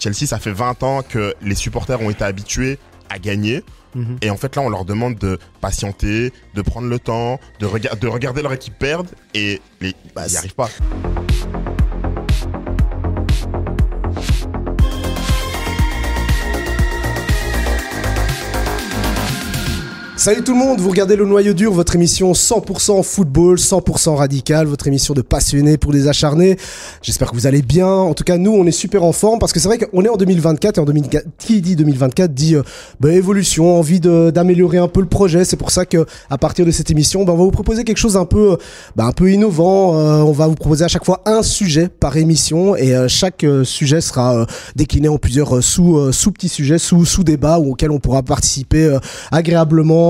Chelsea, 0.00 0.26
ça 0.26 0.38
fait 0.38 0.52
20 0.52 0.82
ans 0.82 1.02
que 1.02 1.34
les 1.42 1.54
supporters 1.54 2.00
ont 2.00 2.10
été 2.10 2.24
habitués 2.24 2.78
à 3.08 3.18
gagner. 3.18 3.62
Mhm. 3.94 4.18
Et 4.22 4.30
en 4.30 4.36
fait, 4.36 4.54
là, 4.56 4.62
on 4.62 4.68
leur 4.68 4.84
demande 4.84 5.16
de 5.16 5.38
patienter, 5.60 6.32
de 6.54 6.62
prendre 6.62 6.88
le 6.88 6.98
temps, 6.98 7.38
de, 7.58 7.66
rega- 7.66 7.94
de 7.94 8.06
regarder 8.08 8.40
leur 8.42 8.52
équipe 8.52 8.78
perdre 8.78 9.10
et 9.34 9.60
les- 9.80 9.94
Bah, 10.14 10.22
ils 10.26 10.30
n'y 10.32 10.36
arrivent 10.36 10.54
pas. 10.54 10.68
Salut 20.20 20.44
tout 20.44 20.52
le 20.52 20.58
monde, 20.58 20.80
vous 20.80 20.90
regardez 20.90 21.16
le 21.16 21.24
noyau 21.24 21.54
dur, 21.54 21.72
votre 21.72 21.94
émission 21.94 22.32
100% 22.32 23.02
football, 23.02 23.56
100% 23.56 24.16
radical, 24.16 24.66
votre 24.66 24.86
émission 24.86 25.14
de 25.14 25.22
passionnés 25.22 25.78
pour 25.78 25.92
des 25.92 26.08
acharnés. 26.08 26.58
J'espère 27.00 27.30
que 27.30 27.34
vous 27.36 27.46
allez 27.46 27.62
bien. 27.62 27.88
En 27.88 28.12
tout 28.12 28.22
cas, 28.22 28.36
nous, 28.36 28.50
on 28.52 28.66
est 28.66 28.70
super 28.70 29.02
en 29.02 29.12
forme 29.12 29.38
parce 29.38 29.54
que 29.54 29.58
c'est 29.58 29.68
vrai 29.68 29.78
qu'on 29.78 30.04
est 30.04 30.10
en 30.10 30.18
2024 30.18 30.76
et 30.76 30.80
en 30.82 30.84
2024, 30.84 31.26
qui 31.38 31.62
dit 31.62 31.74
2024 31.74 32.34
dit 32.34 32.54
euh, 32.54 32.62
bah, 33.00 33.10
évolution, 33.14 33.78
envie 33.78 33.98
d'améliorer 33.98 34.76
un 34.76 34.88
peu 34.88 35.00
le 35.00 35.06
projet. 35.06 35.46
C'est 35.46 35.56
pour 35.56 35.70
ça 35.70 35.86
que 35.86 36.04
à 36.28 36.36
partir 36.36 36.66
de 36.66 36.70
cette 36.70 36.90
émission, 36.90 37.24
bah, 37.24 37.32
on 37.32 37.38
va 37.38 37.44
vous 37.44 37.50
proposer 37.50 37.84
quelque 37.84 37.96
chose 37.96 38.18
un 38.18 38.26
peu, 38.26 38.52
euh, 38.52 38.56
bah, 38.96 39.06
un 39.06 39.12
peu 39.12 39.32
innovant. 39.32 39.98
Euh, 39.98 40.18
on 40.18 40.32
va 40.32 40.48
vous 40.48 40.54
proposer 40.54 40.84
à 40.84 40.88
chaque 40.88 41.06
fois 41.06 41.22
un 41.24 41.42
sujet 41.42 41.88
par 41.88 42.18
émission 42.18 42.76
et 42.76 42.94
euh, 42.94 43.08
chaque 43.08 43.46
sujet 43.64 44.02
sera 44.02 44.44
décliné 44.76 45.08
en 45.08 45.16
plusieurs 45.16 45.64
sous 45.64 46.12
sous 46.12 46.30
petits 46.30 46.50
sujets, 46.50 46.76
sous 46.76 47.06
sous 47.06 47.24
débats 47.24 47.58
auxquels 47.58 47.90
on 47.90 48.00
pourra 48.00 48.22
participer 48.22 48.84
euh, 48.84 48.98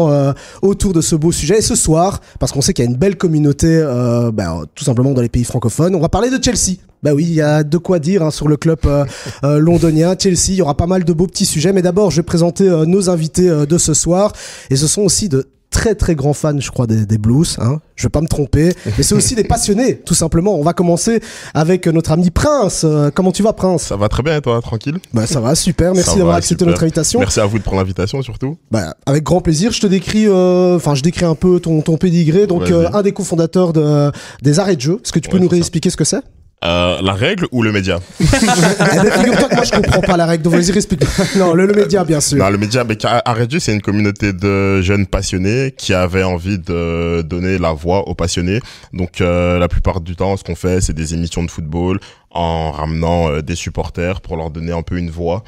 euh, 0.08 0.32
autour 0.62 0.92
de 0.92 1.00
ce 1.00 1.14
beau 1.16 1.32
sujet. 1.32 1.58
Et 1.58 1.62
ce 1.62 1.74
soir, 1.74 2.20
parce 2.38 2.52
qu'on 2.52 2.60
sait 2.60 2.72
qu'il 2.72 2.84
y 2.84 2.88
a 2.88 2.90
une 2.90 2.96
belle 2.96 3.16
communauté, 3.16 3.68
euh, 3.68 4.30
bah, 4.32 4.62
tout 4.74 4.84
simplement 4.84 5.12
dans 5.12 5.22
les 5.22 5.28
pays 5.28 5.44
francophones, 5.44 5.94
on 5.94 6.00
va 6.00 6.08
parler 6.08 6.30
de 6.30 6.42
Chelsea. 6.42 6.78
Bah 7.02 7.14
oui, 7.14 7.24
il 7.24 7.34
y 7.34 7.40
a 7.40 7.62
de 7.62 7.78
quoi 7.78 7.98
dire 7.98 8.22
hein, 8.22 8.30
sur 8.30 8.46
le 8.46 8.56
club 8.56 8.78
euh, 9.44 9.58
londonien, 9.58 10.14
Chelsea. 10.18 10.48
Il 10.50 10.56
y 10.56 10.62
aura 10.62 10.76
pas 10.76 10.86
mal 10.86 11.04
de 11.04 11.12
beaux 11.12 11.26
petits 11.26 11.46
sujets, 11.46 11.72
mais 11.72 11.82
d'abord, 11.82 12.10
je 12.10 12.16
vais 12.16 12.22
présenter 12.22 12.68
nos 12.86 13.10
invités 13.10 13.48
de 13.48 13.78
ce 13.78 13.94
soir, 13.94 14.32
et 14.70 14.76
ce 14.76 14.86
sont 14.86 15.02
aussi 15.02 15.28
de 15.28 15.46
très 15.80 15.94
très 15.94 16.14
grands 16.14 16.34
fans, 16.34 16.60
je 16.60 16.70
crois, 16.70 16.86
des, 16.86 17.06
des 17.06 17.16
blues. 17.16 17.56
Hein. 17.58 17.80
Je 17.96 18.02
vais 18.04 18.10
pas 18.10 18.20
me 18.20 18.26
tromper, 18.26 18.74
mais 18.98 19.02
c'est 19.02 19.14
aussi 19.14 19.34
des 19.34 19.44
passionnés, 19.44 19.96
tout 19.96 20.12
simplement. 20.14 20.54
On 20.58 20.62
va 20.62 20.74
commencer 20.74 21.20
avec 21.54 21.86
notre 21.86 22.12
ami 22.12 22.30
Prince. 22.30 22.82
Euh, 22.84 23.10
comment 23.14 23.32
tu 23.32 23.42
vas, 23.42 23.54
Prince? 23.54 23.84
Ça 23.84 23.96
va 23.96 24.10
très 24.10 24.22
bien 24.22 24.36
et 24.36 24.42
toi, 24.42 24.60
tranquille? 24.60 24.98
Bah 25.14 25.26
ça 25.26 25.40
va, 25.40 25.54
super. 25.54 25.94
Merci 25.94 26.18
d'avoir 26.18 26.36
accepté 26.36 26.64
super. 26.64 26.66
notre 26.68 26.82
invitation. 26.82 27.20
Merci 27.20 27.40
à 27.40 27.46
vous 27.46 27.58
de 27.58 27.62
prendre 27.62 27.78
l'invitation 27.78 28.20
surtout. 28.20 28.58
Bah, 28.70 28.94
avec 29.06 29.22
grand 29.24 29.40
plaisir. 29.40 29.72
Je 29.72 29.80
te 29.80 29.86
décris, 29.86 30.26
euh, 30.26 30.76
enfin, 30.76 30.94
je 30.94 31.02
décris 31.02 31.24
un 31.24 31.34
peu 31.34 31.60
ton, 31.60 31.80
ton 31.80 31.96
pédigré. 31.96 32.46
Donc, 32.46 32.70
euh, 32.70 32.90
un 32.92 33.00
des 33.00 33.12
cofondateurs 33.12 33.72
de, 33.72 34.12
des 34.42 34.58
arrêts 34.58 34.76
de 34.76 34.82
jeu. 34.82 35.00
Est-ce 35.02 35.12
que 35.12 35.18
tu 35.18 35.30
peux 35.30 35.38
Ouais, 35.38 35.42
nous 35.44 35.48
réexpliquer 35.48 35.88
ce 35.88 35.96
que 35.96 36.04
c'est? 36.04 36.20
Euh, 36.62 37.00
la 37.00 37.14
règle 37.14 37.46
ou 37.52 37.62
le 37.62 37.72
média? 37.72 37.98
Eh 38.20 38.24
ben, 38.24 39.10
figure-toi 39.12 39.48
que 39.48 39.54
moi, 39.54 39.64
je 39.64 39.70
comprends 39.70 40.00
pas 40.02 40.16
la 40.18 40.26
règle. 40.26 40.42
Donc, 40.42 40.52
vas-y, 40.52 40.70
explique. 40.76 41.00
non, 41.36 41.54
le, 41.54 41.64
le 41.64 41.72
média, 41.72 42.04
bien 42.04 42.20
sûr. 42.20 42.36
Non, 42.36 42.50
le 42.50 42.58
média, 42.58 42.84
mais 42.84 42.96
Car- 42.96 43.22
Arrêt 43.24 43.46
de 43.46 43.52
jeu, 43.52 43.60
c'est 43.60 43.72
une 43.72 43.80
communauté 43.80 44.34
de 44.34 44.82
jeunes 44.82 45.06
passionnés 45.06 45.72
qui 45.74 45.94
avaient 45.94 46.22
envie 46.22 46.58
de 46.58 47.22
donner 47.22 47.56
la 47.56 47.72
voix 47.72 48.06
aux 48.08 48.14
passionnés. 48.14 48.60
Donc, 48.92 49.22
euh, 49.22 49.58
la 49.58 49.68
plupart 49.68 50.02
du 50.02 50.16
temps, 50.16 50.36
ce 50.36 50.44
qu'on 50.44 50.54
fait, 50.54 50.82
c'est 50.82 50.92
des 50.92 51.14
émissions 51.14 51.42
de 51.44 51.50
football 51.50 51.98
en 52.30 52.72
ramenant 52.72 53.30
euh, 53.30 53.40
des 53.40 53.54
supporters 53.56 54.20
pour 54.20 54.36
leur 54.36 54.50
donner 54.50 54.72
un 54.72 54.82
peu 54.82 54.98
une 54.98 55.10
voix 55.10 55.42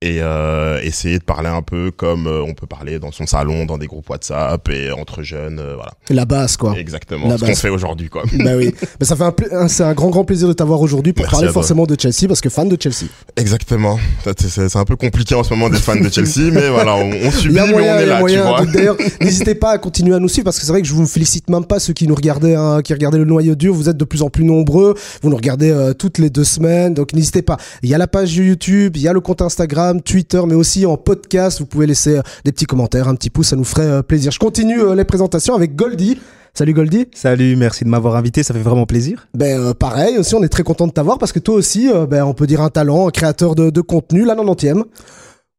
et 0.00 0.18
euh, 0.22 0.80
essayer 0.82 1.18
de 1.18 1.24
parler 1.24 1.48
un 1.48 1.62
peu 1.62 1.90
comme 1.90 2.28
euh, 2.28 2.40
on 2.46 2.54
peut 2.54 2.68
parler 2.68 3.00
dans 3.00 3.10
son 3.10 3.26
salon, 3.26 3.66
dans 3.66 3.78
des 3.78 3.88
groupes 3.88 4.08
WhatsApp 4.08 4.68
et 4.68 4.92
entre 4.92 5.24
jeunes, 5.24 5.58
euh, 5.58 5.74
voilà. 5.74 5.90
La 6.08 6.24
base, 6.24 6.56
quoi. 6.56 6.78
Exactement. 6.78 7.28
La 7.28 7.36
ce 7.36 7.44
qu'on 7.44 7.56
fait 7.56 7.68
aujourd'hui, 7.68 8.08
quoi. 8.08 8.22
bah 8.38 8.52
oui. 8.56 8.72
Mais 9.00 9.06
ça 9.06 9.16
fait 9.16 9.24
un, 9.52 9.66
c'est 9.66 9.82
un 9.82 9.94
grand, 9.94 10.10
grand 10.10 10.22
plaisir 10.24 10.46
de 10.46 10.52
t'avoir 10.52 10.80
aujourd'hui 10.82 11.12
pour 11.12 11.24
Merci 11.24 11.34
parler 11.34 11.52
forcément 11.52 11.84
de 11.84 11.96
Chelsea 11.98 12.28
parce 12.28 12.40
que 12.40 12.48
fan 12.48 12.68
de 12.68 12.76
Chelsea. 12.80 13.08
Exactement. 13.36 13.98
C'est 14.36 14.76
un 14.76 14.84
peu 14.84 14.94
compliqué 14.94 15.34
en 15.34 15.42
ce 15.42 15.50
moment 15.50 15.68
d'être 15.68 15.82
fan 15.82 16.00
de 16.00 16.08
Chelsea, 16.08 16.50
mais 16.52 16.68
voilà, 16.68 16.94
on, 16.94 17.10
on 17.10 17.30
subit, 17.32 17.54
mais 17.54 17.60
on 17.74 17.78
est 17.80 18.06
là, 18.06 18.14
tu 18.16 18.20
moyen. 18.20 18.44
vois. 18.44 18.60
Donc, 18.60 18.72
D'ailleurs, 18.72 18.96
n'hésitez 19.20 19.56
pas 19.56 19.72
à 19.72 19.78
continuer 19.78 20.14
à 20.14 20.20
nous 20.20 20.28
suivre 20.28 20.44
parce 20.44 20.60
que 20.60 20.64
c'est 20.64 20.70
vrai 20.70 20.80
que 20.80 20.86
je 20.86 20.94
vous 20.94 21.06
félicite 21.06 21.50
même 21.50 21.64
pas 21.64 21.80
ceux 21.80 21.92
qui 21.92 22.06
nous 22.06 22.14
regardaient, 22.14 22.54
hein, 22.54 22.82
qui 22.82 22.92
regardaient 22.92 23.18
le 23.18 23.24
noyau 23.24 23.56
dur. 23.56 23.74
Vous 23.74 23.88
êtes 23.88 23.96
de 23.96 24.04
plus 24.04 24.22
en 24.22 24.30
plus 24.30 24.44
nombreux. 24.44 24.94
Vous 25.22 25.28
nous 25.30 25.36
regardez 25.36 25.70
euh, 25.72 25.92
toutes 25.92 26.18
les 26.18 26.30
deux 26.30 26.44
semaines. 26.44 26.94
Donc 26.94 27.14
n'hésitez 27.14 27.42
pas. 27.42 27.56
Il 27.82 27.88
y 27.88 27.94
a 27.94 27.98
la 27.98 28.06
page 28.06 28.36
YouTube, 28.36 28.96
il 28.96 29.02
y 29.02 29.08
a 29.08 29.12
le 29.12 29.20
compte 29.20 29.42
Instagram, 29.42 29.87
Twitter, 29.96 30.40
mais 30.46 30.54
aussi 30.54 30.86
en 30.86 30.96
podcast. 30.96 31.58
Vous 31.60 31.66
pouvez 31.66 31.86
laisser 31.86 32.18
euh, 32.18 32.22
des 32.44 32.52
petits 32.52 32.66
commentaires, 32.66 33.08
un 33.08 33.14
petit 33.14 33.30
pouce, 33.30 33.48
ça 33.48 33.56
nous 33.56 33.64
ferait 33.64 33.86
euh, 33.86 34.02
plaisir. 34.02 34.32
Je 34.32 34.38
continue 34.38 34.80
euh, 34.80 34.94
les 34.94 35.04
présentations 35.04 35.54
avec 35.54 35.74
Goldie. 35.76 36.18
Salut 36.54 36.74
Goldie. 36.74 37.06
Salut, 37.14 37.54
merci 37.54 37.84
de 37.84 37.88
m'avoir 37.88 38.16
invité, 38.16 38.42
ça 38.42 38.52
fait 38.52 38.60
vraiment 38.60 38.84
plaisir. 38.84 39.28
Ben 39.32 39.60
euh, 39.60 39.74
pareil 39.74 40.18
aussi, 40.18 40.34
on 40.34 40.42
est 40.42 40.48
très 40.48 40.64
content 40.64 40.88
de 40.88 40.92
t'avoir 40.92 41.18
parce 41.18 41.30
que 41.30 41.38
toi 41.38 41.54
aussi, 41.54 41.88
euh, 41.88 42.04
ben 42.06 42.24
on 42.24 42.34
peut 42.34 42.48
dire 42.48 42.62
un 42.62 42.68
talent, 42.68 43.06
un 43.06 43.10
créateur 43.12 43.54
de, 43.54 43.70
de 43.70 43.80
contenu, 43.80 44.24
la 44.24 44.34
90e. 44.34 44.82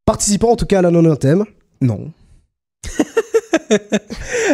Participant 0.06 0.52
en 0.52 0.56
tout 0.58 0.66
cas 0.66 0.80
à 0.80 0.82
la 0.82 0.92
90e. 0.92 1.46
Non. 1.82 2.12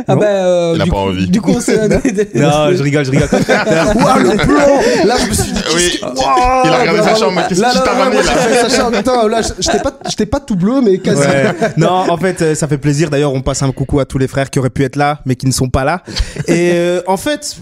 Ah 0.07 0.15
bah, 0.15 0.25
euh, 0.25 0.73
Il 0.75 0.81
a 0.81 0.83
du, 0.85 0.89
pas 0.91 0.95
coup, 0.97 1.01
envie. 1.03 1.27
du 1.27 1.41
coup, 1.41 1.51
on 1.55 1.59
s'est... 1.59 1.87
Non, 1.87 2.71
je 2.71 2.83
rigole, 2.83 3.05
je 3.05 3.11
rigole. 3.11 3.27
Ouah, 3.31 4.19
le 4.19 4.37
plan 4.37 5.05
Là, 5.05 5.15
je 5.23 5.29
me 5.29 5.33
suis 5.33 5.51
dit, 5.51 5.61
Oui. 5.75 5.99
que- 6.01 6.07
Il 6.65 6.71
a 6.73 6.79
regardé 6.79 7.01
sa 7.01 7.15
chambre, 7.15 7.33
mais 7.35 7.41
qu'est-ce 7.47 7.61
Là, 7.61 7.71
qui 7.71 7.77
t'a 7.83 7.91
ramené, 7.93 8.17
là 8.17 8.69
sa 8.69 8.77
chambre, 8.77 8.97
putain, 8.97 9.27
là, 9.27 9.41
j'étais 9.59 9.79
pas, 9.79 9.91
j'étais 10.09 10.25
pas 10.25 10.39
tout 10.39 10.55
bleu, 10.55 10.81
mais 10.81 10.97
quasi. 10.99 11.21
Ouais. 11.21 11.45
Non, 11.77 12.05
en 12.09 12.17
fait, 12.17 12.41
euh, 12.41 12.55
ça 12.55 12.67
fait 12.67 12.77
plaisir. 12.77 13.09
D'ailleurs, 13.09 13.33
on 13.33 13.41
passe 13.41 13.63
un 13.63 13.71
coucou 13.71 13.99
à 13.99 14.05
tous 14.05 14.17
les 14.17 14.27
frères 14.27 14.49
qui 14.49 14.59
auraient 14.59 14.69
pu 14.69 14.83
être 14.83 14.95
là, 14.95 15.19
mais 15.25 15.35
qui 15.35 15.45
ne 15.47 15.51
sont 15.51 15.69
pas 15.69 15.83
là. 15.83 16.01
Et 16.47 16.71
euh, 16.73 17.01
en 17.07 17.17
fait, 17.17 17.55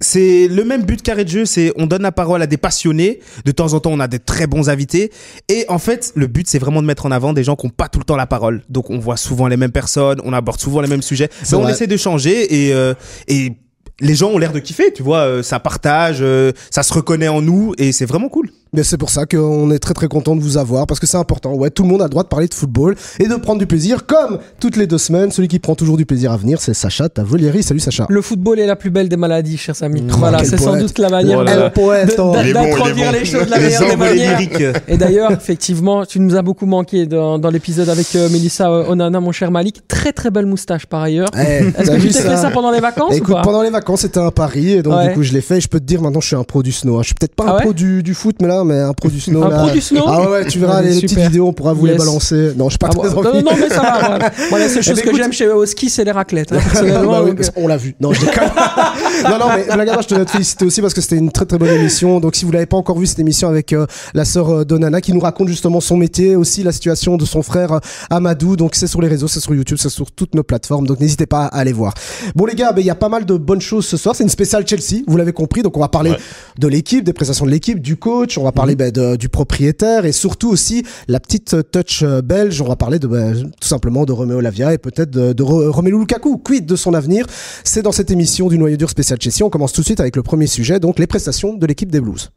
c'est 0.00 0.48
le 0.48 0.64
même 0.64 0.84
but 0.84 1.02
carré 1.02 1.24
de 1.24 1.28
jeu, 1.28 1.44
c'est 1.44 1.72
on 1.76 1.86
donne 1.86 2.02
la 2.02 2.12
parole 2.12 2.40
à 2.42 2.46
des 2.46 2.56
passionnés. 2.56 3.20
De 3.44 3.52
temps 3.52 3.74
en 3.74 3.80
temps, 3.80 3.90
on 3.92 4.00
a 4.00 4.08
des 4.08 4.18
très 4.18 4.46
bons 4.46 4.68
invités. 4.70 5.12
Et 5.48 5.64
en 5.68 5.78
fait, 5.78 6.12
le 6.14 6.26
but, 6.26 6.48
c'est 6.48 6.58
vraiment 6.58 6.80
de 6.80 6.86
mettre 6.86 7.06
en 7.06 7.10
avant 7.10 7.32
des 7.32 7.44
gens 7.44 7.56
qui 7.56 7.66
n'ont 7.66 7.72
pas 7.72 7.88
tout 7.88 7.98
le 7.98 8.04
temps 8.04 8.16
la 8.16 8.26
parole. 8.26 8.62
Donc, 8.68 8.90
on 8.90 8.98
voit 8.98 9.16
souvent 9.16 9.46
les 9.46 9.56
mêmes 9.56 9.72
personnes, 9.72 10.20
on 10.24 10.32
aborde 10.32 10.58
souvent 10.60 10.80
les 10.80 10.88
mêmes 10.88 11.02
sujets. 11.02 11.28
Mais 11.50 11.56
on 11.56 11.68
essaie 11.68 11.86
de 11.86 11.96
changer 11.96 12.66
et 12.66 12.72
euh, 12.72 12.94
et 13.28 13.52
les 14.00 14.14
gens 14.14 14.30
ont 14.30 14.38
l'air 14.38 14.52
de 14.52 14.58
kiffer, 14.58 14.92
tu 14.92 15.02
vois. 15.02 15.18
euh, 15.18 15.42
ça 15.42 15.60
partage, 15.60 16.18
euh, 16.20 16.52
ça 16.70 16.82
se 16.82 16.92
reconnaît 16.92 17.28
en 17.28 17.42
nous 17.42 17.74
et 17.76 17.92
c'est 17.92 18.06
vraiment 18.06 18.28
cool. 18.28 18.50
Mais 18.72 18.84
c'est 18.84 18.98
pour 18.98 19.10
ça 19.10 19.26
qu'on 19.26 19.70
est 19.72 19.80
très 19.80 19.94
très 19.94 20.06
content 20.06 20.36
de 20.36 20.40
vous 20.40 20.56
avoir 20.56 20.86
parce 20.86 21.00
que 21.00 21.06
c'est 21.06 21.16
important. 21.16 21.54
Ouais, 21.54 21.70
tout 21.70 21.82
le 21.82 21.88
monde 21.88 22.02
a 22.02 22.04
le 22.04 22.10
droit 22.10 22.22
de 22.22 22.28
parler 22.28 22.46
de 22.46 22.54
football 22.54 22.94
et 23.18 23.26
de 23.26 23.34
prendre 23.34 23.58
du 23.58 23.66
plaisir 23.66 24.06
comme 24.06 24.38
toutes 24.60 24.76
les 24.76 24.86
deux 24.86 24.98
semaines. 24.98 25.32
Celui 25.32 25.48
qui 25.48 25.58
prend 25.58 25.74
toujours 25.74 25.96
du 25.96 26.06
plaisir 26.06 26.30
à 26.30 26.36
venir, 26.36 26.60
c'est 26.60 26.72
Sacha 26.74 27.08
Tavolieri. 27.08 27.64
Salut 27.64 27.80
Sacha. 27.80 28.06
Le 28.08 28.22
football 28.22 28.60
est 28.60 28.66
la 28.66 28.76
plus 28.76 28.90
belle 28.90 29.08
des 29.08 29.16
maladies, 29.16 29.56
chers 29.56 29.82
amis. 29.82 30.04
Oh, 30.08 30.14
voilà, 30.18 30.44
c'est 30.44 30.56
sans 30.56 30.76
doute 30.76 30.98
la 30.98 31.08
manière 31.08 31.38
Voilà. 31.42 31.68
d'introduire 31.68 33.12
bon. 33.12 33.18
les 33.18 33.24
choses 33.24 33.46
de 33.46 33.50
la 33.50 33.58
Les 33.58 33.64
meilleure 33.66 33.88
des 33.90 33.96
manières. 33.96 34.40
Et 34.88 34.96
d'ailleurs, 34.96 35.32
effectivement, 35.32 36.04
tu 36.06 36.20
nous 36.20 36.36
as 36.36 36.42
beaucoup 36.42 36.66
manqué 36.66 37.06
dans, 37.06 37.38
dans 37.38 37.50
l'épisode 37.50 37.88
avec 37.88 38.14
euh, 38.14 38.28
Mélissa 38.28 38.70
euh, 38.70 38.84
Onana, 38.88 39.20
mon 39.20 39.32
cher 39.32 39.50
Malik. 39.50 39.86
Très 39.88 40.12
très 40.12 40.30
belle 40.30 40.46
moustache 40.46 40.86
par 40.86 41.02
ailleurs. 41.02 41.28
Eh, 41.34 41.64
Est-ce 41.76 41.90
que 41.90 41.96
tu 42.00 42.08
t'es 42.08 42.20
fait 42.22 42.36
ça 42.36 42.50
pendant 42.50 42.70
les 42.70 42.80
vacances 42.80 43.14
Écoute, 43.14 43.30
ou 43.30 43.32
pas? 43.34 43.42
pendant 43.42 43.62
les 43.62 43.70
vacances, 43.70 44.02
c'était 44.02 44.20
un 44.20 44.30
pari 44.30 44.72
et 44.74 44.82
donc 44.82 44.94
Ouais. 44.94 45.08
du 45.08 45.14
coup 45.14 45.22
je 45.22 45.32
l'ai 45.32 45.40
fait. 45.40 45.58
Et 45.58 45.60
je 45.60 45.68
peux 45.68 45.80
te 45.80 45.84
dire 45.84 46.00
maintenant, 46.02 46.20
je 46.20 46.26
suis 46.28 46.36
un 46.36 46.44
pro 46.44 46.62
du 46.62 46.72
snow. 46.72 46.96
hein. 46.98 47.02
Je 47.02 47.06
suis 47.06 47.14
peut-être 47.14 47.34
pas 47.34 47.44
Ah 47.46 47.50
un 47.50 47.54
ouais 47.56 47.60
pro 47.62 47.72
du, 47.72 48.02
du 48.02 48.14
foot, 48.14 48.36
mais 48.40 48.48
là, 48.48 48.59
mais 48.64 48.78
un 48.78 48.92
pro 48.92 49.08
du 49.08 49.20
snow. 49.20 49.42
Un 49.44 49.48
là. 49.48 49.58
pro 49.64 49.70
du 49.70 49.80
snow 49.80 50.04
Ah 50.06 50.20
ouais, 50.22 50.26
ouais, 50.28 50.46
tu 50.46 50.58
verras 50.58 50.82
les, 50.82 50.94
les 50.94 51.00
petites 51.00 51.18
vidéos, 51.18 51.48
on 51.48 51.52
pourra 51.52 51.72
vous 51.72 51.86
les 51.86 51.94
balancer. 51.96 52.52
Non, 52.56 52.66
je 52.66 52.70
suis 52.70 52.78
pas 52.78 52.88
Ah 52.90 52.98
très 52.98 53.10
bon, 53.10 53.18
envie. 53.18 53.42
non, 53.42 53.50
non, 53.50 53.56
mais 53.58 53.68
ça 53.68 53.80
va. 53.82 53.98
Voilà, 54.08 54.30
Voilà, 54.50 54.64
la 54.66 54.70
seule 54.70 54.78
Eh 54.80 54.82
chose 54.82 54.94
ben, 54.96 55.02
que 55.02 55.08
écoute- 55.08 55.20
j'aime 55.22 55.32
chez 55.32 55.48
au 55.48 55.66
ski, 55.66 55.90
c'est 55.90 56.04
les 56.04 56.10
raclettes. 56.12 56.52
hein, 56.52 56.58
Ah 56.60 56.68
personnellement, 56.70 57.10
bah 57.12 57.22
oui, 57.24 57.30
donc, 57.30 57.40
euh, 57.40 57.44
on 57.56 57.66
l'a 57.68 57.76
vu. 57.76 57.94
Non, 58.00 58.12
je 58.12 58.20
déconne. 58.20 58.44
non, 59.24 59.38
non, 59.38 59.46
mais 59.56 59.64
je 60.02 60.06
tenais 60.06 60.20
à 60.20 60.24
te 60.24 60.30
féliciter 60.30 60.64
aussi 60.64 60.80
parce 60.80 60.94
que 60.94 61.00
c'était 61.00 61.16
une 61.16 61.30
très 61.30 61.44
très 61.46 61.58
bonne 61.58 61.70
émission. 61.74 62.20
Donc, 62.20 62.36
si 62.36 62.44
vous 62.44 62.52
l'avez 62.52 62.66
pas 62.66 62.76
encore 62.76 62.98
vu 62.98 63.06
cette 63.06 63.18
émission 63.18 63.48
avec 63.48 63.72
euh, 63.72 63.86
la 64.14 64.24
sœur 64.24 64.50
euh, 64.50 64.64
Donana 64.64 65.00
qui 65.00 65.12
nous 65.12 65.20
raconte 65.20 65.48
justement 65.48 65.80
son 65.80 65.96
métier, 65.96 66.36
aussi 66.36 66.62
la 66.62 66.72
situation 66.72 67.16
de 67.16 67.24
son 67.24 67.42
frère 67.42 67.72
euh, 67.72 67.78
Amadou. 68.10 68.56
Donc, 68.56 68.74
c'est 68.74 68.86
sur 68.86 69.00
les 69.00 69.08
réseaux, 69.08 69.28
c'est 69.28 69.40
sur 69.40 69.54
YouTube, 69.54 69.78
c'est 69.80 69.88
sur 69.90 70.10
toutes 70.12 70.34
nos 70.34 70.42
plateformes. 70.42 70.86
Donc, 70.86 71.00
n'hésitez 71.00 71.26
pas 71.26 71.44
à 71.46 71.58
aller 71.58 71.72
voir. 71.72 71.94
Bon, 72.34 72.46
les 72.46 72.54
gars, 72.54 72.72
ben, 72.72 72.80
il 72.80 72.86
y 72.86 72.90
a 72.90 72.94
pas 72.94 73.08
mal 73.08 73.24
de 73.24 73.34
bonnes 73.36 73.60
choses 73.60 73.86
ce 73.86 73.96
soir. 73.96 74.14
C'est 74.16 74.22
une 74.24 74.28
spéciale 74.30 74.66
Chelsea, 74.66 75.02
vous 75.06 75.16
l'avez 75.16 75.32
compris. 75.32 75.62
Donc, 75.62 75.76
on 75.76 75.80
va 75.80 75.88
parler 75.88 76.10
Ouais. 76.10 76.16
de 76.58 76.66
l'équipe, 76.68 77.04
des 77.04 77.12
prestations 77.12 77.44
de 77.46 77.50
l'équipe, 77.50 77.80
du 77.80 77.96
coach. 77.96 78.36
On 78.38 78.42
va 78.44 78.49
parler 78.52 78.76
ben, 78.76 78.90
de- 78.90 79.16
du 79.16 79.28
propriétaire 79.28 80.04
et 80.04 80.12
surtout 80.12 80.48
aussi 80.50 80.84
la 81.08 81.20
petite 81.20 81.56
touch 81.70 82.02
euh, 82.02 82.22
belge. 82.22 82.60
On 82.60 82.66
va 82.68 82.76
parler 82.76 82.98
de 82.98 83.06
ben, 83.06 83.50
tout 83.60 83.68
simplement 83.68 84.04
de 84.04 84.12
Romeo 84.12 84.40
Lavia 84.40 84.72
et 84.74 84.78
peut-être 84.78 85.10
de, 85.10 85.32
de 85.32 85.42
Ro- 85.42 85.70
Romelu 85.72 85.98
Lukaku. 85.98 86.38
Quid 86.38 86.66
de 86.66 86.76
son 86.76 86.94
avenir? 86.94 87.26
C'est 87.64 87.82
dans 87.82 87.92
cette 87.92 88.10
émission 88.10 88.48
du 88.48 88.58
Noyau 88.58 88.76
dur 88.76 88.90
spécial 88.90 89.18
Chelsea. 89.20 89.42
On 89.44 89.50
commence 89.50 89.72
tout 89.72 89.80
de 89.82 89.86
suite 89.86 90.00
avec 90.00 90.16
le 90.16 90.22
premier 90.22 90.46
sujet, 90.46 90.80
donc 90.80 90.98
les 90.98 91.06
prestations 91.06 91.54
de 91.54 91.66
l'équipe 91.66 91.90
des 91.90 92.00
Blues. 92.00 92.30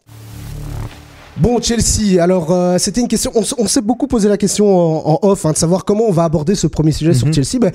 Bon, 1.37 1.59
Chelsea, 1.59 2.21
alors 2.21 2.51
euh, 2.51 2.77
c'était 2.77 3.01
une 3.01 3.07
question, 3.07 3.31
on, 3.35 3.67
s'est 3.67 3.81
beaucoup 3.81 4.05
posé 4.05 4.29
la 4.29 4.37
question 4.37 4.67
en, 4.77 5.13
en 5.23 5.27
off, 5.29 5.47
hein, 5.47 5.51
de 5.53 5.57
savoir 5.57 5.83
comment 5.83 6.03
on 6.07 6.11
va 6.11 6.25
aborder 6.25 6.53
ce 6.53 6.67
premier 6.67 6.91
sujet 6.91 7.13
sur 7.15 7.33
Chelsea. 7.33 7.57
Ben, 7.59 7.71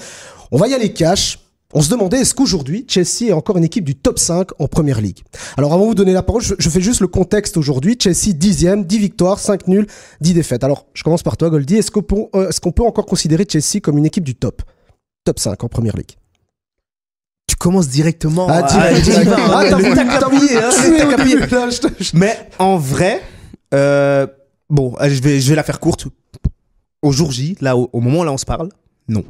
on 0.52 0.58
va 0.58 0.68
y 0.68 0.74
aller 0.74 0.92
cash. 0.92 1.40
On 1.74 1.82
se 1.82 1.90
demandait 1.90 2.20
est-ce 2.20 2.34
qu'aujourd'hui 2.34 2.86
Chelsea 2.88 3.28
est 3.28 3.32
encore 3.32 3.58
une 3.58 3.64
équipe 3.64 3.84
du 3.84 3.94
top 3.94 4.18
5 4.18 4.58
en 4.58 4.68
première 4.68 5.00
ligue? 5.00 5.22
Alors 5.58 5.74
avant 5.74 5.82
de 5.84 5.88
vous 5.88 5.94
donner 5.94 6.14
la 6.14 6.22
parole, 6.22 6.40
je, 6.42 6.68
fais 6.70 6.80
juste 6.80 7.00
le 7.00 7.08
contexte 7.08 7.58
aujourd'hui. 7.58 7.98
Chelsea 8.00 8.32
10e, 8.32 8.84
10 8.84 8.98
victoires, 8.98 9.38
5 9.38 9.68
nuls, 9.68 9.86
10 10.22 10.34
défaites. 10.34 10.64
Alors 10.64 10.86
je 10.94 11.02
commence 11.02 11.22
par 11.22 11.36
toi 11.36 11.50
Goldie. 11.50 11.76
Est-ce 11.76 11.90
qu'on 11.90 12.02
peut, 12.02 12.24
euh, 12.34 12.48
est-ce 12.48 12.60
qu'on 12.60 12.72
peut 12.72 12.84
encore 12.84 13.04
considérer 13.04 13.46
Chelsea 13.46 13.80
comme 13.82 13.98
une 13.98 14.06
équipe 14.06 14.24
du 14.24 14.34
top 14.34 14.62
Top 15.24 15.38
5 15.38 15.62
en 15.62 15.68
première 15.68 15.96
ligue? 15.96 16.12
Tu 17.46 17.56
commences 17.56 17.88
directement. 17.88 18.46
Ah, 18.48 18.64
à- 18.64 19.00
direct. 19.00 19.28
Ah, 19.36 19.64
t'as 19.68 19.76
Mais 22.14 22.48
en 22.58 22.78
vrai, 22.78 23.20
euh, 23.74 24.26
Bon, 24.70 24.94
je 25.00 25.22
vais, 25.22 25.40
je 25.40 25.48
vais 25.48 25.56
la 25.56 25.62
faire 25.62 25.80
courte. 25.80 26.06
Au 27.00 27.12
jour 27.12 27.30
J, 27.30 27.56
là, 27.60 27.76
au, 27.76 27.88
au 27.92 28.00
moment 28.00 28.20
où 28.20 28.24
là 28.24 28.32
on 28.32 28.38
se 28.38 28.44
parle, 28.44 28.68
non. 29.08 29.24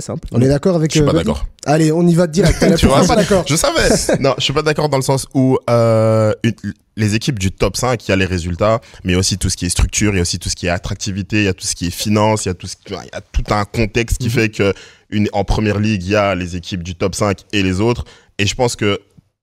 C'est 0.00 0.06
simple. 0.06 0.28
On 0.32 0.40
est 0.40 0.48
d'accord 0.48 0.76
avec. 0.76 0.92
Je 0.92 0.98
suis 0.98 1.02
euh, 1.02 1.06
pas 1.06 1.12
Rudy 1.12 1.24
d'accord. 1.24 1.44
Allez, 1.66 1.90
on 1.90 2.06
y 2.06 2.14
va 2.14 2.26
direct. 2.28 2.64
Tu 2.76 2.86
vois, 2.86 3.04
pas 3.04 3.16
d'accord 3.16 3.44
Je 3.48 3.56
savais. 3.56 3.88
Non, 4.20 4.34
je 4.38 4.44
suis 4.44 4.52
pas 4.52 4.62
d'accord 4.62 4.88
dans 4.88 4.96
le 4.96 5.02
sens 5.02 5.26
où 5.34 5.58
euh, 5.68 6.32
une- 6.44 6.54
les 6.96 7.14
équipes 7.14 7.38
du 7.38 7.50
top 7.52 7.76
5, 7.76 8.06
il 8.06 8.10
y 8.10 8.12
a 8.12 8.16
les 8.16 8.24
résultats, 8.24 8.80
mais 9.04 9.14
aussi 9.14 9.38
tout 9.38 9.50
ce 9.50 9.56
qui 9.56 9.66
est 9.66 9.70
structure, 9.70 10.12
il 10.12 10.16
y 10.16 10.18
a 10.18 10.22
aussi 10.22 10.38
tout 10.38 10.48
ce 10.48 10.56
qui 10.56 10.66
est 10.66 10.70
attractivité, 10.70 11.38
il 11.38 11.44
y 11.44 11.48
a 11.48 11.52
tout 11.54 11.66
ce 11.66 11.74
qui 11.76 11.86
est 11.86 11.90
finance, 11.90 12.44
il 12.44 12.48
y 12.48 12.50
a 12.50 12.54
tout 12.54 12.66
ce 12.66 12.74
qui- 12.76 12.82
il 12.92 12.94
y 12.94 13.16
a 13.16 13.20
tout 13.20 13.44
un 13.54 13.64
contexte 13.64 14.18
qui 14.18 14.30
fait 14.30 14.48
que 14.48 14.72
une 15.10 15.28
en 15.32 15.44
première 15.44 15.78
ligue, 15.80 16.02
il 16.04 16.10
y 16.10 16.16
a 16.16 16.34
les 16.34 16.54
équipes 16.56 16.82
du 16.82 16.94
top 16.94 17.14
5 17.14 17.38
et 17.52 17.62
les 17.62 17.80
autres 17.80 18.04
et 18.38 18.46
je 18.46 18.54
pense 18.54 18.76
que 18.76 19.00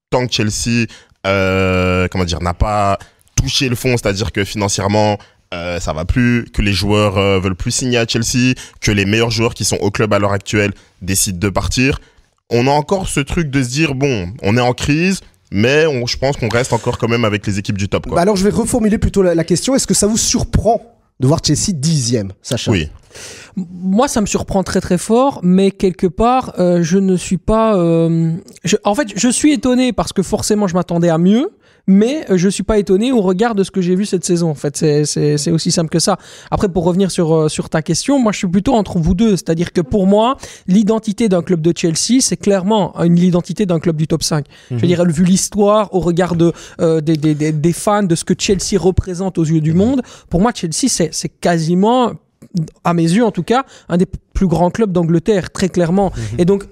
tant 0.09 0.25
que 0.27 0.33
Chelsea 0.33 0.85
euh, 1.25 2.07
comment 2.11 2.23
dire 2.25 2.41
n'a 2.41 2.53
pas 2.53 2.97
touché 3.35 3.67
le 3.69 3.75
fond, 3.75 3.95
c'est-à-dire 3.97 4.31
que 4.31 4.43
financièrement 4.43 5.17
euh, 5.55 5.79
ça 5.79 5.93
va 5.93 6.05
plus, 6.05 6.45
que 6.53 6.61
les 6.61 6.73
joueurs 6.73 7.17
euh, 7.17 7.39
veulent 7.39 7.55
plus 7.55 7.71
signer 7.71 7.97
à 7.97 8.05
Chelsea, 8.07 8.53
que 8.81 8.91
les 8.91 9.05
meilleurs 9.05 9.31
joueurs 9.31 9.53
qui 9.53 9.65
sont 9.65 9.77
au 9.77 9.89
club 9.91 10.13
à 10.13 10.19
l'heure 10.19 10.33
actuelle 10.33 10.73
décident 11.01 11.39
de 11.39 11.49
partir. 11.49 11.99
On 12.51 12.67
a 12.67 12.71
encore 12.71 13.07
ce 13.09 13.19
truc 13.21 13.49
de 13.49 13.63
se 13.63 13.69
dire 13.69 13.95
bon, 13.95 14.29
on 14.43 14.57
est 14.57 14.61
en 14.61 14.73
crise, 14.73 15.21
mais 15.51 15.85
on, 15.87 16.05
je 16.05 16.17
pense 16.17 16.37
qu'on 16.37 16.49
reste 16.49 16.73
encore 16.73 16.97
quand 16.97 17.07
même 17.07 17.25
avec 17.25 17.47
les 17.47 17.57
équipes 17.59 17.77
du 17.77 17.87
top. 17.89 18.05
Quoi. 18.07 18.15
Bah 18.15 18.21
alors, 18.21 18.35
je 18.35 18.43
vais 18.43 18.49
reformuler 18.51 18.97
plutôt 18.97 19.21
la, 19.23 19.33
la 19.33 19.43
question. 19.43 19.73
Est-ce 19.75 19.87
que 19.87 19.93
ça 19.93 20.05
vous 20.07 20.17
surprend 20.17 20.81
de 21.19 21.27
voir 21.27 21.39
Chelsea 21.43 21.71
dixième, 21.73 22.33
Sacha? 22.41 22.71
Oui, 22.71 22.89
Moi, 23.55 24.07
ça 24.09 24.19
me 24.21 24.25
surprend 24.25 24.63
très 24.63 24.81
très 24.81 24.97
fort, 24.97 25.39
mais 25.43 25.71
quelque 25.71 26.07
part, 26.07 26.53
euh, 26.59 26.83
je 26.83 26.97
ne 26.97 27.15
suis 27.15 27.37
pas. 27.37 27.77
euh, 27.77 28.33
je- 28.65 28.75
en 28.83 28.93
fait, 28.95 29.07
je 29.15 29.29
suis 29.29 29.53
étonné 29.53 29.93
parce 29.93 30.11
que 30.13 30.21
forcément, 30.23 30.67
je 30.67 30.73
m'attendais 30.73 31.09
à 31.09 31.17
mieux. 31.17 31.49
Mais 31.87 32.25
euh, 32.31 32.37
je 32.37 32.49
suis 32.49 32.63
pas 32.63 32.79
étonné 32.79 33.11
au 33.11 33.21
regard 33.21 33.53
de 33.55 33.63
ce 33.63 33.69
que 33.71 33.79
j'ai 33.81 33.95
vu 33.95 34.05
cette 34.05 34.25
saison. 34.25 34.49
En 34.49 34.55
fait, 34.55 34.75
c'est- 34.75 35.05
c'est 35.05 35.37
c'est 35.37 35.51
aussi 35.51 35.71
simple 35.71 35.89
que 35.89 35.99
ça. 35.99 36.17
Après, 36.49 36.67
pour 36.69 36.83
revenir 36.83 37.11
sur 37.11 37.33
euh, 37.35 37.47
sur 37.49 37.69
ta 37.69 37.81
question, 37.81 38.17
moi, 38.19 38.31
je 38.31 38.39
suis 38.39 38.47
plutôt 38.47 38.73
entre 38.73 38.97
vous 38.97 39.13
deux. 39.13 39.31
C'est-à-dire 39.31 39.71
que 39.71 39.81
pour 39.81 40.07
moi, 40.07 40.37
l'identité 40.67 41.29
d'un 41.29 41.41
club 41.43 41.61
de 41.61 41.73
Chelsea, 41.75 42.21
c'est 42.21 42.37
clairement 42.37 42.99
une 43.03 43.15
l'identité 43.15 43.65
d'un 43.65 43.79
club 43.79 43.97
du 43.97 44.07
top 44.07 44.23
5. 44.23 44.45
Je 44.71 44.75
veux 44.77 44.87
dire, 44.87 45.05
vu 45.05 45.23
l'histoire, 45.23 45.93
au 45.93 45.99
regard 45.99 46.35
de 46.35 46.51
euh, 46.81 47.01
des, 47.01 47.17
des, 47.17 47.35
des, 47.35 47.51
des 47.51 47.73
fans, 47.73 48.03
de 48.03 48.15
ce 48.15 48.23
que 48.23 48.33
Chelsea 48.37 48.79
représente 48.79 49.37
aux 49.37 49.45
yeux 49.45 49.61
du 49.61 49.73
monde, 49.73 50.01
pour 50.29 50.41
moi, 50.41 50.51
Chelsea, 50.55 50.87
c'est 50.89 51.13
c'est 51.13 51.29
quasiment 51.29 52.13
à 52.83 52.93
mes 52.93 53.03
yeux 53.03 53.25
en 53.25 53.31
tout 53.31 53.43
cas, 53.43 53.65
un 53.89 53.97
des 53.97 54.05
plus 54.33 54.47
grands 54.47 54.69
clubs 54.71 54.91
d'Angleterre, 54.91 55.51
très 55.51 55.69
clairement. 55.69 56.11
Et 56.37 56.45
donc, 56.45 56.63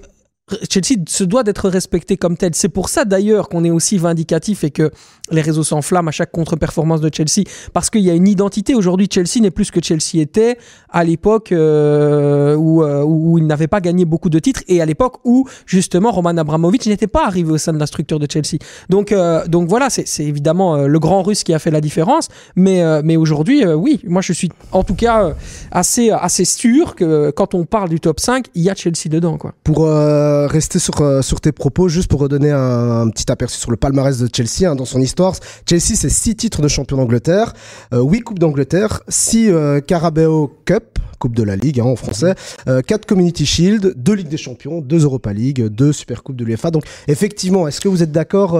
Chelsea 0.68 1.00
se 1.08 1.24
doit 1.24 1.42
d'être 1.42 1.70
respecté 1.70 2.18
comme 2.18 2.36
tel. 2.36 2.54
C'est 2.54 2.68
pour 2.68 2.90
ça 2.90 3.06
d'ailleurs 3.06 3.48
qu'on 3.48 3.64
est 3.64 3.70
aussi 3.70 3.96
vindicatif 3.96 4.62
et 4.62 4.70
que 4.70 4.90
les 5.30 5.40
réseaux 5.40 5.62
s'enflamment 5.62 6.08
à 6.08 6.12
chaque 6.12 6.32
contre-performance 6.32 7.00
de 7.00 7.10
Chelsea. 7.12 7.48
Parce 7.72 7.88
qu'il 7.88 8.02
y 8.02 8.10
a 8.10 8.14
une 8.14 8.28
identité. 8.28 8.74
Aujourd'hui, 8.74 9.08
Chelsea 9.10 9.40
n'est 9.40 9.50
plus 9.50 9.66
ce 9.66 9.72
que 9.72 9.82
Chelsea 9.82 10.20
était 10.20 10.58
à 10.90 11.02
l'époque 11.02 11.50
euh, 11.50 12.54
où, 12.56 12.82
euh, 12.82 13.02
où 13.02 13.38
il 13.38 13.46
n'avait 13.46 13.68
pas 13.68 13.80
gagné 13.80 14.04
beaucoup 14.04 14.28
de 14.28 14.38
titres 14.38 14.60
et 14.68 14.82
à 14.82 14.86
l'époque 14.86 15.16
où 15.24 15.48
justement 15.64 16.10
Roman 16.10 16.36
Abramovich 16.36 16.86
n'était 16.86 17.06
pas 17.06 17.26
arrivé 17.26 17.50
au 17.50 17.58
sein 17.58 17.72
de 17.72 17.78
la 17.78 17.86
structure 17.86 18.18
de 18.18 18.26
Chelsea. 18.30 18.58
Donc, 18.90 19.12
euh, 19.12 19.46
donc 19.46 19.68
voilà, 19.68 19.88
c'est 19.88 20.06
c'est 20.06 20.24
évidemment 20.24 20.86
le 20.86 20.98
grand 20.98 21.22
russe 21.22 21.42
qui 21.42 21.54
a 21.54 21.58
fait 21.58 21.70
la 21.70 21.80
différence. 21.80 22.28
Mais, 22.54 22.82
mais 23.02 23.16
aujourd'hui, 23.16 23.66
oui, 23.66 24.00
moi 24.06 24.20
je 24.20 24.34
suis 24.34 24.50
en 24.72 24.84
tout 24.84 24.94
cas 24.94 25.34
assez, 25.70 26.10
assez 26.10 26.44
sûr 26.44 26.94
que 26.94 27.30
quand 27.30 27.54
on 27.54 27.64
parle 27.64 27.88
du 27.88 27.98
top 27.98 28.20
5, 28.20 28.46
il 28.54 28.62
y 28.62 28.70
a 28.70 28.74
Chelsea 28.74 29.08
dedans. 29.08 29.38
Quoi. 29.38 29.54
Pour 29.64 29.86
euh, 30.34 30.46
rester 30.46 30.78
sur, 30.78 31.00
euh, 31.00 31.22
sur 31.22 31.40
tes 31.40 31.52
propos, 31.52 31.88
juste 31.88 32.08
pour 32.08 32.20
redonner 32.20 32.50
un, 32.50 33.00
un 33.02 33.08
petit 33.10 33.30
aperçu 33.30 33.58
sur 33.58 33.70
le 33.70 33.76
palmarès 33.76 34.18
de 34.18 34.28
Chelsea 34.34 34.68
hein, 34.70 34.74
dans 34.74 34.84
son 34.84 35.00
histoire. 35.00 35.34
Chelsea, 35.68 35.94
c'est 35.94 36.08
six 36.10 36.34
titres 36.36 36.60
de 36.62 36.68
champion 36.68 36.96
d'Angleterre, 36.96 37.52
euh, 37.92 38.02
huit 38.02 38.20
coupes 38.20 38.38
d'Angleterre, 38.38 39.00
six 39.08 39.48
euh, 39.50 39.80
Carabao 39.80 40.52
Cup, 40.64 40.98
coupe 41.18 41.36
de 41.36 41.42
la 41.42 41.56
Ligue 41.56 41.80
hein, 41.80 41.84
en 41.84 41.96
français, 41.96 42.34
euh, 42.68 42.82
quatre 42.82 43.06
Community 43.06 43.46
Shield, 43.46 43.94
deux 43.96 44.12
Ligues 44.14 44.28
des 44.28 44.36
Champions, 44.36 44.80
deux 44.80 45.04
Europa 45.04 45.32
League, 45.32 45.66
deux 45.68 45.92
Super 45.92 46.22
Coupes 46.22 46.36
de 46.36 46.44
l'UEFA. 46.44 46.70
Donc 46.70 46.84
effectivement, 47.08 47.66
est-ce 47.68 47.80
que 47.80 47.88
vous 47.88 48.02
êtes 48.02 48.12
d'accord 48.12 48.58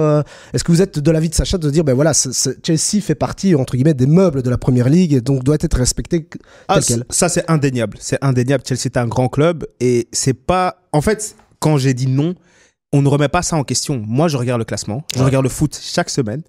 Est-ce 0.53 0.63
que 0.63 0.71
vous 0.71 0.81
êtes 0.81 0.97
de 0.99 1.11
l'avis 1.11 1.29
de 1.29 1.35
Sacha 1.35 1.57
de 1.57 1.69
dire, 1.69 1.83
ben 1.83 1.93
voilà, 1.93 2.13
Chelsea 2.13 3.01
fait 3.01 3.15
partie 3.15 3.53
entre 3.55 3.75
guillemets 3.75 3.93
des 3.93 4.07
meubles 4.07 4.41
de 4.41 4.49
la 4.49 4.57
Première 4.57 4.89
Ligue 4.89 5.13
et 5.13 5.21
donc 5.21 5.43
doit 5.43 5.57
être 5.59 5.77
respecté 5.77 6.27
Ah, 6.67 6.75
tel 6.75 6.83
c- 6.83 6.93
quel? 6.95 7.03
ça 7.09 7.29
c'est 7.29 7.49
indéniable. 7.49 7.97
C'est 7.99 8.17
indéniable. 8.23 8.63
Chelsea 8.67 8.85
est 8.85 8.97
un 8.97 9.07
grand 9.07 9.27
club 9.27 9.65
et 9.79 10.07
c'est 10.11 10.33
pas. 10.33 10.77
En 10.91 11.01
fait, 11.01 11.35
quand 11.59 11.77
j'ai 11.77 11.93
dit 11.93 12.07
non, 12.07 12.35
on 12.93 13.01
ne 13.01 13.07
remet 13.07 13.27
pas 13.29 13.41
ça 13.41 13.55
en 13.55 13.63
question. 13.63 14.01
Moi, 14.05 14.27
je 14.27 14.37
regarde 14.37 14.59
le 14.59 14.65
classement, 14.65 15.03
je 15.13 15.19
Ouais. 15.19 15.25
regarde 15.25 15.43
le 15.43 15.49
foot 15.49 15.77
chaque 15.81 16.09
semaine. 16.09 16.41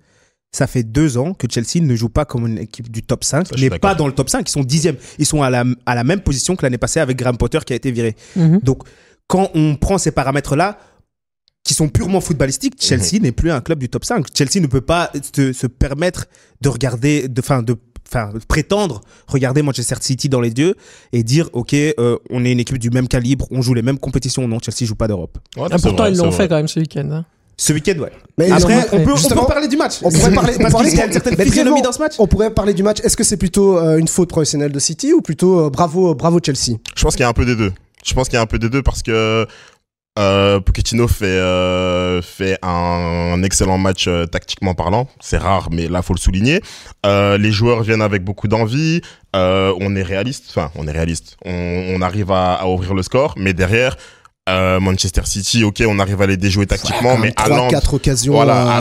Ça 0.52 0.66
fait 0.66 0.84
deux 0.84 1.18
ans 1.18 1.34
que 1.34 1.46
Chelsea 1.50 1.84
ne 1.84 1.94
joue 1.96 2.08
pas 2.08 2.24
comme 2.24 2.46
une 2.46 2.58
équipe 2.58 2.90
du 2.90 3.02
top 3.02 3.24
5, 3.24 3.46
Ça, 3.46 3.52
je 3.52 3.58
suis 3.58 3.64
mais 3.66 3.70
d'accord. 3.70 3.90
pas 3.90 3.94
dans 3.94 4.06
le 4.06 4.12
top 4.14 4.30
5. 4.30 4.48
Ils 4.48 4.52
sont 4.52 4.62
dixième. 4.62 4.96
Ils 5.18 5.26
sont 5.26 5.42
à 5.42 5.50
la, 5.50 5.64
à 5.84 5.94
la 5.94 6.04
même 6.04 6.20
position 6.20 6.56
que 6.56 6.62
l'année 6.62 6.78
passée 6.78 7.00
avec 7.00 7.16
Graham 7.18 7.36
Potter 7.36 7.58
qui 7.66 7.72
a 7.72 7.76
été 7.76 7.90
viré. 7.90 8.14
Donc, 8.62 8.84
quand 9.26 9.50
on 9.54 9.76
prend 9.76 9.98
ces 9.98 10.12
paramètres-là, 10.12 10.78
qui 11.64 11.74
sont 11.74 11.88
purement 11.88 12.20
footballistiques, 12.20 12.74
Chelsea 12.80 13.18
n'est 13.20 13.32
plus 13.32 13.50
un 13.50 13.60
club 13.60 13.80
du 13.80 13.88
top 13.88 14.04
5. 14.04 14.24
Chelsea 14.34 14.60
ne 14.62 14.68
peut 14.68 14.80
pas 14.80 15.10
se, 15.34 15.52
se 15.52 15.66
permettre 15.66 16.26
de 16.60 16.68
regarder, 16.68 17.26
de, 17.26 17.40
enfin, 17.40 17.62
de, 17.62 17.76
enfin, 18.08 18.30
prétendre 18.48 19.00
regarder 19.26 19.62
Manchester 19.62 19.96
City 20.00 20.28
dans 20.28 20.40
les 20.40 20.50
yeux 20.50 20.74
et 21.12 21.22
dire, 21.22 21.48
OK, 21.52 21.74
euh, 21.74 22.16
on 22.30 22.44
est 22.44 22.52
une 22.52 22.60
équipe 22.60 22.78
du 22.78 22.90
même 22.90 23.08
calibre, 23.08 23.46
on 23.50 23.62
joue 23.62 23.74
les 23.74 23.82
mêmes 23.82 23.98
compétitions. 23.98 24.46
Non, 24.48 24.58
Chelsea 24.62 24.86
joue 24.88 24.94
pas 24.94 25.08
d'Europe. 25.08 25.38
Ouais, 25.56 25.64
Ah, 25.70 25.76
pourtant, 25.78 26.04
vrai, 26.04 26.12
ils 26.12 26.18
l'ont 26.18 26.30
fait 26.32 26.48
quand 26.48 26.56
même 26.56 26.68
ce 26.68 26.80
week-end. 26.80 27.08
hein. 27.10 27.24
Ce 27.58 27.72
week-end, 27.72 27.98
ouais. 28.00 28.12
Mais 28.36 28.50
Après, 28.50 28.86
on 28.92 29.02
peut, 29.02 29.12
on 29.14 29.28
peut 29.28 29.46
parler 29.46 29.66
du 29.68 29.78
match. 29.78 29.94
on 30.02 30.10
pourrait 30.10 30.30
parler- 30.34 30.58
parce 30.60 30.72
parler- 30.72 30.90
qu'il 30.90 30.98
y 30.98 31.02
a 31.02 31.06
une 31.06 31.12
certaine 31.12 31.36
physionomie 31.36 31.80
dans 31.80 31.92
ce 31.92 31.98
match. 32.00 32.12
On 32.18 32.26
pourrait 32.26 32.50
parler 32.50 32.74
du 32.74 32.82
match. 32.82 32.98
Est-ce 33.02 33.16
que 33.16 33.24
c'est 33.24 33.38
plutôt 33.38 33.78
euh, 33.78 33.96
une 33.96 34.08
faute 34.08 34.28
professionnelle 34.28 34.72
de 34.72 34.78
City 34.78 35.14
ou 35.14 35.22
plutôt 35.22 35.60
euh, 35.60 35.70
bravo, 35.70 36.14
bravo 36.14 36.38
Chelsea? 36.44 36.76
Je 36.94 37.02
pense 37.02 37.14
qu'il 37.14 37.22
y 37.22 37.24
a 37.24 37.28
un 37.30 37.32
peu 37.32 37.46
des 37.46 37.56
deux. 37.56 37.72
Je 38.04 38.12
pense 38.12 38.28
qu'il 38.28 38.34
y 38.34 38.38
a 38.38 38.42
un 38.42 38.46
peu 38.46 38.58
des 38.58 38.68
deux 38.68 38.82
parce 38.82 39.02
que 39.02 39.46
euh, 40.18 40.60
Pochettino 40.60 41.08
fait 41.08 41.26
euh, 41.26 42.22
fait 42.22 42.58
un, 42.62 43.42
excellent 43.42 43.78
match 43.78 44.06
euh, 44.08 44.26
tactiquement 44.26 44.74
parlant. 44.74 45.08
C'est 45.20 45.36
rare, 45.36 45.68
mais 45.70 45.88
là 45.88 46.02
faut 46.02 46.14
le 46.14 46.18
souligner. 46.18 46.60
Euh, 47.04 47.38
les 47.38 47.52
joueurs 47.52 47.82
viennent 47.82 48.02
avec 48.02 48.24
beaucoup 48.24 48.48
d'envie. 48.48 49.00
On 49.34 49.94
est 49.96 50.02
réaliste. 50.02 50.46
Enfin, 50.48 50.70
on 50.76 50.88
est 50.88 50.92
réaliste. 50.92 51.36
On, 51.44 51.52
on 51.52 52.00
arrive 52.00 52.32
à, 52.32 52.54
à 52.54 52.66
ouvrir 52.66 52.94
le 52.94 53.02
score, 53.02 53.34
mais 53.36 53.52
derrière. 53.52 53.96
Manchester 54.48 55.22
City, 55.24 55.64
ok, 55.64 55.82
on 55.88 55.98
arrive 55.98 56.22
à 56.22 56.26
les 56.28 56.36
déjouer 56.36 56.66
tactiquement, 56.66 57.18
mais 57.18 57.32
trois, 57.32 57.52
Haaland, 57.52 57.68
quatre 57.68 57.94
occasions. 57.94 58.32
voilà, 58.32 58.80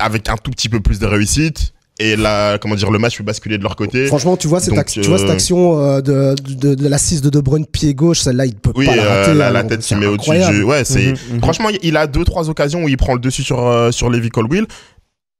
avec 0.00 0.28
un 0.28 0.36
tout 0.36 0.50
petit 0.50 0.68
peu 0.68 0.80
plus 0.80 0.98
de 0.98 1.06
réussite 1.06 1.72
et 2.00 2.14
là, 2.16 2.58
comment 2.58 2.74
dire, 2.76 2.90
le 2.90 2.98
match 2.98 3.16
peut 3.18 3.24
basculer 3.24 3.58
de 3.58 3.62
leur 3.64 3.74
côté. 3.74 4.06
Franchement, 4.06 4.36
tu 4.36 4.46
vois 4.46 4.60
cette, 4.60 4.74
Donc, 4.74 4.86
tu 4.86 5.00
vois 5.02 5.18
cette 5.18 5.28
euh, 5.28 5.32
action 5.32 5.78
euh, 5.82 6.00
de, 6.00 6.34
de, 6.54 6.74
de 6.76 6.88
l'assise 6.88 7.22
de 7.22 7.28
De 7.30 7.40
Bruyne 7.40 7.66
pied 7.66 7.92
gauche, 7.94 8.20
celle-là, 8.20 8.46
il 8.46 8.54
peut 8.54 8.72
Oui, 8.76 8.86
pas 8.86 8.94
la 8.96 9.02
euh, 9.04 9.20
rater. 9.22 9.34
la, 9.34 9.48
hein, 9.48 9.52
la 9.52 9.64
tête 9.64 9.82
c'est 9.82 9.94
qui 9.94 10.00
met 10.00 10.06
au-dessus 10.06 10.30
incroyable. 10.30 10.56
du. 10.58 10.62
Ouais, 10.62 10.84
c'est. 10.84 11.06
Mhm, 11.06 11.16
mhm. 11.32 11.38
Franchement, 11.40 11.68
il 11.82 11.96
a 11.96 12.06
deux, 12.06 12.24
trois 12.24 12.48
occasions 12.48 12.84
où 12.84 12.88
il 12.88 12.96
prend 12.96 13.14
le 13.14 13.20
dessus 13.20 13.42
sur, 13.42 13.66
euh, 13.66 13.90
sur 13.90 14.10
Levi 14.10 14.28
Colwill, 14.28 14.66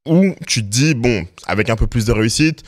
où 0.08 0.34
tu 0.46 0.62
te 0.62 0.68
dis, 0.68 0.94
bon, 0.94 1.24
avec 1.46 1.70
un 1.70 1.76
peu 1.76 1.86
plus 1.86 2.04
de 2.06 2.12
réussite, 2.12 2.62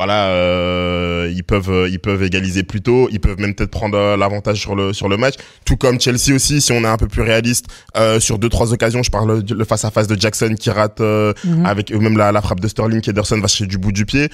voilà, 0.00 0.28
euh, 0.30 1.30
ils 1.34 1.44
peuvent, 1.44 1.70
euh, 1.70 1.88
ils 1.90 1.98
peuvent 1.98 2.22
égaliser 2.22 2.62
plus 2.62 2.80
tôt, 2.80 3.08
ils 3.12 3.20
peuvent 3.20 3.38
même 3.38 3.54
peut-être 3.54 3.70
prendre 3.70 3.98
euh, 3.98 4.16
l'avantage 4.16 4.58
sur 4.58 4.74
le, 4.74 4.94
sur 4.94 5.10
le 5.10 5.18
match. 5.18 5.34
Tout 5.66 5.76
comme 5.76 6.00
Chelsea 6.00 6.34
aussi, 6.34 6.62
si 6.62 6.72
on 6.72 6.80
est 6.84 6.86
un 6.86 6.96
peu 6.96 7.06
plus 7.06 7.20
réaliste, 7.20 7.66
euh, 7.98 8.18
sur 8.18 8.38
deux, 8.38 8.48
trois 8.48 8.72
occasions, 8.72 9.02
je 9.02 9.10
parle 9.10 9.42
le 9.46 9.64
face-à-face 9.66 10.06
de 10.06 10.18
Jackson 10.18 10.54
qui 10.58 10.70
rate, 10.70 11.02
euh, 11.02 11.34
Mhm. 11.44 11.66
avec 11.66 11.92
eux 11.92 11.98
même 11.98 12.16
la, 12.16 12.32
la 12.32 12.40
frappe 12.40 12.60
de 12.60 12.68
Sterling, 12.68 13.02
qu'Ederson 13.02 13.36
va 13.40 13.46
chercher 13.48 13.66
du 13.66 13.76
bout 13.76 13.92
du 13.92 14.06
pied. 14.06 14.30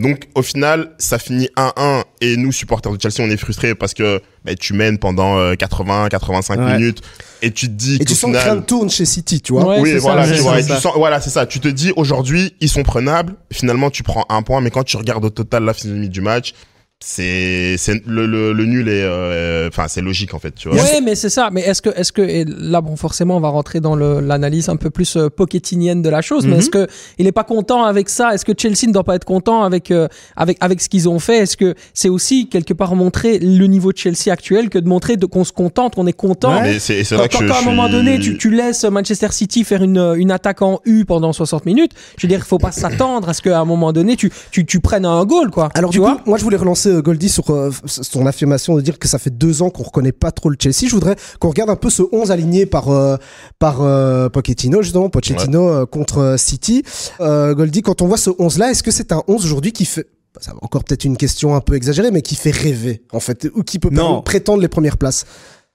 Donc 0.00 0.28
au 0.34 0.42
final, 0.42 0.92
ça 0.98 1.18
finit 1.18 1.48
1-1 1.56 2.02
et 2.20 2.36
nous 2.36 2.52
supporters 2.52 2.90
de 2.92 3.00
Chelsea, 3.00 3.16
on 3.20 3.30
est 3.30 3.36
frustrés 3.36 3.74
parce 3.74 3.94
que 3.94 4.20
bah, 4.44 4.54
tu 4.54 4.72
mènes 4.72 4.98
pendant 4.98 5.38
euh, 5.38 5.54
80, 5.54 6.08
85 6.08 6.58
Ouais. 6.58 6.72
minutes 6.78 7.02
et 7.42 7.50
tu 7.52 7.66
te 7.66 7.72
dis 7.72 7.96
Et 8.00 8.04
tu 8.04 8.14
sens 8.14 8.32
que 8.32 8.38
final, 8.38 8.42
rien 8.44 8.54
ne 8.56 8.60
tourne 8.66 8.90
chez 8.90 9.04
City, 9.04 9.40
tu 9.40 9.52
vois. 9.52 9.66
Ouais, 9.66 9.80
oui, 9.80 9.96
voilà, 9.98 10.24
ça, 10.24 10.30
tu 10.30 10.36
c'est 10.36 10.42
vois, 10.42 10.52
ça, 10.54 10.58
et 10.60 10.62
tu 10.62 10.68
ça. 10.70 10.80
sens, 10.80 10.92
voilà, 10.96 11.20
c'est 11.20 11.30
ça. 11.30 11.46
Tu 11.46 11.60
te 11.60 11.68
dis 11.68 11.92
aujourd'hui, 11.96 12.54
ils 12.60 12.68
sont 12.68 12.82
prenables. 12.82 13.34
Finalement, 13.52 13.90
tu 13.90 14.02
prends 14.02 14.24
un 14.28 14.42
point, 14.42 14.60
mais 14.60 14.70
quand 14.70 14.84
tu 14.84 14.96
regardes 14.96 15.24
au 15.24 15.30
total 15.30 15.64
la 15.64 15.74
physionomie 15.74 16.08
du 16.08 16.20
match, 16.20 16.54
c'est, 17.02 17.76
c'est 17.78 18.02
le, 18.06 18.26
le, 18.26 18.52
le 18.52 18.64
nul 18.66 18.86
est, 18.88 19.02
euh, 19.02 19.68
enfin, 19.68 19.86
c'est 19.88 20.02
logique 20.02 20.34
en 20.34 20.38
fait, 20.38 20.54
tu 20.54 20.68
vois. 20.68 20.76
Ouais, 20.78 21.00
mais 21.02 21.14
c'est 21.14 21.30
ça. 21.30 21.48
Mais 21.50 21.62
est-ce 21.62 21.80
que, 21.80 21.88
est-ce 21.88 22.12
que, 22.12 22.20
et 22.20 22.44
là, 22.44 22.82
bon, 22.82 22.94
forcément, 22.94 23.38
on 23.38 23.40
va 23.40 23.48
rentrer 23.48 23.80
dans 23.80 23.96
l'analyse 23.96 24.68
un 24.68 24.76
peu 24.76 24.90
plus 24.90 25.16
euh, 25.16 25.30
pochettinienne 25.30 26.02
de 26.02 26.10
la 26.10 26.20
chose. 26.20 26.44
Mais 26.46 26.52
Mhm. 26.52 26.58
est-ce 26.58 26.68
que 26.70 26.86
il 27.16 27.26
est 27.26 27.32
pas 27.32 27.44
content 27.44 27.84
avec 27.84 28.10
ça? 28.10 28.34
Est-ce 28.34 28.44
que 28.44 28.52
Chelsea 28.56 28.86
ne 28.86 28.92
doit 28.92 29.04
pas 29.04 29.14
être 29.14 29.24
content 29.24 29.62
avec 29.62 29.90
euh, 29.90 30.08
avec 30.36 30.58
avec 30.60 30.82
ce 30.82 30.90
qu'ils 30.90 31.08
ont 31.08 31.18
fait? 31.18 31.38
Est-ce 31.38 31.56
que 31.56 31.74
c'est 31.94 32.10
aussi 32.10 32.48
quelque 32.50 32.74
part 32.74 32.94
montrer 32.94 33.38
le 33.38 33.66
niveau 33.66 33.92
de 33.92 33.96
Chelsea 33.96 34.30
actuel 34.30 34.68
que 34.68 34.78
de 34.78 34.86
montrer 34.88 35.16
de, 35.16 35.24
qu'on 35.24 35.44
se 35.44 35.52
contente, 35.52 35.94
on 35.96 36.06
est 36.06 36.12
content? 36.12 36.60
Mais 36.60 36.78
c'est, 36.78 37.02
c'est 37.04 37.16
Quand, 37.16 37.28
que 37.28 37.46
quand- 37.48 37.54
à 37.54 37.58
un 37.60 37.62
moment 37.62 37.84
suis- 37.86 37.96
donné, 37.96 38.18
tu, 38.18 38.36
tu 38.36 38.50
laisses 38.50 38.84
Manchester 38.84 39.28
City 39.30 39.64
faire 39.64 39.82
une, 39.82 40.14
une 40.18 40.30
attaque 40.30 40.60
en 40.60 40.80
U 40.84 41.06
pendant 41.06 41.32
60 41.32 41.64
minutes, 41.64 41.92
je 42.18 42.26
veux 42.26 42.28
dire, 42.28 42.40
il 42.40 42.46
faut 42.46 42.58
pas 42.58 42.72
s'attendre 42.72 43.30
à 43.30 43.32
ce 43.32 43.40
qu'à 43.40 43.58
un 43.58 43.64
moment 43.64 43.92
donné, 43.94 44.16
tu, 44.16 44.30
tu, 44.50 44.66
tu 44.66 44.80
prennes 44.80 45.06
un 45.06 45.24
goal, 45.24 45.50
quoi. 45.50 45.70
Alors 45.74 45.90
tu 45.90 45.94
du 45.96 46.00
vois? 46.00 46.16
coup, 46.16 46.22
moi 46.26 46.36
je 46.36 46.44
voulais 46.44 46.58
relancer 46.58 46.89
euh, 46.90 47.02
Goldie, 47.02 47.28
sur 47.28 47.50
euh, 47.50 47.70
son 47.86 48.26
affirmation 48.26 48.76
de 48.76 48.80
dire 48.80 48.98
que 48.98 49.08
ça 49.08 49.18
fait 49.18 49.30
deux 49.30 49.62
ans 49.62 49.70
qu'on 49.70 49.82
reconnaît 49.84 50.12
pas 50.12 50.30
trop 50.32 50.50
le 50.50 50.56
Chelsea. 50.60 50.86
Je 50.88 50.94
voudrais 50.94 51.16
qu'on 51.38 51.48
regarde 51.48 51.70
un 51.70 51.76
peu 51.76 51.90
ce 51.90 52.02
11 52.12 52.30
aligné 52.30 52.66
par 52.66 52.88
euh, 52.90 53.16
par 53.58 53.82
euh, 53.82 54.28
Pochettino, 54.28 54.82
justement, 54.82 55.08
Pochettino 55.10 55.86
contre 55.86 56.36
City. 56.38 56.82
Goldie, 57.20 57.82
quand 57.82 58.02
on 58.02 58.06
voit 58.06 58.18
ce 58.18 58.30
11-là, 58.30 58.70
est-ce 58.70 58.82
que 58.82 58.90
c'est 58.90 59.12
un 59.12 59.22
11 59.28 59.44
aujourd'hui 59.44 59.72
qui 59.72 59.84
fait... 59.84 60.06
Ça 60.40 60.52
va 60.52 60.58
encore 60.62 60.84
peut-être 60.84 61.04
une 61.04 61.16
question 61.16 61.54
un 61.56 61.60
peu 61.60 61.74
exagérée, 61.74 62.10
mais 62.10 62.22
qui 62.22 62.36
fait 62.36 62.52
rêver, 62.52 63.02
en 63.12 63.18
fait, 63.20 63.48
ou 63.54 63.62
qui 63.62 63.78
peut 63.78 63.90
Non. 63.90 64.22
prétendre 64.22 64.62
les 64.62 64.68
premières 64.68 64.96
places? 64.96 65.26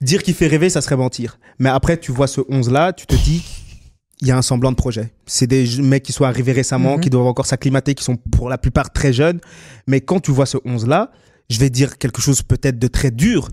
Dire 0.01 0.23
qu'il 0.23 0.33
fait 0.33 0.47
rêver, 0.47 0.69
ça 0.69 0.81
serait 0.81 0.95
mentir. 0.97 1.39
Mais 1.59 1.69
après, 1.69 1.97
tu 1.97 2.11
vois 2.11 2.27
ce 2.27 2.41
11-là, 2.41 2.93
tu 2.93 3.05
te 3.05 3.15
dis, 3.15 3.43
il 4.21 4.27
y 4.27 4.31
a 4.31 4.37
un 4.37 4.41
semblant 4.41 4.71
de 4.71 4.77
projet. 4.77 5.13
C'est 5.25 5.47
des 5.47 5.65
mecs 5.81 6.03
qui 6.03 6.13
sont 6.13 6.23
arrivés 6.23 6.51
récemment, 6.53 6.95
Mhm. 6.95 7.01
qui 7.01 7.09
doivent 7.09 7.27
encore 7.27 7.45
s'acclimater, 7.45 7.95
qui 7.95 8.03
sont 8.03 8.15
pour 8.17 8.49
la 8.49 8.57
plupart 8.57 8.91
très 8.93 9.11
jeunes. 9.13 9.39
Mais 9.87 10.01
quand 10.01 10.19
tu 10.21 10.31
vois 10.31 10.45
ce 10.45 10.57
11-là, 10.65 11.11
je 11.49 11.59
vais 11.59 11.69
dire 11.69 11.97
quelque 11.97 12.21
chose 12.21 12.41
peut-être 12.41 12.79
de 12.79 12.87
très 12.87 13.11
dur. 13.11 13.49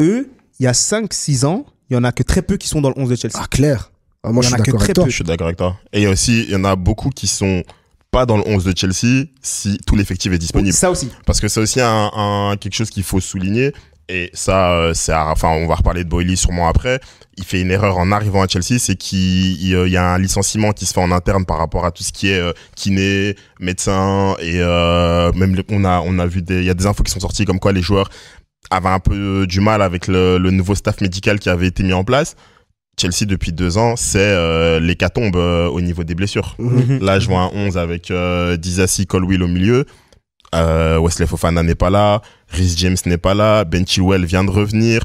Eux, 0.00 0.30
il 0.58 0.64
y 0.64 0.66
a 0.66 0.72
5-6 0.72 1.44
ans, 1.44 1.66
il 1.90 1.94
y 1.94 1.96
en 1.96 2.04
a 2.04 2.12
que 2.12 2.22
très 2.22 2.42
peu 2.42 2.56
qui 2.56 2.68
sont 2.68 2.80
dans 2.80 2.88
le 2.88 2.98
11 2.98 3.10
de 3.10 3.16
Chelsea. 3.16 3.38
Ah, 3.38 3.46
clair. 3.50 3.92
Ah, 4.24 4.30
moi, 4.32 4.42
Il 4.42 4.46
y 4.46 4.50
je 4.50 4.54
en 4.54 4.56
suis 4.56 4.62
a 4.62 4.64
que 4.64 4.70
d'accord 4.70 4.80
très 4.80 4.84
avec 4.86 4.94
toi. 4.94 5.04
peu. 5.04 5.10
Je 5.10 5.14
suis 5.16 5.24
d'accord 5.24 5.46
avec 5.48 5.58
toi. 5.58 5.76
Et 5.92 6.06
aussi, 6.06 6.44
il 6.44 6.50
y 6.50 6.56
en 6.56 6.64
a 6.64 6.74
beaucoup 6.76 7.10
qui 7.10 7.26
sont 7.26 7.62
pas 8.10 8.24
dans 8.26 8.36
le 8.36 8.42
11 8.46 8.64
de 8.64 8.72
Chelsea 8.76 9.26
si 9.42 9.78
tout 9.86 9.96
l'effectif 9.96 10.32
est 10.32 10.38
disponible. 10.38 10.72
Ça 10.74 10.90
aussi. 10.90 11.08
Parce 11.26 11.40
que 11.40 11.48
c'est 11.48 11.60
aussi 11.60 11.80
un, 11.80 12.10
un- 12.14 12.56
quelque 12.56 12.74
chose 12.74 12.90
qu'il 12.90 13.02
faut 13.02 13.20
souligner. 13.20 13.72
Et 14.08 14.30
ça, 14.34 14.72
euh, 14.72 14.94
c'est, 14.94 15.12
à- 15.12 15.28
enfin, 15.30 15.48
on 15.48 15.66
va 15.66 15.76
reparler 15.76 16.04
de 16.04 16.08
Boily 16.08 16.36
sûrement 16.36 16.68
après. 16.68 17.00
Il 17.38 17.44
fait 17.44 17.60
une 17.62 17.70
erreur 17.70 17.96
en 17.98 18.12
arrivant 18.12 18.42
à 18.42 18.48
Chelsea, 18.48 18.78
c'est 18.78 18.96
qu'il 18.96 19.62
il, 19.62 19.74
euh, 19.74 19.88
y 19.88 19.96
a 19.96 20.04
un 20.14 20.18
licenciement 20.18 20.72
qui 20.72 20.84
se 20.86 20.92
fait 20.92 21.00
en 21.00 21.10
interne 21.12 21.46
par 21.46 21.58
rapport 21.58 21.84
à 21.86 21.90
tout 21.90 22.02
ce 22.02 22.12
qui 22.12 22.28
est 22.28 22.38
euh, 22.38 22.52
kiné, 22.76 23.36
médecin 23.60 24.34
et 24.40 24.58
même 24.58 25.54
les- 25.54 25.64
on 25.70 25.84
a 25.84 26.00
on 26.04 26.18
a 26.18 26.26
vu 26.26 26.42
des, 26.42 26.58
il 26.58 26.64
y 26.64 26.70
a 26.70 26.74
des 26.74 26.86
infos 26.86 27.02
qui 27.02 27.10
sont 27.12 27.20
sorties 27.20 27.44
comme 27.46 27.58
quoi 27.60 27.72
les 27.72 27.80
joueurs 27.82 28.10
avaient 28.70 28.88
un 28.90 28.98
peu 29.00 29.46
du 29.46 29.60
mal 29.60 29.80
avec 29.82 30.06
le, 30.08 30.38
le 30.38 30.50
nouveau 30.50 30.74
staff 30.74 31.00
médical 31.00 31.38
qui 31.38 31.48
avait 31.48 31.66
été 31.68 31.82
mis 31.82 31.92
en 31.92 32.04
place. 32.04 32.36
Chelsea 33.00 33.24
depuis 33.26 33.52
deux 33.52 33.78
ans, 33.78 33.96
c'est 33.96 34.18
euh, 34.20 34.78
l'hécatombe 34.78 35.36
euh, 35.36 35.66
au 35.68 35.80
niveau 35.80 36.04
des 36.04 36.14
blessures. 36.14 36.54
Mhm. 36.58 36.98
Là, 37.02 37.18
je 37.18 37.26
vois 37.26 37.40
un 37.40 37.50
11 37.54 37.78
avec 37.78 38.10
euh, 38.10 38.56
Dizassi, 38.58 39.06
Colwill 39.06 39.42
au 39.42 39.48
milieu. 39.48 39.86
Euh, 40.54 40.98
Wesley 40.98 41.26
Fofana 41.26 41.62
n'est 41.62 41.74
pas 41.74 41.90
là. 41.90 42.20
Rhys 42.50 42.74
James 42.76 42.96
n'est 43.06 43.18
pas 43.18 43.34
là. 43.34 43.64
Ben 43.64 43.86
Chilwell 43.86 44.24
vient 44.24 44.44
de 44.44 44.50
revenir. 44.50 45.00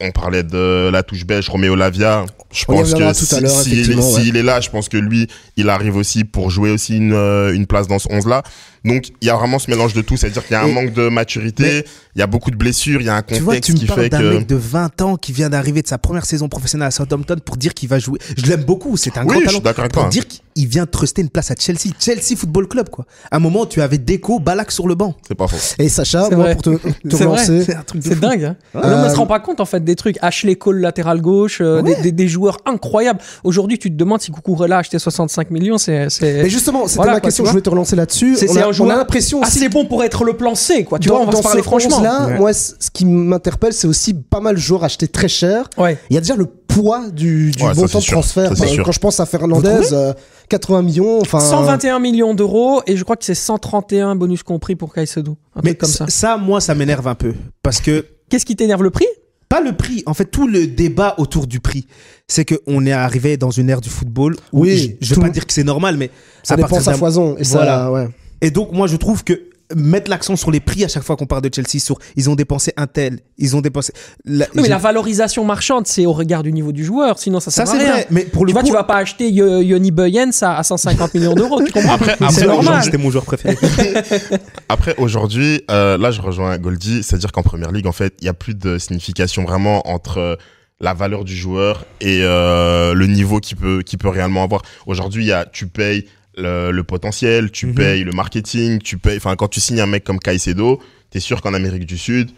On 0.00 0.10
parlait 0.10 0.42
de 0.42 0.90
la 0.92 1.02
touche 1.04 1.24
belge, 1.24 1.48
Roméo 1.48 1.76
Lavia. 1.76 2.24
Je 2.52 2.64
pense 2.64 2.92
que 2.98 3.04
si- 3.14 3.26
s'il 3.64 3.84
ouais. 4.16 4.22
s'il 4.24 4.36
est 4.36 4.42
là, 4.42 4.60
je 4.60 4.68
pense 4.68 4.88
que 4.88 4.96
lui, 4.96 5.28
il 5.56 5.68
arrive 5.68 5.96
aussi 5.96 6.24
pour 6.24 6.50
jouer 6.50 6.70
aussi 6.72 6.96
une, 6.96 7.12
euh, 7.12 7.54
une 7.54 7.66
place 7.66 7.86
dans 7.86 7.98
ce 8.00 8.08
11-là. 8.08 8.42
Donc, 8.84 9.08
il 9.20 9.26
y 9.26 9.30
a 9.30 9.36
vraiment 9.36 9.58
ce 9.58 9.70
mélange 9.70 9.94
de 9.94 10.02
tout. 10.02 10.16
C'est-à-dire 10.16 10.42
qu'il 10.46 10.52
y 10.52 10.56
a 10.56 10.62
un 10.62 10.68
Et- 10.68 10.72
manque 10.72 10.92
de 10.92 11.08
maturité, 11.08 11.84
il 12.14 12.18
y 12.18 12.22
a 12.22 12.26
beaucoup 12.26 12.50
de 12.50 12.56
blessures, 12.56 13.00
il 13.00 13.06
y 13.06 13.10
a 13.10 13.16
un 13.16 13.22
Tu 13.22 13.34
vois, 13.36 13.54
contexte 13.54 13.66
tu 13.70 13.72
me 13.74 13.78
qui 13.78 13.86
parles 13.86 14.00
fait 14.02 14.08
d'un 14.10 14.18
que... 14.18 14.34
mec 14.38 14.46
de 14.46 14.56
20 14.56 15.00
ans 15.02 15.16
qui 15.16 15.32
vient 15.32 15.48
d'arriver 15.50 15.82
de 15.82 15.88
sa 15.88 15.98
première 15.98 16.24
saison 16.26 16.48
professionnelle 16.48 16.88
à 16.88 16.90
Southampton 16.90 17.36
pour 17.44 17.56
dire 17.56 17.72
qu'il 17.74 17.88
va 17.88 17.98
jouer. 17.98 18.18
Je 18.36 18.46
l'aime 18.46 18.64
beaucoup, 18.64 18.96
c'est 18.96 19.16
un 19.16 19.22
Oui, 19.22 19.28
grand 19.28 19.34
je 19.34 19.38
suis 19.40 19.46
talent. 19.46 19.60
d'accord 19.60 19.84
avec 19.84 19.92
Pour 19.92 20.02
toi. 20.02 20.10
dire 20.10 20.24
qu'il 20.28 20.68
vient 20.68 20.86
truster 20.86 21.22
une 21.22 21.30
place 21.30 21.50
à 21.50 21.54
Chelsea, 21.58 21.92
Chelsea 21.98 22.36
Football 22.36 22.68
Club, 22.68 22.88
quoi. 22.90 23.06
À 23.30 23.36
un 23.36 23.40
moment, 23.40 23.64
tu 23.66 23.80
avais 23.80 23.98
Deco, 23.98 24.38
Balak 24.38 24.70
sur 24.70 24.86
le 24.86 24.94
banc. 24.94 25.14
C'est 25.26 25.34
pas 25.34 25.48
faux. 25.48 25.56
Et 25.78 25.88
Sacha, 25.88 26.26
C'est 26.28 26.36
moi, 26.36 26.44
vrai. 26.44 26.54
pour 26.54 26.62
te, 26.62 26.70
te 26.76 26.88
C'est 27.10 27.16
vrai. 27.16 27.24
relancer, 27.24 27.64
C'est 27.64 27.74
un 27.74 27.82
truc 27.82 28.02
de 28.02 28.08
C'est 28.08 28.14
fou. 28.14 28.20
dingue. 28.20 28.44
Hein 28.44 28.56
Euh, 28.76 28.80
Non, 29.02 29.06
on 29.06 29.10
se 29.10 29.16
rend 29.16 29.26
pas 29.26 29.40
compte 29.40 29.60
en 29.60 29.64
fait 29.64 29.82
des 29.82 29.96
trucs. 29.96 30.18
Ashley 30.22 30.56
Cole 30.56 30.80
latéral 30.80 31.20
gauche, 31.20 31.58
euh, 31.60 31.82
des, 31.82 31.94
des- 31.96 32.12
des 32.12 32.28
joueurs 32.28 32.58
incroyables. 32.66 33.20
Aujourd'hui, 33.44 33.78
tu 33.78 33.90
te 33.90 33.96
demandes 33.96 34.20
si 34.20 34.30
Cucurella 34.30 34.76
a 34.76 34.78
acheté 34.80 34.98
65 34.98 35.50
millions. 35.50 35.78
C'est 35.78 36.10
c'est 36.10 36.42
Mais 36.42 36.50
justement, 36.50 36.86
c'était 36.86 36.96
Voilà, 36.96 37.12
ma 37.14 37.20
quoi, 37.20 37.28
question, 37.28 37.44
je 37.44 37.50
voulais 37.50 37.62
te 37.62 37.70
relancer 37.70 37.96
là-dessus. 37.96 38.36
C'est- 38.36 38.48
on 38.82 38.90
a 38.90 38.96
l'impression 38.96 39.40
aussi 39.40 39.58
assez 39.58 39.68
bon 39.68 39.86
pour 39.86 40.02
être 40.04 40.24
le 40.24 40.34
plan 40.36 40.54
C, 40.54 40.84
quoi. 40.84 40.98
Tu 40.98 41.08
dans, 41.08 41.14
vois, 41.16 41.22
on 41.22 41.26
va 41.26 41.32
dans 41.32 41.38
se 41.38 41.42
parler 41.42 41.62
franchement. 41.62 42.00
là 42.00 42.26
Ouais. 42.26 42.38
moi, 42.38 42.52
ce 42.52 42.72
qui 42.92 43.04
m'interpelle, 43.06 43.72
c'est 43.72 43.86
aussi 43.86 44.14
pas 44.14 44.40
mal 44.40 44.54
de 44.56 44.60
joueurs 44.60 44.84
achetés 44.84 45.08
très 45.08 45.28
cher. 45.28 45.68
Ouais. 45.78 45.98
Il 46.10 46.14
y 46.14 46.16
a 46.16 46.20
déjà 46.20 46.36
le 46.36 46.46
poids 46.46 47.10
du, 47.10 47.50
du 47.52 47.62
Ouais, 47.62 47.74
ça, 47.74 47.80
montant 47.80 47.98
de 48.00 48.04
transfert. 48.04 48.56
Ça, 48.56 48.66
quand 48.84 48.92
je 48.92 48.98
pense 48.98 49.20
à 49.20 49.26
Fernandez, 49.26 49.92
euh, 49.92 50.12
80 50.48 50.82
millions, 50.82 51.20
enfin. 51.20 51.40
121 51.40 51.98
millions 52.00 52.34
d'euros 52.34 52.82
et 52.86 52.96
je 52.96 53.04
crois 53.04 53.16
que 53.16 53.24
c'est 53.24 53.34
131 53.34 54.16
bonus 54.16 54.42
compris 54.42 54.74
pour 54.76 54.92
Caicedo. 54.92 55.36
Un 55.54 55.60
Mais 55.62 55.70
truc 55.70 55.80
comme 55.82 55.90
ça. 55.90 56.06
ça, 56.08 56.36
moi, 56.36 56.60
ça 56.60 56.74
m'énerve 56.74 57.06
un 57.08 57.14
peu. 57.14 57.34
Parce 57.62 57.80
que 57.80 58.04
Qu'est-ce 58.30 58.44
qui 58.46 58.56
t'énerve 58.56 58.82
le 58.82 58.90
prix? 58.90 59.06
Pas 59.48 59.60
le 59.60 59.76
prix. 59.76 60.02
En 60.06 60.14
fait, 60.14 60.24
tout 60.24 60.48
le 60.48 60.66
débat 60.66 61.14
autour 61.18 61.46
du 61.46 61.60
prix, 61.60 61.86
c'est 62.26 62.44
qu'on 62.44 62.86
est 62.86 62.92
arrivé 62.92 63.36
dans 63.36 63.50
une 63.50 63.68
ère 63.70 63.80
du 63.80 63.90
football. 63.90 64.34
où 64.52 64.62
Oui, 64.62 64.96
je, 65.00 65.06
je 65.06 65.14
tout- 65.14 65.20
veux 65.20 65.26
pas 65.26 65.32
dire 65.32 65.46
que 65.46 65.52
c'est 65.52 65.62
normal, 65.62 65.96
mais 65.96 66.10
Ça 66.42 66.54
à 66.54 66.56
dépend 66.56 66.80
sa 66.80 66.94
foison. 66.94 67.36
Et 67.38 67.44
Voilà. 67.44 67.76
ça, 67.84 67.92
ouais. 67.92 68.08
Et 68.44 68.50
donc, 68.50 68.72
moi, 68.72 68.86
je 68.86 68.96
trouve 68.96 69.24
que 69.24 69.40
mettre 69.74 70.10
l'accent 70.10 70.36
sur 70.36 70.50
les 70.50 70.60
prix 70.60 70.84
à 70.84 70.88
chaque 70.88 71.02
fois 71.02 71.16
qu'on 71.16 71.24
parle 71.24 71.40
de 71.40 71.50
Chelsea, 71.52 71.82
sur 71.82 71.98
ils 72.16 72.28
ont 72.28 72.34
dépensé 72.34 72.74
un 72.76 72.86
tel, 72.86 73.20
ils 73.38 73.56
ont 73.56 73.62
dépensé. 73.62 73.94
La- 74.26 74.44
Oui, 74.54 74.60
mais 74.62 74.68
la 74.68 74.76
valorisation 74.76 75.42
marchande, 75.46 75.86
c'est 75.86 76.04
au 76.04 76.12
regard 76.12 76.42
du 76.42 76.52
niveau 76.52 76.70
du 76.70 76.84
joueur. 76.84 77.18
Sinon, 77.18 77.40
ça 77.40 77.50
ça 77.50 77.64
sert 77.64 77.74
à 77.74 77.78
c'est 77.78 77.84
rien. 77.84 77.92
vrai, 77.94 78.06
mais 78.10 78.24
pour 78.24 78.44
le 78.44 78.50
Tu 78.50 78.52
vois, 78.52 78.62
tu 78.62 78.72
vas 78.72 78.84
pas 78.84 78.96
acheter 78.96 79.30
Yo- 79.30 79.62
Yoni 79.62 79.90
Buyens 79.90 80.30
à, 80.42 80.58
à 80.58 80.62
150 80.62 81.14
millions 81.14 81.34
d'euros. 81.34 81.62
Tu 81.64 81.72
comprends 81.72 81.94
Après- 81.94 82.14
C'est 82.18 82.24
après, 82.24 82.40
normal. 82.46 82.58
aujourd'hui- 82.60 82.84
c'était 82.84 82.98
mon 82.98 83.10
joueur 83.10 83.24
préféré. 83.24 83.56
Après, 84.68 84.94
aujourd'hui, 84.98 85.62
euh, 85.70 85.96
là, 85.96 86.10
je 86.10 86.20
rejoins 86.20 86.58
Goldie, 86.58 87.02
c'est-à-dire 87.02 87.32
qu'en 87.32 87.42
première 87.42 87.72
ligue, 87.72 87.86
en 87.86 87.92
fait, 87.92 88.14
il 88.20 88.26
y 88.26 88.28
a 88.28 88.34
plus 88.34 88.54
de 88.54 88.78
signification 88.78 89.44
vraiment 89.44 89.88
entre 89.88 90.18
euh, 90.18 90.36
la 90.80 90.92
valeur 90.92 91.24
du 91.24 91.34
joueur 91.36 91.86
et 92.02 92.20
euh, 92.22 92.92
le 92.94 93.06
niveau 93.06 93.40
qu'il 93.40 93.56
peut, 93.56 93.82
qu'il 93.82 93.98
peut 93.98 94.08
réellement 94.10 94.44
avoir. 94.44 94.60
Aujourd'hui, 94.86 95.24
il 95.24 95.28
y 95.28 95.32
a, 95.32 95.46
tu 95.46 95.66
payes 95.66 96.04
le, 96.36 96.70
le 96.70 96.84
potentiel, 96.84 97.50
tu 97.50 97.66
Mhm. 97.66 97.74
payes 97.74 98.04
le 98.04 98.12
marketing, 98.12 98.78
tu 98.80 98.98
payes, 98.98 99.16
enfin, 99.18 99.36
quand 99.36 99.48
tu 99.48 99.60
signes 99.60 99.80
un 99.80 99.86
mec 99.86 100.04
comme 100.04 100.18
Caicedo, 100.18 100.80
t'es 101.10 101.20
sûr 101.20 101.40
qu'en 101.42 101.54
Amérique 101.54 101.86
du 101.86 101.98
Sud, 101.98 102.30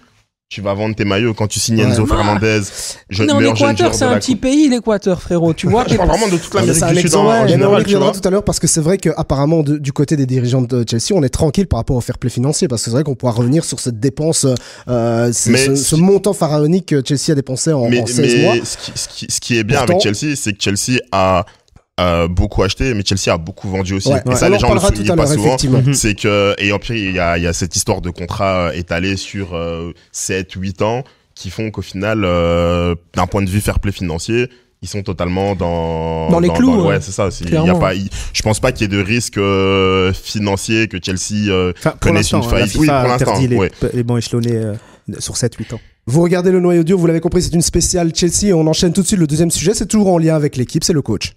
tu 0.48 0.60
vas 0.60 0.74
vendre 0.74 0.94
tes 0.94 1.04
maillots. 1.04 1.34
Quand 1.34 1.48
tu 1.48 1.58
signes 1.58 1.78
Ouais. 1.78 1.86
Enzo 1.86 2.02
Non. 2.02 2.06
Fernandez, 2.06 2.60
je, 3.10 3.24
Mais 3.24 3.32
en 3.32 3.38
meilleur 3.40 3.56
jeune 3.56 3.70
Équateur, 3.70 3.86
joueur 3.92 3.94
c'est 3.96 4.04
un 4.04 4.16
petit 4.20 4.36
pays, 4.36 4.68
l'Équateur, 4.68 5.20
frérot. 5.20 5.54
Tu 5.54 5.66
vois, 5.66 5.84
Je 5.88 5.96
parle 5.96 6.08
vraiment 6.08 6.28
de 6.28 6.36
toute 6.36 6.54
l'Amérique 6.54 6.84
du 6.84 7.00
Sud 7.00 7.14
en, 7.16 7.26
ouais, 7.28 7.38
en 7.38 7.46
général, 7.48 7.84
tu 7.84 7.96
vois. 7.96 8.12
tout 8.12 8.20
à 8.22 8.30
l'heure 8.30 8.44
parce 8.44 8.60
que 8.60 8.68
c'est 8.68 8.80
vrai 8.80 8.96
qu'apparemment 8.98 9.64
du 9.64 9.92
côté 9.92 10.14
des 10.16 10.24
dirigeants 10.26 10.62
de 10.62 10.84
Chelsea, 10.88 11.12
on 11.18 11.24
est 11.24 11.30
tranquille 11.30 11.66
par 11.66 11.78
rapport 11.80 11.96
au 11.96 12.00
fair 12.00 12.16
play 12.18 12.30
financier 12.30 12.68
parce 12.68 12.82
que 12.82 12.84
c'est 12.90 12.92
vrai 12.92 13.02
qu'on 13.02 13.16
pourra 13.16 13.32
revenir 13.32 13.64
sur 13.64 13.80
cette 13.80 13.98
dépense, 13.98 14.46
euh, 14.88 15.32
ce, 15.32 15.50
Mais 15.50 15.58
ce- 15.58 15.74
ce 15.74 15.82
ce 15.84 15.94
qui- 15.96 16.00
montant 16.02 16.32
pharaonique 16.32 16.86
que 16.86 17.02
Chelsea 17.04 17.32
a 17.32 17.34
dépensé 17.34 17.72
en, 17.72 17.88
mais, 17.88 18.00
en 18.02 18.06
16 18.06 18.36
mois. 18.42 18.54
mais 18.54 18.62
ce, 18.64 18.76
qui, 18.76 18.92
ce, 18.94 19.08
qui, 19.08 19.26
ce 19.28 19.40
qui 19.40 19.58
est 19.58 19.64
bien 19.64 19.78
Pourtant- 19.84 19.94
avec 20.08 20.16
Chelsea, 20.16 20.36
c'est 20.36 20.52
que 20.52 20.62
Chelsea 20.62 21.00
a 21.10 21.44
euh, 21.98 22.28
beaucoup 22.28 22.62
acheté, 22.62 22.92
mais 22.94 23.02
Chelsea 23.04 23.32
a 23.32 23.38
beaucoup 23.38 23.68
vendu 23.68 23.94
aussi. 23.94 24.08
Ouais, 24.10 24.22
et 24.24 24.28
ouais. 24.28 24.36
ça, 24.36 24.46
on 24.46 24.50
les 24.50 24.56
en 24.56 24.58
gens 24.58 24.68
ne 24.70 24.74
le 24.74 24.80
soulignent 24.80 25.10
à 25.12 25.16
pas 25.16 25.22
l'heure, 25.24 25.32
souvent. 25.32 25.46
effectivement. 25.46 25.82
C'est 25.92 26.14
que, 26.14 26.54
et 26.58 26.72
en 26.72 26.78
plus, 26.78 26.98
il 26.98 27.12
y 27.12 27.18
a, 27.18 27.38
il 27.38 27.44
y 27.44 27.46
a 27.46 27.52
cette 27.52 27.74
histoire 27.76 28.00
de 28.00 28.10
contrat 28.10 28.68
euh, 28.68 28.72
étalé 28.72 29.16
sur 29.16 29.54
euh, 29.54 29.92
7, 30.12 30.52
8 30.52 30.82
ans 30.82 31.04
qui 31.34 31.50
font 31.50 31.70
qu'au 31.70 31.82
final, 31.82 32.22
euh, 32.24 32.94
d'un 33.14 33.26
point 33.26 33.42
de 33.42 33.48
vue 33.50 33.60
fair 33.60 33.78
play 33.78 33.92
financier, 33.92 34.48
ils 34.82 34.88
sont 34.88 35.02
totalement 35.02 35.54
dans 35.54 36.28
Dans 36.30 36.40
les 36.40 36.48
clous, 36.50 36.86
ouais, 36.86 36.96
hein. 36.96 36.98
c'est 37.00 37.12
ça. 37.12 37.28
Il 37.40 37.50
y 37.50 37.56
a 37.56 37.74
pas, 37.74 37.92
je 37.94 38.42
pense 38.42 38.60
pas 38.60 38.72
qu'il 38.72 38.90
y 38.90 38.94
ait 38.94 38.96
de 38.96 39.02
risque 39.02 39.38
euh, 39.38 40.12
financier 40.12 40.86
que 40.88 40.98
Chelsea 41.02 41.50
euh, 41.50 41.72
Enfin, 41.78 41.94
connaisse 42.00 42.30
une 42.32 42.38
hein, 42.38 42.42
faillite. 42.42 42.72
FIFA 42.72 42.80
Oui, 42.80 42.86
pour 42.86 42.94
a 42.96 43.08
l'instant, 43.08 43.38
les, 43.40 43.56
ouais. 43.56 43.70
les 43.94 44.02
bancs 44.02 44.18
échelonnés 44.18 44.52
euh, 44.56 44.74
sur 45.18 45.34
7-8 45.34 45.74
ans. 45.74 45.80
Vous 46.06 46.22
regardez 46.22 46.52
le 46.52 46.60
noyau 46.60 46.84
dur, 46.84 46.98
vous 46.98 47.06
l'avez 47.06 47.20
compris, 47.20 47.42
c'est 47.42 47.54
une 47.54 47.62
spéciale 47.62 48.12
Chelsea 48.14 48.48
et 48.48 48.52
on 48.52 48.66
enchaîne 48.66 48.92
tout 48.92 49.02
de 49.02 49.06
suite 49.06 49.18
le 49.18 49.26
deuxième 49.26 49.50
sujet, 49.50 49.74
c'est 49.74 49.86
toujours 49.86 50.08
en 50.12 50.18
lien 50.18 50.36
avec 50.36 50.56
l'équipe, 50.56 50.84
c'est 50.84 50.92
le 50.92 51.02
coach. 51.02 51.32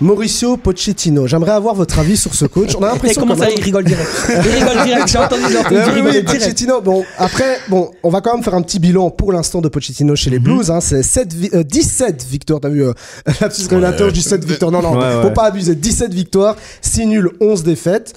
Mauricio 0.00 0.56
Pochettino, 0.56 1.26
j'aimerais 1.26 1.50
avoir 1.52 1.74
votre 1.74 1.98
avis 1.98 2.16
sur 2.16 2.32
ce 2.34 2.44
coach. 2.46 2.70
On 2.78 2.82
a 2.84 2.88
Et 2.88 2.92
l'impression 2.92 3.20
comment 3.22 3.36
ça, 3.36 3.50
il 3.50 3.60
rigole 3.60 3.84
direct. 3.84 4.08
Il 4.28 4.34
rigole 4.50 4.84
direct. 4.84 5.08
J'ai 5.08 5.18
entendu, 5.18 5.42
j'ai 5.50 5.58
entendu 5.58 5.74
Ouais, 5.74 5.84
oui, 5.94 6.00
oui, 6.04 6.10
direct. 6.12 6.32
Pochettino. 6.38 6.80
Bon, 6.80 7.04
après, 7.18 7.58
bon, 7.68 7.90
on 8.04 8.08
va 8.10 8.20
quand 8.20 8.32
même 8.34 8.44
faire 8.44 8.54
un 8.54 8.62
petit 8.62 8.78
bilan 8.78 9.10
pour 9.10 9.32
l'instant 9.32 9.60
de 9.60 9.68
Pochettino 9.68 10.14
chez 10.14 10.30
Mhm. 10.30 10.34
les 10.34 10.38
Blues. 10.38 10.70
Hein, 10.70 10.80
c'est 10.80 11.02
7 11.02 11.34
vi- 11.34 11.50
euh, 11.52 11.64
17 11.64 12.24
victoires. 12.24 12.60
T'as 12.60 12.68
vu, 12.68 12.84
euh, 12.84 12.92
la 13.40 13.48
petite 13.48 13.68
révélateur, 13.68 14.08
je 14.10 14.14
dis 14.14 14.22
7 14.22 14.44
victoires. 14.44 14.70
Non, 14.70 14.82
non, 14.82 14.96
Ouais, 14.96 15.20
faut 15.20 15.28
ouais. 15.28 15.34
pas 15.34 15.44
abuser. 15.46 15.74
17 15.74 16.14
victoires, 16.14 16.54
6 16.80 17.06
nuls, 17.06 17.30
11 17.40 17.62
défaites. 17.64 18.14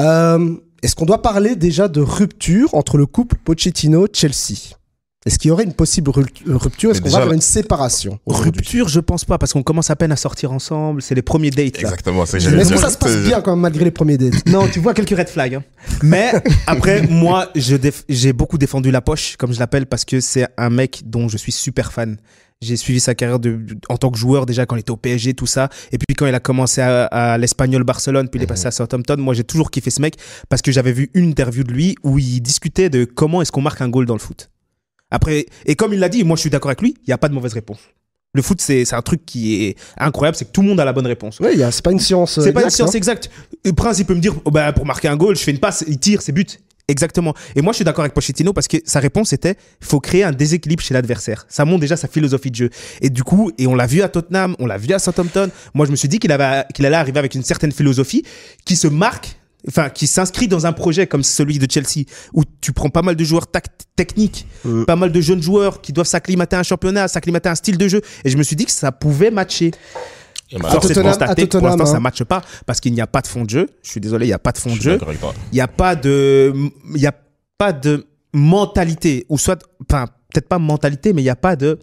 Euh, 0.00 0.54
Est-ce 0.82 0.96
qu'on 0.96 1.06
doit 1.06 1.22
parler 1.22 1.54
déjà 1.54 1.86
de 1.86 2.00
rupture 2.00 2.74
entre 2.74 2.98
le 2.98 3.06
couple 3.06 3.36
Pochettino-Chelsea? 3.44 4.74
Est-ce 5.24 5.38
qu'il 5.38 5.48
y 5.48 5.52
aurait 5.52 5.62
une 5.64 5.72
possible 5.72 6.10
rupt- 6.10 6.42
rupture? 6.46 6.90
Est-ce 6.90 7.00
qu'on 7.00 7.08
va 7.10 7.20
vers 7.20 7.32
une 7.32 7.40
séparation 7.40 8.18
Rupture, 8.26 8.88
je 8.88 8.98
pense 9.00 9.24
pas, 9.24 9.38
parce 9.38 9.52
qu'on 9.52 9.62
commence 9.62 9.88
à 9.90 9.96
peine 9.96 10.10
à 10.12 10.16
sortir 10.16 10.50
ensemble. 10.52 11.00
C'est 11.00 11.14
les 11.14 11.22
premiers 11.22 11.50
dates. 11.50 11.74
là. 11.80 11.90
Exactement, 11.90 12.26
c'est 12.26 12.38
Mais 12.50 12.62
est-ce 12.62 12.72
que 12.72 12.78
ça 12.80 12.90
se 12.90 12.98
passe 12.98 13.16
bien 13.18 13.40
quand 13.40 13.52
même 13.52 13.60
malgré 13.60 13.84
les 13.84 13.90
premiers 13.92 14.18
dates? 14.18 14.44
Non, 14.46 14.66
tu 14.66 14.80
vois 14.80 14.94
quelques 14.94 15.16
red 15.16 15.28
flags. 15.28 15.54
hein. 15.54 15.62
Mais 16.02 16.32
après, 16.66 17.02
moi, 17.08 17.48
je 17.54 17.76
déf- 17.76 18.02
j'ai 18.08 18.32
beaucoup 18.32 18.58
défendu 18.58 18.90
la 18.90 19.00
poche, 19.00 19.36
comme 19.36 19.52
je 19.52 19.60
l'appelle, 19.60 19.86
parce 19.86 20.04
que 20.04 20.20
c'est 20.20 20.46
un 20.56 20.70
mec 20.70 21.02
dont 21.06 21.28
je 21.28 21.36
suis 21.36 21.52
super 21.52 21.92
fan. 21.92 22.16
J'ai 22.60 22.76
suivi 22.76 23.00
sa 23.00 23.16
carrière 23.16 23.40
de, 23.40 23.58
en 23.88 23.96
tant 23.96 24.10
que 24.12 24.16
joueur 24.18 24.46
déjà 24.46 24.66
quand 24.66 24.76
il 24.76 24.80
était 24.80 24.92
au 24.92 24.96
PSG, 24.96 25.34
tout 25.34 25.46
ça. 25.46 25.68
Et 25.90 25.98
puis 25.98 26.14
quand 26.16 26.26
il 26.26 26.34
a 26.34 26.38
commencé 26.38 26.80
à, 26.80 27.06
à 27.06 27.36
l'Espagnol 27.36 27.82
Barcelone, 27.82 28.28
puis 28.28 28.38
il 28.38 28.44
est 28.44 28.46
passé 28.46 28.66
à 28.68 28.70
Southampton, 28.70 29.16
moi 29.18 29.34
j'ai 29.34 29.42
toujours 29.42 29.72
kiffé 29.72 29.90
ce 29.90 30.00
mec 30.00 30.14
parce 30.48 30.62
que 30.62 30.70
j'avais 30.70 30.92
vu 30.92 31.10
une 31.14 31.30
interview 31.30 31.64
de 31.64 31.72
lui 31.72 31.96
où 32.04 32.20
il 32.20 32.40
discutait 32.40 32.88
de 32.88 33.04
comment 33.04 33.42
est-ce 33.42 33.50
qu'on 33.50 33.62
marque 33.62 33.80
un 33.80 33.88
goal 33.88 34.06
dans 34.06 34.14
le 34.14 34.20
foot. 34.20 34.48
Après, 35.12 35.46
et 35.66 35.76
comme 35.76 35.92
il 35.92 36.00
l'a 36.00 36.08
dit, 36.08 36.24
moi 36.24 36.34
je 36.36 36.40
suis 36.40 36.50
d'accord 36.50 36.70
avec 36.70 36.80
lui, 36.80 36.94
il 37.02 37.04
n'y 37.08 37.14
a 37.14 37.18
pas 37.18 37.28
de 37.28 37.34
mauvaise 37.34 37.52
réponse. 37.52 37.78
Le 38.34 38.40
foot, 38.40 38.60
c'est 38.62 38.90
un 38.94 39.02
truc 39.02 39.26
qui 39.26 39.62
est 39.66 39.76
incroyable, 39.98 40.36
c'est 40.36 40.46
que 40.46 40.52
tout 40.52 40.62
le 40.62 40.68
monde 40.68 40.80
a 40.80 40.86
la 40.86 40.94
bonne 40.94 41.06
réponse. 41.06 41.38
Oui, 41.40 41.62
c'est 41.70 41.84
pas 41.84 41.92
une 41.92 42.00
science. 42.00 42.38
euh, 42.38 42.42
C'est 42.42 42.52
pas 42.54 42.62
une 42.64 42.70
science 42.70 42.94
hein. 42.94 42.96
exacte. 42.96 43.30
Le 43.62 43.74
Prince, 43.74 43.98
il 43.98 44.06
peut 44.06 44.14
me 44.14 44.20
dire, 44.20 44.34
oh, 44.46 44.50
bah, 44.50 44.72
pour 44.72 44.86
marquer 44.86 45.08
un 45.08 45.16
goal, 45.16 45.36
je 45.36 45.42
fais 45.42 45.50
une 45.50 45.58
passe, 45.58 45.84
il 45.86 45.98
tire, 45.98 46.22
c'est 46.22 46.32
but. 46.32 46.58
Exactement. 46.88 47.34
Et 47.54 47.60
moi, 47.60 47.72
je 47.72 47.76
suis 47.76 47.84
d'accord 47.84 48.02
avec 48.04 48.14
Pochettino 48.14 48.52
parce 48.54 48.68
que 48.68 48.78
sa 48.86 49.00
réponse 49.00 49.32
était 49.34 49.56
il 49.80 49.86
faut 49.86 50.00
créer 50.00 50.24
un 50.24 50.32
déséquilibre 50.32 50.82
chez 50.82 50.94
l'adversaire. 50.94 51.44
Ça 51.48 51.64
montre 51.66 51.80
déjà 51.80 51.96
sa 51.96 52.08
philosophie 52.08 52.50
de 52.50 52.56
jeu. 52.56 52.70
Et 53.02 53.08
du 53.10 53.22
coup, 53.22 53.52
et 53.58 53.66
on 53.66 53.74
l'a 53.74 53.86
vu 53.86 54.00
à 54.02 54.08
Tottenham, 54.08 54.56
on 54.58 54.66
l'a 54.66 54.78
vu 54.78 54.92
à 54.92 54.98
Southampton. 54.98 55.50
Moi, 55.74 55.86
je 55.86 55.90
me 55.90 55.96
suis 55.96 56.08
dit 56.08 56.18
qu'il 56.18 56.32
avait, 56.32 56.64
qu'il 56.74 56.84
allait 56.86 56.96
arriver 56.96 57.18
avec 57.18 57.34
une 57.34 57.44
certaine 57.44 57.70
philosophie 57.72 58.24
qui 58.64 58.76
se 58.76 58.88
marque, 58.88 59.36
enfin, 59.68 59.90
qui 59.90 60.06
s'inscrit 60.06 60.48
dans 60.48 60.66
un 60.66 60.72
projet 60.72 61.06
comme 61.06 61.22
celui 61.22 61.58
de 61.58 61.70
Chelsea 61.70 62.04
où 62.32 62.42
tu 62.60 62.72
prends 62.72 62.90
pas 62.90 63.02
mal 63.02 63.16
de 63.16 63.24
joueurs 63.24 63.46
techniques, 63.96 64.46
Euh. 64.66 64.84
pas 64.84 64.96
mal 64.96 65.12
de 65.12 65.20
jeunes 65.20 65.42
joueurs 65.42 65.80
qui 65.80 65.92
doivent 65.92 66.06
s'acclimater 66.06 66.56
à 66.56 66.60
un 66.60 66.62
championnat, 66.64 67.08
s'acclimater 67.08 67.48
à 67.48 67.52
un 67.52 67.56
style 67.56 67.78
de 67.78 67.88
jeu. 67.88 68.00
Et 68.24 68.30
je 68.30 68.36
me 68.36 68.42
suis 68.42 68.56
dit 68.56 68.64
que 68.64 68.70
ça 68.72 68.92
pouvait 68.92 69.30
matcher. 69.30 69.70
Et 70.50 70.58
bah, 70.58 70.68
À 70.68 70.72
Force 70.72 70.86
est 70.86 70.88
de 70.90 70.94
Tottenham- 70.94 71.10
constater 71.12 71.30
à 71.30 71.34
que 71.34 71.40
pour 71.42 71.48
Tottenham, 71.60 71.70
l'instant, 71.78 71.86
ça 71.92 71.96
hein. 71.96 72.00
matche 72.00 72.24
pas 72.24 72.42
parce 72.66 72.80
qu'il 72.80 72.92
n'y 72.92 73.00
a 73.00 73.06
pas 73.06 73.20
de 73.22 73.26
fond 73.26 73.44
de 73.44 73.50
jeu. 73.50 73.68
Je 73.82 73.90
suis 73.90 74.00
désolé, 74.00 74.26
il 74.26 74.28
n'y 74.28 74.34
a 74.34 74.38
pas 74.38 74.52
de 74.52 74.58
fond 74.58 74.74
de 74.76 74.80
jeu. 74.80 74.98
Il 75.50 75.54
n'y 75.54 75.60
a 75.60 75.68
pas 75.68 75.96
de, 75.96 76.52
il 76.94 77.00
y 77.00 77.06
a 77.06 77.14
pas 77.56 77.72
de 77.72 78.06
mentalité 78.34 79.24
ou 79.28 79.38
soit, 79.38 79.62
enfin, 79.88 80.06
peut-être 80.32 80.48
pas 80.48 80.58
mentalité, 80.58 81.12
mais 81.12 81.22
il 81.22 81.24
n'y 81.24 81.30
a 81.30 81.36
pas 81.36 81.56
de. 81.56 81.78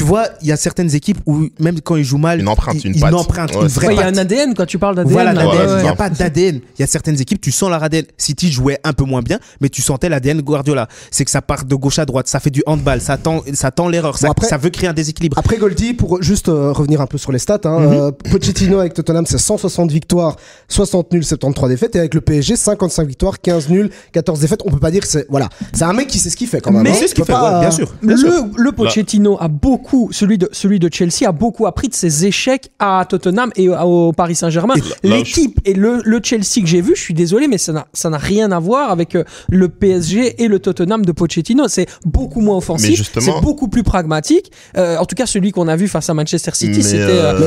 Tu 0.00 0.04
vois, 0.06 0.28
il 0.40 0.48
y 0.48 0.52
a 0.52 0.56
certaines 0.56 0.94
équipes 0.94 1.18
où 1.26 1.48
même 1.58 1.82
quand 1.82 1.94
ils 1.96 2.04
jouent 2.04 2.16
mal, 2.16 2.40
Une 2.40 2.48
empreinte, 2.48 2.76
ils, 2.82 2.86
une 2.86 2.94
ils 2.94 3.00
patte. 3.02 3.12
empruntent 3.12 3.54
Ouais, 3.54 3.60
une 3.60 3.68
vraie 3.68 3.88
Ouais, 3.88 3.94
il 3.96 4.00
y 4.00 4.02
a 4.02 4.06
un 4.06 4.16
ADN 4.16 4.54
quand 4.54 4.64
tu 4.64 4.78
parles 4.78 4.94
d'ADN. 4.96 5.12
Voilà, 5.12 5.32
il 5.34 5.82
n'y 5.82 5.88
a 5.88 5.94
pas 5.94 6.08
d'ADN. 6.08 6.60
Il 6.78 6.80
y 6.80 6.82
a 6.82 6.86
certaines 6.86 7.20
équipes, 7.20 7.38
tu 7.38 7.52
sens 7.52 7.68
leur 7.68 7.82
ADN. 7.82 8.04
City 8.16 8.50
jouait 8.50 8.78
un 8.82 8.94
peu 8.94 9.04
moins 9.04 9.20
bien, 9.20 9.38
mais 9.60 9.68
tu 9.68 9.82
sentais 9.82 10.08
l'ADN 10.08 10.40
Guardiola. 10.40 10.88
C'est 11.10 11.26
que 11.26 11.30
ça 11.30 11.42
part 11.42 11.66
de 11.66 11.74
gauche 11.74 11.98
à 11.98 12.06
droite, 12.06 12.28
ça 12.28 12.40
fait 12.40 12.48
du 12.48 12.62
handball, 12.64 13.02
ça 13.02 13.18
tend, 13.18 13.42
ça 13.52 13.70
tend 13.72 13.88
l'erreur, 13.88 14.16
ça, 14.16 14.28
Bon, 14.28 14.32
après- 14.32 14.46
ça 14.48 14.56
veut 14.56 14.70
créer 14.70 14.88
un 14.88 14.94
déséquilibre. 14.94 15.36
Après 15.38 15.58
Goldie, 15.58 15.92
pour 15.92 16.22
juste 16.22 16.48
euh, 16.48 16.72
revenir 16.72 17.02
un 17.02 17.06
peu 17.06 17.18
sur 17.18 17.30
les 17.30 17.38
stats, 17.38 17.60
hein, 17.64 17.80
Mhm. 17.80 17.92
euh, 17.92 18.10
Pochettino 18.10 18.78
avec 18.78 18.94
Tottenham, 18.94 19.26
c'est 19.26 19.36
160 19.36 19.92
victoires, 19.92 20.36
60 20.68 21.12
nuls, 21.12 21.24
73 21.24 21.68
défaites. 21.68 21.94
Et 21.94 21.98
avec 21.98 22.14
le 22.14 22.22
PSG, 22.22 22.56
55 22.56 23.06
victoires, 23.06 23.38
15 23.38 23.68
nuls, 23.68 23.90
14 24.12 24.40
défaites. 24.40 24.62
On 24.64 24.70
peut 24.70 24.78
pas 24.80 24.90
dire 24.90 25.02
que 25.02 25.08
c'est. 25.08 25.26
Voilà. 25.28 25.50
C'est 25.74 25.84
un 25.84 25.92
mec 25.92 26.06
qui 26.06 26.18
sait 26.18 26.30
ce 26.30 26.36
qu'il 26.38 26.46
fait 26.48 26.62
quand 26.62 26.72
même. 26.72 26.84
Mais- 26.84 26.90
hein. 26.92 26.94
c'est 26.98 27.08
ce 27.08 27.14
qu'il 27.14 27.22
fait, 27.26 27.32
peux 27.34 27.38
pas, 27.38 27.54
ouais, 27.56 27.60
bien 27.60 27.68
euh, 27.68 27.72
sûr. 27.72 27.94
Bien 28.02 28.16
sûr. 28.16 28.30
Le, 28.56 28.62
le 28.64 28.72
Pochettino 28.72 29.36
a 29.38 29.48
beaucoup, 29.48 29.89
celui 30.12 30.38
de, 30.38 30.48
celui 30.52 30.78
de 30.78 30.88
Chelsea 30.92 31.26
a 31.28 31.32
beaucoup 31.32 31.66
appris 31.66 31.88
de 31.88 31.94
ses 31.94 32.26
échecs 32.26 32.70
à 32.78 33.04
Tottenham 33.08 33.50
et 33.56 33.68
au, 33.68 34.12
Paris 34.12 34.34
Saint-Germain. 34.34 34.74
L'équipe 35.02 35.60
et 35.64 35.74
le, 35.74 36.00
le 36.04 36.20
Chelsea 36.22 36.60
que 36.62 36.66
j'ai 36.66 36.80
vu, 36.80 36.94
je 36.96 37.00
suis 37.00 37.14
désolé, 37.14 37.48
mais 37.48 37.58
ça 37.58 37.72
n'a, 37.72 38.18
rien 38.18 38.52
à 38.52 38.58
voir 38.58 38.90
avec 38.90 39.14
euh, 39.14 39.24
le 39.48 39.68
PSG 39.68 40.42
et 40.42 40.48
le 40.48 40.58
Tottenham 40.58 41.04
de 41.04 41.12
Pochettino. 41.12 41.68
C'est 41.68 41.86
beaucoup 42.04 42.40
moins 42.40 42.56
offensif, 42.58 43.10
c'est 43.18 43.40
beaucoup 43.42 43.68
plus 43.68 43.82
pragmatique. 43.82 44.50
Euh, 44.76 44.96
en 44.98 45.04
tout 45.06 45.14
cas, 45.14 45.26
celui 45.26 45.52
qu'on 45.52 45.68
a 45.68 45.76
vu 45.76 45.88
face 45.88 46.08
à 46.10 46.14
Manchester 46.14 46.52
City, 46.54 46.82
c'était, 46.82 47.02
euh, 47.02 47.38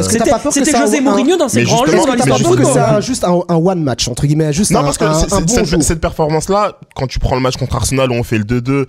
José 0.86 0.98
un- 0.98 1.02
Mourinho 1.02 1.38
dans 1.38 1.50
ses 1.50 1.64
grands 1.64 1.86
jours 1.86 2.06
dans 2.06 2.14
l'histoire 2.14 2.40
du 2.40 2.64
c'est 2.66 3.02
juste 3.02 3.24
un, 3.24 3.40
un 3.48 3.56
one 3.56 3.84
match 3.84 4.08
entre 4.08 4.26
guillemets, 4.26 4.54
juste 4.54 4.72
Non, 4.72 4.80
un, 4.80 4.84
parce 4.84 4.98
que 4.98 5.06
un- 5.06 5.14
c'est- 5.14 5.34
un 5.34 5.38
c'est- 5.48 5.60
bon 5.60 5.66
cette, 5.66 5.84
cette 5.84 6.02
performance-là, 6.02 6.78
quand 6.96 7.08
tu 7.08 7.20
prends 7.20 7.36
le 7.36 7.42
match 7.42 7.58
contre 7.58 7.76
Arsenal 7.76 8.12
où 8.12 8.16
on 8.16 8.24
fait 8.24 8.38
le 8.38 8.44
2-2, 8.44 8.86
c'est- 8.86 8.88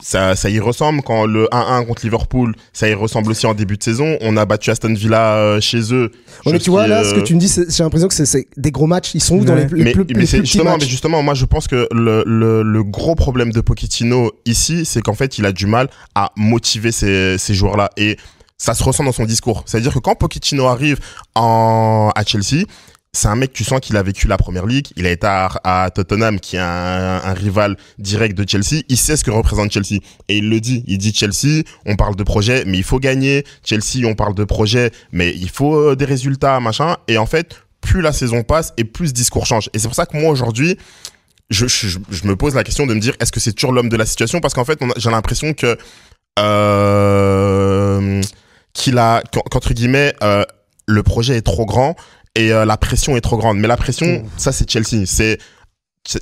ça, 0.00 0.34
ça 0.36 0.50
y 0.50 0.58
ressemble. 0.58 1.02
Quand 1.02 1.24
le 1.26 1.46
1-1 1.52 1.86
contre 1.86 2.04
Liverpool, 2.04 2.54
ça 2.72 2.88
y 2.88 2.94
ressemble 2.94 3.30
aussi 3.30 3.46
en 3.46 3.54
début 3.54 3.76
de 3.76 3.82
saison. 3.82 4.16
On 4.20 4.36
a 4.36 4.44
battu 4.44 4.70
Aston 4.70 4.92
Villa 4.94 5.36
euh, 5.36 5.60
chez 5.60 5.94
eux. 5.94 6.10
Ouais, 6.44 6.52
mais 6.52 6.58
tu 6.58 6.70
vois 6.70 6.86
là, 6.88 7.00
euh, 7.00 7.04
ce 7.10 7.14
que 7.14 7.20
tu 7.20 7.34
me 7.34 7.40
dis, 7.40 7.48
c'est- 7.48 7.70
j'ai 7.74 7.82
l'impression 7.84 8.08
que 8.08 8.14
c'est- 8.14 8.46
des 8.56 8.70
gros 8.72 8.86
matchs. 8.86 9.14
Ils 9.14 9.22
sont 9.22 9.36
où 9.38 9.44
dans 9.44 9.54
les, 9.54 9.62
mais, 9.62 9.92
plus, 9.92 10.04
mais 10.14 10.20
les 10.22 10.26
plus 10.26 10.26
justement, 10.26 10.64
mais 10.64 10.70
matchs 10.78 10.86
justement, 10.88 11.22
moi 11.22 11.34
je 11.34 11.44
pense 11.44 11.68
que 11.68 11.86
le, 11.92 12.24
le, 12.26 12.62
le 12.62 12.84
gros 12.84 13.14
problème 13.14 13.52
de 13.52 13.60
Pochettino 13.60 14.32
ici, 14.46 14.84
c'est 14.84 15.00
qu'en 15.02 15.14
fait, 15.14 15.38
il 15.38 15.46
a 15.46 15.52
du 15.52 15.66
mal 15.66 15.88
à 16.14 16.32
motiver 16.36 16.90
ces, 16.92 17.36
ces 17.38 17.54
joueurs-là. 17.54 17.90
Et 17.96 18.16
ça 18.58 18.74
se 18.74 18.82
ressent 18.84 19.04
dans 19.04 19.12
son 19.12 19.24
discours. 19.24 19.62
C'est-à-dire 19.66 19.92
que 19.94 19.98
quand 19.98 20.14
Pochettino 20.16 20.66
arrive 20.66 20.98
en, 21.34 22.10
à 22.14 22.24
Chelsea, 22.24 22.64
c'est 23.14 23.28
un 23.28 23.36
mec, 23.36 23.52
tu 23.52 23.62
sens 23.62 23.80
qu'il 23.80 23.98
a 23.98 24.02
vécu 24.02 24.26
la 24.26 24.38
première 24.38 24.64
ligue. 24.64 24.86
Il 24.96 25.06
a 25.06 25.10
été 25.10 25.26
à, 25.26 25.90
Tottenham, 25.94 26.40
qui 26.40 26.56
est 26.56 26.60
un, 26.60 27.34
rival 27.34 27.76
direct 27.98 28.36
de 28.36 28.48
Chelsea. 28.48 28.82
Il 28.88 28.96
sait 28.96 29.18
ce 29.18 29.24
que 29.24 29.30
représente 29.30 29.70
Chelsea. 29.70 30.00
Et 30.28 30.38
il 30.38 30.48
le 30.48 30.60
dit. 30.60 30.82
Il 30.86 30.96
dit 30.96 31.12
Chelsea, 31.12 31.62
on 31.84 31.96
parle 31.96 32.16
de 32.16 32.22
projet, 32.22 32.64
mais 32.66 32.78
il 32.78 32.84
faut 32.84 32.98
gagner. 32.98 33.44
Chelsea, 33.64 34.06
on 34.06 34.14
parle 34.14 34.34
de 34.34 34.44
projet, 34.44 34.92
mais 35.12 35.30
il 35.34 35.50
faut 35.50 35.76
euh, 35.76 35.94
des 35.94 36.06
résultats, 36.06 36.58
machin. 36.60 36.96
Et 37.06 37.18
en 37.18 37.26
fait, 37.26 37.60
plus 37.82 38.00
la 38.00 38.12
saison 38.12 38.44
passe 38.44 38.72
et 38.78 38.84
plus 38.84 39.08
ce 39.08 39.12
discours 39.12 39.44
change. 39.44 39.68
Et 39.74 39.78
c'est 39.78 39.88
pour 39.88 39.94
ça 39.94 40.06
que 40.06 40.16
moi, 40.16 40.30
aujourd'hui, 40.30 40.78
je, 41.50 41.66
me 42.24 42.34
pose 42.34 42.54
la 42.54 42.64
question 42.64 42.86
de 42.86 42.94
me 42.94 43.00
dire, 43.00 43.14
est-ce 43.20 43.30
que 43.30 43.40
c'est 43.40 43.52
toujours 43.52 43.72
l'homme 43.72 43.90
de 43.90 43.96
la 43.98 44.06
situation? 44.06 44.40
Parce 44.40 44.54
qu'en 44.54 44.64
fait, 44.64 44.78
j'ai 44.96 45.10
l'impression 45.10 45.52
que... 45.52 45.76
Euh, 46.38 48.22
qu'il 48.72 48.96
a, 48.96 49.22
qu'en- 49.30 49.42
qu'entre 49.42 49.74
guillemets, 49.74 50.14
euh, 50.22 50.44
le 50.86 51.02
projet 51.02 51.36
est 51.36 51.42
trop 51.42 51.66
grand 51.66 51.94
et 52.34 52.52
euh, 52.52 52.64
la 52.64 52.76
pression 52.76 53.16
est 53.16 53.20
trop 53.20 53.36
grande. 53.36 53.58
Mais 53.58 53.68
la 53.68 53.76
pression, 53.76 54.24
ça 54.36 54.52
c'est 54.52 54.68
Chelsea. 54.70 55.04
C'est 55.06 55.38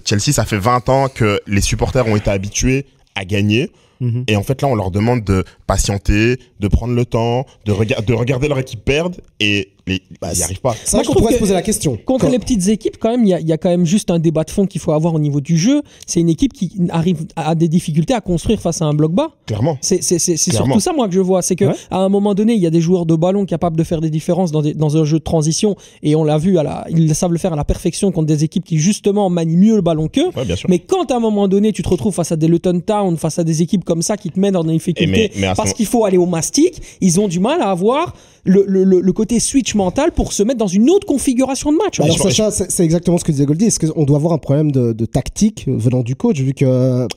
Chelsea, 0.05 0.33
ça 0.33 0.45
fait 0.45 0.59
20 0.59 0.89
ans 0.89 1.09
que 1.09 1.41
les 1.47 1.61
supporters 1.61 2.07
ont 2.07 2.17
été 2.17 2.31
habitués 2.31 2.87
à 3.15 3.25
gagner. 3.25 3.71
Mhm. 4.01 4.25
Et 4.29 4.37
en 4.37 4.43
fait, 4.43 4.63
là, 4.63 4.69
on 4.69 4.75
leur 4.75 4.91
demande 4.91 5.25
de 5.25 5.45
patienter, 5.67 6.39
de 6.59 6.69
prendre 6.69 6.95
le 6.95 7.05
temps, 7.05 7.47
de, 7.67 7.73
rega- 7.73 8.01
de 8.01 8.13
regarder 8.15 8.49
leur 8.49 8.59
équipe 8.59 8.85
perdre 8.85 9.19
et 9.41 9.73
les, 9.87 10.03
Bah, 10.21 10.29
ils 10.33 10.39
n'y 10.39 10.43
arrivent 10.43 10.61
pas. 10.61 10.75
C'est 10.85 10.97
vrai 10.97 11.05
qu'on 11.07 11.15
pourrait 11.15 11.35
se 11.35 11.39
poser 11.39 11.55
la 11.55 11.63
question. 11.63 11.97
Contre 12.05 12.27
Quand- 12.27 12.31
les 12.33 12.39
petites 12.39 12.69
équipes, 12.69 12.97
quand 12.99 13.11
même, 13.11 13.25
il 13.25 13.29
y 13.29 13.35
a, 13.35 13.41
il 13.41 13.49
y 13.49 13.53
a 13.53 13.59
quand 13.59 13.69
même 13.71 13.87
juste 13.87 14.11
un 14.11 14.19
débat 14.19 14.45
de 14.45 14.51
fond 14.51 14.67
qu'il 14.67 14.81
faut 14.81 14.93
avoir 14.93 15.15
au 15.15 15.19
niveau 15.19 15.41
du 15.41 15.57
jeu. 15.57 15.83
C'est 16.07 16.21
une 16.21 16.29
équipe 16.29 16.53
qui 16.53 16.73
arrive 16.91 17.27
à 17.37 17.55
des 17.55 17.69
difficultés 17.69 18.15
à 18.15 18.21
construire 18.21 18.61
face 18.61 18.83
à 18.83 18.87
un 18.87 18.95
bloc 18.95 19.13
bas. 19.13 19.31
Clairement. 19.47 19.79
C'est 19.81 20.03
surtout 20.03 20.81
ça, 20.81 20.93
moi, 20.93 21.09
que 21.09 21.15
je 21.15 21.21
vois. 21.21 21.43
C'est 21.43 21.57
que 21.57 21.65
Ouais. 21.67 21.75
à 21.91 21.99
un 21.99 22.09
moment 22.09 22.35
donné, 22.35 22.55
il 22.55 22.61
y 22.61 22.67
a 22.67 22.71
des 22.71 22.81
joueurs 22.81 23.07
de 23.07 23.15
ballon 23.17 23.45
capables 23.47 23.77
de 23.77 23.85
faire 23.85 24.01
des 24.01 24.11
différences 24.11 24.51
dans, 24.53 24.63
des- 24.63 24.75
dans 24.75 24.97
un 24.97 25.05
jeu 25.05 25.19
de 25.19 25.25
transition. 25.25 25.77
Et 26.03 26.15
on 26.17 26.25
l'a 26.25 26.39
vu, 26.39 26.59
à 26.59 26.63
la, 26.63 26.87
ils 26.91 27.15
savent 27.15 27.33
le 27.33 27.39
faire 27.39 27.53
à 27.53 27.57
la 27.57 27.65
perfection 27.65 28.11
contre 28.13 28.27
des 28.27 28.45
équipes 28.45 28.65
qui, 28.65 28.79
justement, 28.79 29.31
manient 29.31 29.57
mieux 29.57 29.77
le 29.77 29.83
ballon 29.83 30.09
qu'eux. 30.09 30.27
Ouais. 30.37 30.45
Mais 30.69 30.79
quand 30.79 31.11
à 31.11 31.17
un 31.17 31.21
moment 31.21 31.49
donné, 31.49 31.73
tu 31.73 31.83
te 31.83 31.89
retrouves 31.89 32.15
face 32.15 32.33
à 32.33 32.37
des 32.37 32.49
Luton 32.49 32.81
Town, 32.81 33.17
face 33.17 33.39
à 33.39 33.45
des 33.45 33.63
équipes 33.63 33.85
comme 33.85 34.03
ça 34.03 34.17
qui 34.17 34.31
te 34.31 34.39
mettent 34.39 34.55
dans 34.55 34.65
des 34.65 34.73
difficultés 34.73 35.07
mais- 35.11 35.31
mais 35.37 35.47
parce 35.49 35.59
moment- 35.59 35.73
qu'il 35.73 35.87
faut 35.87 36.05
aller 36.05 36.17
au 36.19 36.27
mastic, 36.27 36.81
ils 37.01 37.21
ont 37.21 37.29
du 37.29 37.41
mal 37.41 37.61
à 37.63 37.71
avoir 37.71 38.15
le, 38.45 38.65
le- 38.85 39.13
côté 39.13 39.39
switch 39.41 39.75
mental 39.75 40.13
pour 40.13 40.33
se 40.33 40.43
mettre 40.43 40.59
dans 40.59 40.67
une 40.67 40.89
autre 40.91 41.07
configuration 41.07 41.73
de 41.73 41.77
match. 41.77 41.99
Bah, 41.99 42.05
alors 42.05 42.19
Sacha, 42.19 42.51
c'est 42.51 42.85
exactement 42.85 43.19
ce 43.19 43.25
que 43.25 43.33
disait 43.33 43.45
Goldie. 43.45 43.67
Est-ce 43.67 43.81
qu'on 43.81 44.05
doit 44.05 44.17
avoir 44.17 44.33
un 44.33 44.39
problème 44.39 44.73
de, 44.73 44.93
de 44.93 45.05
tactique 45.05 45.65
venant 45.69 46.01
du 46.03 46.17
coach 46.17 46.39
vu 46.39 46.55
que 46.55 46.65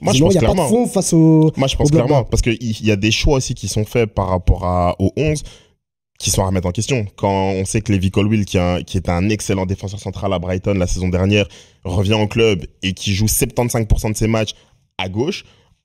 Moi, 0.02 0.12
je 0.12 0.18
sinon, 0.18 0.30
il 0.32 0.38
n'y 0.38 0.46
a 0.46 0.48
pas 0.48 0.54
de 0.54 0.68
fond 0.68 0.86
face 0.88 1.14
au. 1.14 1.52
Moi, 1.56 1.68
je 1.68 1.76
pense 1.78 1.88
au 1.88 1.92
clairement, 1.92 2.24
parce 2.24 2.42
qu'il 2.42 2.58
y 2.86 2.92
a 2.92 2.96
des 2.96 3.12
choix 3.12 3.38
aussi 3.38 3.54
qui 3.54 3.68
sont 3.68 3.86
faits 3.86 4.14
par 4.14 4.28
rapport 4.30 4.66
à, 4.66 4.96
aux 5.00 5.12
11 5.18 5.42
qui 6.20 6.30
sont 6.30 6.42
à 6.44 6.46
remettre 6.46 6.68
en 6.68 6.72
question. 6.72 7.06
Quand 7.18 7.52
on 7.52 7.66
sait 7.66 7.82
que 7.82 7.92
Levi 7.92 8.10
Colwill, 8.12 8.46
qui, 8.46 8.56
est 8.58 8.60
un- 8.62 8.82
qui 8.84 8.98
est 8.98 9.10
un 9.10 9.28
excellent 9.30 9.66
défenseur 9.66 10.00
central 10.00 10.32
à 10.32 10.40
Brighton 10.40 10.74
la 10.76 10.88
saison 10.88 11.10
dernière, 11.10 11.48
revient 11.84 12.14
au 12.14 12.28
club 12.28 12.66
et 12.82 12.94
qui 12.94 13.14
joue 13.14 13.26
75% 13.26 14.12
de 14.12 14.16
ses 14.18 14.28
matchs 14.28 14.52
à 14.98 15.10
gauche, 15.10 15.44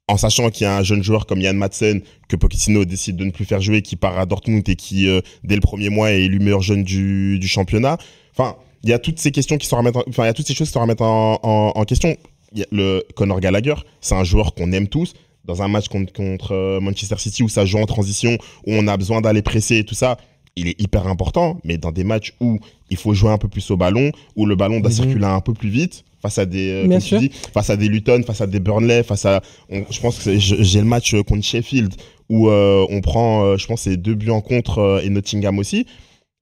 en 0.08 0.16
sachant 0.16 0.50
qu'il 0.50 0.64
y 0.64 0.66
a 0.66 0.76
un 0.76 0.82
jeune 0.82 1.02
joueur 1.02 1.26
comme 1.26 1.40
Yann 1.40 1.56
Madsen 1.56 2.00
que 2.28 2.36
Pochettino 2.36 2.84
décide 2.84 3.16
de 3.16 3.24
ne 3.24 3.30
plus 3.30 3.44
faire 3.44 3.60
jouer, 3.60 3.82
qui 3.82 3.96
part 3.96 4.18
à 4.18 4.26
Dortmund 4.26 4.66
et 4.68 4.74
qui, 4.76 5.08
euh, 5.08 5.20
dès 5.44 5.54
le 5.54 5.60
premier 5.60 5.90
mois, 5.90 6.10
est 6.12 6.22
élu 6.22 6.38
meilleur 6.40 6.62
jeune 6.62 6.82
du, 6.82 7.38
du 7.38 7.46
championnat. 7.48 7.98
Enfin, 8.36 8.56
il 8.84 8.90
y 8.90 8.92
a 8.92 8.98
toutes 8.98 9.18
ces 9.18 9.30
questions 9.32 9.58
qui 9.58 9.66
sont 9.66 9.76
remettre, 9.76 9.98
en- 9.98 10.04
enfin, 10.08 10.24
il 10.24 10.26
y 10.26 10.30
a 10.30 10.34
toutes 10.34 10.46
ces 10.46 10.54
choses 10.54 10.68
qui 10.68 10.72
sont 10.72 10.80
remettre 10.80 11.02
en, 11.02 11.38
en, 11.42 11.72
en 11.74 11.84
question. 11.84 12.16
Il 12.52 12.60
y 12.60 12.62
a 12.62 12.66
le 12.72 13.04
Conor 13.14 13.40
Gallagher, 13.40 13.74
c'est 14.00 14.14
un 14.14 14.24
joueur 14.24 14.54
qu'on 14.54 14.72
aime 14.72 14.88
tous. 14.88 15.12
Dans 15.44 15.62
un 15.62 15.68
match 15.68 15.88
contre, 15.88 16.12
contre 16.12 16.52
euh, 16.52 16.80
Manchester 16.80 17.16
City 17.18 17.42
où 17.42 17.48
ça 17.48 17.64
joue 17.64 17.78
en 17.78 17.86
transition, 17.86 18.32
où 18.66 18.72
on 18.72 18.86
a 18.86 18.96
besoin 18.96 19.20
d'aller 19.20 19.42
presser 19.42 19.76
et 19.78 19.84
tout 19.84 19.94
ça, 19.94 20.16
il 20.56 20.68
est 20.68 20.80
hyper 20.80 21.06
important. 21.06 21.58
Mais 21.64 21.78
dans 21.78 21.92
des 21.92 22.04
matchs 22.04 22.34
où 22.40 22.58
il 22.90 22.96
faut 22.96 23.14
jouer 23.14 23.30
un 23.30 23.38
peu 23.38 23.48
plus 23.48 23.70
au 23.70 23.76
ballon, 23.76 24.12
où 24.36 24.46
le 24.46 24.56
ballon 24.56 24.80
doit 24.80 24.90
Mhm. 24.90 24.96
circuler 24.96 25.24
un 25.24 25.40
peu 25.40 25.52
plus 25.54 25.68
vite, 25.70 26.04
face 26.20 26.38
à 26.38 26.46
des, 26.46 26.70
euh, 26.70 26.82
Bien 26.86 26.98
comme 26.98 27.02
tu 27.02 27.08
sûr. 27.08 27.20
dis, 27.20 27.30
face 27.52 27.70
à 27.70 27.76
des 27.76 27.88
Luton, 27.88 28.22
face 28.26 28.40
à 28.40 28.46
des 28.46 28.60
Burnley, 28.60 29.02
face 29.02 29.24
à, 29.26 29.40
on- 29.70 29.84
je 29.90 30.00
pense 30.00 30.18
que 30.18 30.36
j'ai 30.38 30.78
le 30.80 30.86
match 30.86 31.14
euh, 31.14 31.22
contre 31.22 31.44
Sheffield 31.44 31.94
où 32.28 32.48
euh, 32.48 32.86
on 32.90 33.00
prend, 33.00 33.44
euh, 33.44 33.56
je 33.56 33.66
pense, 33.66 33.82
c'est 33.82 33.96
deux 33.96 34.14
buts 34.14 34.30
en 34.30 34.40
contre 34.40 34.78
euh, 34.78 35.00
et 35.02 35.08
Nottingham 35.10 35.58
aussi. 35.58 35.86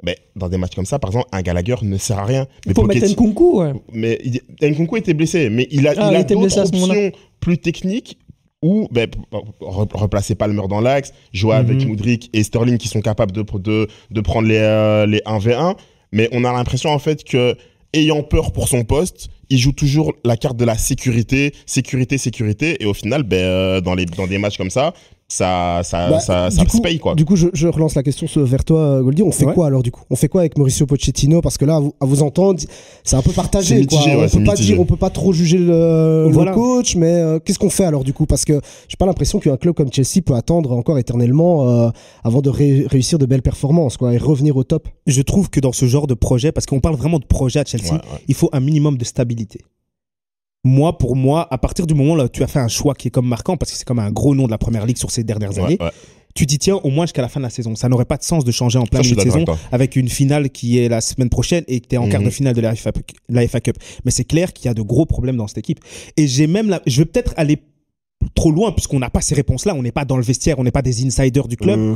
Mais 0.03 0.17
dans 0.35 0.49
des 0.49 0.59
matchs 0.59 0.75
comme 0.75 0.85
ça, 0.87 0.99
par 0.99 1.11
exemple, 1.11 1.27
un 1.33 1.41
Gallagher 1.43 1.77
ne 1.83 1.97
sert 1.97 2.19
à 2.19 2.25
rien. 2.25 2.47
Mais 2.67 2.75
faut 2.75 2.83
mettre 2.85 3.07
Nkunku, 3.09 3.61
ouais. 3.62 3.73
mais 3.93 4.19
il- 4.25 4.41
Nkunku 4.61 4.97
était 4.99 5.15
blessé, 5.15 5.49
mais 5.49 5.67
il 5.71 5.87
a, 5.89 5.95
Ah, 5.97 6.11
il 6.11 6.17
a 6.17 6.23
d'autres 6.25 6.59
options 6.59 7.12
plus 7.41 7.59
techniques 7.59 8.19
où 8.62 8.89
ben, 8.91 9.09
re- 9.61 9.89
replacer 9.97 10.35
Palmer 10.35 10.62
dans 10.69 10.81
l'axe, 10.81 11.12
jouer 11.33 11.55
avec 11.55 11.81
Mhm. 11.83 11.91
Mudrik 11.91 12.31
et 12.33 12.43
Sterling 12.43 12.79
qui 12.79 12.89
sont 12.89 13.01
capables 13.01 13.33
de, 13.33 13.43
de, 13.59 13.87
de 14.11 14.21
prendre 14.21 14.49
les, 14.49 14.57
euh, 14.59 15.07
les 15.07 15.21
1v1. 15.25 15.77
Mais 16.12 16.29
on 16.33 16.45
a 16.45 16.53
l'impression 16.53 16.91
en 16.91 16.99
fait 16.99 17.23
que, 17.25 17.55
ayant 17.96 18.22
peur 18.22 18.52
pour 18.52 18.68
son 18.68 18.85
poste, 18.85 19.28
il 19.48 19.59
joue 19.59 19.72
toujours 19.72 20.12
la 20.24 20.37
carte 20.37 20.56
de 20.56 20.64
la 20.64 20.76
sécurité, 20.76 21.52
sécurité, 21.66 22.18
sécurité. 22.18 22.82
Et 22.82 22.87
au 22.87 22.94
final, 22.94 23.22
ben, 23.22 23.37
euh, 23.37 23.80
dans, 23.80 23.94
dans 23.94 24.26
des 24.26 24.38
matchs 24.38 24.56
comme 24.56 24.70
ça, 24.70 24.92
ça, 25.29 25.81
ça, 25.83 26.09
Bah, 26.09 26.21
ça, 26.21 26.49
du 26.51 26.55
ça 26.57 26.65
coup- 26.65 26.77
se 26.77 26.83
paye 26.83 26.99
quoi. 27.01 27.15
Du 27.17 27.25
coup, 27.25 27.35
je, 27.35 27.49
je 27.53 27.67
relance 27.67 27.97
la 27.97 28.05
question 28.05 28.27
vers 28.45 28.65
toi, 28.65 28.79
euh, 28.81 29.03
Goldie. 29.03 29.23
On 29.23 29.33
fait 29.33 29.45
Ouais. 29.45 29.55
quoi 29.55 29.67
alors 29.67 29.83
du 29.83 29.91
coup? 29.91 30.03
On 30.09 30.15
fait 30.15 30.29
quoi 30.29 30.43
avec 30.43 30.57
Mauricio 30.57 30.87
Pochettino? 30.87 31.41
Parce 31.41 31.59
que 31.59 31.65
là, 31.65 31.77
à 31.77 31.81
vous, 31.81 31.93
à 32.01 32.07
vous 32.07 32.23
entendre, 32.23 32.61
c'est 33.03 33.17
un 33.17 33.23
peu 33.23 33.33
partagé. 33.33 33.79
Mitigé, 33.81 34.12
quoi. 34.12 34.21
ouais, 34.21 34.29
on 34.33 34.39
peut 34.39 34.45
pas 34.45 34.53
mitigé. 34.53 34.73
dire, 34.75 34.81
on 34.81 34.85
peut 34.85 34.97
pas 34.97 35.11
trop 35.11 35.33
juger 35.33 35.59
le, 35.59 36.27
le 36.27 36.31
Voilà. 36.33 36.53
coach, 36.53 36.95
mais 36.95 37.07
euh, 37.12 37.39
qu'est-ce 37.41 37.59
qu'on 37.59 37.71
fait 37.71 37.85
alors 37.85 38.05
du 38.05 38.12
coup? 38.12 38.25
Parce 38.27 38.45
que 38.45 38.61
j'ai 38.89 38.97
pas 38.97 39.07
l'impression 39.07 39.41
qu'un 39.41 39.57
club 39.57 39.75
comme 39.75 39.93
Chelsea 39.93 40.23
peut 40.25 40.35
attendre 40.35 40.71
encore 40.73 40.97
éternellement 40.99 41.69
euh, 41.69 41.91
avant 42.23 42.41
de 42.41 42.49
ré- 42.51 42.87
réussir 42.89 43.19
de 43.19 43.27
belles 43.27 43.43
performances, 43.43 43.97
quoi, 43.97 44.15
et 44.15 44.19
revenir 44.19 44.57
au 44.57 44.62
top. 44.62 44.87
Je 45.09 45.23
trouve 45.23 45.51
que 45.51 45.59
dans 45.59 45.73
ce 45.73 45.87
genre 45.87 46.07
de 46.07 46.15
projet, 46.15 46.53
parce 46.53 46.67
qu'on 46.67 46.79
parle 46.81 46.95
vraiment 46.97 47.19
de 47.19 47.27
projet 47.27 47.59
à 47.61 47.65
Chelsea, 47.65 47.87
Ouais, 47.87 47.99
ouais. 47.99 48.21
il 48.29 48.35
faut 48.35 48.49
un 48.53 48.61
minimum 48.61 48.97
de 48.97 49.05
stabilité. 49.05 49.61
Moi, 50.66 50.98
pour 50.98 51.16
moi, 51.16 51.46
à 51.50 51.59
partir 51.59 51.87
du 51.87 51.94
moment 51.94 52.22
où 52.22 52.29
tu 52.29 52.42
as 52.42 52.46
fait 52.46 52.59
un 52.59 52.68
choix 52.68 52.94
qui 52.94 53.09
est 53.09 53.11
comme 53.11 53.26
marquant, 53.29 53.57
parce 53.57 53.70
que 53.72 53.79
c'est 53.79 53.87
comme 53.87 53.98
un 53.98 54.11
gros 54.11 54.35
nom 54.35 54.46
de 54.46 54.50
la 54.50 54.59
première 54.59 54.85
ligue 54.87 54.98
sur 54.98 55.11
ces 55.11 55.24
dernières 55.24 55.52
Ouais, 55.57 55.64
années, 55.64 55.76
ouais. 55.81 55.90
tu 56.35 56.46
t'y 56.46 56.59
tiens 56.59 56.76
au 56.76 56.90
moins 56.90 57.05
jusqu'à 57.07 57.22
la 57.22 57.29
fin 57.29 57.40
de 57.40 57.44
la 57.44 57.50
saison. 57.50 57.74
Ça 57.76 57.88
n'aurait 57.88 58.05
pas 58.05 58.16
de 58.16 58.22
sens 58.22 58.44
de 58.44 58.50
changer 58.52 58.79
en 58.79 58.87
plein 58.87 59.00
milieu 59.00 59.16
de 59.16 59.20
saison 59.20 59.44
avec 59.72 59.96
une 59.96 60.09
finale 60.09 60.50
qui 60.50 60.79
est 60.79 60.88
la 60.88 61.00
semaine 61.00 61.29
prochaine 61.31 61.64
et 61.68 61.81
que 61.81 61.87
tu 61.88 61.94
es 61.94 61.98
en 61.98 62.09
quart 62.09 62.20
de 62.20 62.26
Mhm. 62.26 62.31
finale 62.33 62.55
de 62.55 62.61
la 62.61 62.74
FA, 62.74 62.90
la 63.29 63.42
FA 63.48 63.61
Cup. 63.61 63.76
Mais 64.05 64.11
c'est 64.11 64.24
clair 64.24 64.52
qu'il 64.52 64.66
y 64.66 64.68
a 64.68 64.74
de 64.74 64.83
gros 64.83 65.07
problèmes 65.07 65.37
dans 65.37 65.46
cette 65.46 65.59
équipe. 65.59 65.81
Et 66.16 66.26
j'ai 66.26 66.46
même 66.46 66.68
la, 66.68 66.83
je 66.87 66.98
vais 67.00 67.05
peut-être 67.07 67.33
aller 67.37 67.59
trop 68.35 68.50
loin 68.50 68.72
puisqu'on 68.72 68.98
n'a 68.98 69.11
pas 69.11 69.20
ces 69.20 69.35
réponses-là. 69.35 69.74
On 69.74 69.83
n'est 69.83 69.92
pas 69.92 70.05
dans 70.05 70.16
le 70.16 70.22
vestiaire, 70.24 70.59
on 70.59 70.64
n'est 70.64 70.70
pas 70.72 70.83
des 70.83 71.05
insiders 71.07 71.48
du 71.48 71.57
club. 71.57 71.79
Euh, 71.79 71.94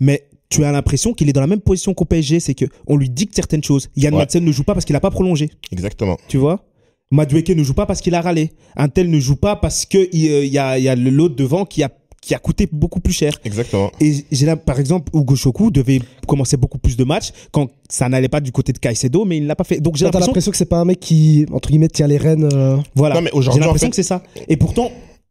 Mais 0.00 0.24
tu 0.48 0.64
as 0.64 0.72
l'impression 0.72 1.12
qu'il 1.12 1.28
est 1.28 1.32
dans 1.32 1.40
la 1.42 1.46
même 1.46 1.60
position 1.60 1.94
qu'au 1.94 2.04
PSG, 2.06 2.40
c'est 2.40 2.54
que 2.54 2.64
on 2.88 2.96
lui 2.96 3.08
dicte 3.08 3.36
certaines 3.36 3.62
choses. 3.62 3.88
Yann 3.96 4.12
Ouais. 4.14 4.20
Madsen 4.20 4.44
ne 4.44 4.50
joue 4.50 4.64
pas 4.64 4.74
parce 4.74 4.84
qu'il 4.84 4.94
n'a 4.94 5.00
pas 5.00 5.10
prolongé, 5.12 5.48
Exactement. 5.70 6.16
tu 6.26 6.38
vois? 6.38 6.64
Madueke 7.10 7.50
ne 7.50 7.62
joue 7.64 7.74
pas 7.74 7.86
parce 7.86 8.00
qu'il 8.00 8.14
a 8.14 8.20
râlé. 8.20 8.50
Un 8.76 8.88
tel 8.88 9.10
ne 9.10 9.18
joue 9.18 9.36
pas 9.36 9.56
parce 9.56 9.84
que 9.84 10.08
il 10.12 10.30
euh, 10.30 10.44
y 10.44 10.58
a, 10.58 10.78
y 10.78 10.88
a 10.88 10.94
le- 10.94 11.10
l'autre 11.10 11.34
devant 11.36 11.64
qui 11.64 11.82
a 11.82 11.90
qui 12.22 12.34
a 12.34 12.38
coûté 12.38 12.68
beaucoup 12.70 13.00
plus 13.00 13.14
cher. 13.14 13.32
Exactement. 13.46 13.90
Et 13.98 14.26
j'ai 14.30 14.44
là, 14.44 14.54
par 14.54 14.78
exemple, 14.78 15.10
Hugo 15.16 15.36
Choku 15.36 15.70
devait 15.70 16.00
commencer 16.28 16.58
beaucoup 16.58 16.76
plus 16.76 16.94
de 16.94 17.02
matchs 17.02 17.30
quand 17.50 17.70
ça 17.88 18.10
n'allait 18.10 18.28
pas 18.28 18.40
du 18.42 18.52
côté 18.52 18.74
de 18.74 18.78
Caicedo, 18.78 19.24
mais 19.24 19.38
il 19.38 19.44
ne 19.44 19.48
l'a 19.48 19.56
pas 19.56 19.64
fait. 19.64 19.80
Donc 19.80 19.96
j'ai 19.96 20.04
l'impression, 20.04 20.30
que 20.52 20.56
c'est 20.58 20.66
pas 20.66 20.76
un 20.80 20.84
mec 20.84 21.00
qui, 21.00 21.46
entre 21.50 21.70
guillemets, 21.70 21.88
tient 21.88 22.06
les 22.06 22.18
rênes. 22.18 22.46
euh, 22.52 22.76
voilà, 22.94 23.14
Non, 23.14 23.22
mais 23.22 23.30
j'ai 23.40 23.48
en 23.48 23.56
l'impression 23.56 23.86
fait- 23.86 23.90
que 23.90 23.96
c'est 23.96 24.02
ça. 24.02 24.22
Et 24.48 24.58
pourtant, 24.58 24.90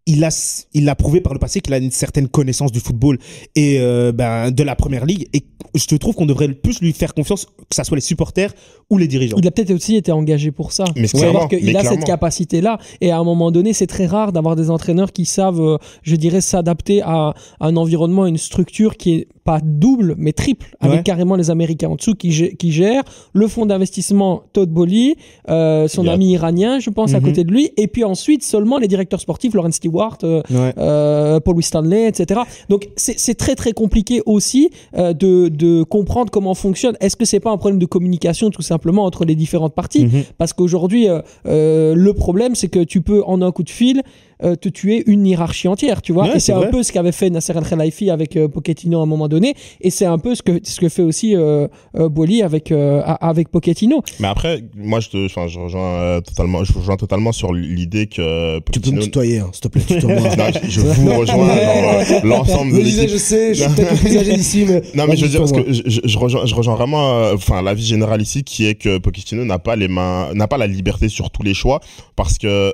il 0.10 0.24
a, 0.24 0.66
il 0.74 0.90
a 0.90 0.96
prouvé 0.96 1.22
par 1.22 1.34
le 1.34 1.40
passé 1.40 1.62
qu'il 1.62 1.74
a 1.74 1.78
une 1.78 1.92
certaine 1.92 2.28
connaissance 2.28 2.72
du 2.72 2.80
football 2.80 3.20
et 3.56 3.78
euh, 3.80 4.12
ben, 4.12 4.50
de 4.50 4.64
la 4.64 4.76
première 4.76 5.06
ligue. 5.06 5.28
Et 5.34 5.44
je 5.76 5.86
te 5.86 5.96
trouve 5.96 6.16
qu'on 6.16 6.26
devrait 6.26 6.48
le 6.48 6.56
plus 6.56 6.82
lui 6.82 6.94
faire 6.94 7.14
confiance, 7.14 7.46
que 7.46 7.76
ça 7.76 7.84
soit 7.84 7.96
les 7.96 8.02
supporters 8.02 8.52
ou 8.90 8.98
les 8.98 9.08
dirigeants. 9.08 9.38
Il 9.38 9.48
a 9.48 9.52
peut-être 9.52 9.72
aussi 9.72 9.96
été 9.96 10.12
engagé 10.12 10.52
pour 10.52 10.72
ça. 10.72 10.86
Mais 10.96 11.08
clairement, 11.08 11.48
qu'il 11.48 11.58
a 11.70 11.82
clairement. 11.82 11.90
cette 11.92 12.06
capacité-là. 12.06 12.80
Et 13.02 13.12
à 13.12 13.20
un 13.20 13.24
moment 13.24 13.52
donné, 13.52 13.74
c'est 13.74 13.86
très 13.86 14.08
rare 14.08 14.32
d'avoir 14.32 14.56
des 14.56 14.72
entraîneurs 14.72 15.12
qui 15.12 15.26
savent, 15.26 15.62
euh, 15.62 15.78
je 16.02 16.16
dirais, 16.16 16.42
s'adapter 16.42 17.02
à 17.04 17.36
un 17.60 17.78
environnement, 17.78 18.26
une 18.26 18.38
structure 18.38 18.98
qui 18.98 19.14
est 19.14 19.28
pas 19.50 19.60
double, 19.64 20.14
mais 20.24 20.32
triple, 20.44 20.76
avec 20.80 20.98
Ouais. 20.98 21.04
carrément 21.04 21.36
les 21.36 21.50
Américains 21.50 21.90
en 21.90 21.96
dessous 21.96 22.14
qui, 22.22 22.30
gè- 22.30 22.56
qui 22.56 22.72
gèrent 22.72 23.04
le 23.34 23.48
fonds 23.48 23.66
d'investissement 23.66 24.44
Todd 24.54 24.70
Bowley, 24.70 25.16
euh, 25.50 25.88
son 25.88 26.06
ami 26.08 26.28
iranien, 26.34 26.80
je 26.80 26.92
pense, 26.92 27.16
à 27.16 27.20
Mhm. 27.20 27.26
côté 27.28 27.44
de 27.44 27.52
lui, 27.52 27.72
et 27.78 27.88
puis 27.88 28.04
ensuite 28.04 28.44
seulement 28.44 28.78
les 28.78 28.88
directeurs 28.88 29.22
sportifs, 29.28 29.54
Lawrence 29.56 29.76
Stewart, 29.82 30.18
euh, 30.24 30.44
Ouais. 30.52 30.74
euh, 30.78 31.40
Paul 31.40 31.64
Stanley, 31.64 32.04
etc. 32.12 32.42
Donc 32.70 32.82
c'est 32.96 33.38
très 33.44 33.56
très 33.56 33.72
compliqué 33.72 34.22
aussi 34.28 34.70
euh, 34.98 35.14
de, 35.14 35.48
de 35.48 35.82
comprendre 35.82 36.30
comment 36.32 36.54
fonctionne. 36.54 36.96
Est-ce 37.02 37.16
que 37.16 37.26
c'est 37.26 37.40
pas 37.40 37.52
un 37.52 37.58
problème 37.58 37.80
de 37.80 37.88
communication 37.88 38.52
tout 38.52 38.62
simplement 38.74 39.04
entre 39.06 39.26
les 39.26 39.36
différentes 39.36 39.74
parties? 39.74 40.06
Mhm. 40.06 40.24
Parce 40.38 40.54
qu'aujourd'hui, 40.54 41.08
le 41.46 42.12
problème 42.26 42.54
c'est 42.60 42.70
que 42.70 42.84
tu 42.94 43.02
peux 43.02 43.22
en 43.26 43.42
un 43.42 43.52
coup 43.52 43.64
de 43.64 43.70
fil 43.82 44.04
euh, 44.44 44.56
te 44.56 44.70
tuer 44.70 45.04
une 45.08 45.26
hiérarchie 45.26 45.68
entière, 45.68 46.02
tu 46.02 46.14
vois. 46.14 46.24
Ouais, 46.26 46.38
et 46.38 46.40
c'est 46.40 46.54
un 46.54 46.58
vrai. 46.60 46.70
peu 46.70 46.84
ce 46.84 46.92
qu'avait 46.92 47.12
fait 47.12 47.30
Nasser 47.30 47.54
El 47.58 47.64
Khelaifi 47.64 48.10
avec 48.10 48.36
euh, 48.38 48.48
Pochettino 48.48 49.00
à 49.00 49.04
un 49.04 49.06
moment 49.06 49.28
donné, 49.28 49.54
et 49.82 49.90
c'est 49.90 50.06
un 50.06 50.18
peu 50.18 50.36
ce 50.36 50.42
que 50.42 50.60
ce 50.64 50.80
que 50.80 50.90
fait 50.90 51.02
aussi 51.02 51.36
euh, 51.36 51.68
euh, 51.98 52.10
Boily 52.10 52.42
avec 52.44 52.72
euh, 52.72 53.02
a- 53.04 53.28
avec 53.30 53.50
Pochettino. 53.50 54.02
Mais 54.20 54.28
après, 54.28 54.64
moi, 54.76 55.00
je 55.00 55.10
te, 55.10 55.26
enfin, 55.26 55.48
je 55.48 55.60
rejoins 55.60 55.82
euh, 56.00 56.22
totalement, 56.22 56.64
je 56.64 56.74
rejoins 56.74 56.98
totalement 56.98 57.32
sur 57.32 57.54
l'idée 57.54 58.08
que 58.08 58.60
Tu 58.72 58.80
peux 58.80 58.92
me 58.92 58.96
Pochettino- 58.98 59.04
tutoyer, 59.04 59.40
hein, 59.40 59.50
s'il 59.52 59.62
te 59.62 59.68
plaît, 59.68 59.82
tutoie-moi. 59.82 60.30
Non, 60.38 60.46
je 60.64 60.70
je 60.70 60.80
vous 60.82 61.14
rejoins 61.20 61.50
euh, 61.50 62.04
l'ensemble 62.24 62.76
Je 62.76 62.82
disais, 62.82 63.08
je 63.08 63.18
sais, 63.18 63.54
je 63.54 63.64
suis 63.64 63.74
peut-être 63.74 64.00
plus 64.00 64.18
âgé 64.18 64.34
d'ici, 64.36 64.66
mais. 64.68 64.82
Non, 64.96 65.06
mais 65.08 65.18
je 65.18 65.24
veux 65.26 65.30
dire, 65.32 65.40
parce 65.40 65.52
que 65.52 65.72
je, 65.72 65.82
je- 65.86 66.02
je 66.06 66.18
rejoins, 66.18 66.46
je 66.46 66.56
rejoins 66.56 66.76
vraiment, 66.76 67.12
euh, 67.20 67.36
enfin, 67.36 67.62
l'avis 67.62 67.84
général 67.86 68.22
ici 68.22 68.44
qui 68.44 68.66
est 68.66 68.76
que 68.76 68.98
Pochettino 69.00 69.44
n'a 69.44 69.60
pas 69.60 69.76
les 69.76 69.88
mains, 69.88 70.34
n'a 70.34 70.48
pas 70.48 70.58
la 70.58 70.68
liberté 70.68 71.10
sur 71.10 71.30
tous 71.30 71.44
les 71.44 71.54
choix 71.54 71.80
parce 72.16 72.38
que 72.38 72.74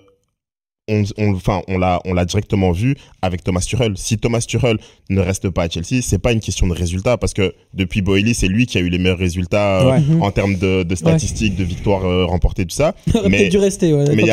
on, 0.87 1.03
on, 1.17 1.33
enfin, 1.33 1.61
on 1.67 1.77
l'a, 1.79 1.99
on 2.05 2.13
l'a 2.13 2.25
directement 2.25 2.71
vu 2.71 2.95
avec 3.23 3.43
Thomas 3.43 3.61
Tuchel. 3.61 3.93
Si 3.97 4.17
Thomas 4.19 4.41
Tuchel 4.41 4.77
ne 5.09 5.19
reste 5.19 5.49
pas 5.49 5.63
à 5.63 5.69
Chelsea, 5.69 6.01
c'est 6.01 6.19
pas 6.19 6.31
une 6.31 6.39
question 6.39 6.67
de 6.67 6.73
résultat 6.73 7.17
parce 7.17 7.33
que 7.33 7.53
depuis 7.73 8.01
Boehly, 8.03 8.35
c'est 8.35 8.47
lui 8.47 8.67
qui 8.67 8.77
a 8.77 8.81
eu 8.81 8.89
les 8.89 8.99
meilleurs 8.99 9.17
résultats 9.17 9.81
euh, 9.81 9.91
Ouais. 9.91 10.01
En 10.21 10.29
termes 10.31 10.55
de, 10.57 10.83
de 10.83 10.95
statistiques, 10.95 11.55
de 11.55 11.63
victoires 11.63 12.05
euh, 12.05 12.25
remportées, 12.25 12.65
tout 12.65 12.75
ça. 12.75 12.93
Mais- 13.29 13.49
dû 13.49 13.57
rester. 13.57 13.93
ouais. 13.93 14.05
Mais 14.15 14.23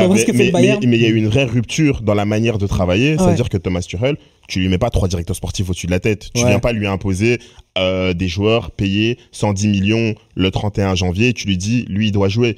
il 0.97 1.01
y 1.01 1.05
a 1.05 1.09
eu 1.09 1.15
une 1.15 1.27
vraie 1.27 1.45
rupture 1.45 2.01
dans 2.01 2.13
la 2.13 2.25
manière 2.25 2.57
de 2.59 2.67
travailler. 2.67 3.17
C'est-à-dire 3.17 3.49
que 3.49 3.57
Thomas 3.57 3.81
Tuchel, 3.81 4.17
tu 4.47 4.59
lui 4.59 4.67
mets 4.67 4.77
pas 4.77 4.89
trois 4.91 5.07
directeurs 5.07 5.35
sportifs 5.35 5.69
au-dessus 5.69 5.87
de 5.87 5.91
la 5.91 5.99
tête. 5.99 6.29
Tu 6.35 6.45
viens 6.45 6.59
pas 6.59 6.71
lui 6.73 6.85
imposer 6.85 7.39
euh, 7.79 8.13
des 8.13 8.27
joueurs 8.27 8.69
payés 8.71 9.17
110 9.31 9.67
millions 9.69 10.13
le 10.35 10.51
31 10.51 10.93
janvier. 10.95 11.33
Tu 11.33 11.47
lui 11.47 11.57
dis, 11.57 11.85
lui, 11.89 12.07
il 12.07 12.11
doit 12.11 12.29
jouer. 12.29 12.57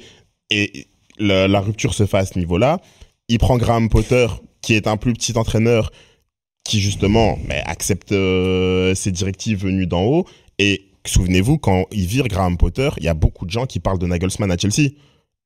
Et 0.50 0.86
la, 1.18 1.48
la 1.48 1.60
rupture 1.60 1.94
se 1.94 2.04
fait 2.04 2.18
à 2.18 2.26
ce 2.26 2.38
niveau-là. 2.38 2.80
Il 3.28 3.38
prend 3.38 3.56
Graham 3.56 3.88
Potter, 3.88 4.26
qui 4.60 4.74
est 4.74 4.86
un 4.86 4.96
plus 4.96 5.12
petit 5.12 5.36
entraîneur, 5.36 5.90
qui 6.64 6.80
justement 6.80 7.38
accepte 7.64 8.12
euh, 8.12 8.94
ses 8.94 9.12
directives 9.12 9.64
venues 9.64 9.86
d'en 9.86 10.04
haut. 10.04 10.26
Et 10.58 10.88
souvenez-vous, 11.04 11.58
quand 11.58 11.86
il 11.92 12.06
vire 12.06 12.28
Graham 12.28 12.56
Potter, 12.56 12.90
il 12.98 13.04
y 13.04 13.08
a 13.08 13.14
beaucoup 13.14 13.46
de 13.46 13.50
gens 13.50 13.66
qui 13.66 13.80
parlent 13.80 13.98
de 13.98 14.06
Nagelsmann 14.06 14.50
à 14.50 14.56
Chelsea. 14.56 14.90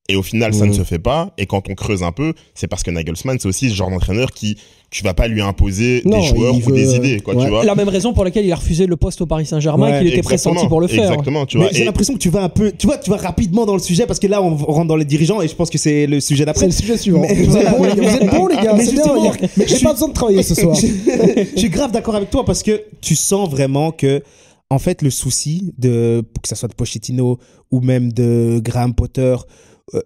Et 0.09 0.15
au 0.15 0.23
final, 0.23 0.53
ça 0.53 0.65
ne 0.65 0.73
se 0.73 0.83
fait 0.83 0.99
pas. 0.99 1.31
Et 1.37 1.45
quand 1.45 1.69
on 1.69 1.75
creuse 1.75 2.03
un 2.03 2.11
peu, 2.11 2.33
c'est 2.53 2.67
parce 2.67 2.83
que 2.83 2.91
Nagelsmann, 2.91 3.37
c'est 3.39 3.47
aussi 3.47 3.69
ce 3.69 3.75
genre 3.75 3.89
d'entraîneur 3.89 4.31
qui, 4.31 4.57
tu 4.89 5.03
vas 5.05 5.13
pas 5.13 5.27
lui 5.29 5.41
imposer 5.41 6.01
Non, 6.03 6.19
des 6.19 6.25
joueurs 6.25 6.55
ou 6.55 6.71
des 6.71 6.95
idées, 6.95 7.21
quoi, 7.21 7.33
ouais. 7.33 7.43
tu 7.45 7.49
vois. 7.49 7.63
La 7.63 7.75
même 7.75 7.87
raison 7.87 8.11
pour 8.11 8.25
laquelle 8.25 8.45
il 8.45 8.51
a 8.51 8.55
refusé 8.55 8.87
le 8.87 8.97
poste 8.97 9.21
au 9.21 9.25
Paris 9.25 9.45
Saint-Germain, 9.45 9.89
Ouais, 9.91 9.99
qu'il 9.99 10.07
était 10.11 10.21
pressenti 10.21 10.67
pour 10.67 10.81
le 10.81 10.87
faire. 10.87 11.03
Exactement, 11.09 11.45
tu 11.45 11.57
Mais 11.59 11.63
vois. 11.65 11.73
j'ai 11.73 11.83
Et- 11.83 11.85
l'impression 11.85 12.13
que 12.15 12.19
tu 12.19 12.29
vas 12.29 12.43
un 12.43 12.49
peu, 12.49 12.73
tu 12.77 12.87
vois, 12.87 12.97
tu 12.97 13.09
vas 13.09 13.17
rapidement 13.17 13.65
dans 13.65 13.75
le 13.75 13.79
sujet 13.79 14.05
parce 14.05 14.19
que 14.19 14.27
là 14.27 14.41
on 14.41 14.55
rentre 14.57 14.87
dans 14.87 14.97
les 14.97 15.05
dirigeants 15.05 15.41
et 15.41 15.47
je 15.47 15.55
pense 15.55 15.69
que 15.69 15.77
c'est 15.77 16.07
le 16.07 16.19
sujet 16.19 16.41
C'est 16.41 16.45
d'après. 16.45 16.65
le 16.65 16.71
sujet 16.73 16.97
suivant. 16.97 17.21
Mais- 17.21 17.33
vous, 17.43 17.55
êtes 17.55 17.69
bons, 17.77 17.83
les 17.85 17.95
gars, 17.95 18.01
vous 18.03 18.15
êtes 18.17 18.29
bons, 18.31 18.47
les 18.47 18.55
gars. 18.57 18.73
Mais 18.75 18.83
c'est 18.85 18.91
bien, 18.93 19.03
justement, 19.03 19.31
J'ai 19.65 19.79
pas 19.79 19.93
besoin 19.93 20.07
de 20.09 20.13
travailler 20.13 20.43
ce 20.43 20.55
soir. 20.55 20.75
je, 20.75 21.45
suis 21.57 21.69
grave 21.69 21.91
d'accord 21.91 22.15
avec 22.15 22.29
toi 22.31 22.43
parce 22.43 22.63
que 22.63 22.81
tu 22.99 23.15
sens 23.15 23.49
vraiment 23.49 23.91
que, 23.91 24.21
en 24.69 24.79
fait, 24.79 25.03
le 25.03 25.09
souci 25.09 25.73
de, 25.77 26.21
que 26.41 26.49
ça 26.49 26.55
soit 26.55 26.67
de 26.67 26.73
Pochettino 26.73 27.37
ou 27.71 27.79
même 27.79 28.11
de 28.11 28.59
Graham 28.61 28.93
Potter, 28.93 29.35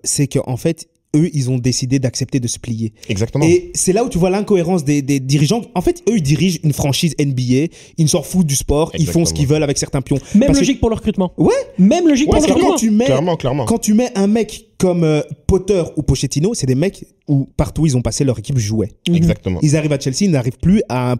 c'est 0.04 0.28
qu'en 0.28 0.58
fait, 0.58 0.88
eux, 1.16 1.30
ils 1.34 1.50
ont 1.50 1.58
décidé 1.58 1.98
d'accepter 1.98 2.42
de 2.42 2.48
se 2.50 2.60
plier. 2.60 2.92
Exactement. 3.08 3.46
Et 3.46 3.72
c'est 3.74 3.94
là 3.94 4.04
où 4.04 4.10
tu 4.10 4.18
vois 4.18 4.30
l'incohérence 4.30 4.84
des, 4.84 5.02
des 5.02 5.22
dirigeants. 5.22 5.62
En 5.74 5.80
fait, 5.80 6.04
eux, 6.10 6.18
ils 6.18 6.22
dirigent 6.22 6.60
une 6.64 6.74
franchise 6.74 7.16
NBA. 7.18 7.72
Ils 7.98 8.10
s'en 8.10 8.22
foutent 8.22 8.48
du 8.48 8.56
sport. 8.58 8.92
Ils 9.00 9.08
font 9.08 9.24
ce 9.24 9.34
qu'ils 9.34 9.48
veulent 9.48 9.64
avec 9.64 9.78
certains 9.78 10.02
pions. 10.02 10.18
Même 10.34 10.48
Parce 10.48 10.58
que- 10.60 10.64
logique 10.66 10.80
pour 10.82 10.90
le 10.90 10.96
recrutement. 10.96 11.32
Ouais. 11.38 11.54
Même 11.80 12.08
logique 12.10 12.28
Ouais, 12.28 12.38
pour 12.40 12.42
le 12.48 12.48
Parce 12.48 12.48
que 12.48 12.52
recrutement. 12.52 12.70
quand 12.72 12.76
tu 12.80 12.92
mets, 12.92 13.06
Clairement, 13.06 13.38
clairement. 13.38 13.66
quand 13.66 13.78
tu 13.78 13.94
mets 13.94 14.10
un 14.16 14.28
mec 14.28 14.72
comme 14.78 15.06
euh, 15.06 15.22
Potter 15.48 15.84
ou 15.96 16.04
Pochettino, 16.04 16.54
c'est 16.54 16.68
des 16.68 16.76
mecs 16.76 17.06
où 17.30 17.48
partout 17.56 17.86
ils 17.86 17.96
ont 17.96 18.02
passé 18.02 18.26
leur 18.26 18.38
équipe 18.38 18.58
jouait. 18.58 18.92
Mhm. 19.08 19.16
Exactement. 19.16 19.60
Ils 19.62 19.78
arrivent 19.78 19.94
à 19.94 20.00
Chelsea, 20.00 20.18
ils 20.24 20.32
n'arrivent 20.32 20.58
plus 20.62 20.82
à, 20.90 21.14
à 21.14 21.16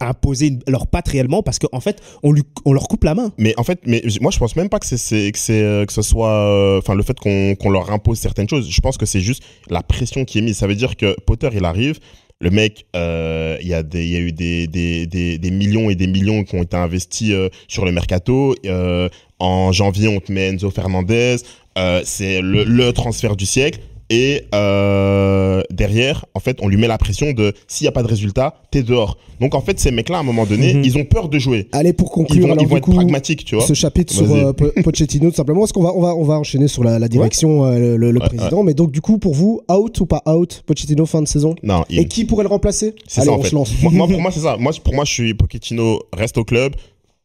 imposer 0.00 0.58
leur 0.66 0.86
patte 0.86 1.08
réellement 1.08 1.42
parce 1.42 1.58
qu'en 1.58 1.80
fait, 1.80 2.00
on, 2.22 2.32
lui, 2.32 2.42
on 2.64 2.72
leur 2.72 2.88
coupe 2.88 3.04
la 3.04 3.14
main. 3.14 3.32
Mais 3.38 3.54
en 3.56 3.64
fait, 3.64 3.80
mais 3.86 4.02
moi 4.20 4.30
je 4.30 4.38
pense 4.38 4.56
même 4.56 4.68
pas 4.68 4.78
que 4.78 4.86
c'est- 4.86 4.96
que 5.32 5.52
euh, 5.52 5.84
que 5.86 5.92
ce 5.92 6.02
soit 6.02 6.30
euh, 6.30 6.78
enfin 6.78 6.94
le 6.94 7.02
fait 7.02 7.18
qu'on 7.18 7.54
qu'on 7.54 7.70
leur 7.70 7.90
impose 7.90 8.18
certaines 8.18 8.48
choses. 8.48 8.68
Je 8.70 8.80
pense 8.80 8.96
que 8.96 9.06
c'est 9.06 9.20
juste 9.20 9.42
la 9.70 9.82
pression 9.82 10.24
qui 10.24 10.38
est 10.38 10.42
mise. 10.42 10.56
Ça 10.58 10.66
veut 10.66 10.74
dire 10.74 10.96
que 10.96 11.16
Potter 11.26 11.48
il 11.54 11.64
arrive, 11.64 11.98
le 12.40 12.50
mec, 12.50 12.86
euh, 12.94 13.56
il 13.62 13.68
y 13.68 13.74
a 13.74 13.82
des 13.82 14.04
il 14.04 14.10
y 14.10 14.16
a 14.16 14.20
eu 14.20 14.32
des, 14.32 14.66
des 14.66 15.06
des 15.06 15.50
millions 15.50 15.88
et 15.90 15.94
des 15.94 16.06
millions 16.06 16.44
qui 16.44 16.54
ont 16.56 16.62
été 16.62 16.76
investis 16.76 17.30
euh, 17.32 17.48
sur 17.68 17.84
le 17.84 17.92
mercato. 17.92 18.54
Euh, 18.66 19.08
en 19.38 19.72
janvier, 19.72 20.08
on 20.08 20.20
te 20.20 20.32
met 20.32 20.48
Enzo 20.48 20.70
Fernandez. 20.70 21.36
Euh, 21.78 22.00
c'est 22.04 22.40
le 22.42 22.90
transfert 22.92 23.36
du 23.36 23.44
siècle. 23.46 23.80
Et 24.08 24.42
euh, 24.54 25.62
derrière, 25.70 26.26
en 26.34 26.40
fait, 26.40 26.58
on 26.62 26.68
lui 26.68 26.76
met 26.76 26.86
la 26.86 26.96
pression 26.98 27.32
de 27.32 27.52
s'il 27.66 27.84
n'y 27.84 27.88
a 27.88 27.92
pas 27.92 28.02
de 28.02 28.08
résultat, 28.08 28.54
t'es 28.70 28.82
dehors. 28.82 29.18
Donc 29.40 29.54
en 29.54 29.60
fait, 29.60 29.80
ces 29.80 29.90
mecs-là, 29.90 30.18
à 30.18 30.20
un 30.20 30.22
moment 30.22 30.46
donné, 30.46 30.74
Mhm. 30.74 30.84
ils 30.84 30.96
ont 30.96 31.04
peur 31.04 31.28
de 31.28 31.38
jouer. 31.38 31.68
Allez, 31.72 31.92
pour 31.92 32.08
Ils 32.08 32.14
conclure, 32.14 32.46
vont, 32.46 32.52
alors 32.52 32.62
ils 32.64 32.68
vont 32.68 32.76
être 32.76 32.84
coup, 32.84 32.92
pragmatiques, 32.94 33.44
tu 33.44 33.56
vois. 33.56 33.66
ce 33.66 33.74
chapitre 33.74 34.12
sur 34.14 34.32
euh, 34.32 34.52
Po- 34.52 34.70
Pochettino, 34.84 35.30
tout 35.30 35.36
simplement, 35.36 35.60
parce 35.60 35.72
qu'on 35.72 35.82
va, 35.82 35.92
on 35.94 36.00
va, 36.00 36.14
on 36.14 36.22
va 36.22 36.34
enchaîner 36.38 36.68
sur 36.68 36.84
la, 36.84 36.98
la 37.00 37.08
direction, 37.08 37.64
euh, 37.64 37.78
le, 37.78 37.96
le- 37.96 38.10
le 38.12 38.20
Ouais, 38.20 38.28
président. 38.28 38.62
Mais 38.62 38.74
donc, 38.74 38.92
du 38.92 39.00
coup, 39.00 39.18
pour 39.18 39.34
vous, 39.34 39.60
out 39.68 39.98
ou 40.00 40.06
pas 40.06 40.22
out, 40.26 40.62
Pochettino 40.66 41.04
fin 41.04 41.20
de 41.20 41.28
saison? 41.28 41.54
Non, 41.64 41.84
il- 41.90 41.98
Et 41.98 42.04
qui 42.06 42.24
pourrait 42.24 42.44
le 42.44 42.48
remplacer? 42.50 42.94
C'est 43.08 43.22
Allez, 43.22 43.30
ça 43.30 43.34
en 43.34 43.38
on 43.38 43.42
fait. 43.42 43.50
se 43.50 43.54
lance. 43.56 43.72
Moi, 43.82 43.92
moi, 43.92 44.06
pour 44.06 44.20
moi, 44.20 44.30
c'est 44.30 44.40
ça. 44.40 44.56
Moi, 44.56 44.72
pour 44.84 44.94
moi, 44.94 45.04
je 45.04 45.12
suis 45.12 45.34
Pochettino 45.34 46.00
reste 46.12 46.38
au 46.38 46.44
club 46.44 46.74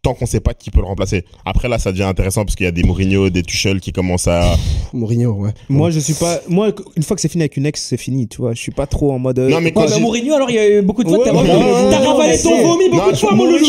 tant 0.04 0.14
qu'on 0.16 0.26
sait 0.26 0.40
pas 0.40 0.54
qui 0.54 0.72
peut 0.72 0.80
le 0.80 0.86
remplacer. 0.88 1.26
Après 1.46 1.70
là, 1.70 1.78
ça 1.78 1.92
devient 1.92 2.04
intéressant 2.04 2.44
parce 2.44 2.56
qu'il 2.56 2.64
y 2.66 2.68
a 2.68 2.72
des 2.72 2.84
Mourinho, 2.84 3.30
des 3.30 3.44
Tuchel 3.44 3.80
qui 3.80 3.92
commencent 3.92 4.28
à. 4.28 4.56
Mourinho, 4.94 5.34
ouais. 5.34 5.52
Moi, 5.70 5.92
je 5.92 6.00
suis 6.00 6.14
pas. 6.16 6.40
Moi, 6.48 6.72
une 6.98 7.04
fois 7.04 7.16
que 7.16 7.22
c'est 7.22 7.28
fini 7.30 7.44
avec 7.44 7.56
une 7.58 7.66
ex, 7.68 7.82
c'est 7.82 7.98
fini, 7.98 8.28
tu 8.28 8.38
vois. 8.38 8.54
Je 8.54 8.60
suis 8.62 8.72
pas 8.72 8.88
trop 8.88 9.12
en 9.12 9.20
mode. 9.20 9.38
euh, 9.40 9.50
Non, 9.50 9.60
mais 9.60 9.66
Ouais, 9.68 9.72
quand 9.74 9.88
bah, 9.90 10.00
Mourinho, 10.00 10.34
alors 10.34 10.50
il 10.50 10.56
y 10.56 10.60
a 10.60 10.70
eu 10.70 10.82
beaucoup 10.82 11.04
de 11.04 11.10
fois, 11.10 11.24
t'as 11.24 11.32
ravalé 11.32 12.38
ton 12.42 12.62
vomi 12.68 12.90
beaucoup 12.90 13.12
de 13.12 13.16
fois, 13.18 13.36
mon 13.36 13.46
loulou. 13.46 13.66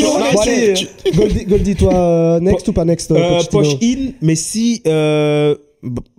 Goldie, 1.48 1.74
toi, 1.76 1.94
euh, 1.94 2.40
next 2.40 2.66
ou 2.68 2.72
pas 2.72 2.84
next, 2.84 3.10
euh, 3.10 3.16
Euh, 3.16 3.42
poche 3.50 3.74
in, 3.82 4.12
mais 4.20 4.34
si 4.34 4.82
euh, 4.86 5.54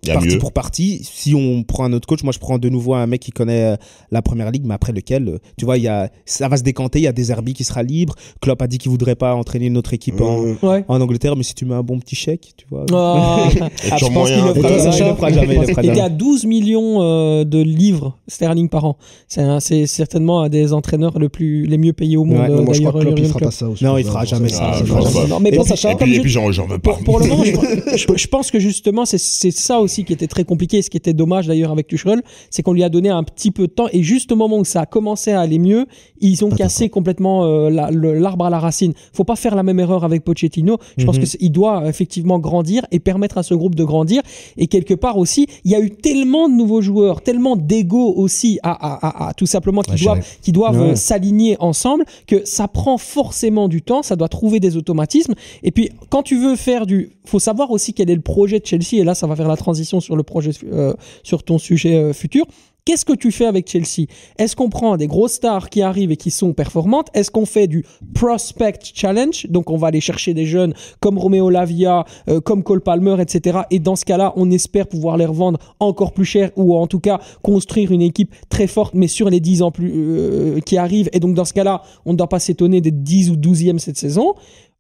partie 0.06 0.28
mieux. 0.28 0.38
pour 0.40 0.52
partie. 0.52 1.02
Si 1.04 1.34
on 1.34 1.64
prend 1.64 1.86
un 1.86 1.94
autre 1.94 2.08
coach, 2.08 2.24
moi 2.24 2.34
je 2.34 2.40
prends 2.40 2.58
de 2.58 2.70
nouveau 2.70 2.94
un 2.94 3.08
mec 3.08 3.22
qui 3.22 3.32
connaît 3.32 3.74
euh, 3.74 3.76
la 4.12 4.22
première 4.22 4.52
ligue, 4.52 4.66
mais 4.66 4.74
après 4.74 4.92
lequel, 4.92 5.28
euh, 5.28 5.38
tu 5.58 5.66
vois, 5.66 5.78
il 5.78 5.84
y 5.84 5.88
a, 5.88 6.10
ça 6.26 6.48
va 6.48 6.58
se 6.58 6.64
décanter. 6.64 7.00
Il 7.00 7.04
y 7.04 7.08
a 7.08 7.12
des 7.12 7.32
Herbie 7.32 7.54
qui 7.54 7.64
sera 7.64 7.84
libre. 7.84 8.16
Klopp 8.42 8.62
a 8.62 8.68
dit 8.68 8.78
qu'il 8.78 8.92
voudrait 8.92 9.16
pas 9.16 9.36
entraîner 9.36 9.68
une 9.68 9.78
autre 9.78 9.94
équipe 9.94 10.22
en. 10.22 10.54
Ouais. 10.64 10.86
en 10.88 11.02
Angleterre, 11.02 11.36
mais 11.36 11.44
si 11.44 11.56
tu 11.56 11.66
mets 11.66 11.76
un 11.76 11.84
bon 11.84 12.00
petit 12.00 12.16
chèque, 12.16 12.54
tu 12.58 12.66
vois. 12.70 12.86
Ah. 12.92 13.50
Ah, 13.92 13.98
je 13.98 14.06
pense 14.06 14.30
qu'il 14.30 14.44
le 14.44 14.54
fera, 14.54 14.70
il 14.70 15.10
le 15.10 15.16
fera 15.16 15.32
jamais. 15.32 15.60
Il 15.84 15.90
était 15.90 16.02
à 16.02 16.10
12 16.10 16.46
millions 16.46 17.02
euh, 17.02 17.44
de 17.44 17.60
livres 17.60 18.18
sterling 18.28 18.70
par 18.70 18.86
an. 18.86 18.98
C'est 19.28 19.86
certainement 19.88 20.42
un 20.42 20.50
des 20.50 20.74
entraîneurs 20.74 21.20
le 21.20 21.30
plus, 21.30 21.66
les 21.66 21.78
mieux 21.78 21.94
payés 21.94 22.18
au 22.18 22.26
monde. 22.26 22.40
Ouais, 22.40 22.50
euh, 22.50 22.58
Non, 22.58 22.64
moi, 22.64 22.74
je 22.74 22.82
crois 22.82 22.94
que 22.94 23.00
Klopp, 23.00 23.20
il 23.20 23.26
fera 23.26 23.40
pas 23.40 23.52
ça. 23.52 23.68
aussi. 23.68 23.84
Non, 23.84 23.98
il 23.98 24.06
fera 24.06 24.26
jamais 24.26 24.50
ça. 24.50 24.70
Ah, 24.72 24.74
ça, 24.74 24.80
je 24.80 24.86
fera 24.86 25.02
pense 25.02 25.14
jamais. 25.14 25.28
Non, 25.28 25.40
mais 25.40 25.50
Et 25.50 25.58
bon, 25.58 25.64
toi, 25.64 25.76
Sacha 25.76 25.92
Et 25.92 26.20
puis, 26.20 26.30
j'en 26.30 26.50
veux 26.50 26.80
pas. 26.80 26.98
pour, 27.04 27.20
le 27.20 27.28
moment, 27.28 27.44
je, 27.44 28.28
pense 28.28 28.52
que 28.52 28.60
justement, 28.60 29.06
c'est 29.06 29.18
ça 29.58 29.80
aussi 29.80 30.04
qui 30.06 30.14
était 30.14 30.28
très 30.28 30.44
compliqué. 30.44 30.82
Ce 30.82 30.90
qui 30.90 30.98
était 30.98 31.14
dommage 31.14 31.48
d'ailleurs 31.48 31.72
avec 31.72 31.88
Tuchel, 31.88 32.22
c'est 32.50 32.62
qu'on 32.64 32.74
lui 32.74 32.84
a 32.84 32.90
donné 32.90 33.10
un 33.10 33.24
petit 33.24 33.52
peu 33.52 33.68
de 33.68 33.72
temps. 33.74 33.88
Et 33.92 34.04
juste 34.04 34.32
au 34.32 34.36
moment 34.36 34.58
où 34.58 34.66
ça 34.66 34.82
a 34.82 34.86
commencé 34.86 35.32
à 35.32 35.40
aller 35.42 35.60
mieux, 35.60 35.86
ils 36.22 36.44
ont 36.46 36.50
cassé 36.50 36.90
complètement 36.90 37.46
euh, 37.46 37.70
la- 37.70 37.92
l'arbre 37.92 38.46
à 38.46 38.50
la 38.50 38.60
racine. 38.60 38.94
Faut 39.14 39.24
pas 39.24 39.36
faire 39.36 39.56
la 39.56 39.64
même 39.64 39.80
erreur 39.80 40.04
avec 40.04 40.24
Pochettino. 40.24 40.78
Je 40.98 41.06
pense 41.06 41.16
Mhm. 41.16 41.22
que 41.22 41.28
c'est- 41.28 41.38
il 41.42 41.52
doit 41.52 41.88
effectivement 41.88 42.40
grandir 42.40 42.86
et 42.92 43.00
permettre 43.00 43.38
à 43.38 43.44
ce 43.44 43.54
groupe 43.54 43.76
de 43.76 43.84
grandir. 43.84 44.22
Et 44.58 44.68
quelque 44.68 44.94
part 44.94 45.18
aussi, 45.18 45.48
il 45.64 45.72
y 45.72 45.76
a 45.76 45.80
eu 45.80 45.92
tellement 45.92 46.50
de 46.50 46.54
nouveaux 46.54 46.82
joueurs, 46.82 47.22
tellement 47.22 47.56
d'ego 47.56 48.14
aussi 48.16 48.60
à, 48.64 48.72
à- 48.72 49.08
à- 49.26 49.30
à 49.30 49.34
tout 49.34 49.46
simplement 49.46 49.82
qui 49.82 49.92
Ouais, 49.92 49.98
doivent, 49.98 50.18
gérer. 50.18 50.28
qui 50.42 50.52
doivent 50.52 50.80
Ouais. 50.82 50.90
euh, 50.92 50.96
s'aligner 50.96 51.58
ensemble 51.60 52.06
que 52.28 52.46
ça 52.46 52.68
prend 52.68 52.98
forcément 52.98 53.68
du 53.68 53.82
temps. 53.82 54.02
Ça 54.04 54.16
doit 54.16 54.30
trouver 54.30 54.60
des 54.60 54.78
automatismes. 54.78 55.34
Et 55.64 55.72
puis, 55.72 55.90
quand 56.10 56.24
tu 56.24 56.38
veux 56.38 56.56
faire 56.56 56.86
du, 56.86 57.12
faut 57.26 57.40
savoir 57.40 57.72
aussi 57.72 57.94
quel 57.94 58.10
est 58.10 58.16
le 58.16 58.22
projet 58.22 58.60
de 58.60 58.66
Chelsea. 58.66 58.94
Et 58.94 59.04
là, 59.04 59.16
ça 59.16 59.28
va 59.28 59.36
faire 59.36 59.43
la 59.48 59.58
transition 59.58 60.00
sur 60.00 60.16
le 60.16 60.24
projet, 60.24 60.52
euh, 60.72 60.94
sur 61.24 61.44
ton 61.44 61.58
sujet 61.58 61.96
euh, 61.96 62.14
futur. 62.14 62.46
Qu'est-ce 62.86 63.06
que 63.06 63.14
tu 63.14 63.32
fais 63.32 63.46
avec 63.46 63.70
Chelsea? 63.70 64.08
Est-ce 64.38 64.58
qu'on 64.58 64.70
prend 64.70 64.98
des 64.98 65.08
grosses 65.08 65.34
stars 65.34 65.70
qui 65.70 65.82
arrivent 65.82 66.12
et 66.12 66.18
qui 66.18 66.32
sont 66.32 66.52
performantes? 66.52 67.08
Est-ce 67.14 67.32
qu'on 67.32 67.46
fait 67.46 67.68
du 67.68 67.86
prospect 68.14 68.80
challenge? 68.94 69.48
Donc 69.50 69.70
on 69.70 69.78
va 69.78 69.88
aller 69.88 70.02
chercher 70.02 70.34
des 70.34 70.46
jeunes 70.46 70.74
comme 71.00 71.18
Romeo 71.18 71.50
Lavia, 71.50 72.04
euh, 72.28 72.42
comme 72.42 72.62
Cole 72.62 72.82
Palmer, 72.82 73.22
etc. 73.22 73.60
Et 73.72 73.80
dans 73.80 73.96
ce 73.96 74.04
cas-là, 74.04 74.34
on 74.36 74.52
espère 74.52 74.88
pouvoir 74.88 75.16
les 75.16 75.26
revendre 75.26 75.60
encore 75.80 76.12
plus 76.12 76.26
cher 76.26 76.52
ou 76.58 76.76
en 76.76 76.88
tout 76.88 77.00
cas 77.00 77.22
construire 77.42 77.94
une 77.94 78.02
équipe 78.02 78.36
très 78.50 78.68
forte, 78.68 78.96
mais 78.96 79.08
sur 79.08 79.30
les 79.30 79.40
10 79.40 79.62
ans 79.62 79.72
plus 79.72 80.62
qui 80.66 80.76
arrivent. 80.76 81.10
Et 81.14 81.22
donc 81.22 81.36
dans 81.36 81.46
ce 81.46 81.54
cas-là, 81.54 81.84
on 82.06 82.12
ne 82.12 82.18
doit 82.18 82.28
pas 82.28 82.40
s'étonner 82.40 82.82
d'être 82.82 83.02
10 83.02 83.32
ou 83.32 83.36
12e 83.36 83.78
cette 83.78 83.98
saison. 83.98 84.34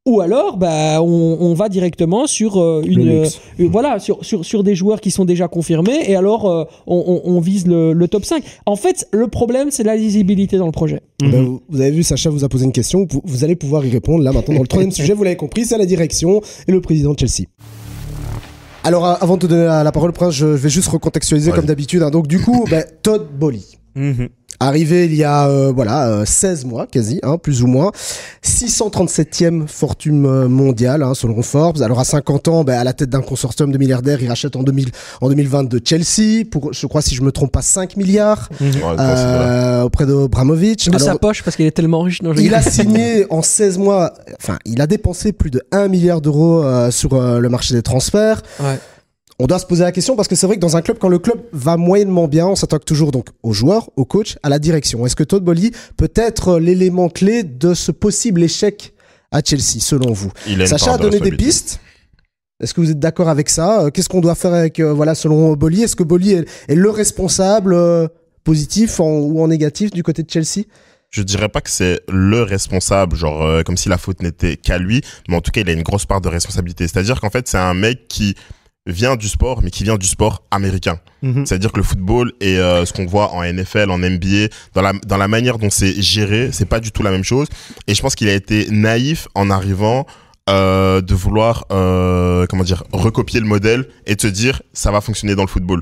Ou 0.06 0.20
alors, 0.20 0.58
bah, 0.58 1.02
on, 1.02 1.38
on 1.40 1.54
va 1.54 1.70
directement 1.70 2.28
sur 2.28 2.62
euh, 2.62 2.82
une, 2.86 3.08
euh, 3.24 3.26
voilà, 3.72 4.00
sur, 4.00 4.26
sur, 4.26 4.44
sur 4.44 4.62
des 4.62 4.76
joueurs 4.76 5.00
qui 5.00 5.12
sont 5.12 5.24
déjà 5.24 5.48
confirmés, 5.48 5.98
et 6.10 6.18
alors 6.18 6.46
euh, 6.52 6.66
on, 6.88 7.22
on, 7.26 7.32
on 7.36 7.40
vise 7.40 7.66
le, 7.68 7.94
le 7.94 8.08
top 8.10 8.26
5. 8.26 8.44
En 8.66 8.76
fait, 8.76 9.08
le 9.14 9.30
problème, 9.30 9.72
c'est 9.72 9.84
la 9.84 9.96
lisibilité 9.96 10.58
dans 10.58 10.66
le 10.66 10.74
projet. 10.74 11.00
Ben, 11.22 11.32
vous, 11.46 11.62
vous 11.70 11.80
avez 11.80 11.92
vu, 11.92 12.04
Sacha 12.04 12.30
vous 12.30 12.44
a 12.44 12.50
posé 12.50 12.66
une 12.66 12.74
question. 12.74 13.08
Vous, 13.10 13.22
vous 13.24 13.46
allez 13.46 13.56
pouvoir 13.56 13.86
y 13.86 13.90
répondre 13.92 14.26
là 14.26 14.34
maintenant. 14.34 14.56
Dans 14.56 14.62
le 14.62 14.68
troisième 14.68 14.92
sujet, 15.00 15.14
vous 15.14 15.24
l'avez 15.24 15.38
compris, 15.38 15.64
c'est 15.64 15.78
la 15.78 15.86
direction 15.86 16.42
et 16.68 16.74
le 16.74 16.82
président 16.82 17.14
de 17.14 17.20
Chelsea. 17.20 17.48
Alors, 18.84 19.06
avant 19.06 19.36
de 19.38 19.44
te 19.44 19.48
donner 19.48 19.64
la, 19.64 19.86
la 19.86 19.92
parole, 19.94 20.12
Prince, 20.12 20.34
je 20.36 20.48
vais 20.48 20.70
juste 20.70 20.90
recontextualiser 20.90 21.52
Ouais. 21.52 21.56
comme 21.56 21.66
d'habitude. 21.66 22.02
hein. 22.04 22.10
Donc, 22.12 22.28
du 22.28 22.42
coup, 22.42 22.66
ben, 22.70 22.84
Todd 23.04 23.26
Bolly. 23.40 23.78
Mhm. 23.96 24.28
Arrivé 24.64 25.06
il 25.06 25.16
y 25.16 25.24
a 25.24 25.48
euh, 25.48 25.72
voilà 25.74 26.08
euh, 26.08 26.26
16 26.26 26.66
mois 26.66 26.88
quasi, 26.88 27.20
hein, 27.24 27.38
plus 27.38 27.64
ou 27.64 27.68
moins, 27.68 27.92
637e 28.46 29.68
fortune 29.68 30.26
euh, 30.26 30.48
mondiale 30.48 31.04
hein, 31.04 31.14
selon 31.14 31.42
Forbes. 31.42 31.82
Alors 31.82 32.00
à 32.00 32.06
50 32.06 32.48
ans, 32.48 32.64
ben, 32.64 32.80
à 32.80 32.84
la 32.84 32.94
tête 32.94 33.10
d'un 33.10 33.22
consortium 33.22 33.72
de 33.72 33.78
milliardaires, 33.78 34.22
il 34.22 34.30
rachète 34.30 34.56
en 34.56 34.64
2000 34.64 34.90
en 35.22 35.30
2022 35.30 35.82
Chelsea 35.84 36.46
pour, 36.50 36.74
je 36.74 36.88
crois 36.88 37.02
si 37.02 37.16
je 37.16 37.22
me 37.22 37.32
trompe 37.32 37.52
pas, 37.52 37.62
5 37.62 37.98
milliards 37.98 38.50
euh, 38.62 39.84
auprès. 39.84 40.06
De 40.06 40.96
Alors, 40.96 41.14
sa 41.14 41.18
poche, 41.18 41.44
parce 41.44 41.56
qu'il 41.56 41.66
est 41.66 41.72
tellement 41.72 42.02
riche. 42.02 42.22
Non, 42.22 42.34
il 42.34 42.54
a 42.54 42.62
signé 42.62 43.26
en 43.30 43.42
16 43.42 43.78
mois, 43.78 44.14
enfin, 44.40 44.60
il 44.66 44.82
a 44.82 44.88
dépensé 44.88 45.32
plus 45.32 45.50
de 45.50 45.62
1 45.72 45.88
milliard 45.88 46.22
d'euros 46.22 46.64
euh, 46.64 46.92
sur 46.92 47.14
euh, 47.14 47.40
le 47.40 47.50
marché 47.50 47.74
des 47.74 47.82
transferts. 47.82 48.42
Ouais. 48.60 48.80
On 49.40 49.48
doit 49.48 49.60
se 49.60 49.66
poser 49.66 49.84
la 49.84 49.92
question 49.92 50.16
parce 50.16 50.28
que 50.28 50.36
c'est 50.36 50.46
vrai 50.46 50.56
que 50.58 50.62
dans 50.62 50.78
un 50.78 50.82
club, 50.82 50.98
quand 51.00 51.10
le 51.10 51.20
club 51.20 51.40
va 51.54 51.76
moyennement 51.76 52.28
bien, 52.28 52.48
on 52.48 52.56
s'attaque 52.56 52.86
toujours 52.86 53.12
donc 53.12 53.30
aux 53.42 53.52
joueurs, 53.54 53.90
aux 53.98 54.06
coachs, 54.06 54.38
à 54.44 54.50
la 54.50 54.60
direction. 54.60 55.06
Est-ce 55.06 55.16
que 55.16 55.24
Todd 55.24 55.44
Bolly 55.44 55.72
peut 55.98 56.12
être 56.16 56.60
l'élément 56.60 57.10
clé 57.10 57.44
de 57.44 57.74
ce 57.74 57.92
possible 57.92 58.44
échec 58.44 58.94
à 59.32 59.42
Chelsea, 59.44 59.80
selon 59.80 60.14
vous 60.14 60.32
Il 60.48 60.66
Sacha 60.68 60.94
a 60.94 60.98
donné 61.00 61.20
des 61.20 61.32
pistes. 61.32 61.80
Est-ce 62.62 62.74
que 62.76 62.82
vous 62.82 62.92
êtes 62.92 63.00
d'accord 63.00 63.28
avec 63.28 63.50
ça 63.50 63.82
Euh, 63.86 63.90
Qu'est-ce 63.90 64.08
qu'on 64.08 64.22
doit 64.22 64.36
faire 64.36 64.54
avec, 64.54 64.80
euh, 64.80 64.94
voilà, 64.94 65.16
selon 65.16 65.54
Bolly 65.54 65.82
Est-ce 65.82 65.96
que 65.96 66.04
Bolly 66.04 66.34
est, 66.34 66.46
est 66.70 66.76
le 66.76 66.90
responsable 66.92 67.74
euh, 67.74 68.08
positif 68.44 69.00
en- 69.00 69.18
ou 69.18 69.42
en 69.42 69.48
négatif 69.48 69.90
du 69.92 70.04
côté 70.04 70.24
de 70.24 70.30
Chelsea 70.30 70.62
je 71.10 71.22
dirais 71.22 71.48
pas 71.50 71.62
que 71.62 71.70
c'est 71.70 72.00
le 72.10 72.42
responsable, 72.42 73.16
genre 73.16 73.44
euh, 73.44 73.62
comme 73.62 73.78
si 73.78 73.88
la 73.88 74.00
faute 74.00 74.24
n'était 74.24 74.58
qu'à 74.58 74.80
lui, 74.80 75.02
mais 75.30 75.36
en 75.36 75.42
tout 75.42 75.52
cas 75.52 75.62
il 75.62 75.70
a 75.70 75.74
une 75.74 75.84
grosse 75.84 76.08
part 76.08 76.22
de 76.22 76.28
responsabilité. 76.28 76.88
C'est-à-dire 76.88 77.22
qu'en 77.22 77.30
fait 77.30 77.48
c'est 77.48 77.60
un 77.60 77.76
mec 77.76 78.08
qui 78.08 78.34
vient 78.86 79.16
du 79.16 79.30
sport, 79.30 79.62
mais 79.64 79.72
qui 79.72 79.84
vient 79.84 79.98
du 79.98 80.08
sport 80.08 80.44
américain. 80.52 81.00
Mhm. 81.22 81.46
C'est-à-dire 81.46 81.72
que 81.72 81.78
le 81.78 81.84
football 81.84 82.34
et 82.42 82.58
euh, 82.58 82.86
ce 82.86 82.94
qu'on 82.94 83.06
voit 83.06 83.32
en 83.32 83.44
NFL, 83.44 83.90
en 83.92 83.98
NBA, 83.98 84.50
dans 84.74 84.82
la 84.82 84.94
dans 85.06 85.18
la 85.18 85.28
manière 85.28 85.58
dont 85.58 85.70
c'est 85.70 86.02
géré, 86.02 86.50
c'est 86.52 86.66
pas 86.66 86.80
du 86.80 86.92
tout 86.92 87.04
la 87.04 87.12
même 87.12 87.24
chose. 87.24 87.48
Et 87.88 87.96
je 87.96 88.02
pense 88.02 88.16
qu'il 88.16 88.28
a 88.28 88.34
été 88.34 88.68
naïf 88.70 89.28
en 89.36 89.50
arrivant 89.50 90.06
euh, 90.50 91.00
de 91.02 91.16
vouloir 91.16 91.66
euh, 91.72 92.46
comment 92.50 92.64
dire 92.64 92.84
recopier 92.92 93.40
le 93.40 93.46
modèle 93.46 93.88
et 94.06 94.16
de 94.16 94.22
se 94.22 94.28
dire 94.28 94.62
ça 94.74 94.92
va 94.92 95.00
fonctionner 95.00 95.36
dans 95.36 95.44
le 95.44 95.50
football. 95.50 95.82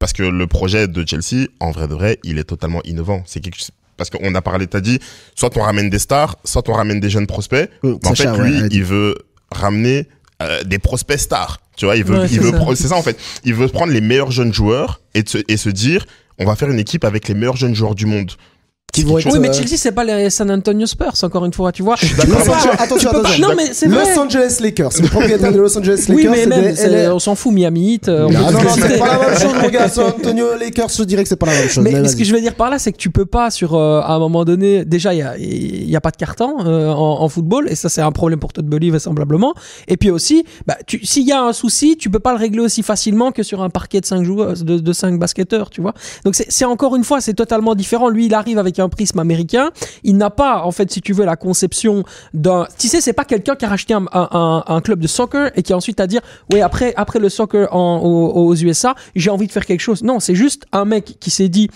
Parce 0.00 0.12
que 0.12 0.22
le 0.22 0.46
projet 0.46 0.88
de 0.88 1.06
Chelsea, 1.06 1.46
en 1.60 1.70
vrai 1.70 1.86
de 1.86 1.94
vrai, 1.94 2.18
il 2.24 2.38
est 2.38 2.44
totalement 2.44 2.82
innovant. 2.84 3.22
C'est 3.26 3.40
quelque 3.40 3.58
chose 3.58 3.70
parce 3.96 4.08
qu'on 4.08 4.34
a 4.34 4.40
parlé, 4.40 4.66
t'as 4.66 4.80
dit, 4.80 4.98
soit 5.34 5.54
on 5.58 5.60
ramène 5.60 5.90
des 5.90 5.98
stars, 5.98 6.38
soit 6.44 6.66
on 6.70 6.72
ramène 6.72 7.00
des 7.00 7.10
jeunes 7.10 7.26
prospects. 7.26 7.68
Mais 7.82 7.98
en 8.06 8.14
fait, 8.14 8.34
lui, 8.38 8.62
il 8.70 8.82
veut 8.82 9.14
ramener 9.52 10.08
euh, 10.40 10.62
des 10.64 10.78
prospects 10.78 11.18
stars. 11.18 11.58
Tu 11.76 11.84
vois, 11.84 11.96
il 11.96 12.04
veut, 12.04 12.18
Ouais, 12.18 12.26
il 12.26 12.34
c'est 12.34 12.40
veut, 12.40 12.74
c'est 12.74 12.88
ça 12.88 12.96
en 12.96 13.02
fait. 13.02 13.18
Il 13.44 13.54
veut 13.54 13.68
prendre 13.68 13.92
les 13.92 14.00
meilleurs 14.00 14.30
jeunes 14.30 14.52
joueurs 14.52 15.00
et, 15.14 15.22
se, 15.26 15.38
et 15.48 15.56
se 15.56 15.70
dire, 15.70 16.04
on 16.38 16.44
va 16.44 16.56
faire 16.56 16.70
une 16.70 16.78
équipe 16.78 17.04
avec 17.04 17.28
les 17.28 17.34
meilleurs 17.34 17.56
jeunes 17.56 17.74
joueurs 17.74 17.94
du 17.94 18.06
monde. 18.06 18.32
Qui 18.92 19.04
vont 19.04 19.18
être, 19.18 19.30
Oui, 19.32 19.38
mais 19.38 19.48
euh, 19.48 19.52
Chelsea, 19.52 19.76
c'est 19.76 19.92
pas 19.92 20.04
les 20.04 20.30
San 20.30 20.50
Antonio 20.50 20.86
Spurs, 20.86 21.12
encore 21.22 21.44
une 21.44 21.52
fois, 21.52 21.72
tu 21.72 21.82
vois. 21.82 21.94
Attention, 21.94 22.18
tu 22.18 22.68
peux 22.68 22.76
pas- 22.76 22.82
attention. 22.82 23.10
Non, 23.40 23.54
mais 23.56 23.72
c'est. 23.72 23.86
Los 23.86 24.18
Angeles 24.18 24.58
Lakers, 24.60 24.90
le 25.02 25.08
propriétaire 25.08 25.52
de 25.52 25.58
Los 25.58 25.78
Angeles 25.78 26.06
Lakers. 26.08 26.16
Oui, 26.16 26.28
mais 26.28 26.46
même, 26.46 27.12
on 27.12 27.18
s'en 27.18 27.34
fout, 27.34 27.52
Miami 27.52 27.94
Heat. 27.94 28.08
euh, 28.08 28.28
non, 28.28 28.50
non, 28.50 28.58
c'est 28.74 28.98
pas 28.98 29.06
la 29.06 29.18
même 29.18 29.38
chose, 29.38 29.54
mon 29.60 29.68
gars. 29.68 29.88
San 29.88 30.06
Antonio 30.18 30.46
Lakers, 30.58 30.88
je 30.96 31.02
dirais 31.04 31.22
que 31.22 31.28
c'est 31.28 31.36
pas 31.36 31.46
la 31.46 31.52
même 31.52 31.68
chose. 31.68 31.84
Mais, 31.84 32.08
ce 32.08 32.16
que 32.16 32.24
je 32.24 32.34
veux 32.34 32.40
dire 32.40 32.54
par 32.54 32.70
là, 32.70 32.78
c'est 32.78 32.92
que 32.92 32.98
tu 32.98 33.10
peux 33.10 33.26
pas 33.26 33.50
sur 33.50 33.74
euh, 33.74 34.00
à 34.00 34.12
un 34.14 34.18
moment 34.18 34.44
donné. 34.44 34.84
Déjà, 34.84 35.14
il 35.14 35.20
y 35.88 35.96
a, 35.96 36.00
pas 36.00 36.10
de 36.10 36.16
carton 36.16 36.58
en, 36.58 37.28
football, 37.28 37.68
et 37.68 37.74
ça 37.74 37.88
c'est 37.88 38.00
un 38.00 38.12
problème 38.12 38.38
pour 38.38 38.52
Todd 38.52 38.66
Bolly 38.66 38.90
vraisemblablement. 38.90 39.54
Et 39.88 39.96
puis 39.96 40.10
aussi, 40.10 40.44
bah, 40.66 40.76
s'il 41.02 41.26
y 41.26 41.32
a 41.32 41.42
un 41.42 41.52
souci, 41.52 41.96
tu 41.96 42.10
peux 42.10 42.18
pas 42.18 42.32
le 42.32 42.38
régler 42.38 42.60
aussi 42.60 42.82
facilement 42.82 43.32
que 43.32 43.42
sur 43.42 43.62
un 43.62 43.70
parquet 43.70 44.00
de 44.00 44.06
5 44.06 44.24
joueurs, 44.24 44.54
de, 44.54 44.78
de 44.78 44.92
5 44.92 45.18
basketteurs, 45.18 45.70
tu 45.70 45.80
vois. 45.80 45.94
Donc 46.24 46.34
c'est 46.34 46.64
encore 46.64 46.96
une 46.96 47.04
fois, 47.04 47.20
c'est 47.20 47.34
totalement 47.34 47.74
différent. 47.74 48.08
Lui, 48.08 48.26
il 48.26 48.34
arrive 48.34 48.58
un 48.80 48.88
prisme 48.88 49.18
américain. 49.18 49.70
Il 50.02 50.16
n'a 50.16 50.30
pas, 50.30 50.62
en 50.62 50.72
fait, 50.72 50.90
si 50.90 51.00
tu 51.00 51.12
veux, 51.12 51.24
la 51.24 51.36
conception 51.36 52.04
d'un. 52.34 52.66
Tu 52.78 52.88
sais, 52.88 53.00
c'est 53.00 53.12
pas 53.12 53.24
quelqu'un 53.24 53.56
qui 53.56 53.64
a 53.64 53.68
racheté 53.68 53.94
un, 53.94 54.80
club 54.82 55.00
de 55.00 55.06
soccer 55.06 55.50
et 55.56 55.62
qui 55.62 55.72
a 55.72 55.76
ensuite 55.76 56.00
à 56.00 56.06
dire, 56.06 56.20
ouais, 56.52 56.60
après, 56.60 56.94
après 56.96 57.18
le 57.18 57.28
soccer 57.28 57.74
aux, 57.74 58.32
aux 58.34 58.54
USA, 58.54 58.94
j'ai 59.14 59.30
envie 59.30 59.46
de 59.46 59.52
faire 59.52 59.66
quelque 59.66 59.80
chose. 59.80 60.02
Non, 60.02 60.20
c'est 60.20 60.34
juste 60.34 60.64
un 60.72 60.84
mec 60.84 61.16
qui 61.20 61.30
s'est 61.30 61.48
dit, 61.48 61.68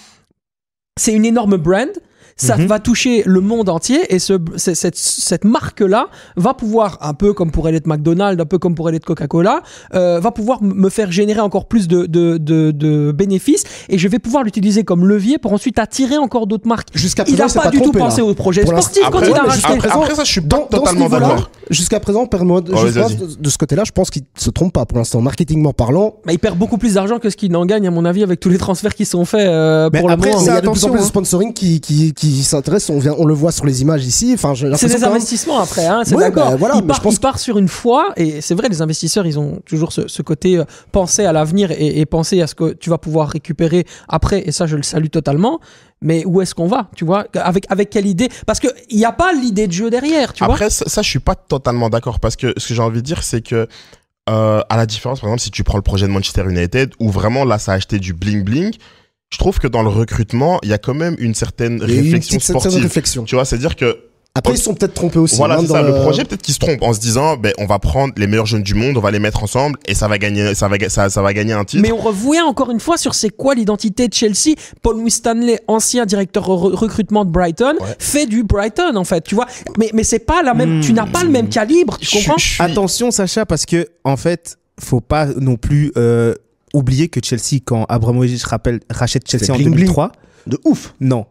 c'est 0.97 1.13
une 1.13 1.25
énorme 1.25 1.57
brand. 1.57 1.91
Ça 2.37 2.57
Mhm. 2.57 2.67
va 2.67 2.81
toucher 2.81 3.23
le 3.27 3.41
monde 3.41 3.69
entier 3.69 4.01
et 4.13 4.19
ce, 4.19 4.33
cette, 4.57 4.97
cette 4.97 5.45
marque-là 5.45 6.09
va 6.37 6.53
pouvoir, 6.53 6.99
un 7.01 7.15
peu 7.15 7.33
comme 7.33 7.53
pourrait 7.53 7.71
l'être 7.71 7.87
McDonald's, 7.87 8.43
un 8.43 8.45
peu 8.47 8.59
comme 8.59 8.75
pourrait 8.75 8.91
l'être 8.91 9.05
Coca-Cola, 9.05 9.63
euh, 9.95 10.19
va 10.19 10.33
pouvoir 10.33 10.61
me 10.63 10.89
faire 10.89 11.13
générer 11.13 11.41
encore 11.41 11.67
plus 11.69 11.87
de, 11.87 12.07
de, 12.07 12.37
de, 12.39 12.73
de 12.73 13.13
bénéfices 13.13 13.63
et 13.89 13.99
je 13.99 14.09
vais 14.09 14.19
pouvoir 14.19 14.43
l'utiliser 14.43 14.83
comme 14.83 15.07
levier 15.07 15.39
pour 15.39 15.53
ensuite 15.53 15.79
attirer 15.79 16.17
encore 16.19 16.49
d'autres 16.49 16.67
marques. 16.67 16.89
Jusqu'à 16.95 17.23
Il 17.23 17.37
présent, 17.37 17.45
n'a 17.45 17.49
c'est 17.49 17.61
pas, 17.61 17.71
du 17.71 17.81
tout 17.81 17.93
là. 17.93 17.99
pensé 18.01 18.21
au 18.21 18.35
projet 18.35 18.63
Pour 18.65 18.73
sportif 18.73 19.03
quand 19.13 19.21
il 19.21 19.27
a 19.33 19.43
mais 19.43 19.49
racheté. 19.51 19.73
Après, 19.73 19.89
après 19.91 20.15
ça, 20.17 20.25
je 20.25 20.31
suis 20.33 20.41
pas 20.41 20.57
Dans- 20.59 20.79
totalement 20.79 21.09
d'accord. 21.09 21.51
Jusqu'à 21.71 22.01
présent, 22.01 22.27
permets-moi 22.27 22.61
de- 22.63 22.73
Ouais, 22.73 22.79
je 22.93 22.99
pense, 23.01 23.13
vas-y. 23.13 23.17
de, 23.17 23.35
de 23.43 23.49
ce 23.51 23.59
côté-là, 23.59 23.85
je 23.87 23.93
pense 23.93 24.11
qu'il 24.11 24.23
se 24.37 24.51
trompe 24.51 24.73
pas 24.73 24.85
pour 24.87 24.99
l'instant. 24.99 25.21
Marketingment 25.21 25.73
parlant, 25.73 26.17
Bah, 26.27 26.33
il 26.33 26.39
perd 26.41 26.59
beaucoup 26.59 26.79
plus 26.79 26.95
d'argent 26.95 27.19
que 27.21 27.31
ce 27.31 27.37
qu'il 27.37 27.53
n'en 27.53 27.65
gagne, 27.65 27.87
à 27.87 27.91
mon 27.93 28.05
avis, 28.05 28.23
avec 28.25 28.41
tous 28.41 28.49
les 28.49 28.59
transferts 28.59 28.95
qui 28.97 29.05
sont 29.05 29.25
faits 29.25 29.47
euh, 29.47 29.89
Mais 29.93 30.01
pour 30.01 30.09
le 30.09 30.15
après, 30.15 30.31
moment. 30.31 30.43
il 30.43 30.47
y 30.47 30.51
a 30.51 30.61
de 30.61 30.69
plus 30.69 30.85
en 30.85 30.89
plus 30.91 30.99
de 30.99 31.05
hein. 31.05 31.07
sponsoring 31.07 31.53
qui, 31.53 31.81
qui, 31.81 32.13
qui 32.13 32.24
s'intéressent. 32.43 32.91
On, 32.91 32.99
vient- 32.99 33.15
on 33.19 33.25
le 33.27 33.35
voit 33.35 33.53
sur 33.53 33.67
les 33.67 33.83
images 33.83 34.05
ici. 34.05 34.33
Enfin, 34.35 34.55
C'est 34.55 34.87
des 34.89 34.95
même- 34.99 35.05
investissements 35.11 35.61
après, 35.61 35.87
hein, 35.87 36.03
c'est 36.05 36.15
Ouais, 36.15 36.25
d'accord. 36.31 36.51
bah, 36.51 36.57
voilà, 36.57 36.75
il, 36.77 36.87
part, 36.87 36.97
je 36.97 37.01
pense 37.03 37.15
il 37.15 37.21
part 37.21 37.39
sur 37.39 37.59
une 37.59 37.69
fois, 37.69 38.09
et 38.17 38.41
c'est 38.41 38.55
vrai, 38.55 38.69
les 38.69 38.83
investisseurs, 38.83 39.27
ils 39.27 39.39
ont 39.39 39.61
toujours 39.67 39.93
ce, 39.93 40.09
ce 40.09 40.23
côté 40.23 40.59
euh, 40.59 40.65
penser 40.93 41.25
à 41.25 41.33
l'avenir 41.33 41.71
et, 41.71 42.01
et 42.01 42.07
penser 42.07 42.41
à 42.43 42.47
ce 42.47 42.55
que 42.55 42.73
tu 42.73 42.91
vas 42.91 42.99
pouvoir 42.99 43.29
récupérer 43.29 43.85
après, 44.09 44.43
et 44.47 44.53
ça, 44.53 44.67
je 44.67 44.77
le 44.77 44.83
salue 44.83 45.09
totalement. 45.09 45.61
Mais 46.03 46.25
où 46.27 46.43
est-ce 46.43 46.55
qu'on 46.55 46.67
va, 46.67 46.91
tu 46.97 47.05
vois? 47.07 47.27
Avec, 47.35 47.65
avec 47.71 47.89
quelle 47.89 48.07
idée? 48.07 48.29
Parce 48.47 48.61
qu'il 48.61 48.71
n'y 48.93 49.07
a 49.07 49.13
pas 49.13 49.33
l'idée 49.33 49.67
de 49.67 49.73
jeu 49.73 49.89
derrière, 49.89 50.35
tu 50.35 50.45
vois? 50.45 50.53
Après, 50.55 50.69
ça, 50.69 50.85
ça, 50.87 51.01
je 51.01 51.09
suis 51.09 51.19
pas 51.19 51.35
totalement 51.35 51.89
d'accord 51.89 52.21
parce 52.21 52.37
que 52.37 52.53
ce 52.59 52.69
que 52.69 52.75
j'ai 52.75 52.83
envie 52.83 53.01
de 53.01 53.07
dire, 53.07 53.23
c'est 53.23 53.41
que 53.41 53.67
euh, 54.29 54.61
à 54.69 54.77
la 54.77 54.85
différence, 54.87 55.21
par 55.21 55.29
exemple, 55.31 55.43
si 55.43 55.51
tu 55.51 55.65
prends 55.65 55.79
le 55.79 55.83
projet 55.83 56.07
de 56.07 56.13
Manchester 56.13 56.45
United, 56.49 56.93
où 57.01 57.09
vraiment 57.11 57.45
là, 57.45 57.59
ça 57.59 57.73
a 57.73 57.75
acheté 57.77 57.99
du 57.99 58.13
bling 58.13 58.43
bling, 58.45 58.75
je 59.35 59.39
trouve 59.39 59.59
que 59.59 59.67
dans 59.69 59.83
le 59.83 59.89
recrutement, 59.89 60.59
il 60.63 60.69
y 60.71 60.73
a 60.73 60.79
quand 60.79 60.95
même 60.95 61.17
une 61.19 61.35
certaine 61.35 61.81
Il 61.83 61.91
y 61.91 61.93
a 61.93 61.97
eu 61.97 61.99
une 61.99 62.05
réflexion 62.05 62.37
petite 62.37 62.47
certaine 62.47 62.61
sportive. 62.63 62.83
réflexion. 62.83 63.25
Tu 63.25 63.35
vois, 63.35 63.45
c'est-à-dire 63.45 63.75
que 63.77 63.99
Après, 64.37 64.55
ils 64.55 64.59
sont 64.59 64.75
peut-être 64.75 64.95
trompés 64.95 65.19
aussi. 65.21 65.37
voilà, 65.37 65.55
hein, 65.57 65.59
c'est 65.63 65.69
dans 65.69 65.75
ça. 65.75 65.83
Le 65.83 65.93
projet 65.95 66.25
peut-être 66.25 66.43
qu'ils 66.43 66.55
se 66.55 66.59
trompe 66.59 66.83
en 66.83 66.93
se 66.93 66.99
disant, 67.01 67.37
ben, 67.37 67.53
on 67.59 67.67
va 67.67 67.79
prendre 67.79 68.13
les 68.17 68.27
meilleurs 68.27 68.47
jeunes 68.47 68.63
du 68.65 68.75
monde, 68.75 68.97
on 68.97 69.01
va 69.01 69.11
les 69.13 69.21
mettre 69.21 69.43
ensemble 69.45 69.79
et 69.87 69.95
ça 69.95 70.09
va 70.09 70.19
gagner, 70.19 70.55
ça 70.57 70.67
va, 70.69 70.77
ga- 70.79 70.89
ça, 70.89 71.09
ça 71.11 71.23
va 71.23 71.33
gagner 71.33 71.53
un 71.53 71.65
titre. 71.65 71.83
Mais 71.83 71.93
on 71.93 71.97
revient 71.99 72.41
encore 72.43 72.71
une 72.73 72.81
fois 72.81 72.97
sur 72.97 73.15
c'est 73.15 73.31
quoi 73.31 73.55
l'identité 73.55 74.09
de 74.09 74.15
Chelsea. 74.15 74.55
Paul 74.83 74.97
Winstanley, 74.97 75.61
ancien 75.69 76.05
directeur 76.07 76.49
re- 76.49 76.75
recrutement 76.75 77.25
de 77.25 77.31
Brighton, 77.31 77.75
Ouais. 77.81 77.95
fait 77.99 78.27
du 78.27 78.43
Brighton 78.45 78.97
en 78.97 79.05
fait, 79.05 79.23
tu 79.23 79.35
vois. 79.37 79.47
Mais 79.79 79.91
mais 79.95 80.03
c'est 80.05 80.19
pas 80.19 80.43
la 80.43 80.55
même. 80.55 80.81
Tu 80.81 80.93
n'as 80.93 81.07
pas 81.07 81.23
le 81.25 81.31
même 81.31 81.49
calibre, 81.49 81.97
tu 81.99 82.09
comprends? 82.19 82.37
Attention, 82.59 83.11
Sacha, 83.13 83.47
parce 83.47 83.67
que 83.67 83.87
en 84.05 84.17
fait, 84.17 84.57
faut 84.81 85.01
pas 85.01 85.27
non 85.27 85.55
plus 85.57 85.93
euh, 85.97 86.35
oublier 86.75 87.09
que 87.09 87.21
Chelsea, 87.25 87.61
quand 87.65 87.85
Abramovich 87.89 88.45
rappelle, 88.45 88.81
rachète 88.91 89.29
Chelsea 89.31 89.51
en 89.53 89.57
bling 89.57 89.69
bling. 89.71 89.75
2003, 89.87 90.13
De 90.47 90.59
ouf. 90.65 90.95
non. 91.01 91.25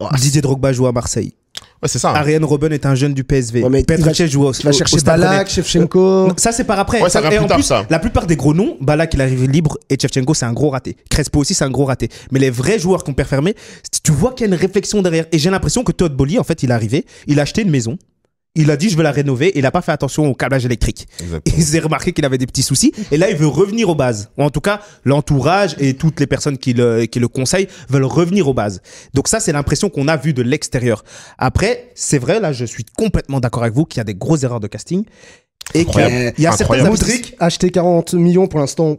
Oh, 0.00 0.08
Didier 0.18 0.42
Drogba 0.42 0.72
joue 0.72 0.86
à 0.86 0.92
Marseille. 0.92 1.32
Ouais, 1.82 1.88
c'est 1.88 1.98
ça. 1.98 2.10
hein. 2.10 2.14
Ariane 2.16 2.44
Robben 2.44 2.70
est 2.72 2.84
un 2.84 2.94
jeune 2.94 3.14
du 3.14 3.24
PSV. 3.24 3.62
Ouais, 3.62 3.70
mais 3.70 3.82
Petr 3.82 4.00
il 4.00 4.04
va- 4.04 4.12
Cech 4.14 4.30
joue 4.30 4.44
au, 4.44 4.52
chercher 4.52 4.98
Stade 4.98 5.20
Balak. 5.20 5.48
Shevchenko. 5.48 6.28
Ça 6.36 6.52
c'est 6.52 6.64
par 6.64 6.78
après. 6.78 7.00
Ouais, 7.00 7.08
ça 7.08 7.20
Ça- 7.22 7.28
vient 7.28 7.30
et 7.30 7.36
plus 7.36 7.44
en 7.44 7.48
tard, 7.48 7.56
plus, 7.58 7.62
ça. 7.64 7.86
La 7.88 7.98
plupart 7.98 8.26
des 8.26 8.36
gros 8.36 8.52
noms, 8.54 8.76
Balak 8.80 9.14
il 9.14 9.20
arrive 9.22 9.48
libre 9.50 9.78
et 9.88 9.96
Chevchenko 10.00 10.34
c'est 10.34 10.44
un 10.46 10.52
gros 10.52 10.70
raté. 10.70 10.96
Crespo 11.10 11.40
aussi 11.40 11.54
c'est 11.54 11.64
un 11.64 11.70
gros 11.70 11.84
raté. 11.86 12.08
Mais 12.30 12.38
les 12.40 12.50
vrais 12.50 12.78
joueurs 12.78 13.04
qu'on 13.04 13.14
perd 13.14 13.28
fermé, 13.28 13.54
tu 14.02 14.12
vois 14.12 14.32
qu'il 14.32 14.46
y 14.46 14.50
a 14.50 14.54
une 14.54 14.60
réflexion 14.60 15.00
derrière. 15.02 15.26
Et 15.32 15.38
j'ai 15.38 15.48
l'impression 15.50 15.82
que 15.82 15.92
Todd 15.92 16.14
Bolly 16.14 16.38
en 16.38 16.44
fait 16.44 16.62
il 16.62 16.70
est 16.70 16.74
arrivé, 16.74 17.06
il 17.26 17.38
a 17.38 17.42
acheté 17.42 17.62
une 17.62 17.70
maison. 17.70 17.96
Il 18.56 18.70
a 18.70 18.76
dit 18.76 18.88
je 18.90 18.96
veux 18.96 19.02
la 19.02 19.12
rénover 19.12 19.48
et 19.48 19.58
il 19.58 19.66
a 19.66 19.70
pas 19.70 19.82
fait 19.82 19.92
attention 19.92 20.26
au 20.26 20.34
câblage 20.34 20.64
électrique. 20.64 21.06
Exactement. 21.20 21.56
Il 21.58 21.62
s'est 21.64 21.78
remarqué 21.78 22.12
qu'il 22.12 22.24
avait 22.24 22.38
des 22.38 22.46
petits 22.46 22.62
soucis 22.62 22.92
et 23.12 23.16
là 23.16 23.30
il 23.30 23.36
veut 23.36 23.46
revenir 23.46 23.88
aux 23.88 23.94
bases. 23.94 24.30
Ou 24.38 24.42
en 24.42 24.50
tout 24.50 24.60
cas 24.60 24.80
l'entourage 25.04 25.76
et 25.78 25.94
toutes 25.94 26.18
les 26.20 26.26
personnes 26.26 26.58
qui 26.58 26.72
le, 26.72 27.04
qui 27.06 27.20
le 27.20 27.28
conseillent 27.28 27.68
veulent 27.88 28.04
revenir 28.04 28.48
aux 28.48 28.54
bases. 28.54 28.80
Donc 29.14 29.28
ça 29.28 29.40
c'est 29.40 29.52
l'impression 29.52 29.88
qu'on 29.90 30.08
a 30.08 30.16
vu 30.16 30.32
de 30.32 30.42
l'extérieur. 30.42 31.04
Après 31.38 31.90
c'est 31.94 32.18
vrai 32.18 32.40
là 32.40 32.52
je 32.52 32.64
suis 32.64 32.84
complètement 32.96 33.40
d'accord 33.40 33.62
avec 33.62 33.74
vous 33.74 33.84
qu'il 33.84 33.98
y 33.98 34.00
a 34.00 34.04
des 34.04 34.14
grosses 34.14 34.42
erreurs 34.42 34.60
de 34.60 34.66
casting 34.66 35.04
et 35.74 35.84
qu'il 35.84 36.00
y 36.00 36.46
a 36.46 36.52
investissements- 36.52 36.90
Modric, 36.90 37.34
acheté 37.38 37.70
40 37.70 38.14
millions 38.14 38.46
pour 38.46 38.60
l'instant. 38.60 38.96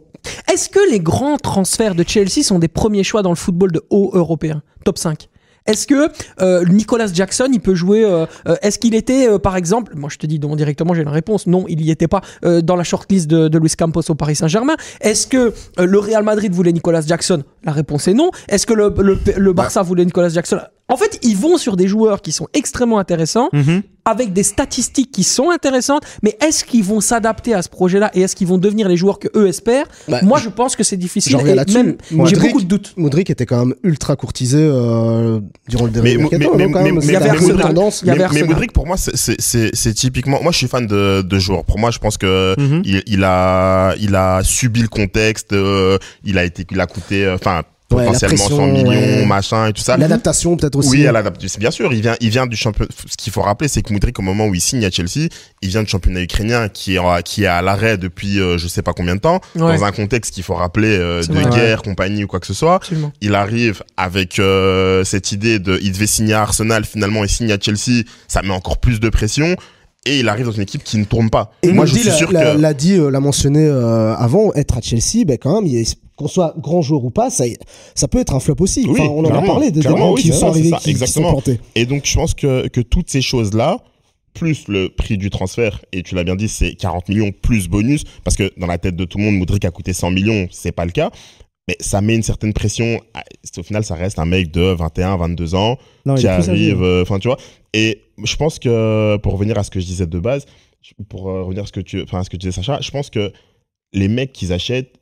Est-ce 0.52 0.68
que 0.68 0.90
les 0.90 1.00
grands 1.00 1.36
transferts 1.38 1.94
de 1.94 2.04
Chelsea 2.06 2.42
sont 2.42 2.58
des 2.58 2.68
premiers 2.68 3.04
choix 3.04 3.22
dans 3.22 3.30
le 3.30 3.36
football 3.36 3.72
de 3.72 3.82
haut 3.90 4.10
européen? 4.14 4.62
Top 4.84 4.98
5 4.98 5.28
est-ce 5.68 5.86
que 5.86 6.08
euh, 6.42 6.64
Nicolas 6.64 7.06
Jackson, 7.12 7.48
il 7.52 7.60
peut 7.60 7.74
jouer 7.76 8.04
euh, 8.04 8.26
euh, 8.48 8.56
Est-ce 8.62 8.78
qu'il 8.78 8.94
était, 8.94 9.28
euh, 9.28 9.38
par 9.38 9.56
exemple, 9.56 9.92
moi 9.94 10.08
je 10.10 10.18
te 10.18 10.26
dis 10.26 10.38
directement, 10.38 10.94
j'ai 10.94 11.04
la 11.04 11.10
réponse. 11.10 11.46
Non, 11.46 11.64
il 11.68 11.80
y 11.82 11.90
était 11.90 12.08
pas 12.08 12.22
euh, 12.44 12.60
dans 12.62 12.74
la 12.74 12.84
shortlist 12.84 13.28
de, 13.28 13.48
de 13.48 13.58
Luis 13.58 13.74
Campos 13.76 14.02
au 14.08 14.14
Paris 14.14 14.34
Saint-Germain. 14.34 14.76
Est-ce 15.00 15.26
que 15.26 15.52
euh, 15.78 15.86
le 15.86 15.98
Real 15.98 16.24
Madrid 16.24 16.52
voulait 16.52 16.72
Nicolas 16.72 17.02
Jackson? 17.02 17.42
La 17.64 17.72
réponse 17.72 18.08
est 18.08 18.14
non. 18.14 18.30
Est-ce 18.48 18.66
que 18.66 18.74
le, 18.74 18.92
le, 18.98 19.18
le 19.36 19.52
Barça 19.52 19.82
voulait 19.82 20.04
Nicolas 20.04 20.30
Jackson? 20.30 20.58
En 20.90 20.96
fait, 20.96 21.18
ils 21.22 21.36
vont 21.36 21.58
sur 21.58 21.76
des 21.76 21.86
joueurs 21.86 22.22
qui 22.22 22.32
sont 22.32 22.48
extrêmement 22.54 22.98
intéressants, 22.98 23.50
Mhm. 23.52 23.82
avec 24.06 24.32
des 24.32 24.42
statistiques 24.42 25.10
qui 25.12 25.22
sont 25.22 25.50
intéressantes. 25.50 26.02
Mais 26.22 26.38
est-ce 26.40 26.64
qu'ils 26.64 26.82
vont 26.82 27.00
s'adapter 27.02 27.52
à 27.52 27.60
ce 27.60 27.68
projet-là 27.68 28.10
et 28.14 28.22
est-ce 28.22 28.34
qu'ils 28.34 28.46
vont 28.46 28.56
devenir 28.56 28.88
les 28.88 28.96
joueurs 28.96 29.18
que 29.18 29.28
eux 29.36 29.48
espèrent? 29.48 29.84
Bah, 30.08 30.20
Moi, 30.22 30.38
je 30.42 30.48
pense 30.48 30.76
que 30.76 30.82
c'est 30.82 30.96
difficile. 30.96 31.36
Et 31.46 31.72
même, 31.74 31.96
j'ai 32.24 32.36
beaucoup 32.36 32.62
de 32.62 32.66
doutes. 32.66 32.94
Modric 32.96 33.28
était 33.28 33.44
quand 33.44 33.66
même 33.66 33.74
ultra 33.82 34.16
courtisé 34.16 34.56
euh, 34.60 35.40
durant 35.68 35.84
le 35.84 35.90
dernier 35.90 36.16
mais, 36.16 36.22
mercato, 36.22 36.54
mais, 36.56 36.66
mais, 36.68 36.82
mais. 36.92 36.92
Modric- 36.92 38.58
mais- 38.60 38.66
pour 38.72 38.86
moi, 38.86 38.96
c'est- 38.96 39.92
typiquement. 39.94 40.42
Moi, 40.42 40.52
je 40.52 40.56
suis 40.58 40.68
fan 40.68 40.86
de, 40.86 41.20
de 41.20 41.38
joueurs. 41.38 41.64
Pour 41.64 41.78
moi, 41.78 41.90
je 41.90 41.98
pense 41.98 42.16
que 42.16 42.54
Mhm. 42.58 42.82
il, 42.86 43.02
il 43.06 43.24
a, 43.24 43.94
il 44.00 44.14
a 44.16 44.40
subi 44.42 44.80
le 44.82 44.88
contexte. 44.88 45.52
euh, 45.52 45.98
il 46.24 46.38
a 46.38 46.44
été, 46.44 46.64
il 46.70 46.80
a 46.80 46.86
coûté, 46.86 47.24
euh, 47.26 47.34
enfin, 47.34 47.62
Ouais, 47.90 48.04
potentiellement 48.04 48.36
pression, 48.36 48.56
100 48.58 48.66
millions, 48.66 48.90
ouais. 48.90 49.24
machin 49.24 49.66
et 49.68 49.72
tout 49.72 49.80
ça. 49.80 49.96
L'adaptation 49.96 50.56
peut-être 50.58 50.76
aussi. 50.76 50.90
Oui, 50.90 51.06
à 51.06 51.12
l'adaptation. 51.12 51.58
Bien 51.58 51.70
sûr. 51.70 51.90
Il 51.92 52.02
vient, 52.02 52.16
il 52.20 52.28
vient 52.28 52.46
du 52.46 52.54
champion. 52.54 52.84
Ce 53.08 53.16
qu'il 53.16 53.32
faut 53.32 53.40
rappeler, 53.40 53.66
c'est 53.68 53.80
que 53.80 53.92
Modric, 53.94 54.18
au 54.18 54.22
moment 54.22 54.44
où 54.46 54.54
il 54.54 54.60
signe 54.60 54.84
à 54.84 54.90
Chelsea, 54.90 55.28
il 55.62 55.68
vient 55.70 55.82
du 55.82 55.88
championnat 55.88 56.20
ukrainien 56.20 56.68
qui 56.68 56.96
est, 56.96 56.98
en- 56.98 57.22
qui 57.22 57.44
est 57.44 57.46
à 57.46 57.62
l'arrêt 57.62 57.96
depuis 57.96 58.40
euh, 58.40 58.58
je 58.58 58.68
sais 58.68 58.82
pas 58.82 58.92
combien 58.92 59.16
de 59.16 59.20
temps, 59.20 59.40
Ouais. 59.56 59.78
dans 59.78 59.84
un 59.84 59.92
contexte 59.92 60.34
qu'il 60.34 60.42
faut 60.42 60.54
rappeler 60.54 60.98
euh, 60.98 61.22
de 61.22 61.32
vrai. 61.32 61.48
guerre, 61.50 61.80
compagnie 61.82 62.24
ou 62.24 62.26
quoi 62.26 62.40
que 62.40 62.46
ce 62.46 62.52
soit. 62.54 62.74
Absolument. 62.74 63.10
Il 63.22 63.34
arrive 63.34 63.82
avec 63.96 64.38
euh, 64.38 65.02
cette 65.04 65.32
idée 65.32 65.58
de, 65.58 65.78
il 65.82 65.92
devait 65.92 66.06
signer 66.06 66.34
à 66.34 66.42
Arsenal, 66.42 66.84
finalement 66.84 67.24
il 67.24 67.30
signe 67.30 67.50
à 67.52 67.58
Chelsea, 67.58 68.04
ça 68.28 68.42
met 68.42 68.50
encore 68.50 68.76
plus 68.78 69.00
de 69.00 69.08
pression. 69.08 69.56
Et 70.04 70.20
il 70.20 70.28
arrive 70.28 70.44
dans 70.46 70.52
une 70.52 70.62
équipe 70.62 70.84
qui 70.84 70.96
ne 70.98 71.04
tourne 71.04 71.28
pas. 71.28 71.52
Et 71.62 71.72
Moi, 71.72 71.84
je 71.84 71.94
suis 71.94 72.06
l'a- 72.08 72.14
sûr 72.14 72.32
l'a- 72.32 72.54
que 72.54 72.60
l'a 72.60 72.72
dit, 72.72 72.94
euh, 72.94 73.10
l'a 73.10 73.20
mentionné 73.20 73.66
euh, 73.66 74.14
avant, 74.14 74.52
être 74.54 74.78
à 74.78 74.80
Chelsea, 74.80 75.24
ben 75.26 75.36
quand 75.38 75.60
même, 75.60 75.66
il 75.66 75.76
qu'on 76.18 76.28
soit 76.28 76.54
grand 76.58 76.82
joueur 76.82 77.04
ou 77.04 77.10
pas, 77.10 77.30
ça, 77.30 77.44
ça 77.94 78.08
peut 78.08 78.18
être 78.18 78.34
un 78.34 78.40
flop 78.40 78.56
aussi. 78.58 78.84
Oui, 78.86 79.00
enfin, 79.00 79.08
on 79.10 79.24
en 79.24 79.34
a 79.34 79.42
parlé 79.42 79.70
des, 79.70 79.86
oui, 79.86 80.20
qui 80.20 80.28
sont 80.28 80.40
ça, 80.40 80.48
arrivés, 80.48 80.70
qui, 80.72 80.76
qui 80.76 80.82
sont 80.82 80.90
exactement. 80.90 81.30
plantés. 81.30 81.60
Et 81.76 81.86
donc, 81.86 82.04
je 82.04 82.14
pense 82.14 82.34
que, 82.34 82.66
que 82.68 82.80
toutes 82.80 83.08
ces 83.08 83.22
choses-là, 83.22 83.78
plus 84.34 84.68
le 84.68 84.88
prix 84.88 85.16
du 85.16 85.30
transfert, 85.30 85.80
et 85.92 86.02
tu 86.02 86.14
l'as 86.14 86.24
bien 86.24 86.36
dit, 86.36 86.48
c'est 86.48 86.74
40 86.74 87.08
millions 87.08 87.30
plus 87.32 87.68
bonus, 87.68 88.04
parce 88.24 88.36
que 88.36 88.52
dans 88.58 88.66
la 88.66 88.78
tête 88.78 88.96
de 88.96 89.04
tout 89.04 89.18
le 89.18 89.24
monde, 89.24 89.36
Modric 89.36 89.64
a 89.64 89.70
coûté 89.70 89.92
100 89.92 90.10
millions, 90.10 90.48
c'est 90.50 90.72
pas 90.72 90.84
le 90.84 90.90
cas. 90.90 91.10
Mais 91.68 91.76
ça 91.80 92.00
met 92.00 92.14
une 92.14 92.22
certaine 92.22 92.52
pression. 92.52 93.00
Ah, 93.14 93.22
Au 93.58 93.62
final, 93.62 93.84
ça 93.84 93.94
reste 93.94 94.18
un 94.18 94.24
mec 94.24 94.50
de 94.50 94.62
21, 94.62 95.18
22 95.18 95.54
ans 95.54 95.76
Non, 96.06 96.14
qui 96.14 96.26
arrive, 96.26 96.82
euh, 96.82 97.02
enfin, 97.02 97.18
tu 97.18 97.28
vois. 97.28 97.36
Et 97.74 98.00
je 98.24 98.36
pense 98.36 98.58
que, 98.58 99.16
pour 99.18 99.34
revenir 99.34 99.58
à 99.58 99.62
ce 99.62 99.70
que 99.70 99.78
je 99.78 99.86
disais 99.86 100.06
de 100.06 100.18
base, 100.18 100.46
pour 101.08 101.28
euh, 101.28 101.42
revenir 101.42 101.64
à 101.64 101.66
ce 101.66 101.72
que 101.72 101.80
tu, 101.80 102.04
à 102.10 102.24
ce 102.24 102.30
que 102.30 102.36
tu 102.36 102.46
disais, 102.46 102.52
Sacha, 102.52 102.80
je 102.80 102.90
pense 102.90 103.10
que 103.10 103.32
les 103.92 104.08
mecs 104.08 104.32
qu'ils 104.32 104.52
achètent, 104.52 104.97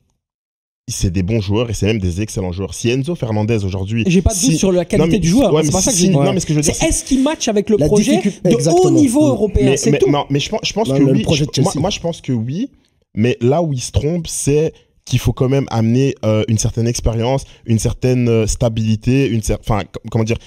c'est 0.88 1.11
des 1.11 1.22
bons 1.25 1.40
joueurs 1.40 1.68
et 1.68 1.75
c'est 1.75 1.87
même 1.87 1.99
des 1.99 2.20
excellents 2.20 2.53
joueurs. 2.53 2.72
Si 2.72 2.88
Enzo 2.90 3.16
Fernandez 3.16 3.64
aujourd'hui. 3.64 4.05
J'ai 4.07 4.22
pas 4.22 4.31
de 4.33 4.40
doute 4.40 4.51
si- 4.53 4.57
sur 4.59 4.70
la 4.70 4.85
qualité 4.85 5.07
Non, 5.07 5.12
mais 5.12 5.18
du 5.18 5.29
joueur. 5.29 5.53
ouais, 5.53 5.64
c'est 5.64 5.72
ça 5.72 5.90
que 5.90 5.96
si-. 5.96 6.11
Non, 6.11 6.33
mais 6.33 6.38
ce 6.38 6.46
que 6.46 6.53
je 6.53 6.59
veux 6.59 6.62
dire, 6.62 6.75
C'est 6.77 6.87
est-ce 6.87 7.05
qu'il 7.05 7.22
match 7.25 7.49
avec 7.49 7.68
le 7.70 7.77
La 7.77 7.87
projet 7.87 8.12
difficulté- 8.18 8.49
de 8.49 8.55
exactement. 8.55 8.85
haut 8.85 8.90
niveau 8.92 9.22
Mm. 9.27 9.31
européen 9.31 9.64
mais, 9.70 9.77
C'est 9.77 9.90
mais- 9.90 9.99
tout. 9.99 10.11
non, 10.11 10.25
mais 10.31 10.38
je 10.38 10.49
pense, 10.49 10.61
je 10.62 10.72
pense 10.72 10.88
Dans 10.88 10.96
que 10.96 11.03
le 11.03 11.12
oui. 11.12 11.22
projet 11.22 11.44
de 11.44 11.51
Je- 11.53 11.61
moi, 11.61 11.72
Chelsea. 11.72 11.81
moi, 11.81 11.90
je 11.90 12.01
pense 12.01 12.20
que 12.20 12.33
oui. 12.33 12.70
Mais 13.16 13.37
là 13.40 13.62
où 13.62 13.72
il 13.72 13.81
se 13.81 13.90
trompe, 13.90 14.29
c'est 14.29 14.72
qu'il 15.05 15.18
faut 15.18 15.33
quand 15.33 15.49
même 15.49 15.66
amener 15.70 16.14
euh, 16.25 16.44
une 16.49 16.59
certaine 16.59 16.87
expérience, 16.87 17.44
une 17.64 17.79
certaine 17.81 18.29
euh, 18.29 18.46
stabilité, 18.46 19.27
une 19.29 19.40
enfin, 19.59 19.81
com- 19.81 20.03
comment 20.11 20.25
dire, 20.25 20.38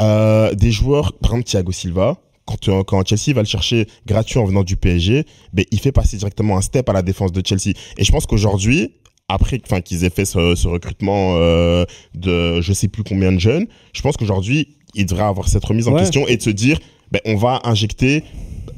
euh, 0.00 0.52
des 0.54 0.72
joueurs, 0.72 1.12
par 1.18 1.32
exemple 1.32 1.44
Thiago 1.48 1.70
Silva. 1.72 2.18
Quand, 2.46 2.82
quand 2.84 3.06
Chelsea 3.08 3.34
va 3.34 3.40
le 3.40 3.46
chercher 3.46 3.86
gratuit 4.04 4.38
en 4.38 4.44
venant 4.44 4.64
du 4.64 4.76
PSG, 4.76 5.24
ben, 5.54 5.64
il 5.70 5.78
fait 5.80 5.92
passer 5.92 6.18
directement 6.18 6.58
un 6.58 6.60
step 6.60 6.86
à 6.90 6.92
la 6.92 7.00
défense 7.02 7.32
de 7.32 7.40
Chelsea. 7.46 7.72
Et 7.96 8.04
je 8.04 8.12
pense 8.12 8.26
qu'aujourd'hui, 8.26 8.92
après 9.28 9.60
enfin, 9.64 9.80
qu'ils 9.80 10.04
aient 10.04 10.10
fait 10.10 10.24
ce, 10.24 10.54
ce 10.54 10.68
recrutement 10.68 11.34
euh, 11.36 11.84
de 12.14 12.60
je 12.60 12.72
sais 12.72 12.88
plus 12.88 13.02
combien 13.04 13.32
de 13.32 13.38
jeunes, 13.38 13.66
je 13.92 14.02
pense 14.02 14.16
qu'aujourd'hui, 14.16 14.68
il 14.94 15.06
devrait 15.06 15.24
avoir 15.24 15.48
cette 15.48 15.64
remise 15.64 15.88
en 15.88 15.92
Ouais. 15.94 16.00
question 16.00 16.26
et 16.28 16.36
de 16.36 16.42
se 16.42 16.50
dire, 16.50 16.78
ben, 17.10 17.20
on 17.24 17.36
va 17.36 17.60
injecter. 17.64 18.22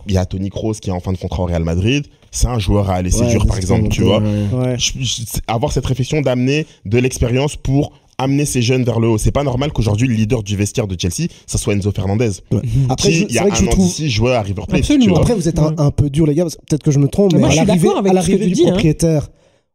Il 0.09 0.15
y 0.15 0.19
a 0.19 0.25
Tony 0.25 0.51
Kroos 0.51 0.75
qui 0.75 0.91
est 0.91 0.93
en 0.93 1.01
fin 1.01 1.13
de 1.13 1.19
contrat 1.19 1.43
au 1.43 1.47
Real 1.47 1.65
Madrid. 1.65 2.07
C'est 2.31 2.47
un 2.47 2.59
joueur 2.61 2.91
à 2.91 2.95
aller 2.95 3.11
séduire, 3.11 3.41
Ouais, 3.43 3.47
par 3.49 3.57
exemple, 3.57 3.89
tu 3.89 4.03
vois. 4.03 4.21
ouais. 4.21 4.77
Je- 4.79 4.93
je- 5.01 5.23
avoir 5.49 5.73
cette 5.73 5.87
réflexion 5.87 6.21
d'amener 6.21 6.67
de 6.85 6.99
l'expérience 6.99 7.57
pour 7.57 7.93
amener 8.19 8.45
ces 8.47 8.63
jeunes 8.63 8.85
vers 8.85 9.01
le 9.01 9.09
haut. 9.09 9.19
C'est 9.19 9.33
pas 9.33 9.43
normal 9.43 9.73
qu'aujourd'hui 9.73 10.07
le 10.07 10.15
leader 10.15 10.43
du 10.43 10.57
vestiaire 10.57 10.87
de 10.87 10.97
Chelsea, 10.99 11.29
ça 11.47 11.59
soit 11.59 11.75
Enzo 11.75 11.91
Fernandez. 11.93 12.31
Après, 12.89 13.13
il 13.13 13.33
y 13.33 13.39
a 13.39 13.43
vrai 13.43 13.51
que 13.51 13.57
je 13.57 13.63
un 13.65 13.67
an 13.67 13.71
trouve. 13.71 13.93
jouait 14.07 14.35
à 14.35 14.43
River 14.43 14.63
Plate. 14.69 14.81
Absolument. 14.81 15.05
tu 15.05 15.11
vois. 15.11 15.19
Après, 15.21 15.35
vous 15.35 15.49
êtes 15.49 15.59
un, 15.59 15.75
un 15.77 15.91
peu 15.91 16.09
dur, 16.09 16.27
les 16.27 16.35
gars. 16.35 16.45
parce 16.45 16.57
que 16.57 16.61
Peut-être 16.69 16.83
que 16.83 16.91
je 16.93 16.99
me 16.99 17.09
trompe, 17.09 17.33
Mais 17.33 17.39
mais 17.39 17.41
moi, 17.41 17.49
à 17.49 17.51
je 17.53 17.57
suis 17.59 17.67
l'arrivée 17.67 17.85
d'accord 17.89 17.99
avec 17.99 18.13
à 18.17 18.23
ce 18.23 18.27
que 18.27 18.33
l'arrivée 18.33 18.45
tu 18.45 18.49
du 18.51 18.55
dis, 18.63 18.67
hein. 18.69 18.71
propriétaire, 18.73 19.29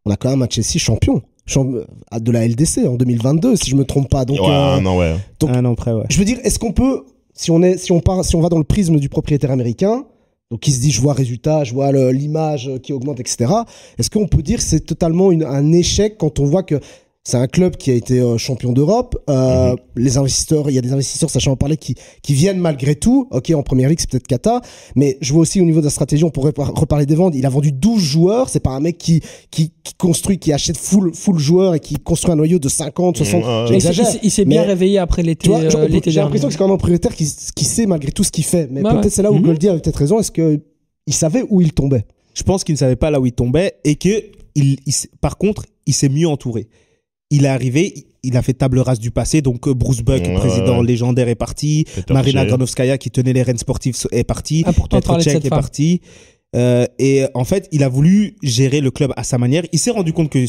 on 0.06 0.12
a 0.12 0.16
quand 0.18 0.30
même 0.30 0.42
un 0.42 0.48
Chelsea 0.50 0.78
champion. 0.80 1.22
Champ- 1.48 1.74
euh, 1.74 2.20
de 2.20 2.32
la 2.32 2.46
LDC 2.48 2.86
en 2.88 2.96
2022, 2.96 3.56
si 3.56 3.70
je 3.72 3.76
me 3.76 3.84
trompe 3.84 4.10
pas. 4.10 4.26
Donc, 4.26 4.40
Ouais, 4.40 4.48
euh, 4.50 4.80
non, 4.80 4.98
ouais. 5.00 5.16
Donc- 5.40 5.50
Un 5.50 5.66
an 5.66 5.74
près, 5.76 5.92
ouais. 5.92 6.06
je 6.10 6.18
veux 6.20 6.26
dire, 6.26 6.38
est-ce 6.44 6.60
qu'on 6.60 6.72
peut, 6.72 7.04
si 7.34 7.50
on 7.52 7.62
est, 7.64 7.78
si 7.78 7.92
on 7.92 8.00
part, 8.00 8.24
si 8.24 8.36
on 8.36 8.42
va 8.42 8.50
dans 8.50 8.60
le 8.60 8.64
prisme 8.64 8.98
du 9.00 9.10
propriétaire 9.10 9.50
américain, 9.52 10.06
donc 10.52 10.60
qui 10.60 10.72
se 10.72 10.80
dit, 10.82 10.92
je 10.92 11.02
vois 11.02 11.14
résultat, 11.14 11.64
je 11.64 11.74
vois 11.74 11.92
l'image 12.12 12.70
qui 12.84 12.94
augmente, 12.94 13.20
etc. 13.20 13.52
Est-ce 13.98 14.10
qu'on 14.10 14.28
peut 14.28 14.44
dire 14.44 14.58
que 14.58 14.64
c'est 14.64 14.82
totalement 14.82 15.32
une- 15.32 15.44
un 15.44 15.72
échec 15.72 16.18
quand 16.18 16.40
on 16.40 16.46
voit 16.46 16.64
que 16.64 16.80
c'est 17.24 17.38
un 17.38 17.46
club 17.46 17.76
qui 17.78 17.92
a 17.92 17.94
été 17.94 18.20
euh, 18.20 18.38
champion 18.40 18.72
d'Europe. 18.74 19.16
euh, 19.30 19.76
Les 19.96 20.18
investisseurs, 20.18 20.70
il 20.72 20.74
y 20.74 20.80
a 20.80 20.82
des 20.82 20.92
investisseurs, 20.92 21.30
sachant 21.30 21.52
en 21.52 21.56
parler, 21.56 21.78
qui, 21.78 21.94
qui 22.24 22.34
viennent 22.34 22.58
malgré 22.60 22.96
tout. 22.96 23.28
Ok, 23.30 23.52
en 23.52 23.62
première 23.62 23.90
ligue, 23.90 24.00
c'est 24.00 24.10
peut-être 24.10 24.26
Kata. 24.26 24.62
Mais 24.96 25.20
je 25.22 25.32
vois 25.32 25.44
aussi 25.44 25.62
au 25.62 25.66
niveau 25.66 25.82
de 25.82 25.86
la 25.86 25.92
stratégie, 25.92 26.24
on 26.24 26.32
pourrait 26.32 26.52
par- 26.52 26.74
reparler 26.74 27.06
des 27.06 27.14
ventes. 27.14 27.34
Il 27.36 27.46
a 27.46 27.50
vendu 27.50 27.72
12 27.72 28.02
joueurs. 28.02 28.50
C'est 28.50 28.60
pas 28.60 28.72
un 28.72 28.80
mec 28.80 28.98
qui, 28.98 29.22
qui, 29.52 29.72
qui 29.84 29.94
construit, 29.94 30.40
qui 30.40 30.52
achète 30.52 30.78
full, 30.78 31.14
full 31.14 31.38
joueurs 31.38 31.76
et 31.76 31.80
qui 31.80 31.94
construit 31.96 32.32
un 32.32 32.38
noyau 32.38 32.58
de 32.58 32.68
50, 32.70 33.18
60. 33.18 33.44
Ouais, 33.44 33.48
ouais. 33.48 33.66
Mais 33.70 33.78
il 33.78 33.82
s'est- 33.82 33.90
il 33.90 33.94
J'exagère. 33.94 34.08
s'est- 34.14 34.20
il 34.24 34.32
s'est 34.32 34.46
bien 34.46 34.62
Mais- 34.62 34.68
réveillé 34.68 34.98
après 34.98 35.22
l'été 35.22 35.52
euh, 35.54 35.70
j'ai 36.08 36.20
l'impression 36.22 36.48
que 36.48 36.54
c'est 36.54 36.58
quand 36.58 36.66
même 36.66 36.74
un 36.74 36.78
propriétaire 36.78 37.16
qui, 37.16 37.32
qui 37.56 37.66
sait 37.66 37.86
malgré 37.86 38.12
tout 38.12 38.24
ce 38.24 38.32
qu'il 38.32 38.46
fait. 38.46 38.68
Mais 38.72 38.82
peut-être 38.82 39.04
ouais. 39.04 39.10
c'est 39.12 39.22
là 39.22 39.32
où 39.32 39.36
Mhm. 39.36 39.44
Goldie 39.44 39.70
avait 39.70 39.80
peut-être 39.80 39.98
raison. 39.98 40.20
Est-ce 40.20 40.32
que 40.32 40.60
il 41.06 41.14
savait 41.14 41.44
où 41.50 41.62
il 41.62 41.72
tombait? 41.74 42.04
Je 42.34 42.42
pense 42.42 42.64
qu'il 42.64 42.74
ne 42.74 42.80
savait 42.80 42.96
pas 42.96 43.12
là 43.12 43.20
où 43.20 43.28
il 43.28 43.34
tombait 43.34 43.74
et 43.84 43.96
que, 43.96 44.10
il, 44.56 44.78
il 44.86 44.90
s- 44.90 45.08
par 45.22 45.38
contre, 45.38 45.66
il 45.86 45.94
s'est 45.94 46.10
mieux 46.10 46.28
entouré. 46.28 46.68
Il 47.32 47.46
est 47.46 47.48
arrivé, 47.48 48.06
il- 48.24 48.38
a 48.38 48.42
fait 48.44 48.54
table 48.54 48.78
rase 48.80 49.00
du 49.00 49.10
passé, 49.10 49.42
donc 49.42 49.68
euh, 49.68 49.74
Bruce 49.74 50.02
Buck, 50.02 50.22
Ouais, 50.22 50.34
président 50.36 50.80
ouais. 50.82 50.86
légendaire, 50.86 51.28
est 51.28 51.36
parti. 51.36 51.86
Peter 51.96 52.14
Marina. 52.14 52.46
Granovskaya, 52.46 52.98
qui 53.00 53.10
tenait 53.10 53.34
les 53.34 53.42
rênes 53.42 53.58
sportives, 53.58 53.96
est 54.12 54.24
partie. 54.24 54.64
Important 54.68 55.00
Petr 55.00 55.22
Cech 55.24 55.34
cette 55.34 55.46
est 55.46 55.50
parti. 55.50 56.02
Euh, 56.56 56.86
et 57.00 57.24
en 57.34 57.46
fait, 57.46 57.68
il 57.72 57.84
a 57.84 57.90
voulu 57.90 58.36
gérer 58.44 58.82
le 58.82 58.92
club 58.92 59.14
à 59.16 59.24
sa 59.24 59.38
manière. 59.38 59.64
Il 59.72 59.80
s'est 59.80 59.92
rendu 59.92 60.12
compte 60.14 60.30
que 60.30 60.46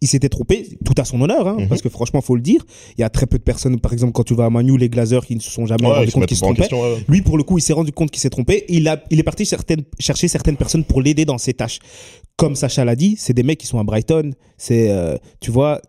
il 0.00 0.06
s'était 0.06 0.28
trompé, 0.28 0.64
tout 0.84 0.94
à 0.96 1.04
son 1.04 1.20
honneur, 1.20 1.48
hein, 1.48 1.56
Mhm. 1.58 1.66
parce 1.68 1.82
que 1.82 1.88
franchement, 1.88 2.20
faut 2.20 2.36
le 2.36 2.40
dire. 2.40 2.64
Il 2.96 3.00
y 3.00 3.04
a 3.04 3.08
très 3.10 3.26
peu 3.26 3.36
de 3.36 3.42
personnes, 3.42 3.80
par 3.80 3.92
exemple, 3.92 4.12
quand 4.12 4.22
tu 4.22 4.34
vas 4.34 4.44
à 4.44 4.50
Manu, 4.50 4.78
les 4.78 4.88
Glazers, 4.88 5.26
qui 5.26 5.34
ne 5.34 5.40
se 5.40 5.50
sont 5.50 5.66
jamais 5.66 5.88
Ouais, 5.88 5.92
rendus 5.94 6.12
compte 6.12 6.26
qu'ils 6.26 6.36
se 6.36 6.42
trompaient. 6.42 6.58
question, 6.60 6.80
ouais. 6.82 6.98
Lui, 7.08 7.20
pour 7.22 7.36
le 7.36 7.42
coup, 7.42 7.58
il 7.58 7.62
s'est 7.62 7.72
rendu 7.72 7.90
compte 7.90 8.12
qu'il 8.12 8.20
s'est 8.20 8.30
trompé. 8.30 8.64
Et 8.68 8.74
il, 8.76 8.86
a, 8.86 9.02
il 9.10 9.18
est 9.18 9.24
parti 9.24 9.44
certaines, 9.44 9.82
chercher 9.98 10.28
certaines 10.28 10.56
personnes 10.56 10.84
pour 10.84 11.02
l'aider 11.02 11.24
dans 11.24 11.38
ses 11.38 11.52
tâches. 11.54 11.80
Comme 12.36 12.54
Sacha 12.54 12.84
l'a 12.84 12.94
dit, 12.94 13.16
c'est 13.18 13.32
des 13.32 13.42
mecs 13.42 13.58
qui 13.58 13.66
sont 13.66 13.80
à 13.80 13.82
Brighton. 13.82 14.34
C'est, 14.56 14.88
euh, 14.90 15.16
tu 15.40 15.50
vois, 15.50 15.80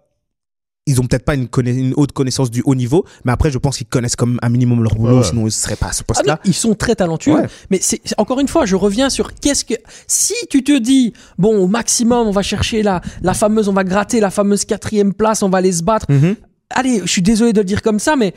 ils 0.90 1.00
ont 1.00 1.06
peut-être 1.06 1.24
pas 1.26 1.36
une, 1.36 1.48
haute 1.96 2.12
connaissance 2.12 2.50
du 2.52 2.62
haut 2.66 2.76
niveau, 2.76 3.06
mais 3.26 3.32
après, 3.32 3.52
je 3.52 3.58
pense 3.58 3.78
qu'ils 3.78 3.88
connaissent 3.88 4.16
comme 4.16 4.40
un 4.42 4.50
minimum 4.50 4.84
leur 4.84 4.96
boulot, 4.96 5.18
Ouais. 5.20 5.24
sinon 5.24 5.46
ils 5.48 5.52
seraient 5.52 5.76
pas 5.76 5.88
à 5.88 5.92
ce 5.94 6.02
Ah 6.02 6.06
poste-là. 6.08 6.40
ils 6.46 6.54
sont 6.54 6.76
très 6.76 6.96
talentueux. 6.96 7.34
Ouais. 7.36 7.48
Mais 7.70 7.80
c'est 7.82 8.02
encore 8.18 8.40
une 8.40 8.48
fois, 8.48 8.66
je 8.66 8.76
reviens 8.76 9.10
sur 9.10 9.34
qu'est-ce 9.36 9.64
que 9.66 9.76
si 10.08 10.34
tu 10.50 10.64
te 10.64 10.78
dis 10.78 11.14
bon 11.38 11.58
au 11.58 11.68
maximum 11.68 12.28
on 12.28 12.32
va 12.32 12.42
chercher 12.42 12.84
la 12.84 13.02
la 13.22 13.34
fameuse, 13.34 13.68
on 13.70 13.74
va 13.74 13.84
gratter 13.84 14.20
la 14.20 14.30
fameuse 14.32 14.66
quatrième 14.66 15.14
place, 15.14 15.44
on 15.44 15.50
va 15.50 15.60
aller 15.60 15.72
se 15.72 15.84
battre. 15.84 16.08
Mhm. 16.10 16.36
Allez, 16.72 17.02
je 17.04 17.08
suis 17.12 17.22
désolé 17.22 17.54
de 17.54 17.60
le 17.60 17.66
dire 17.66 17.82
comme 17.82 18.00
ça, 18.00 18.16
mais 18.16 18.34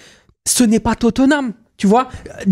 ce 0.47 0.65
n'est 0.65 0.81
pas 0.81 0.95
Tottenham. 0.95 1.53
Tu 1.83 1.89
vois, 1.89 2.07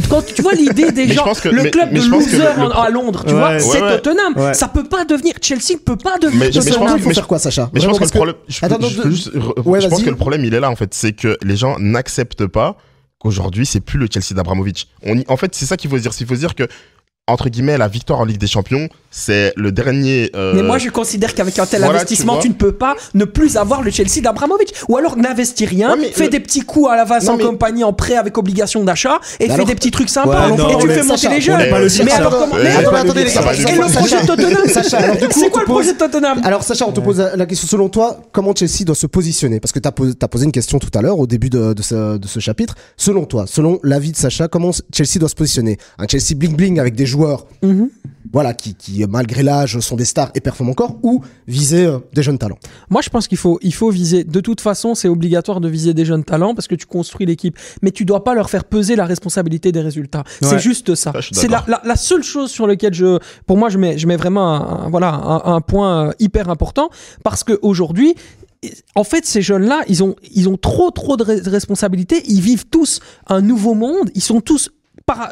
quand 0.09 0.23
tu 0.27 0.43
vois 0.43 0.55
l'idée 0.55 0.91
des 0.91 1.07
gens, 1.15 1.33
que- 1.41 1.49
le 1.51 1.71
club 1.71 1.91
mais 1.93 2.01
de 2.01 2.05
losers 2.07 2.59
le- 2.67 2.77
à 2.77 2.91
Londres, 2.91 3.23
tu 3.25 3.33
Ouais. 3.33 3.39
vois, 3.39 3.51
Ouais, 3.51 3.61
c'est 3.61 3.81
ouais. 3.81 4.01
Tottenham. 4.01 4.33
Ouais. 4.37 4.55
Ça 4.55 4.67
peut 4.67 4.83
pas 4.83 5.05
devenir 5.05 5.35
Chelsea, 5.41 5.75
ne 5.75 5.79
peut 5.79 5.95
pas 5.97 6.19
devenir 6.19 6.41
Mais- 6.41 6.47
mais 6.47 6.51
je 6.53 6.59
pense- 6.59 6.67
il 6.67 6.73
faut 7.01 7.09
mais 7.11 7.15
faire 7.15 7.23
je- 7.23 7.29
quoi, 7.29 7.39
Sacha 7.39 7.71
Mais 7.73 7.79
je 7.79 7.87
pense 7.87 7.99
que 8.01 8.05
le 8.07 8.11
problème, 8.11 8.35
je 8.49 8.59
peux- 8.59 8.67
Attends, 8.67 8.77
je 8.81 8.97
non, 8.97 9.03
peux 9.05 9.09
de- 9.09 9.15
juste 9.15 9.29
re- 9.33 9.63
Ouais, 9.65 9.81
je 9.81 9.87
pense 9.87 9.99
vas-y. 10.01 10.05
que 10.07 10.11
le 10.11 10.17
problème 10.17 10.45
il 10.45 10.53
est 10.53 10.59
là 10.59 10.69
en 10.69 10.75
fait, 10.75 10.93
c'est 10.95 11.13
que 11.13 11.39
les 11.45 11.57
gens 11.57 11.77
n'acceptent 11.79 12.49
pas 12.49 12.77
qu'aujourd'hui 13.21 13.67
c'est 13.67 13.79
plus 13.81 14.01
le 14.01 14.09
Chelsea 14.13 14.35
d'Abramovich. 14.35 14.89
On 15.05 15.17
y- 15.17 15.25
en 15.29 15.37
fait, 15.37 15.55
c'est 15.55 15.67
ça 15.67 15.77
qu'il 15.77 15.89
faut 15.91 15.97
se 15.99 16.03
dire. 16.03 16.11
Il 16.19 16.27
faut 16.27 16.35
se 16.35 16.41
dire 16.41 16.57
que 16.57 16.67
entre 17.31 17.49
guillemets 17.49 17.79
la 17.79 17.89
victoire 17.89 18.21
en 18.21 18.25
Ligue 18.25 18.39
des 18.39 18.47
Champions, 18.47 18.89
c'est 19.11 19.53
le 19.57 19.73
dernier. 19.73 20.31
euh, 20.37 20.53
Mais 20.55 20.63
moi, 20.63 20.79
je 20.79 20.89
considère 20.91 21.35
qu'avec 21.35 21.59
un 21.59 21.67
tel 21.67 21.81
voilà, 21.83 21.99
investissement, 22.01 22.39
tu 22.39 22.49
ne 22.49 22.55
peux 22.55 22.73
pas 22.73 22.95
ne 23.15 23.25
plus 23.25 23.57
avoir 23.57 23.83
le 23.83 23.91
Chelsea 23.91 24.21
d'Abramovich. 24.23 24.73
Ou 24.89 24.97
alors 24.97 25.17
n'investis 25.17 25.69
rien, 25.69 25.91
Ouais, 25.95 25.99
mais 26.01 26.11
fais 26.11 26.25
le- 26.25 26.31
des 26.31 26.41
petits 26.41 26.61
coups 26.61 26.89
à 26.91 26.97
la 26.97 27.05
Non, 27.21 27.37
mais- 27.37 27.45
Compagnie 27.45 27.83
en 27.85 27.93
prêt 27.93 28.15
avec 28.17 28.39
obligation 28.39 28.85
d'achat 28.85 29.19
et 29.41 29.47
fais 29.47 29.53
alors- 29.53 29.67
des 29.67 29.75
petits 29.75 29.91
trucs 29.91 30.07
Ouais, 30.09 30.13
sympas. 30.13 30.49
non, 30.51 30.69
et 30.71 30.83
tu 30.83 30.89
fais 30.89 31.03
monter 31.03 31.21
Sacha, 31.23 31.35
les 31.35 31.41
jeunes. 31.41 31.59
le 31.59 32.05
mais 32.05 32.13
alors 32.13 32.31
comment 32.39 32.55
mais 32.55 32.69
attendez, 32.71 33.25
les 33.25 33.33
gars, 33.33 33.53
Et 33.53 33.73
le 33.73 33.93
projet 33.93 34.23
de 34.23 34.27
Tottenham 34.27 34.63
C'est 35.31 35.47
on 35.47 35.51
quoi 35.51 35.63
te 35.63 35.67
le 35.69 35.73
projet 35.73 35.93
pose- 35.93 35.93
de 35.95 35.99
Tottenham? 35.99 36.41
Alors 36.45 36.63
Sacha, 36.63 36.87
on 36.87 36.93
te 36.93 37.01
pose 37.01 37.19
la 37.35 37.47
question 37.47 37.67
selon 37.69 37.89
toi, 37.89 38.21
comment 38.33 38.55
Chelsea 38.55 38.85
doit 38.85 38.95
se 38.95 39.07
positionner? 39.07 39.61
Parce 39.61 39.73
que 39.73 39.79
tu 39.79 39.89
as, 39.89 39.93
posé 40.29 40.45
une 40.45 40.53
question 40.53 40.79
tout 40.79 40.91
à 40.97 41.03
l'heure 41.03 41.19
au 41.19 41.27
début 41.27 41.51
de, 41.51 41.75
ce, 41.81 42.17
de 42.19 42.27
ce 42.29 42.41
chapitre. 42.41 42.75
Selon 42.97 43.25
toi, 43.25 43.45
selon 43.47 43.79
l'avis 43.83 44.13
de 44.13 44.17
Sacha, 44.17 44.49
comment 44.49 44.71
Chelsea 44.95 45.19
doit 45.19 45.29
se 45.29 45.35
positionner? 45.35 45.79
Un 45.99 46.07
Chelsea 46.09 46.35
bling 46.37 46.55
bling 46.57 46.79
avec 46.79 46.95
des 46.95 47.07
joueurs, 47.07 47.20
Mhm. 47.63 47.91
voilà, 48.33 48.55
qui, 48.55 48.75
qui 48.75 49.05
malgré 49.09 49.43
l'âge 49.43 49.79
sont 49.81 49.97
des 49.97 50.05
stars 50.05 50.31
et 50.35 50.41
performent 50.41 50.71
encore, 50.71 50.99
ou 51.03 51.23
viser 51.47 51.87
euh, 51.87 51.99
des 52.13 52.23
jeunes 52.23 52.39
talents 52.39 52.59
Moi, 52.89 53.03
je 53.03 53.09
pense 53.11 53.27
qu'il 53.29 53.39
faut, 53.39 53.59
il 53.63 53.75
faut 53.75 53.91
viser. 53.91 54.25
De 54.25 54.41
toute 54.41 54.61
façon, 54.61 54.95
c'est 54.95 55.09
obligatoire 55.09 55.61
de 55.61 55.69
viser 55.69 55.95
des 55.95 56.05
jeunes 56.05 56.25
talents 56.25 56.55
parce 56.55 56.69
que 56.69 56.75
tu 56.75 56.87
construis 56.87 57.27
l'équipe. 57.27 57.57
Mais 57.83 57.91
tu 57.91 58.05
dois 58.05 58.23
pas 58.25 58.35
leur 58.35 58.49
faire 58.51 58.65
peser 58.65 58.97
la 58.97 59.05
responsabilité 59.05 59.73
des 59.73 59.81
résultats. 59.81 60.25
C'est 60.41 60.59
juste 60.59 60.95
ça. 60.95 61.13
C'est 61.33 61.49
la, 61.49 61.59
d'accord. 61.59 61.69
la, 61.69 61.81
la 61.85 61.97
seule 61.97 62.23
chose 62.23 62.51
sur 62.51 62.67
laquelle 62.67 62.95
je, 62.95 63.19
pour 63.47 63.57
moi, 63.57 63.69
je 63.69 63.79
mets, 63.79 63.99
je 63.99 64.07
mets 64.07 64.17
vraiment 64.17 64.55
un, 64.55 64.85
un- 64.87 64.91
voilà, 64.91 65.13
un, 65.15 65.55
un 65.57 65.61
point 65.61 66.09
euh, 66.09 66.13
hyper 66.19 66.49
important 66.51 66.89
parce 67.25 67.43
que 67.45 67.59
aujourd'hui, 67.63 68.15
en 68.95 69.05
fait, 69.05 69.25
ces 69.25 69.41
jeunes-là, 69.43 69.83
ils 69.89 70.05
ont, 70.05 70.15
ils 70.35 70.49
ont 70.49 70.57
trop, 70.59 70.91
trop 70.91 71.17
de 71.17 71.25
responsabilités. 71.51 72.23
Ils 72.29 72.43
vivent 72.43 72.67
tous 72.67 73.01
un 73.27 73.41
nouveau 73.41 73.75
monde. 73.75 74.11
Ils 74.15 74.23
sont 74.23 74.41
tous 74.43 74.71
para- 75.07 75.31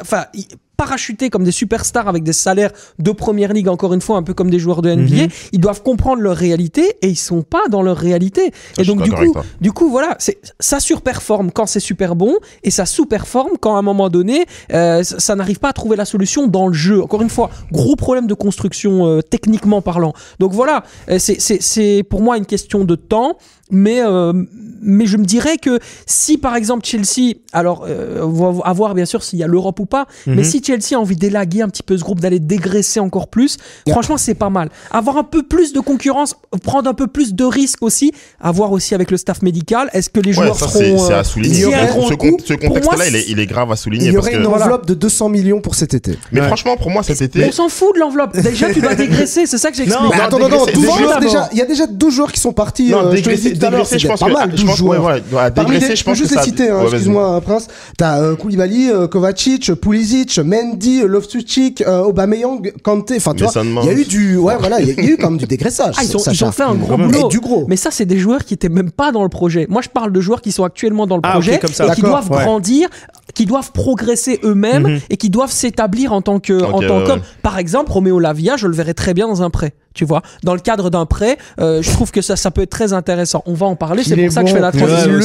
parachutés 0.79 1.29
comme 1.29 1.43
des 1.43 1.51
superstars 1.51 2.07
avec 2.07 2.23
des 2.23 2.31
salaires 2.31 2.71
de 2.99 3.11
première 3.11 3.51
ligue, 3.51 3.67
encore 3.67 3.93
une 3.93 3.99
fois, 3.99 4.15
un 4.15 4.23
peu 4.23 4.33
comme 4.33 4.49
des 4.49 4.59
joueurs 4.59 4.81
de 4.81 4.89
NBA. 4.89 5.33
Ils 5.51 5.59
doivent 5.59 5.83
comprendre 5.83 6.21
leur 6.21 6.37
réalité 6.37 6.95
et 7.01 7.09
ils 7.09 7.17
sont 7.17 7.41
pas 7.41 7.67
dans 7.69 7.81
leur 7.81 7.97
réalité. 7.97 8.53
et 8.77 8.85
donc, 8.85 9.03
du 9.03 9.11
coup, 9.11 9.33
du 9.59 9.73
coup, 9.73 9.89
voilà, 9.89 10.15
c'est, 10.19 10.39
ça 10.61 10.79
surperforme 10.79 11.51
quand 11.51 11.65
c'est 11.65 11.81
super 11.81 12.15
bon 12.15 12.37
et 12.63 12.71
ça 12.71 12.85
sous-performe 12.85 13.57
quand 13.59 13.75
à 13.75 13.79
un 13.79 13.81
moment 13.81 14.07
donné, 14.07 14.45
euh, 14.71 15.03
ça, 15.03 15.35
n'arrive 15.35 15.59
pas 15.59 15.69
à 15.69 15.73
trouver 15.73 15.97
la 15.97 16.05
solution 16.05 16.47
dans 16.47 16.67
le 16.67 16.73
jeu. 16.73 17.03
Encore 17.03 17.21
une 17.21 17.29
fois, 17.29 17.49
gros 17.73 17.97
problème 17.97 18.25
de 18.27 18.33
construction 18.33 19.05
euh, 19.05 19.21
techniquement 19.21 19.81
parlant. 19.81 20.13
Donc 20.39 20.53
voilà, 20.53 20.83
euh, 21.09 21.19
c'est, 21.19 21.41
c'est, 21.41 21.61
c'est 21.61 22.03
pour 22.09 22.21
moi 22.21 22.37
une 22.37 22.45
question 22.45 22.85
de 22.85 22.95
temps. 22.95 23.37
Mais, 23.71 24.01
euh, 24.01 24.33
mais 24.81 25.05
je 25.05 25.17
me 25.17 25.25
dirais 25.25 25.57
que 25.57 25.79
si 26.07 26.37
par 26.37 26.55
exemple 26.55 26.85
Chelsea, 26.85 27.33
alors 27.53 27.85
euh, 27.87 28.21
on 28.23 28.51
va 28.51 28.63
à 28.65 28.73
voir 28.73 28.95
bien 28.95 29.05
sûr 29.05 29.23
s'il 29.23 29.37
y 29.39 29.43
a 29.43 29.47
l'Europe 29.47 29.79
ou 29.79 29.85
pas, 29.85 30.07
Mhm. 30.25 30.35
mais 30.35 30.43
si 30.43 30.63
Chelsea 30.63 30.93
a 30.93 30.97
envie 30.97 31.15
d'élaguer 31.15 31.61
un 31.61 31.69
petit 31.69 31.83
peu 31.83 31.97
ce 31.97 32.03
groupe, 32.03 32.19
d'aller 32.19 32.39
dégraisser 32.39 32.99
encore 32.99 33.27
plus, 33.27 33.57
franchement 33.89 34.17
c'est 34.17 34.33
pas 34.33 34.49
mal. 34.49 34.69
Avoir 34.91 35.17
un 35.17 35.23
peu 35.23 35.43
plus 35.43 35.73
de 35.73 35.79
concurrence, 35.81 36.35
prendre 36.63 36.89
un 36.89 36.93
peu 36.93 37.07
plus 37.07 37.33
de 37.35 37.43
risques 37.43 37.83
aussi, 37.83 38.11
à 38.39 38.51
voir 38.51 38.71
aussi 38.71 38.95
avec 38.95 39.11
le 39.11 39.17
staff 39.17 39.41
médical. 39.43 39.89
Est-ce 39.93 40.09
que 40.09 40.19
les 40.19 40.29
Ouais, 40.29 40.45
joueurs 40.45 40.55
ça 40.57 40.67
seront 40.67 40.79
c'est 40.79 40.97
c'est 40.97 41.13
euh, 41.13 41.19
à 41.19 41.23
souligner. 41.23 41.61
ce, 41.61 42.13
con- 42.15 42.37
contexte-là, 42.67 43.07
il 43.07 43.15
est, 43.15 43.25
il 43.29 43.39
est 43.39 43.45
grave 43.45 43.71
à 43.71 43.75
souligner 43.75 44.07
Il 44.07 44.13
y 44.13 44.17
aurait 44.17 44.33
une 44.35 44.47
enveloppe 44.47 44.87
de 44.87 44.93
200 44.95 45.29
millions 45.29 45.61
pour 45.61 45.75
cet 45.75 45.93
été. 45.93 46.17
Mais 46.31 46.39
Ouais. 46.41 46.47
franchement, 46.47 46.75
pour 46.77 46.89
moi, 46.89 47.03
cet 47.03 47.21
été. 47.21 47.45
On 47.45 47.51
s'en 47.51 47.69
fout 47.69 47.93
de 47.95 47.99
l'enveloppe. 47.99 48.35
Déjà, 48.37 48.73
tu 48.73 48.81
dois 48.81 48.95
dégraisser. 48.95 49.45
C'est 49.45 49.57
ça 49.57 49.69
que 49.69 49.77
j'explique. 49.77 50.01
Non, 50.01 50.09
Mais 50.09 50.17
non, 50.17 50.23
attends, 50.23 50.39
non, 50.39 50.49
non, 50.49 50.65
dégraisser- 50.65 50.73
12 50.73 50.81
dégraisser 50.83 51.03
joueurs 51.03 51.19
d'abord. 51.19 51.31
déjà. 51.31 51.49
Il 51.51 51.57
y 51.57 51.61
a 51.61 51.65
déjà 51.65 51.87
12 51.87 52.13
joueurs 52.15 52.31
qui 52.31 52.39
sont 52.39 52.53
partis. 52.53 52.89
Non, 52.89 53.07
euh, 53.07 53.11
dégraisser, 53.13 53.51
dit 53.59 53.65
tout 53.65 53.65
à 53.67 53.69
l'heure, 53.69 53.79
dégraisser, 53.81 53.99
je 53.99 54.07
pense 54.07 54.19
pas 54.19 54.25
que. 54.27 54.33
mal, 54.33 54.51
je 54.51 54.55
12 54.57 54.65
pense 54.65 54.77
que, 54.77 54.83
ouais, 54.83 54.95
joueurs. 55.29 55.51
dégraisser, 55.51 55.95
je 55.95 56.03
pense 56.03 56.17
juste 56.17 56.31
que 56.33 56.37
les 56.39 56.43
citer, 56.43 56.69
hein, 56.69 56.81
excuse-moi, 56.83 57.41
Prince. 57.41 57.67
T'as 57.97 58.19
euh, 58.21 58.35
Koulibaly, 58.35 58.89
euh, 58.89 59.07
Kovacic, 59.07 59.73
Pulisic, 59.75 60.39
Mendy, 60.39 61.01
Loftus-Cheek, 61.05 61.81
euh, 61.81 62.03
Aubameyang, 62.03 62.71
Kanté. 62.83 63.15
Enfin, 63.17 63.33
tu 63.33 63.43
vois, 63.43 63.51
il 63.63 63.85
y 63.85 63.89
a 63.89 63.93
eu 63.93 64.05
du, 64.05 64.37
ouais, 64.37 64.55
voilà, 64.59 64.79
il 64.81 64.87
y 64.87 64.91
a- 64.99 65.03
eu 65.03 65.17
quand 65.17 65.29
même 65.29 65.39
du 65.39 65.45
dégraissage. 65.45 65.95
Ah, 65.99 66.03
ils, 66.03 66.15
ont, 66.15 66.19
ils 66.19 66.23
Sacha. 66.23 66.47
ont 66.47 66.51
fait 66.51 66.63
un 66.63 66.75
gros 66.75 66.97
Mais 66.97 67.07
boulot. 67.07 67.27
du 67.27 67.39
gros. 67.39 67.65
Mais 67.67 67.75
ça, 67.75 67.89
c'est 67.91 68.05
des 68.05 68.17
joueurs 68.17 68.45
qui 68.45 68.53
étaient 68.53 68.69
même 68.69 68.91
pas 68.91 69.11
dans 69.11 69.23
le 69.23 69.29
projet. 69.29 69.65
Moi, 69.69 69.81
je 69.81 69.89
parle 69.89 70.11
de 70.13 70.21
joueurs 70.21 70.41
qui 70.41 70.51
sont 70.51 70.63
actuellement 70.63 71.07
dans 71.07 71.15
le 71.17 71.21
Ah, 71.25 71.31
projet 71.33 71.55
et 71.55 71.93
qui 71.95 72.01
doivent 72.01 72.29
grandir, 72.29 72.87
qui 73.33 73.45
doivent 73.45 73.71
progresser 73.71 74.39
eux-mêmes 74.43 74.83
Mhm. 74.83 74.99
et 75.09 75.17
qui 75.17 75.29
doivent 75.29 75.51
s'établir 75.51 76.13
en 76.13 76.21
tant 76.21 76.39
que, 76.39 76.63
en 76.63 76.79
tant 76.81 77.03
qu'homme. 77.05 77.21
Par 77.41 77.57
exemple, 77.57 77.91
Roméo 77.91 78.19
Lavia, 78.19 78.55
je 78.57 78.67
le 78.67 78.73
verrais 78.73 78.93
très 78.93 79.13
bien 79.13 79.27
dans 79.27 79.41
un 79.43 79.49
prêt. 79.49 79.73
Tu 79.99 80.05
vois, 80.05 80.21
dans 80.43 80.53
le 80.53 80.61
cadre 80.61 80.89
d'un 80.89 81.05
prêt, 81.05 81.37
euh, 81.59 81.81
je 81.81 81.91
trouve 81.91 82.09
que 82.09 82.21
ça, 82.21 82.37
ça 82.37 82.51
peut 82.51 82.61
être 82.61 82.69
très 82.69 82.93
intéressant. 82.93 83.43
On 83.45 83.53
va 83.53 83.65
en 83.65 83.75
parler. 83.75 84.01
C'est 84.05 84.15
pour 84.15 84.31
ça 84.31 84.43
que 84.43 84.47
je 84.47 84.53
fais 84.53 84.61
la 84.61 84.71
transition. 84.71 85.11
Il 85.11 85.19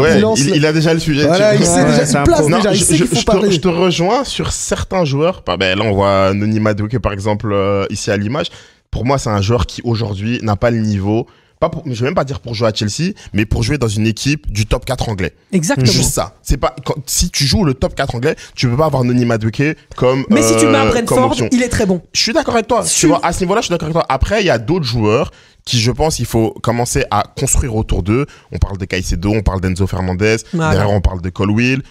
Ouais, 0.00 0.66
a 0.66 0.72
déjà 0.72 0.92
le 0.94 0.98
sujet. 0.98 1.26
Voilà, 1.28 1.54
il 1.54 1.64
sait 1.64 1.84
déjà, 1.84 2.02
il 2.02 2.24
place 2.24 2.46
déjà, 2.56 2.72
il 2.72 2.76
je, 2.76 2.82
sait 2.84 2.94
qu'il 2.96 3.04
je- 3.04 3.08
faut 3.10 3.14
je 3.14 3.20
te, 3.20 3.26
parler. 3.26 3.50
je 3.52 3.60
te 3.60 3.68
rejoins 3.68 4.24
sur 4.24 4.50
certains 4.50 5.04
joueurs. 5.04 5.44
Bah, 5.46 5.56
ben, 5.56 5.78
là, 5.78 5.84
on 5.84 5.92
voit 5.92 6.34
Noni 6.34 6.58
Madueke, 6.58 6.98
par 6.98 7.12
exemple, 7.12 7.52
euh, 7.52 7.86
ici 7.90 8.10
à 8.10 8.16
l'image. 8.16 8.46
Pour 8.90 9.04
moi, 9.04 9.16
c'est 9.16 9.30
un 9.30 9.40
joueur 9.40 9.66
qui, 9.66 9.80
aujourd'hui, 9.84 10.40
n'a 10.42 10.56
pas 10.56 10.72
le 10.72 10.78
niveau. 10.80 11.28
Pas 11.60 11.68
pour, 11.68 11.82
je 11.84 11.92
vais 11.92 12.06
même 12.06 12.14
pas 12.14 12.24
dire 12.24 12.40
pour 12.40 12.54
jouer 12.54 12.68
à 12.68 12.72
Chelsea, 12.74 13.12
mais 13.34 13.44
pour 13.44 13.62
jouer 13.62 13.76
dans 13.76 13.86
une 13.86 14.06
équipe 14.06 14.50
du 14.50 14.64
top 14.64 14.86
4 14.86 15.10
anglais. 15.10 15.34
Exactement. 15.52 15.86
Juste 15.86 16.12
ça. 16.14 16.34
C'est 16.42 16.56
pas, 16.56 16.74
quand- 16.86 16.94
si 17.06 17.28
tu 17.30 17.44
joues 17.44 17.64
le 17.64 17.74
top 17.74 17.94
4 17.94 18.14
anglais, 18.14 18.34
tu 18.54 18.66
peux 18.66 18.76
pas 18.78 18.86
avoir 18.86 19.04
Noni 19.04 19.26
Madueke 19.26 19.76
comme, 19.94 20.24
Mais 20.30 20.40
si 20.42 20.56
tu 20.56 20.64
mets 20.66 20.78
un 20.78 20.86
euh, 20.86 20.90
Brentford, 20.90 21.36
il 21.52 21.62
est 21.62 21.68
très 21.68 21.84
bon. 21.84 22.00
Je 22.14 22.20
suis 22.22 22.32
d'accord 22.32 22.54
avec 22.54 22.66
toi. 22.66 22.82
Sûr. 22.84 22.98
Tu 23.00 23.06
vois, 23.08 23.20
à 23.22 23.34
ce 23.34 23.40
niveau-là, 23.40 23.60
je 23.60 23.66
suis 23.66 23.72
d'accord 23.72 23.86
avec 23.88 23.92
toi. 23.94 24.06
Après, 24.08 24.40
il 24.42 24.46
y 24.46 24.50
a 24.50 24.56
d'autres 24.58 24.86
joueurs 24.86 25.32
qui, 25.66 25.78
je 25.78 25.90
pense, 25.90 26.18
il 26.18 26.24
faut 26.24 26.52
commencer 26.62 27.04
à 27.10 27.24
construire 27.38 27.76
autour 27.76 28.02
d'eux. 28.02 28.24
On 28.52 28.56
parle 28.58 28.78
de 28.78 28.86
Caicedo, 28.86 29.30
on 29.30 29.42
parle 29.42 29.60
d'Enzo 29.60 29.86
Fernandez. 29.86 30.36
Voilà. 30.54 30.72
Derrière, 30.72 30.90
on 30.94 31.02
parle 31.02 31.20
de 31.20 31.28
Colwill. 31.28 31.82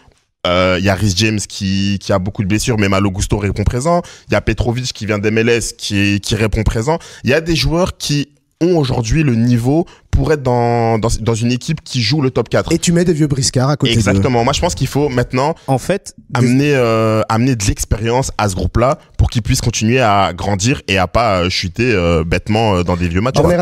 Euh, 0.48 0.78
Il 0.80 0.86
y 0.86 0.90
a 0.90 0.96
Rhys 0.96 1.14
James 1.18 1.40
qui, 1.40 2.00
qui 2.02 2.12
a 2.12 2.18
beaucoup 2.18 2.42
de 2.42 2.48
blessures, 2.48 2.80
mais 2.80 2.90
Malo 2.90 3.12
Gusto 3.12 3.38
répond 3.38 3.64
présent. 3.64 4.02
Il 4.30 4.34
y 4.34 4.36
a 4.36 4.42
Petrovic 4.42 4.92
qui 4.94 5.06
vient 5.06 5.20
d'MLS 5.20 5.74
qui, 5.78 6.20
qui 6.22 6.34
répond 6.34 6.64
présent. 6.64 6.98
Il 7.24 7.30
y 7.30 7.34
a 7.36 7.42
des 7.42 7.56
joueurs 7.56 7.98
qui 7.98 8.30
ont 8.62 8.78
aujourd'hui 8.78 9.24
le 9.24 9.36
niveau 9.36 9.86
pour 10.12 10.34
être 10.34 10.44
dans, 10.44 11.00
dans, 11.00 11.08
dans 11.22 11.34
une 11.34 11.52
équipe 11.52 11.82
qui 11.82 12.02
joue 12.02 12.22
le 12.22 12.30
top 12.30 12.50
4. 12.50 12.74
Et 12.74 12.78
tu 12.78 12.92
mets 12.92 13.06
des 13.06 13.14
vieux 13.14 13.28
briscards 13.28 13.70
à 13.70 13.78
côté. 13.78 13.94
Exactement. 13.94 14.44
Moi, 14.44 14.52
je 14.54 14.60
pense 14.60 14.76
qu'il 14.76 14.88
faut 14.88 15.08
maintenant 15.08 15.56
En 15.68 15.78
fait, 15.78 16.14
des- 16.30 16.40
amener 16.40 16.76
euh, 16.76 17.22
amener 17.30 17.56
de 17.56 17.64
l'expérience 17.66 18.32
à 18.38 18.50
ce 18.50 18.56
groupe-là 18.56 19.00
pour 19.18 19.30
qu'ils 19.30 19.44
puissent 19.44 19.62
continuer 19.62 20.02
à 20.02 20.34
grandir 20.34 20.82
et 20.90 20.98
à 20.98 21.08
pas 21.08 21.44
euh, 21.44 21.50
chuter 21.50 21.94
euh, 21.94 22.26
bêtement 22.26 22.76
euh, 22.76 22.84
dans 22.84 22.98
des 22.98 23.08
vieux 23.08 23.22
matchs. 23.22 23.38
Ouais, 23.40 23.56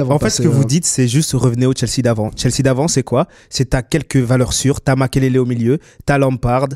avant 0.00 0.16
en 0.16 0.18
fait, 0.18 0.28
ce 0.30 0.42
que 0.42 0.48
vous 0.48 0.62
euh, 0.62 0.66
dites, 0.66 0.84
c'est 0.84 1.08
juste 1.08 1.32
revenez 1.32 1.64
au 1.66 1.72
Chelsea 1.74 2.02
d'avant. 2.02 2.30
Chelsea 2.36 2.62
d'avant, 2.62 2.88
c'est 2.88 3.02
quoi? 3.02 3.26
C'est 3.48 3.70
t'as 3.70 3.82
quelques 3.82 4.16
valeurs 4.16 4.52
sûres. 4.52 4.82
T'as 4.82 4.96
Makelele 4.96 5.38
au 5.38 5.46
milieu, 5.46 5.78
t'as 6.04 6.18
Lampard, 6.18 6.68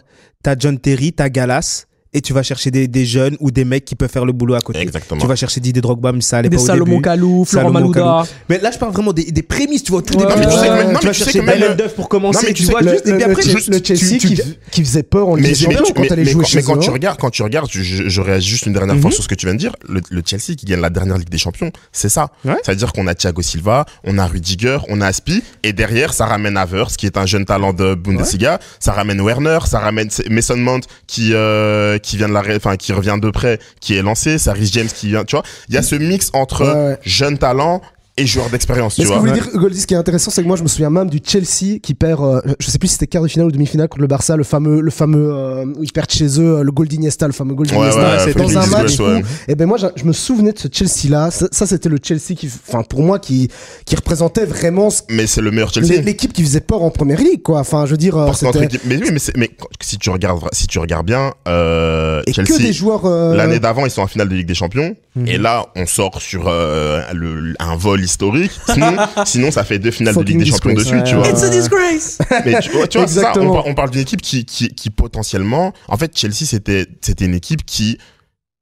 t'as 0.43 0.55
John 0.59 0.79
Terry, 0.79 1.13
t'as 1.13 1.29
Galas, 1.29 1.85
et 2.13 2.21
tu 2.21 2.33
vas 2.33 2.43
chercher 2.43 2.71
des, 2.71 2.89
des 2.89 3.05
jeunes 3.07 3.37
ou 3.41 3.51
des 3.51 3.65
mecs 3.65 3.85
qui 3.85 3.95
peuvent 3.95 4.11
faire 4.11 4.25
le 4.25 4.33
boulot 4.33 4.55
à 4.55 4.61
côté. 4.61 4.81
Exactement. 4.81 5.21
Tu 5.21 5.27
vas 5.27 5.37
chercher 5.37 5.61
Didier 5.61 5.81
Drogba, 5.81 6.13
mais 6.13 6.21
ça 6.21 6.39
allait 6.39 6.49
Des 6.49 6.57
pas 6.57 6.63
au 6.63 6.67
Salomon 6.67 6.93
début. 6.93 7.03
Kalou, 7.03 7.45
Florent 7.45 7.71
Malouda. 7.71 8.25
Mais 8.49 8.59
là, 8.59 8.71
je 8.73 8.79
parle 8.79 8.93
vraiment 8.93 9.13
des, 9.13 9.31
des 9.31 9.43
prémices, 9.43 9.85
tu 9.85 9.93
vois, 9.93 10.03
tout 10.03 10.15
Ouais, 10.19 10.27
début. 10.27 10.41
tu 10.43 10.47
ouais, 10.49 10.53
sais, 10.55 10.61
tu 10.67 10.71
mais 10.73 10.93
vas 10.93 10.99
tu 10.99 11.07
sais 11.07 11.13
chercher 11.25 11.39
que 11.41 11.69
le- 11.69 11.75
Duff 11.77 11.95
pour 11.95 12.09
commencer, 12.09 12.39
Non, 12.39 12.43
mais 12.49 12.55
tu 12.55 12.55
tu 12.55 12.65
sais 12.65 12.71
vois, 12.73 12.81
que 12.81 12.85
le, 12.87 12.91
juste, 12.93 13.07
et 13.07 13.11
le- 13.11 13.17
puis 13.17 13.25
après, 13.25 13.43
le- 13.45 13.51
juste, 13.51 13.69
le 13.69 13.81
tu- 13.81 13.97
Chelsea 13.97 14.19
tu- 14.19 14.29
qui, 14.29 14.35
tu- 14.35 14.43
qui 14.73 14.85
faisait 14.85 15.03
peur 15.05 15.29
en 15.29 15.35
Ligue 15.37 15.47
mais, 15.47 15.53
des 15.53 15.67
mais, 15.69 15.75
Champions 15.77 15.93
quand 15.95 16.03
elle 16.03 16.27
chez 16.47 16.57
mais 16.57 16.63
quand 16.65 16.77
tu 16.79 16.91
regardes, 16.91 17.19
quand 17.21 17.31
tu 17.31 17.43
regardes, 17.43 17.69
je, 17.71 18.21
réagis 18.21 18.49
juste 18.51 18.67
une 18.67 18.73
dernière 18.73 18.97
Mhm. 18.97 19.03
fois 19.03 19.11
sur 19.13 19.23
ce 19.23 19.29
que 19.29 19.35
tu 19.37 19.47
viens 19.47 19.55
de 19.55 19.61
dire. 19.61 19.77
Le, 19.89 20.01
le 20.11 20.23
Chelsea 20.27 20.57
qui 20.57 20.67
gagne 20.67 20.81
la 20.81 20.91
dernière 20.91 21.17
Ligue 21.17 21.29
des 21.31 21.39
Champions, 21.39 21.71
c'est 21.93 22.09
ça. 22.09 22.29
C'est-à-dire 22.45 22.93
qu'on 22.93 23.07
a 23.07 23.15
Thiago 23.15 23.41
Silva, 23.43 23.85
on 24.05 24.19
a 24.19 24.27
Rudiger, 24.27 24.79
on 24.89 25.01
a 25.01 25.07
Aspi, 25.07 25.43
et 25.63 25.73
derrière, 25.73 26.13
ça 26.13 26.27
ramène 26.27 26.57
Havertz, 26.57 26.97
qui 26.97 27.07
est 27.07 27.17
un 27.17 27.27
jeune 27.27 27.45
talent 27.45 27.73
de 27.73 27.95
Bundesliga. 27.95 28.59
Ça 28.81 28.93
ramène 28.93 29.21
Werner, 29.21 29.59
ça 29.67 29.79
ramène 29.79 30.09
Mason 30.29 30.57
Mount, 30.57 30.81
qui, 31.07 31.31
euh, 31.35 31.99
qui 32.03 32.17
vient 32.17 32.29
de 32.29 32.35
la, 32.35 32.43
enfin 32.57 32.77
qui 32.77 32.93
revient 32.93 33.17
de 33.21 33.31
près, 33.31 33.59
qui 33.81 33.95
est 33.97 34.03
lancé, 34.03 34.39
ça 34.39 34.53
Rhys 34.53 34.71
James 34.73 34.89
qui 34.89 35.09
vient, 35.09 35.25
tu 35.25 35.37
vois. 35.37 35.45
Il 35.69 35.75
y 35.75 35.79
a 35.79 35.83
ce 35.83 35.95
mix 35.95 36.31
entre 36.33 36.65
Ouais, 36.65 36.91
ouais. 36.91 36.99
jeunes 37.03 37.39
talents 37.39 37.81
et 38.21 38.27
joueurs 38.27 38.51
d'expérience, 38.51 38.99
Mais 38.99 39.05
tu 39.05 39.09
ce 39.09 39.15
que 39.15 39.19
vois. 39.19 39.29
vous 39.29 39.35
voulez 39.35 39.41
dire, 39.53 39.61
Goldie, 39.61 39.81
ce 39.81 39.87
qui 39.87 39.95
est 39.95 39.97
intéressant, 39.97 40.31
c'est 40.31 40.43
que 40.43 40.47
moi, 40.47 40.57
je 40.57 40.63
me 40.63 40.69
souviens 40.69 40.91
même 40.91 41.09
du 41.11 41.21
Chelsea 41.25 41.79
qui 41.83 41.95
perd, 41.95 42.23
euh, 42.23 42.41
je 42.59 42.71
sais 42.71 42.79
plus 42.79 42.89
si 42.89 42.95
c'était 42.95 43.07
quart 43.07 43.23
de 43.23 43.29
finale 43.29 43.49
ou 43.49 43.53
demi-finale 43.53 43.89
contre 43.89 44.03
le 44.03 44.07
Barça, 44.09 44.37
le 44.37 44.45
fameux, 44.45 44.81
le 44.81 44.91
fameux, 44.91 45.31
euh, 45.33 45.65
où 45.77 45.83
ils 45.85 45.93
perdent 45.93 46.11
chez 46.11 46.41
eux, 46.41 46.59
euh, 46.59 46.63
le 46.63 46.71
Gold 46.73 46.93
Iniesta, 46.93 47.27
le 47.27 47.33
fameux 47.33 47.55
Gold 47.55 47.71
Ouais, 47.73 47.79
Iniesta. 47.79 48.01
ouais, 48.01 48.19
c'est 48.25 48.37
dans 48.37 48.59
un 48.59 48.67
match 48.67 48.97
Gaulle, 48.97 49.15
ouais. 49.17 49.23
où, 49.23 49.51
et 49.51 49.55
ben 49.55 49.67
moi, 49.67 49.79
je, 49.79 49.87
je 49.97 50.05
me 50.05 50.13
souvenais 50.13 50.53
de 50.53 50.59
ce 50.59 50.69
Chelsea-là. 50.71 51.31
Ça, 51.31 51.47
ça, 51.51 51.67
c'était 51.67 51.89
le 51.89 51.99
Chelsea 52.03 52.35
qui, 52.37 52.49
enfin, 52.69 52.83
pour 52.83 53.03
moi, 53.03 53.19
qui, 53.19 53.49
qui 53.85 53.97
représentait 53.97 54.45
vraiment 54.47 54.91
ce- 54.91 55.03
Mais 55.11 55.27
c'est 55.27 55.41
le 55.41 55.51
meilleur 55.51 55.73
Chelsea. 55.73 56.01
l'équipe 56.03 56.33
qui 56.33 56.43
faisait 56.43 56.61
peur 56.61 56.83
en 56.83 56.91
première 56.91 57.19
ligue, 57.21 57.43
quoi. 57.43 57.61
Enfin, 57.61 57.87
je 57.87 57.93
veux 57.93 57.97
dire, 57.97 58.17
euh, 58.17 58.27
Parce 58.27 58.43
mais 58.85 58.97
oui, 58.97 59.11
mais, 59.37 59.51
si 59.81 59.99
tu 59.99 60.11
regardes, 60.11 60.41
si 60.53 60.67
tu 60.67 60.79
regardes 60.79 61.07
bien, 61.07 61.33
euh, 61.49 62.23
et 62.27 62.33
Chelsea, 62.33 62.57
que 62.57 62.63
des 62.63 62.73
joueurs, 62.73 63.05
euh, 63.07 63.35
L'année 63.35 63.59
d'avant, 63.61 63.85
ils 63.87 63.91
sont 63.91 64.03
en 64.03 64.07
finale 64.07 64.29
de 64.29 64.35
Ligue 64.35 64.47
des 64.47 64.55
Champions. 64.55 64.95
Mhm. 65.17 65.27
Et 65.27 65.39
là, 65.39 65.67
on 65.77 65.87
sort 65.87 66.21
sur 66.23 66.45
euh, 66.47 67.03
le, 67.15 67.55
un 67.59 67.77
vol 67.77 68.03
historique. 68.11 68.53
Sinon, 68.73 68.97
sinon, 69.25 69.51
ça 69.51 69.65
fait 69.65 69.79
deux 69.79 69.91
finales 69.91 70.15
de 70.15 70.23
Ligue 70.23 70.39
des 70.39 70.47
Champions 70.47 70.75
dessus, 70.75 71.03
tu 71.05 71.15
ouais. 71.15 71.21
vois. 71.21 71.29
It's 71.29 71.43
a 71.43 71.49
disgrace 71.49 72.19
Mais 72.45 72.61
tu, 72.61 72.71
vois, 72.71 72.87
tu 72.87 72.99
vois, 72.99 73.07
c'est 73.07 73.21
ça, 73.21 73.21
on, 73.21 73.31
Exactement. 73.31 73.55
par- 73.55 73.67
on 73.67 73.75
parle 73.75 73.91
d'une 73.91 74.01
équipe 74.01 74.21
qui, 74.23 74.45
qui, 74.45 74.69
qui 74.75 74.91
potentiellement, 74.91 75.73
en 75.89 75.97
fait, 75.97 76.17
Chelsea, 76.17 76.45
c'était, 76.47 76.87
c'était 77.01 77.25
une 77.25 77.35
équipe 77.35 77.65
qui, 77.65 77.99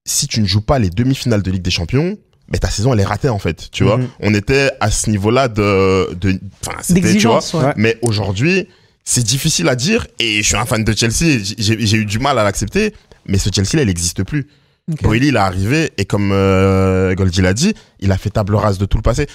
si 0.04 0.26
tu 0.26 0.40
ne 0.40 0.46
joues 0.46 0.60
pas 0.60 0.78
les 0.78 0.90
demi-finales 0.90 1.42
de 1.42 1.50
Ligue 1.50 1.62
des 1.62 1.70
Champions, 1.70 2.16
mais 2.50 2.58
ta 2.58 2.70
saison 2.70 2.92
elle 2.94 3.00
est 3.00 3.04
ratée 3.04 3.28
en 3.28 3.38
fait, 3.38 3.68
tu 3.70 3.84
vois. 3.84 3.98
Mhm. 3.98 4.08
On 4.20 4.34
était 4.34 4.70
à 4.80 4.90
ce 4.90 5.10
niveau-là 5.10 5.48
de, 5.48 6.14
de, 6.14 6.38
enfin, 6.66 6.78
c'était, 6.80 6.94
tu 6.94 7.00
vois. 7.00 7.10
D'exigence, 7.10 7.54
ouais. 7.54 7.64
Ouais. 7.64 7.72
Mais 7.76 7.98
aujourd'hui, 8.02 8.68
c'est 9.04 9.22
difficile 9.24 9.68
à 9.68 9.76
dire 9.76 10.06
et 10.18 10.42
je 10.42 10.46
suis 10.46 10.56
un 10.56 10.64
fan 10.64 10.82
de 10.84 10.92
Chelsea. 10.96 11.42
J'ai, 11.58 11.86
j'ai 11.86 11.96
eu 11.96 12.04
du 12.06 12.18
mal 12.18 12.38
à 12.38 12.44
l'accepter, 12.44 12.94
mais 13.26 13.38
ce 13.38 13.50
Chelsea 13.54 13.70
là, 13.74 13.82
il 13.82 13.86
n'existe 13.88 14.22
plus. 14.24 14.46
Ok. 14.90 15.02
Boehly, 15.02 15.28
il 15.28 15.36
est 15.36 15.38
arrivé 15.38 15.90
et 15.98 16.04
comme 16.04 16.30
euh, 16.32 17.14
Goldie 17.14 17.42
l'a 17.42 17.52
dit, 17.54 17.74
il 18.00 18.10
a 18.12 18.16
fait 18.18 18.30
table 18.30 18.54
rase 18.54 18.78
de 18.78 18.86
tout 18.86 18.96
le 18.98 19.02
passé. 19.02 19.26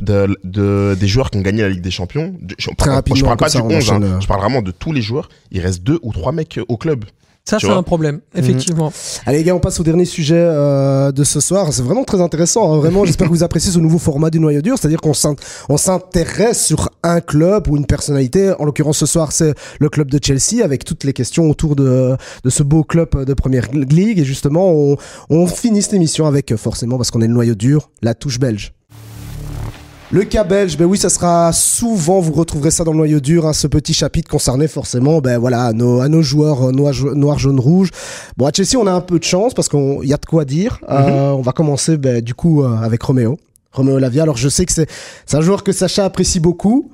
De, 0.00 0.28
de- 0.44 0.96
des 0.98 1.08
joueurs 1.08 1.30
qui 1.30 1.38
ont 1.38 1.42
gagné 1.42 1.62
la 1.62 1.68
Ligue 1.68 1.82
des 1.82 1.90
Champions. 1.90 2.34
je, 2.58 2.70
Très 2.76 2.90
je 2.90 2.94
rapidement, 2.94 3.26
parle 3.26 3.36
pas 3.38 3.46
du 3.46 3.52
ça, 3.52 3.62
on 3.64 3.70
11, 3.70 3.92
hein. 3.92 4.02
euh. 4.02 4.20
je 4.20 4.26
parle 4.26 4.40
vraiment 4.40 4.62
de 4.62 4.70
tous 4.70 4.92
les 4.92 5.02
joueurs. 5.02 5.28
Il 5.50 5.60
reste 5.60 5.82
deux 5.82 5.98
ou 6.02 6.12
trois 6.12 6.32
mecs 6.32 6.58
au 6.68 6.76
club. 6.76 7.04
Ça, 7.48 7.58
c'est 7.58 7.66
vois. 7.66 7.76
un 7.76 7.82
problème, 7.82 8.20
effectivement. 8.34 8.92
Allez 9.26 9.38
les 9.38 9.44
gars, 9.44 9.54
on 9.54 9.60
passe 9.60 9.80
au 9.80 9.82
dernier 9.82 10.04
sujet 10.04 10.34
euh, 10.36 11.12
de 11.12 11.24
ce 11.24 11.40
soir. 11.40 11.72
C'est 11.72 11.82
vraiment 11.82 12.04
très 12.04 12.20
intéressant. 12.20 12.72
hein. 12.74 12.78
Vraiment, 12.78 13.04
j'espère 13.04 13.28
que 13.28 13.32
vous 13.32 13.42
appréciez 13.42 13.72
ce 13.72 13.78
nouveau 13.78 13.98
format 13.98 14.30
du 14.30 14.38
noyau 14.40 14.60
dur, 14.60 14.76
c'est-à-dire 14.78 15.00
qu'on 15.00 15.14
s'in- 15.14 15.36
on 15.68 15.76
s'intéresse 15.76 16.66
sur 16.66 16.90
un 17.02 17.20
club 17.20 17.68
ou 17.68 17.76
une 17.76 17.86
personnalité. 17.86 18.52
En 18.58 18.64
l'occurrence, 18.64 18.98
ce 18.98 19.06
soir, 19.06 19.32
c'est 19.32 19.54
le 19.80 19.88
club 19.88 20.10
de 20.10 20.18
Chelsea 20.22 20.62
avec 20.64 20.84
toutes 20.84 21.04
les 21.04 21.12
questions 21.12 21.48
autour 21.48 21.74
de, 21.76 22.16
de 22.44 22.50
ce 22.50 22.62
beau 22.62 22.84
club 22.84 23.24
de 23.24 23.34
première 23.34 23.68
ligue. 23.72 24.18
Et 24.18 24.24
justement, 24.24 24.70
on, 24.72 24.96
on 25.30 25.46
finit 25.46 25.82
cette 25.82 25.94
émission 25.94 26.26
avec, 26.26 26.54
forcément, 26.56 26.96
parce 26.96 27.10
qu'on 27.10 27.20
est 27.22 27.26
le 27.28 27.34
noyau 27.34 27.54
dur, 27.54 27.90
la 28.02 28.14
touche 28.14 28.38
belge. 28.38 28.72
Le 30.10 30.24
cas 30.24 30.42
belge, 30.42 30.78
ben 30.78 30.86
oui, 30.86 30.96
ça 30.96 31.10
sera 31.10 31.52
souvent, 31.52 32.18
vous 32.20 32.32
retrouverez 32.32 32.70
ça 32.70 32.82
dans 32.82 32.92
le 32.92 32.96
noyau 32.96 33.20
dur, 33.20 33.46
hein, 33.46 33.52
ce 33.52 33.66
petit 33.66 33.92
chapitre 33.92 34.30
concerné 34.30 34.66
forcément, 34.66 35.20
ben 35.20 35.36
voilà, 35.36 35.64
à 35.64 35.72
nos, 35.74 36.00
à 36.00 36.08
nos 36.08 36.22
joueurs 36.22 36.68
euh, 36.68 36.72
noirs, 36.72 36.94
noir, 37.14 37.38
jaune, 37.38 37.60
rouge. 37.60 37.90
Bon, 38.38 38.46
à 38.46 38.50
Chelsea, 38.50 38.80
on 38.80 38.86
a 38.86 38.92
un 38.92 39.02
peu 39.02 39.18
de 39.18 39.24
chance 39.24 39.52
parce 39.52 39.68
qu'il 39.68 40.04
y 40.04 40.14
a 40.14 40.16
de 40.16 40.24
quoi 40.24 40.46
dire. 40.46 40.80
Euh, 40.88 41.32
on 41.32 41.42
va 41.42 41.52
commencer, 41.52 41.98
ben, 41.98 42.22
du 42.22 42.32
coup, 42.32 42.62
euh, 42.62 42.74
avec 42.78 43.02
Roméo. 43.02 43.36
Roméo 43.72 43.98
Lavia. 43.98 44.22
Alors, 44.22 44.38
je 44.38 44.48
sais 44.48 44.64
que 44.64 44.72
c'est, 44.72 44.88
un 45.34 45.42
joueur 45.42 45.62
que 45.62 45.72
Sacha 45.72 46.06
apprécie 46.06 46.40
beaucoup. 46.40 46.90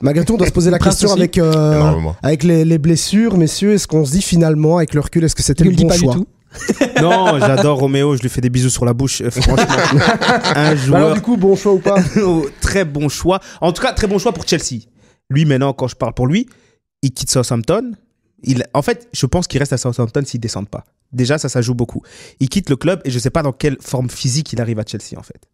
Malgré 0.00 0.24
tout, 0.24 0.34
on 0.34 0.36
doit 0.36 0.48
se 0.48 0.52
poser 0.52 0.72
la 0.72 0.78
question 0.80 1.12
avec, 1.12 1.38
euh, 1.38 1.92
avec 2.24 2.42
les, 2.42 2.64
les 2.64 2.78
blessures, 2.78 3.36
messieurs. 3.36 3.74
Est-ce 3.74 3.86
qu'on 3.86 4.04
se 4.04 4.10
dit 4.10 4.22
finalement, 4.22 4.78
avec 4.78 4.94
le 4.94 5.00
recul, 5.00 5.22
est-ce 5.22 5.36
que 5.36 5.44
c'était 5.44 5.62
le 5.62 5.70
bon 5.70 5.86
pas 5.86 5.96
choix 5.96 6.14
du 6.14 6.20
tout. 6.20 6.26
Non, 7.02 7.38
j'adore 7.38 7.78
Roméo, 7.78 8.16
je 8.16 8.22
lui 8.22 8.28
fais 8.28 8.40
des 8.40 8.50
bisous 8.50 8.70
sur 8.70 8.84
la 8.84 8.92
bouche. 8.94 9.20
euh, 9.20 9.30
Franchement, 9.30 9.56
un 9.62 9.94
Bah 9.94 10.54
Alors, 10.54 10.76
joueur 10.76 11.14
du 11.14 11.20
coup, 11.20 11.36
bon 11.36 11.54
choix 11.56 11.74
ou 11.74 11.78
pas 11.78 11.96
Oh, 12.22 12.46
très 12.60 12.84
bon 12.84 13.08
choix. 13.08 13.40
En 13.60 13.72
tout 13.72 13.82
cas, 13.82 13.92
très 13.92 14.06
bon 14.06 14.18
choix 14.18 14.32
pour 14.32 14.46
Chelsea. 14.46 14.82
Lui, 15.30 15.44
maintenant, 15.44 15.72
quand 15.72 15.88
je 15.88 15.96
parle 15.96 16.14
pour 16.14 16.26
lui, 16.26 16.48
il 17.02 17.12
quitte 17.12 17.30
Southampton. 17.30 17.92
Il, 18.44 18.64
en 18.72 18.82
fait, 18.82 19.08
je 19.12 19.26
pense 19.26 19.46
qu'il 19.46 19.58
reste 19.58 19.72
à 19.72 19.78
Southampton 19.78 20.22
s'ils 20.24 20.40
descendent 20.40 20.68
pas. 20.68 20.84
Déjà, 21.12 21.38
ça, 21.38 21.48
ça 21.48 21.60
joue 21.60 21.74
beaucoup. 21.74 22.02
Il 22.40 22.48
quitte 22.48 22.70
le 22.70 22.76
club 22.76 23.00
et 23.04 23.10
je 23.10 23.18
sais 23.18 23.30
pas 23.30 23.42
dans 23.42 23.52
quelle 23.52 23.76
forme 23.80 24.08
physique 24.10 24.52
il 24.52 24.60
arrive 24.60 24.78
à 24.78 24.84
Chelsea, 24.86 25.18
en 25.18 25.22
fait. 25.22 25.48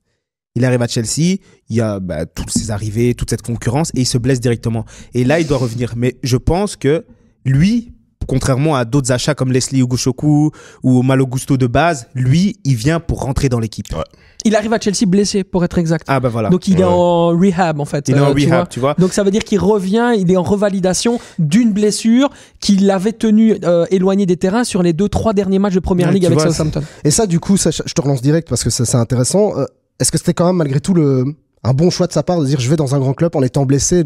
Il 0.56 0.64
arrive 0.64 0.82
à 0.82 0.86
Chelsea, 0.86 1.38
il 1.68 1.76
y 1.76 1.80
a 1.80 1.98
bah, 1.98 2.26
toutes 2.26 2.50
ses 2.50 2.70
arrivées, 2.70 3.14
toute 3.14 3.30
cette 3.30 3.42
concurrence 3.42 3.90
et 3.94 4.02
il 4.02 4.06
se 4.06 4.18
blesse 4.18 4.38
directement. 4.40 4.84
Et 5.12 5.24
là, 5.24 5.40
il 5.40 5.46
doit 5.48 5.58
revenir. 5.58 5.94
Mais 5.96 6.16
je 6.22 6.36
pense 6.36 6.76
que 6.76 7.04
lui, 7.44 7.92
contrairement 8.26 8.74
à 8.76 8.84
d'autres 8.84 9.12
achats 9.12 9.34
comme 9.34 9.52
Leslie 9.52 9.80
Ugushoku 9.80 10.50
ou 10.82 11.02
Malo 11.02 11.26
Gusto 11.26 11.56
de 11.56 11.66
base, 11.66 12.06
lui, 12.14 12.56
il 12.64 12.74
vient 12.76 13.00
pour 13.00 13.20
rentrer 13.22 13.48
dans 13.48 13.60
l'équipe. 13.60 13.86
Ouais. 13.94 14.02
Il 14.46 14.54
arrive 14.56 14.74
à 14.74 14.78
Chelsea 14.78 15.06
blessé, 15.06 15.42
pour 15.42 15.64
être 15.64 15.78
exact. 15.78 16.04
Ah 16.08 16.20
bah 16.20 16.28
voilà. 16.28 16.50
Donc 16.50 16.68
il 16.68 16.78
est 16.78 16.84
Ouais. 16.84 16.90
en 16.90 17.28
rehab, 17.28 17.80
en 17.80 17.86
fait. 17.86 18.08
il 18.08 18.16
est 18.16 18.20
en 18.20 18.30
euh, 18.30 18.34
tu 18.34 18.44
rehab, 18.44 18.58
vois. 18.58 18.66
tu 18.66 18.80
vois. 18.80 18.94
Donc 18.98 19.12
ça 19.14 19.22
veut 19.22 19.30
dire 19.30 19.42
qu'il 19.42 19.58
revient, 19.58 20.12
il 20.18 20.30
est 20.30 20.36
en 20.36 20.42
revalidation 20.42 21.18
d'une 21.38 21.72
blessure 21.72 22.28
qui 22.60 22.76
l'avait 22.76 23.12
tenu 23.12 23.56
euh, 23.64 23.86
éloigné 23.90 24.26
des 24.26 24.36
terrains 24.36 24.64
sur 24.64 24.82
les 24.82 24.92
deux, 24.92 25.08
trois 25.08 25.32
derniers 25.32 25.58
matchs 25.58 25.74
de 25.74 25.80
Première 25.80 26.08
Ouais, 26.08 26.14
Ligue 26.14 26.26
avec 26.26 26.38
vois, 26.38 26.50
Southampton. 26.50 26.82
Et 27.04 27.10
ça, 27.10 27.26
du 27.26 27.40
coup, 27.40 27.56
je 27.56 27.70
te 27.94 28.00
relance 28.02 28.20
direct 28.20 28.48
parce 28.48 28.62
que 28.64 28.70
ça, 28.70 28.84
c'est 28.84 28.98
intéressant. 28.98 29.56
Euh, 29.58 29.64
Est-ce 29.98 30.12
que 30.12 30.18
c'était 30.18 30.34
quand 30.34 30.46
même 30.46 30.56
malgré 30.56 30.80
tout 30.80 30.92
le, 30.92 31.24
un 31.62 31.72
bon 31.72 31.88
choix 31.88 32.06
de 32.06 32.12
sa 32.12 32.22
part 32.22 32.38
de 32.40 32.44
dire 32.46 32.60
je 32.60 32.68
vais 32.68 32.76
dans 32.76 32.94
un 32.94 32.98
grand 32.98 33.14
club 33.14 33.34
en 33.36 33.42
étant 33.42 33.64
blessé, 33.64 34.02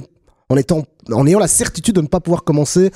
en 0.51 0.57
étant, 0.57 0.85
en 1.13 1.27
ayant 1.27 1.41
la 1.41 1.49
certitude 1.49 1.97
de 1.97 2.01
ne 2.01 2.07
pas 2.07 2.21
pouvoir 2.21 2.45
commencer, 2.45 2.93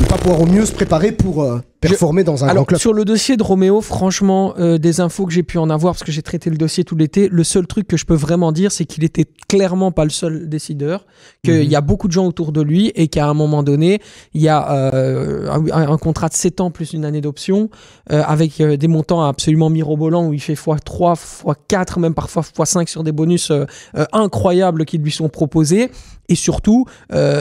ne 0.00 0.06
pas 0.06 0.16
pouvoir 0.16 0.40
au 0.40 0.46
mieux 0.46 0.66
se 0.66 0.72
préparer 0.72 1.12
pour 1.12 1.44
performer 1.90 2.24
dans 2.24 2.42
un 2.44 2.46
grand 2.46 2.50
Alors 2.50 2.66
club. 2.66 2.80
sur 2.80 2.92
le 2.92 3.04
dossier 3.04 3.36
de 3.36 3.42
Roméo, 3.42 3.80
franchement, 3.80 4.54
euh, 4.58 4.78
des 4.78 5.00
infos 5.00 5.26
que 5.26 5.32
j'ai 5.32 5.42
pu 5.42 5.58
en 5.58 5.70
avoir 5.70 5.94
parce 5.94 6.04
que 6.04 6.12
j'ai 6.12 6.22
traité 6.22 6.50
le 6.50 6.56
dossier 6.56 6.84
tout 6.84 6.96
l'été, 6.96 7.28
le 7.30 7.44
seul 7.44 7.66
truc 7.66 7.86
que 7.88 7.96
je 7.96 8.04
peux 8.04 8.14
vraiment 8.14 8.52
dire, 8.52 8.72
c'est 8.72 8.84
qu'il 8.84 9.04
était 9.04 9.26
clairement 9.48 9.92
pas 9.92 10.04
le 10.04 10.10
seul 10.10 10.48
décideur, 10.48 11.04
qu'il 11.44 11.54
Mhm. 11.54 11.70
y 11.70 11.76
a 11.76 11.80
beaucoup 11.80 12.08
de 12.08 12.12
gens 12.12 12.26
autour 12.26 12.52
de 12.52 12.60
lui 12.62 12.92
et 12.94 13.08
qu'à 13.08 13.26
un 13.28 13.34
moment 13.34 13.62
donné, 13.62 14.00
il 14.34 14.42
y 14.42 14.48
a 14.48 14.70
euh, 14.94 15.48
un, 15.50 15.92
un 15.92 15.98
contrat 15.98 16.28
de 16.28 16.34
7 16.34 16.60
ans 16.60 16.70
plus 16.70 16.92
une 16.92 17.04
année 17.04 17.20
d'option 17.20 17.70
euh, 18.12 18.22
avec 18.26 18.60
des 18.62 18.88
montants 18.88 19.22
absolument 19.22 19.70
mirobolants 19.70 20.26
où 20.26 20.32
il 20.32 20.40
fait 20.40 20.54
x3, 20.54 21.44
x4, 21.44 21.98
même 22.00 22.14
parfois 22.14 22.42
x5 22.42 22.88
sur 22.88 23.02
des 23.04 23.12
bonus 23.12 23.52
incroyables 24.12 24.84
qui 24.84 24.98
lui 24.98 25.10
sont 25.12 25.28
proposés. 25.28 25.90
Et 26.30 26.34
surtout, 26.36 26.86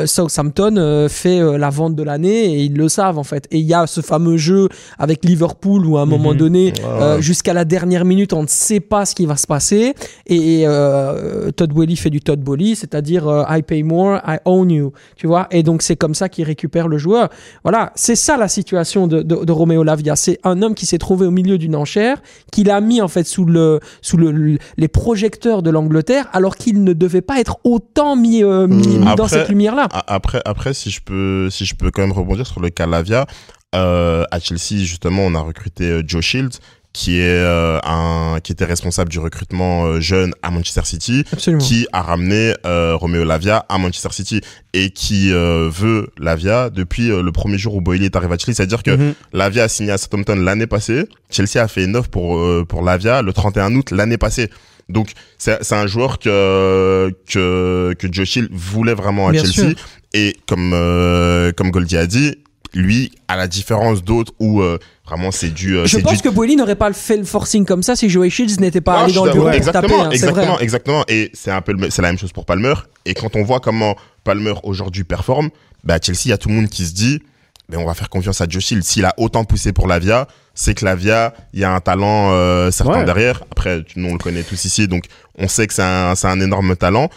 Southampton 0.06 1.08
fait 1.10 1.40
la 1.58 1.70
vente 1.70 1.96
de 1.96 2.04
l'année 2.04 2.54
et 2.56 2.64
ils 2.64 2.76
le 2.76 2.90
savent 2.90 3.18
en 3.18 3.24
fait. 3.24 3.48
Et 3.52 3.60
il 3.60 3.66
y 3.66 3.74
a 3.74 3.88
ce 3.88 4.02
fameux 4.02 4.33
jeu 4.38 4.70
avec 5.00 5.24
Liverpool 5.26 5.86
où 5.86 5.98
à 5.98 6.02
un 6.02 6.06
moment 6.06 6.32
Mhm. 6.32 6.38
donné, 6.38 6.64
Ouais, 6.66 6.74
euh, 6.86 7.22
jusqu'à 7.22 7.54
la 7.54 7.66
dernière 7.66 8.06
minute, 8.06 8.34
on 8.34 8.44
ne 8.44 8.48
sait 8.48 8.80
pas 8.80 9.06
ce 9.06 9.16
qui 9.16 9.26
va 9.26 9.36
se 9.38 9.48
passer. 9.48 9.94
Et 10.28 10.64
euh, 10.66 11.52
Todd 11.52 11.72
Boehly 11.74 11.96
fait 11.96 12.10
du 12.10 12.22
Todd 12.22 12.40
Boehly, 12.42 12.76
c'est-à-dire 12.76 13.28
euh, 13.28 13.44
I 13.50 13.62
pay 13.62 13.84
more, 13.84 14.20
I 14.28 14.38
own 14.46 14.70
you. 14.70 14.94
Tu 15.16 15.28
vois? 15.28 15.48
Et 15.52 15.64
donc 15.64 15.82
c'est 15.82 15.96
comme 15.96 16.16
ça 16.16 16.30
qu'il 16.30 16.46
récupère 16.46 16.88
le 16.88 16.98
joueur. 16.98 17.30
Voilà, 17.64 17.92
c'est 17.96 18.16
ça 18.16 18.38
la 18.38 18.48
situation 18.48 19.08
de, 19.08 19.22
de, 19.22 19.44
de 19.46 19.52
Romeo 19.52 19.84
Lavia. 19.84 20.16
C'est 20.16 20.40
un 20.44 20.62
homme 20.62 20.76
qui 20.76 20.86
s'est 20.86 20.98
trouvé 20.98 21.26
au 21.26 21.32
milieu 21.32 21.58
d'une 21.58 21.76
enchère, 21.76 22.22
qu'il 22.52 22.70
a 22.70 22.80
mis 22.82 23.02
en 23.02 23.08
fait 23.08 23.26
sous, 23.26 23.46
le, 23.46 23.80
sous 24.02 24.18
le, 24.18 24.32
le- 24.32 24.58
les 24.78 24.88
projecteurs 24.88 25.62
de 25.64 25.70
l'Angleterre, 25.70 26.30
alors 26.34 26.56
qu'il 26.56 26.84
ne 26.84 26.94
devait 26.94 27.22
pas 27.22 27.40
être 27.40 27.58
autant 27.64 28.16
mis, 28.16 28.44
mis- 28.44 28.88
mis 29.00 29.16
dans 29.16 29.28
cette 29.28 29.50
lumière-là. 29.50 29.88
A- 29.92 30.14
Après, 30.14 30.42
après, 30.46 30.74
si 30.74 30.90
je 30.90 31.02
peux, 31.02 31.50
si 31.50 31.66
je 31.66 31.76
peux 31.76 31.92
quand 31.92 32.02
même 32.02 32.12
rebondir 32.12 32.46
sur 32.48 32.60
le 32.62 32.70
cas 32.70 32.86
Lavia, 32.88 33.26
euh, 33.74 34.24
à 34.32 34.40
Chelsea 34.40 34.84
justement, 34.84 35.24
on 35.26 35.36
a 35.36 35.40
recruté 35.42 35.86
euh, 35.86 36.04
Joe 36.06 36.24
Shields, 36.24 36.60
qui 36.94 37.18
est 37.20 37.24
euh, 37.24 37.80
un, 37.84 38.38
qui 38.44 38.52
était 38.52 38.66
responsable 38.66 39.10
du 39.10 39.18
recrutement 39.18 39.86
euh, 39.86 40.00
jeune 40.00 40.32
à 40.44 40.52
Manchester 40.52 40.82
City, 40.86 41.24
Absolument. 41.34 41.60
qui 41.64 41.88
a 41.92 42.04
ramené 42.04 42.54
euh, 42.68 42.96
Romeo 42.96 43.24
Lavia 43.24 43.66
à 43.68 43.80
Manchester 43.80 44.10
City 44.12 44.42
et 44.74 44.92
qui 44.92 45.32
euh, 45.34 45.70
veut 45.74 46.10
Lavia 46.20 46.70
depuis 46.70 47.10
euh, 47.10 47.24
le 47.24 47.32
premier 47.32 47.58
jour 47.58 47.74
où 47.74 47.82
Boyle 47.82 48.04
est 48.04 48.16
arrivé 48.16 48.36
à 48.36 48.38
Chelsea. 48.38 48.56
C'est-à-dire 48.58 48.84
que 48.84 48.92
Mhm. 48.92 49.14
Lavia 49.34 49.64
a 49.64 49.68
signé 49.70 49.90
à 49.92 49.98
Southampton 49.98 50.36
l'année 50.36 50.68
passée. 50.68 51.08
Chelsea 51.32 51.58
a 51.64 51.68
fait 51.68 51.84
une 51.86 51.96
offre 51.96 52.10
pour 52.12 52.38
euh, 52.38 52.64
pour 52.64 52.84
Lavia 52.84 53.24
le 53.24 53.34
31 53.34 53.74
août 53.76 53.90
l'année 53.90 54.20
passée. 54.20 54.52
Donc 54.88 55.14
c'est 55.40 55.64
c'est 55.64 55.76
un 55.76 55.88
joueur 55.88 56.20
que 56.20 57.12
que 57.28 57.96
que 57.98 58.08
Joe 58.12 58.28
Shield 58.28 58.50
voulait 58.52 58.94
vraiment 58.94 59.30
à 59.30 59.32
Bien 59.32 59.42
Chelsea 59.44 59.70
sûr. 59.70 59.76
et 60.14 60.36
comme 60.48 60.74
euh, 60.76 61.52
comme 61.54 61.72
Goldie 61.72 61.98
a 61.98 62.06
dit, 62.06 62.36
lui 62.74 63.12
à 63.28 63.36
la 63.36 63.48
différence 63.48 64.04
d'autres 64.04 64.34
où 64.40 64.62
euh, 64.62 64.80
vraiment 65.06 65.32
c'est 65.32 65.50
du 65.50 65.78
euh, 65.78 65.86
Je 65.86 65.98
pense 66.00 66.18
du 66.18 66.22
que 66.24 66.30
Boehly 66.30 66.56
n'aurait 66.56 66.76
pas 66.76 66.92
fait 66.94 67.18
le 67.18 67.24
forcing 67.24 67.66
comme 67.66 67.84
ça 67.84 67.96
si 67.96 68.10
Joey 68.10 68.30
Shields 68.30 68.60
n'était 68.60 68.82
pas 68.82 68.98
non, 68.98 69.04
allé 69.06 69.14
dans 69.14 69.26
le 69.26 69.32
bureau 69.32 69.50
d'accord. 69.50 69.64
pour 69.64 69.72
taper. 69.74 69.86
exactement, 69.86 70.02
hein, 70.02 70.06
vrai. 70.06 70.16
exactement, 70.16 70.60
exactement. 70.60 71.04
Et 71.08 71.32
c'est 71.34 71.52
un 71.52 71.62
peu, 71.62 71.76
c'est 71.90 72.02
la 72.02 72.10
même 72.10 72.18
chose 72.18 72.32
pour 72.32 72.46
Palmer. 72.46 72.74
Et 73.06 73.14
quand 73.14 73.36
on 73.36 73.44
voit 73.44 73.60
comment 73.60 73.96
Palmer 74.24 74.54
aujourd'hui 74.64 75.04
performe, 75.04 75.50
bah 75.84 75.96
à 75.96 76.00
Chelsea, 76.02 76.22
il 76.26 76.30
y 76.30 76.34
a 76.34 76.38
tout 76.38 76.50
le 76.50 76.56
monde 76.56 76.70
qui 76.70 76.86
se 76.86 76.94
dit, 76.94 77.22
mais 77.70 77.78
on 77.78 77.86
va 77.86 77.94
faire 77.94 78.10
confiance 78.10 78.42
à 78.42 78.46
Joe 78.48 78.64
Shield. 78.64 78.84
S'il 78.84 79.06
a 79.06 79.14
autant 79.18 79.44
poussé 79.44 79.74
pour 79.74 79.88
Lavia, 79.88 80.28
c'est 80.54 80.74
que 80.74 80.86
Lavia, 80.86 81.34
il 81.54 81.60
y 81.60 81.64
a 81.64 81.74
un 81.74 81.80
talent 81.80 82.32
euh, 82.32 82.72
certain 82.72 83.00
Ouais. 83.00 83.06
derrière. 83.06 83.44
Après, 83.52 83.84
nous 83.96 84.10
on 84.10 84.14
le 84.14 84.20
connaît 84.20 84.44
tous 84.44 84.66
ici, 84.66 84.88
donc 84.88 85.06
on 85.38 85.48
sait 85.48 85.68
que 85.68 85.74
c'est 85.74 85.82
un, 85.84 86.16
c'est 86.16 86.28
un 86.28 86.40
énorme 86.40 86.76
talent. 86.76 87.10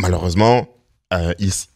Malheureusement, 0.00 0.66
euh, 1.12 1.32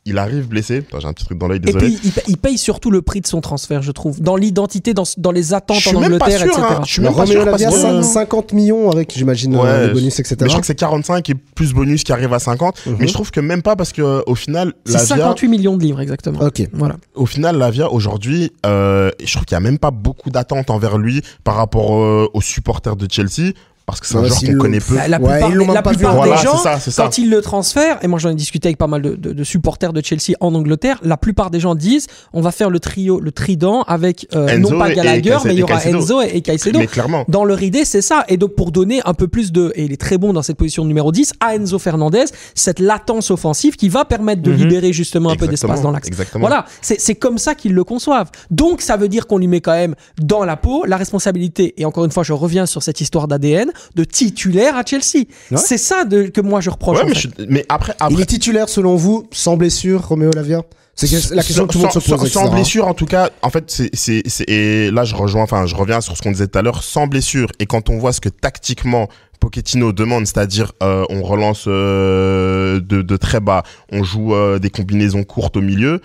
il, 0.07 0.19
arrive 0.19 0.49
blessé. 0.49 0.83
J'ai 0.99 1.07
un 1.07 1.13
petit 1.13 1.25
truc 1.25 1.39
dans 1.39 1.47
l'œil, 1.49 1.59
Et 1.59 1.61
désolé. 1.61 1.87
puis, 1.89 2.01
il, 2.05 2.13
pa- 2.13 2.21
il 2.29 2.37
paye 2.39 2.59
surtout 2.59 2.91
le 2.91 3.03
prix 3.03 3.21
de 3.21 3.27
son 3.27 3.41
transfert, 3.41 3.83
je 3.83 3.93
trouve. 3.93 4.21
Dans 4.21 4.37
l'identité, 4.37 4.95
dans, 4.95 5.05
dans 5.19 5.31
les 5.33 5.53
attentes 5.55 5.87
en 5.89 5.95
Angleterre, 6.03 6.39
sûr. 6.39 6.47
etc. 6.47 6.63
hein. 6.71 6.81
Je 6.87 6.93
suis 6.93 7.03
même 7.03 7.15
pas 7.15 7.27
sûr 7.27 7.45
parce 7.45 7.63
Lavia, 7.63 7.71
que- 7.77 8.03
5 8.03 8.03
50 8.03 8.53
millions 8.53 8.91
avec, 8.91 9.13
j'imagine, 9.15 9.55
euh, 9.57 9.89
les 9.89 9.93
bonus, 9.93 10.19
etc. 10.19 10.37
Mais 10.41 10.47
je 10.47 10.51
crois 10.53 10.61
que 10.61 10.67
c'est 10.67 10.75
45 10.75 11.29
et 11.31 11.35
plus 11.35 11.73
bonus 11.75 12.03
qui 12.05 12.13
arrive 12.13 12.33
à 12.33 12.39
50. 12.39 12.87
Mhm. 12.87 12.97
Mais 12.99 13.07
je 13.09 13.13
trouve 13.15 13.31
que 13.31 13.41
même 13.41 13.63
pas 13.63 13.77
parce 13.77 13.93
que 13.93 14.23
au 14.27 14.35
final, 14.35 14.73
C'est 14.87 14.93
Lavia, 14.95 15.07
58 15.17 15.49
millions 15.49 15.77
de 15.77 15.83
livres, 15.83 16.01
exactement. 16.01 16.41
Ok. 16.41 16.63
Voilà. 16.73 16.97
au 17.15 17.27
final, 17.27 17.59
Lavia 17.59 17.91
aujourd'hui, 17.93 18.53
euh, 18.65 19.11
je 19.23 19.33
trouve 19.33 19.45
qu'il 19.45 19.55
y 19.55 19.59
a 19.59 19.61
même 19.61 19.79
pas 19.79 19.91
beaucoup 19.91 20.31
d'attentes 20.31 20.71
envers 20.71 20.99
lui 20.99 21.23
par 21.45 21.57
rapport 21.57 21.95
euh, 21.97 22.29
aux 22.33 22.41
supporters 22.41 22.97
de 22.97 23.07
Chelsea 23.11 23.53
parce 23.87 24.01
que 24.01 24.07
c'est 24.07 24.17
un 24.17 24.23
Ouais, 24.23 24.31
s'il 24.31 24.53
qu'on 24.55 24.59
connaît 24.63 24.81
peu. 24.81 24.95
La, 24.97 25.09
la 25.09 25.21
Ouais, 25.21 25.39
plupart, 25.39 25.51
ils 25.51 25.73
la 25.75 25.83
pas 25.83 25.91
vu. 25.93 25.97
plupart 25.99 26.17
Voilà, 26.17 26.37
des 26.37 26.43
gens, 26.43 26.57
ça, 26.57 26.79
quand 26.97 27.19
ils 27.19 27.31
le 27.31 27.41
transfèrent, 27.41 27.99
et 28.03 28.09
moi 28.09 28.19
j'en 28.19 28.31
ai 28.31 28.35
discuté 28.35 28.69
avec 28.69 28.79
pas 28.79 28.87
mal 28.89 29.01
de, 29.03 29.15
de- 29.15 29.33
de 29.33 29.45
supporters 29.45 29.93
de 29.93 30.03
Chelsea 30.05 30.35
en 30.41 30.55
Angleterre, 30.55 30.99
la 31.03 31.17
plupart 31.17 31.51
des 31.51 31.61
gens 31.61 31.75
disent 31.75 32.07
on 32.33 32.41
va 32.41 32.51
faire 32.51 32.69
le 32.69 32.81
trio, 32.81 33.21
le 33.21 33.31
trident 33.33 33.83
avec 33.83 34.27
euh, 34.35 34.59
non 34.59 34.79
pas 34.79 34.91
Gallagher, 34.93 35.39
mais 35.45 35.55
il 35.55 35.61
y 35.61 35.63
aura 35.63 35.75
Caicedo. 35.81 35.99
Enzo 35.99 36.23
et, 36.23 36.31
et 36.37 36.41
Caicedo. 36.43 36.79
Mais 36.79 36.87
clairement. 36.89 37.25
Dans 37.29 37.45
leur 37.45 37.63
idée, 37.63 37.85
c'est 37.85 38.03
ça. 38.03 38.25
Et 38.29 38.37
donc, 38.37 38.55
pour 38.57 38.73
donner 38.73 39.01
un 39.05 39.15
peu 39.15 39.29
plus 39.29 39.53
de, 39.53 39.73
et 39.77 39.85
il 39.85 39.93
est 39.93 40.01
très 40.01 40.19
bon 40.19 40.33
dans 40.33 40.43
cette 40.43 40.57
position 40.57 40.83
de 40.83 40.89
numéro 40.89 41.13
10, 41.13 41.33
à 41.41 41.55
Enzo 41.55 41.79
Fernandez, 41.79 42.25
cette 42.55 42.81
latence 42.81 43.31
offensive 43.31 43.77
qui 43.77 43.89
va 43.89 44.05
permettre 44.05 44.43
de 44.43 44.51
Mhm. 44.51 44.57
libérer 44.59 44.93
justement 44.93 45.31
un 45.31 45.37
peu 45.37 45.47
d'espace 45.47 45.83
dans 45.83 45.91
l'axe. 45.93 46.09
Exactement. 46.09 46.47
Voilà, 46.47 46.65
c'est 46.83 47.01
c'est 47.01 47.15
comme 47.15 47.39
ça 47.39 47.55
qu'ils 47.55 47.73
le 47.75 47.85
conçoivent. 47.85 48.31
Donc, 48.51 48.81
ça 48.81 48.97
veut 48.97 49.09
dire 49.09 49.27
qu'on 49.27 49.39
lui 49.39 49.47
met 49.49 49.61
quand 49.61 49.73
même 49.73 49.95
dans 50.21 50.45
la 50.45 50.57
peau 50.57 50.85
la 50.87 50.97
responsabilité, 50.97 51.75
et 51.77 51.85
encore 51.85 52.05
une 52.05 52.11
fois, 52.11 52.23
je 52.25 52.33
reviens 52.33 52.67
sur 52.67 52.83
cette 52.83 53.01
histoire 53.01 53.29
d'ADN, 53.29 53.71
de 53.95 54.05
titulaire 54.05 54.77
à 54.77 54.85
Chelsea. 54.85 55.25
Ouais. 55.51 55.57
C'est 55.57 55.79
ça 55.79 56.05
de, 56.05 56.25
que 56.25 56.41
moi 56.41 56.61
je 56.61 56.71
reproche. 56.71 56.99
Ouais, 56.99 57.05
mais, 57.09 57.15
je- 57.15 57.29
mais 57.49 57.65
après, 57.69 57.95
Il 58.01 58.05
après 58.05 58.23
est 58.23 58.27
titulaire, 58.27 58.69
selon 58.69 58.97
vous, 58.97 59.27
sans 59.33 59.57
blessure, 59.57 60.07
Roméo 60.07 60.31
Lavia? 60.35 60.63
C'est 60.99 61.09
que- 61.09 61.35
la 61.35 61.43
question 61.43 61.67
que 61.67 61.73
tout 61.73 61.79
le 61.79 61.85
monde 61.85 61.93
se 61.93 62.01
sans, 62.01 62.17
pose. 62.17 62.33
sans 62.33 62.41
etc. 62.45 62.55
blessure, 62.55 62.87
en 62.89 62.95
tout 62.95 63.05
cas, 63.05 63.29
en 63.43 63.51
fait, 63.51 63.65
c'est, 63.71 63.91
c'est, 63.95 64.23
c'est, 64.27 64.49
et 64.49 64.91
là, 64.91 65.05
je 65.05 65.15
rejoins, 65.15 65.43
enfin, 65.43 65.67
je 65.67 65.75
reviens 65.75 66.01
sur 66.01 66.17
ce 66.17 66.23
qu'on 66.23 66.31
disait 66.31 66.47
tout 66.49 66.59
à 66.59 66.63
l'heure, 66.63 66.83
sans 66.83 67.07
blessure. 67.07 67.49
Et 67.59 67.67
quand 67.67 67.91
on 67.91 67.99
voit 67.99 68.15
ce 68.15 68.21
que 68.23 68.31
tactiquement 68.31 69.09
Pochettino 69.39 69.93
demande, 69.93 70.27
c'est-à-dire, 70.27 70.73
euh, 70.83 71.05
on 71.11 71.23
relance 71.23 71.65
euh, 71.67 72.81
de, 72.81 73.03
de 73.03 73.17
très 73.19 73.41
bas, 73.41 73.63
on 73.93 74.03
joue 74.03 74.35
euh, 74.35 74.59
des 74.59 74.71
combinaisons 74.71 75.23
courtes 75.25 75.59
au 75.59 75.61
milieu, 75.61 76.01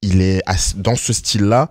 il 0.00 0.22
est 0.22 0.40
dans 0.76 0.96
ce 0.96 1.12
style-là. 1.12 1.68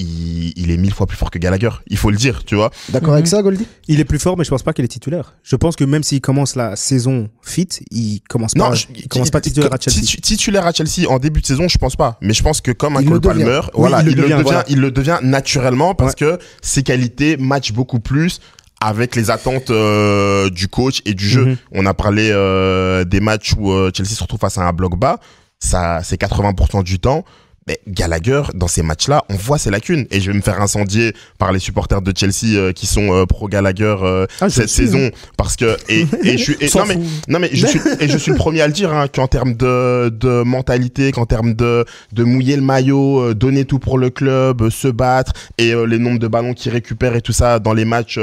Il, 0.00 0.52
il 0.56 0.70
est 0.70 0.76
mille 0.76 0.94
fois 0.94 1.06
plus 1.06 1.16
fort 1.16 1.30
que 1.30 1.38
Gallagher, 1.38 1.70
il 1.88 1.96
faut 1.96 2.10
le 2.10 2.16
dire, 2.16 2.44
tu 2.44 2.54
vois. 2.54 2.70
D'accord 2.90 3.14
avec 3.14 3.24
Mhm. 3.26 3.30
ça, 3.30 3.42
Goldie 3.42 3.66
Il 3.88 3.98
est 4.00 4.04
plus 4.04 4.18
fort, 4.20 4.38
mais 4.38 4.44
je 4.44 4.50
pense 4.50 4.62
pas 4.62 4.72
qu'il 4.72 4.84
est 4.84 4.88
titulaire. 4.88 5.34
Je 5.42 5.56
pense 5.56 5.74
que 5.76 5.82
même 5.84 6.02
s'il 6.04 6.20
commence 6.20 6.54
la 6.54 6.76
saison 6.76 7.28
fit, 7.42 7.68
il 7.90 8.20
commence 8.28 8.54
pas, 8.54 8.72
je- 8.74 8.86
il 8.94 9.08
commence 9.08 9.30
pas 9.30 9.40
titulaire 9.40 9.72
à 9.74 9.76
Chelsea. 9.80 10.00
titu- 10.02 10.20
Titulaire 10.20 10.66
à 10.66 10.72
Chelsea 10.72 11.08
en 11.08 11.18
début 11.18 11.40
de 11.40 11.46
saison, 11.46 11.66
je 11.68 11.76
pense 11.78 11.96
pas. 11.96 12.16
Mais 12.22 12.32
je 12.32 12.42
pense 12.42 12.60
que 12.60 12.70
comme 12.70 12.96
un 12.96 13.02
Cole. 13.04 13.20
Palmer, 13.20 13.60
Oui, 13.64 13.70
voilà, 13.74 14.00
il 14.00 14.06
le 14.06 14.12
il, 14.12 14.16
le 14.16 14.22
devient, 14.22 14.32
devient, 14.34 14.42
voilà. 14.44 14.64
il 14.68 14.80
le 14.80 14.90
devient 14.92 15.18
naturellement 15.22 15.94
parce 15.94 16.14
que 16.14 16.38
ses 16.62 16.82
qualités 16.84 17.36
matchent 17.36 17.72
beaucoup 17.72 17.98
plus 18.00 18.40
avec 18.80 19.16
les 19.16 19.30
attentes 19.30 19.70
euh, 19.70 20.48
du 20.50 20.68
coach 20.68 21.02
et 21.04 21.14
du 21.14 21.28
jeu. 21.28 21.44
Mhm. 21.44 21.56
On 21.72 21.86
a 21.86 21.94
parlé 21.94 22.30
euh, 22.32 23.02
des 23.04 23.18
matchs 23.20 23.54
où 23.58 23.72
euh, 23.72 23.90
Chelsea 23.92 24.10
se 24.10 24.22
retrouve 24.22 24.38
face 24.38 24.58
à 24.58 24.62
un 24.62 24.72
bloc 24.72 24.96
bas. 24.96 25.18
Ça, 25.58 26.00
c'est 26.04 26.16
80% 26.16 26.84
du 26.84 27.00
temps. 27.00 27.24
Mais 27.68 27.78
Gallagher, 27.86 28.42
dans 28.54 28.66
ces 28.66 28.82
matchs-là, 28.82 29.24
on 29.28 29.34
voit 29.34 29.58
ses 29.58 29.70
lacunes. 29.70 30.06
Et 30.10 30.20
je 30.22 30.30
vais 30.30 30.36
me 30.36 30.42
faire 30.42 30.58
incendier 30.62 31.12
par 31.38 31.52
les 31.52 31.58
supporters 31.58 32.00
de 32.00 32.12
Chelsea 32.16 32.56
euh, 32.56 32.72
qui 32.72 32.86
sont 32.86 33.12
euh, 33.12 33.26
pro 33.26 33.46
Gallagher 33.46 33.94
euh, 34.02 34.26
Ah, 34.40 34.48
cette 34.48 34.70
suis, 34.70 34.86
saison 34.86 35.10
parce 35.36 35.54
que 35.56 35.76
et, 35.90 36.06
et 36.24 36.38
je 36.38 36.42
suis 36.44 36.56
et- 36.60 36.70
non 36.78 36.86
mais 36.86 36.94
fout. 36.94 37.02
non 37.28 37.38
mais 37.38 37.50
je 37.52 37.66
suis 37.66 37.80
et 38.00 38.08
je 38.08 38.16
suis 38.16 38.30
le 38.32 38.38
premier 38.38 38.62
à 38.62 38.66
le 38.68 38.72
dire 38.72 38.90
hein, 38.94 39.06
qu'en 39.06 39.26
termes 39.26 39.52
de 39.54 40.08
de 40.08 40.42
mentalité, 40.44 41.12
qu'en 41.12 41.26
termes 41.26 41.52
de 41.52 41.84
de 42.12 42.24
mouiller 42.24 42.56
le 42.56 42.62
maillot, 42.62 43.34
donner 43.34 43.66
tout 43.66 43.78
pour 43.78 43.98
le 43.98 44.08
club, 44.08 44.70
se 44.70 44.88
battre 44.88 45.32
et 45.58 45.74
les 45.86 45.98
nombres 45.98 46.18
de 46.20 46.28
ballons 46.28 46.54
qu'il 46.54 46.72
récupère 46.72 47.14
et 47.16 47.20
tout 47.20 47.32
ça 47.32 47.58
dans 47.58 47.74
les 47.74 47.84
matchs 47.84 48.18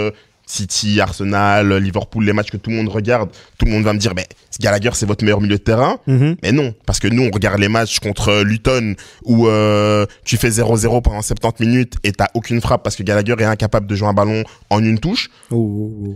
City, 0.48 1.00
Arsenal, 1.02 1.74
Liverpool, 1.78 2.24
les 2.26 2.34
matchs 2.34 2.52
que 2.52 2.58
tout 2.58 2.70
le 2.70 2.76
monde 2.76 2.90
regarde, 2.90 3.30
tout 3.58 3.66
le 3.66 3.72
monde 3.72 3.84
va 3.84 3.94
me 3.94 4.00
dire 4.00 4.14
mais 4.16 4.28
Gallagher 4.60 4.92
c'est 4.94 5.06
votre 5.06 5.24
meilleur 5.24 5.42
milieu 5.42 5.58
de 5.58 5.62
terrain. 5.64 5.98
Mhm. 6.08 6.36
Mais 6.44 6.52
non, 6.52 6.74
parce 6.86 7.00
que 7.00 7.08
nous, 7.08 7.24
on 7.24 7.32
regarde 7.32 7.60
les 7.60 7.68
matchs 7.70 8.00
contre 8.00 8.30
euh, 8.30 8.44
Luton 8.44 8.96
où 9.24 9.48
euh, 9.48 10.06
tu 10.24 10.38
fais 10.38 10.50
0-0 10.50 11.02
pendant 11.02 11.22
70 11.22 11.66
minutes 11.66 11.94
et 12.04 12.12
t'as 12.12 12.28
aucune 12.36 12.62
frappe 12.62 12.84
parce 12.84 12.96
que 12.96 13.04
Gallagher 13.04 13.36
est 13.40 13.44
incapable 13.46 13.88
de 13.88 13.96
jouer 13.96 14.08
un 14.08 14.14
ballon 14.14 14.44
en 14.70 14.84
une 14.84 15.00
touche. 15.00 15.30
Oh, 15.52 15.56
oh, 15.56 16.04
oh. 16.10 16.16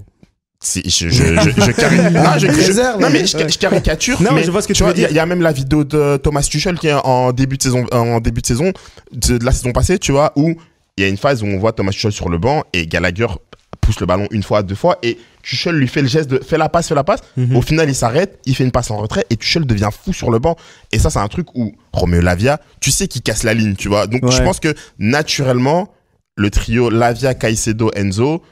Je, 0.62 0.82
je, 0.84 1.08
je, 1.08 1.24
je, 1.24 1.72
cari- 1.72 2.12
non, 2.12 2.38
je- 2.38 2.48
je- 2.48 2.52
Réserve. 2.68 3.00
non, 3.00 3.10
mais 3.10 3.26
je, 3.26 3.58
caricature. 3.58 4.22
Non, 4.22 4.32
mais 4.34 4.44
je 4.44 4.52
vois 4.52 4.62
ce 4.62 4.68
que 4.68 4.74
tu 4.74 4.84
vois, 4.84 4.92
veux 4.92 4.96
dire. 4.96 5.08
Il 5.10 5.16
y 5.16 5.16
a- 5.16 5.16
il 5.16 5.16
y, 5.16 5.20
a 5.20 5.26
même 5.26 5.42
la 5.42 5.54
vidéo 5.54 5.86
de 5.86 6.18
Thomas 6.18 6.42
Tuchel 6.42 6.78
qui 6.78 6.88
est 6.88 6.94
en 6.94 7.32
début 7.32 7.56
de 7.58 7.64
saison, 7.64 7.86
en 7.94 8.20
début 8.20 8.42
de 8.42 8.46
saison, 8.46 8.74
de, 9.14 9.38
de 9.38 9.46
la 9.46 9.54
saison 9.54 9.72
passée, 9.72 10.00
tu 10.00 10.12
vois, 10.12 10.34
où 10.36 10.54
il 10.98 11.02
y 11.02 11.06
a 11.06 11.08
une 11.08 11.16
phase 11.16 11.44
où 11.44 11.46
on 11.46 11.58
voit 11.60 11.72
Thomas 11.72 11.92
Tuchel 11.92 12.12
sur 12.12 12.28
le 12.28 12.38
banc 12.40 12.66
et 12.74 12.88
Gallagher 12.88 13.28
pousse 13.90 14.00
le 14.00 14.06
ballon 14.06 14.28
une 14.30 14.44
fois, 14.44 14.62
deux 14.62 14.76
fois 14.76 15.00
et 15.02 15.18
Tuchel 15.42 15.76
lui 15.76 15.88
fait 15.88 16.04
le 16.04 16.08
geste 16.08 16.30
de 16.30 16.40
fais 16.44 16.60
la 16.60 16.70
passe, 16.70 16.90
fais 16.90 16.96
la 16.96 17.04
passe. 17.04 17.22
Mhm. 17.38 17.56
Au 17.56 17.62
final, 17.64 17.90
il 17.90 17.96
s'arrête, 17.96 18.40
il 18.46 18.56
fait 18.56 18.64
une 18.64 18.72
passe 18.72 18.92
en 18.92 18.98
retrait 18.98 19.26
et 19.32 19.36
Tuchel 19.36 19.66
devient 19.66 19.90
fou 19.92 20.14
sur 20.14 20.30
le 20.30 20.38
banc. 20.38 20.56
Et 20.92 21.00
ça, 21.00 21.10
c'est 21.10 21.20
un 21.20 21.28
truc 21.28 21.48
où 21.56 21.74
Romeo 21.92 22.22
Lavia, 22.22 22.60
tu 22.82 22.92
sais 22.92 23.08
qu'il 23.08 23.24
casse 23.24 23.42
la 23.42 23.56
ligne, 23.56 23.76
tu 23.76 23.88
vois. 23.88 24.06
Donc, 24.06 24.30
je 24.30 24.44
pense 24.44 24.60
que 24.60 24.76
naturellement, 25.00 25.90
le 26.36 26.52
trio 26.52 26.92
Lavia, 26.92 27.34
Caicedo, 27.34 27.90
Enzo, 27.96 28.44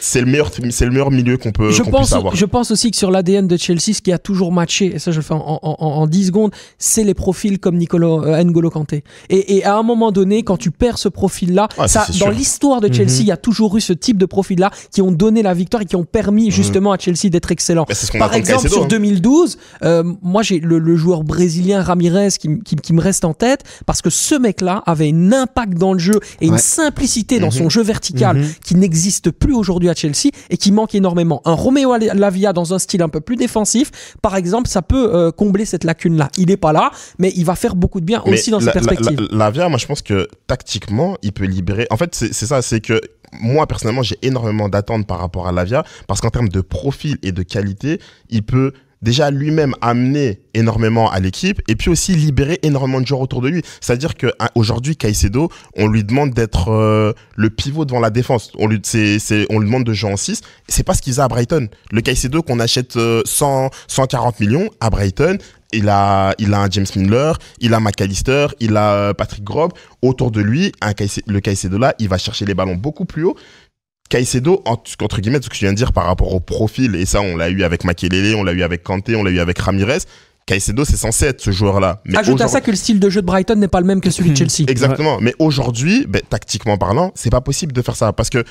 c'est 0.00 0.20
le 0.20 0.26
meilleur, 0.26 0.50
c'est 0.70 0.84
le 0.84 0.90
meilleur 0.90 1.10
milieu 1.10 1.38
qu'on 1.38 1.52
peut, 1.52 1.70
je 1.70 1.82
qu'on 1.82 1.90
pense, 1.90 2.00
puisse 2.00 2.12
avoir. 2.12 2.36
je 2.36 2.44
pense 2.44 2.70
aussi 2.70 2.90
que 2.90 2.98
sur 2.98 3.10
l'ADN 3.10 3.46
de 3.48 3.56
Chelsea, 3.56 3.94
ce 3.94 4.02
qui 4.02 4.12
a 4.12 4.18
toujours 4.18 4.52
matché, 4.52 4.94
et 4.94 4.98
ça 4.98 5.10
je 5.10 5.16
le 5.16 5.22
fais 5.22 5.32
en, 5.32 5.38
en, 5.38 5.58
en, 5.62 5.74
en 5.78 6.06
10 6.06 6.26
secondes, 6.26 6.50
c'est 6.78 7.02
les 7.02 7.14
profils 7.14 7.58
comme 7.58 7.76
Nicolo, 7.78 8.22
euh, 8.26 8.42
N'Golo 8.44 8.68
Kanté. 8.68 9.04
Et, 9.30 9.56
et 9.56 9.64
à 9.64 9.76
un 9.78 9.82
moment 9.82 10.12
donné, 10.12 10.42
quand 10.42 10.58
tu 10.58 10.70
perds 10.70 10.98
ce 10.98 11.08
profil-là, 11.08 11.68
Ah, 11.78 11.88
ça, 11.88 12.04
dans 12.08 12.12
sûr. 12.12 12.30
l'histoire 12.30 12.82
de 12.82 12.92
Chelsea, 12.92 13.20
il 13.20 13.26
y 13.26 13.32
a 13.32 13.38
toujours 13.38 13.74
eu 13.78 13.80
ce 13.80 13.94
type 13.94 14.18
de 14.18 14.26
profil-là 14.26 14.70
qui 14.92 15.00
ont 15.00 15.12
donné 15.12 15.42
la 15.42 15.54
victoire 15.54 15.82
et 15.82 15.86
qui 15.86 15.96
ont 15.96 16.04
permis 16.04 16.50
justement 16.50 16.92
à 16.92 16.98
Chelsea 16.98 17.30
d'être 17.30 17.50
excellent. 17.50 17.86
Bah, 17.88 17.94
c'est 17.94 18.04
ce 18.06 18.12
qu'on 18.12 18.18
Par 18.18 18.34
exemple, 18.34 18.62
Caicedo, 18.62 18.74
sur 18.74 18.84
hein. 18.84 18.88
2012, 18.88 19.56
euh, 19.82 20.02
moi 20.20 20.42
j'ai 20.42 20.60
le, 20.60 20.78
le 20.78 20.96
joueur 20.96 21.24
brésilien 21.24 21.82
Ramirez 21.82 22.28
qui, 22.38 22.60
qui, 22.64 22.76
qui 22.76 22.92
me 22.92 23.00
reste 23.00 23.24
en 23.24 23.32
tête 23.32 23.62
parce 23.86 24.02
que 24.02 24.10
ce 24.10 24.34
mec-là 24.34 24.82
avait 24.84 25.10
un 25.10 25.32
impact 25.32 25.74
dans 25.78 25.94
le 25.94 25.98
jeu 25.98 26.20
et 26.42 26.48
une 26.48 26.58
simplicité 26.58 27.38
dans 27.38 27.46
Mhm. 27.46 27.52
son 27.52 27.68
jeu 27.70 27.82
vertical 27.82 28.36
Mhm. 28.36 28.46
qui 28.64 28.74
n'existe 28.74 29.30
plus 29.30 29.54
aujourd'hui 29.54 29.69
à 29.88 29.94
Chelsea 29.94 30.30
et 30.50 30.56
qui 30.56 30.72
manque 30.72 30.94
énormément. 30.94 31.40
Un 31.44 31.52
Romeo 31.52 31.96
Lavia 31.96 32.52
dans 32.52 32.74
un 32.74 32.78
style 32.78 33.02
un 33.02 33.08
peu 33.08 33.20
plus 33.20 33.36
défensif, 33.36 33.90
par 34.22 34.36
exemple, 34.36 34.68
ça 34.68 34.82
peut 34.82 35.14
euh, 35.14 35.30
combler 35.30 35.64
cette 35.64 35.84
lacune-là. 35.84 36.28
Il 36.36 36.46
n'est 36.48 36.56
pas 36.56 36.72
là, 36.72 36.90
mais 37.18 37.32
il 37.36 37.44
va 37.44 37.54
faire 37.54 37.74
beaucoup 37.76 38.00
de 38.00 38.04
bien 38.04 38.22
Mais 38.26 38.34
aussi 38.34 38.50
dans 38.50 38.58
la, 38.58 38.64
cette 38.64 38.72
perspective. 38.74 39.20
La, 39.20 39.26
la- 39.30 39.44
Lavia, 39.46 39.68
moi, 39.68 39.78
je 39.78 39.86
pense 39.86 40.02
que 40.02 40.28
tactiquement, 40.46 41.16
il 41.22 41.32
peut 41.32 41.44
libérer. 41.44 41.86
En 41.90 41.96
fait, 41.96 42.14
c'est 42.14 42.32
ça, 42.46 42.62
c'est 42.62 42.80
que 42.80 43.00
moi, 43.40 43.66
personnellement, 43.66 44.02
j'ai 44.02 44.18
énormément 44.22 44.68
d'attentes 44.68 45.06
par 45.06 45.18
rapport 45.20 45.46
à 45.46 45.52
Lavia, 45.52 45.84
parce 46.08 46.20
qu'en 46.20 46.30
termes 46.30 46.48
de 46.48 46.60
profil 46.60 47.16
et 47.22 47.32
de 47.32 47.42
qualité, 47.42 48.00
il 48.28 48.42
peut 48.42 48.72
déjà 49.02 49.30
lui-même 49.30 49.74
amener 49.80 50.40
énormément 50.54 51.10
à 51.10 51.20
l'équipe 51.20 51.60
et 51.68 51.76
puis 51.76 51.90
aussi 51.90 52.14
libérer 52.14 52.58
énormément 52.62 53.00
de 53.00 53.06
joueurs 53.06 53.20
autour 53.20 53.40
de 53.40 53.48
lui. 53.48 53.62
C'est-à-dire 53.80 54.14
que 54.16 54.28
hein, 54.38 54.48
Caicedo, 54.98 55.50
on 55.76 55.86
lui 55.86 56.04
demande 56.04 56.32
d'être 56.32 56.70
euh, 56.70 57.12
le 57.36 57.50
pivot 57.50 57.84
devant 57.84 58.00
la 58.00 58.10
défense. 58.10 58.52
On 58.58 58.66
lui 58.66 58.80
on 59.50 59.58
lui 59.58 59.66
demande 59.66 59.84
de 59.84 59.92
jouer 59.92 60.12
en 60.12 60.16
6, 60.16 60.40
c'est 60.68 60.82
pas 60.82 60.94
ce 60.94 61.02
qu'il 61.02 61.18
a 61.20 61.24
à 61.24 61.28
Brighton. 61.28 61.68
Le 61.92 62.00
Caicedo 62.00 62.42
qu'on 62.42 62.60
achète 62.60 62.96
euh, 62.96 63.22
100 63.24 63.70
140 63.88 64.40
millions 64.40 64.68
à 64.80 64.90
Brighton, 64.90 65.38
il 65.72 65.88
a, 65.88 66.34
il 66.38 66.52
a 66.54 66.60
un 66.60 66.70
James 66.70 66.86
Miller, 66.96 67.38
il 67.60 67.74
a 67.74 67.80
McAllister, 67.80 68.48
il 68.60 68.76
a 68.76 68.92
euh, 68.94 69.14
Patrick 69.14 69.44
Grob. 69.44 69.72
Autour 70.02 70.30
de 70.30 70.40
lui, 70.40 70.72
le 71.26 71.40
Caicedo 71.40 71.78
là, 71.78 71.94
il 71.98 72.08
va 72.08 72.18
chercher 72.18 72.44
les 72.44 72.54
ballons 72.54 72.74
beaucoup 72.74 73.04
plus 73.04 73.24
haut. 73.24 73.36
Caicedo, 74.10 74.60
en- 74.66 74.72
entre 75.02 75.20
guillemets, 75.22 75.40
ce 75.40 75.48
que 75.48 75.54
je 75.54 75.60
viens 75.60 75.72
de 75.72 75.76
dire 75.78 75.92
par 75.94 76.04
rapport 76.04 76.34
au 76.34 76.40
profil, 76.40 76.94
et 76.96 77.06
ça, 77.06 77.22
on 77.22 77.36
l'a 77.36 77.48
eu 77.48 77.62
avec 77.62 77.84
Makelele, 77.84 78.34
on 78.34 78.42
l'a 78.44 78.52
eu 78.52 78.62
avec 78.62 78.82
Kanté, 78.82 79.16
on 79.16 79.22
l'a 79.24 79.30
eu 79.30 79.38
avec 79.40 79.58
Ramirez. 79.58 80.00
Caicedo, 80.46 80.84
c'est 80.84 80.96
censé 80.96 81.26
être 81.26 81.40
ce 81.40 81.52
joueur-là. 81.52 82.02
Mais 82.04 82.18
Ajoute 82.18 82.40
à 82.40 82.48
ça 82.48 82.60
que 82.60 82.70
le 82.72 82.76
style 82.76 82.98
de 82.98 83.08
jeu 83.08 83.20
de 83.22 83.26
Brighton 83.26 83.54
n'est 83.54 83.68
pas 83.68 83.80
le 83.80 83.86
même 83.86 84.00
que 84.00 84.10
celui 84.10 84.30
de 84.30 84.36
Chelsea. 84.50 84.68
Exactement. 84.68 85.18
Mais 85.20 85.32
aujourd'hui, 85.38 86.06
ben, 86.08 86.20
tactiquement 86.28 86.76
parlant, 86.76 87.12
c'est 87.14 87.30
pas 87.30 87.40
possible 87.40 87.72
de 87.72 87.80
faire 87.82 87.94
ça 87.96 88.12
parce 88.12 88.30
que 88.30 88.42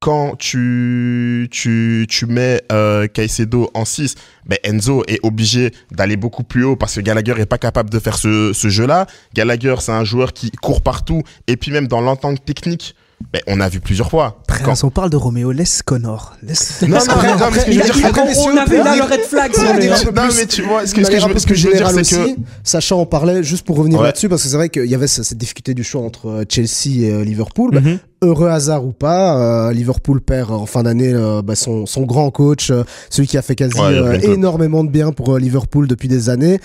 quand 0.00 0.36
tu 0.38 1.48
tu 1.50 2.06
tu 2.08 2.26
mets 2.26 2.62
euh, 2.70 3.08
Caicedo 3.08 3.68
en 3.74 3.84
6, 3.84 4.14
ben 4.46 4.56
Enzo 4.64 5.02
est 5.08 5.18
obligé 5.24 5.72
d'aller 5.90 6.16
beaucoup 6.16 6.44
plus 6.44 6.62
haut 6.64 6.76
parce 6.76 6.94
que 6.94 7.00
Gallagher 7.00 7.34
est 7.38 7.46
pas 7.46 7.58
capable 7.58 7.90
de 7.90 7.98
faire 7.98 8.16
ce 8.16 8.52
ce 8.54 8.68
jeu-là. 8.68 9.06
Gallagher, 9.34 9.74
c'est 9.80 9.92
un 9.92 10.04
joueur 10.04 10.32
qui 10.32 10.50
court 10.52 10.82
partout 10.82 11.22
et 11.48 11.56
puis 11.56 11.72
même 11.72 11.88
dans 11.88 12.00
l'entente 12.00 12.44
technique, 12.44 12.94
ben, 13.32 13.42
on 13.46 13.60
a 13.60 13.68
vu 13.68 13.80
plusieurs 13.80 14.08
fois. 14.08 14.38
Quand- 14.48 14.64
Quand 14.64 14.84
on 14.84 14.90
parle 14.90 15.10
de 15.10 15.16
Roméo, 15.16 15.52
laisse 15.52 15.82
Connor. 15.82 16.36
Laisse... 16.42 16.80
Non, 16.82 16.88
non, 16.88 16.96
Après- 16.96 17.36
non, 17.36 17.46
mais 17.52 17.58
ce 17.60 17.64
que 17.66 17.72
je 17.72 17.78
veux 17.78 17.84
dire, 17.84 17.94
on 18.38 18.54
là 18.54 18.96
le 18.96 19.02
red 19.02 19.20
flag 19.20 19.52
Non, 19.58 20.24
tu 20.48 20.62
vois, 20.62 20.86
ce 20.86 20.94
que, 20.94 21.04
ce 21.04 21.10
que 21.10 21.18
je, 21.18 21.24
un 21.24 21.28
peu 21.28 21.38
ce 21.38 21.46
que 21.46 21.54
je 21.54 21.68
veux 21.68 21.74
dire, 21.76 21.90
c'est 21.90 22.02
que 22.16 22.36
sachant 22.64 23.00
on 23.00 23.06
parlait 23.06 23.42
juste 23.42 23.66
pour 23.66 23.76
revenir 23.76 23.98
Ouais. 23.98 24.06
là-dessus 24.06 24.28
parce 24.30 24.42
que 24.42 24.48
c'est 24.48 24.56
vrai 24.56 24.68
qu'il 24.70 24.86
y 24.86 24.94
avait 24.94 25.06
ce- 25.08 25.22
cette 25.22 25.36
difficulté 25.38 25.74
du 25.74 25.84
choix 25.84 26.00
entre 26.02 26.28
euh, 26.28 26.44
Chelsea 26.48 27.00
et 27.02 27.10
euh, 27.12 27.22
Liverpool. 27.24 27.70
Bah, 27.74 27.80
Mhm. 27.80 27.98
heureux 28.22 28.48
hasard 28.48 28.84
ou 28.86 28.92
pas, 28.92 29.68
euh, 29.68 29.72
Liverpool 29.72 30.20
perd 30.22 30.50
en 30.50 30.64
fin 30.66 30.84
d'année 30.84 31.12
euh, 31.12 31.42
bah, 31.42 31.54
son, 31.54 31.84
son 31.86 32.02
grand 32.02 32.30
coach, 32.30 32.70
euh, 32.70 32.84
celui 33.10 33.28
qui 33.28 33.36
a 33.36 33.42
fait 33.42 33.54
quasi 33.56 33.78
Ouais, 33.78 33.92
euh, 33.92 34.18
énormément 34.20 34.84
de 34.84 34.90
bien 34.90 35.12
pour 35.12 35.34
euh, 35.34 35.38
Liverpool 35.38 35.86
depuis 35.86 36.08
des 36.08 36.30
années. 36.30 36.60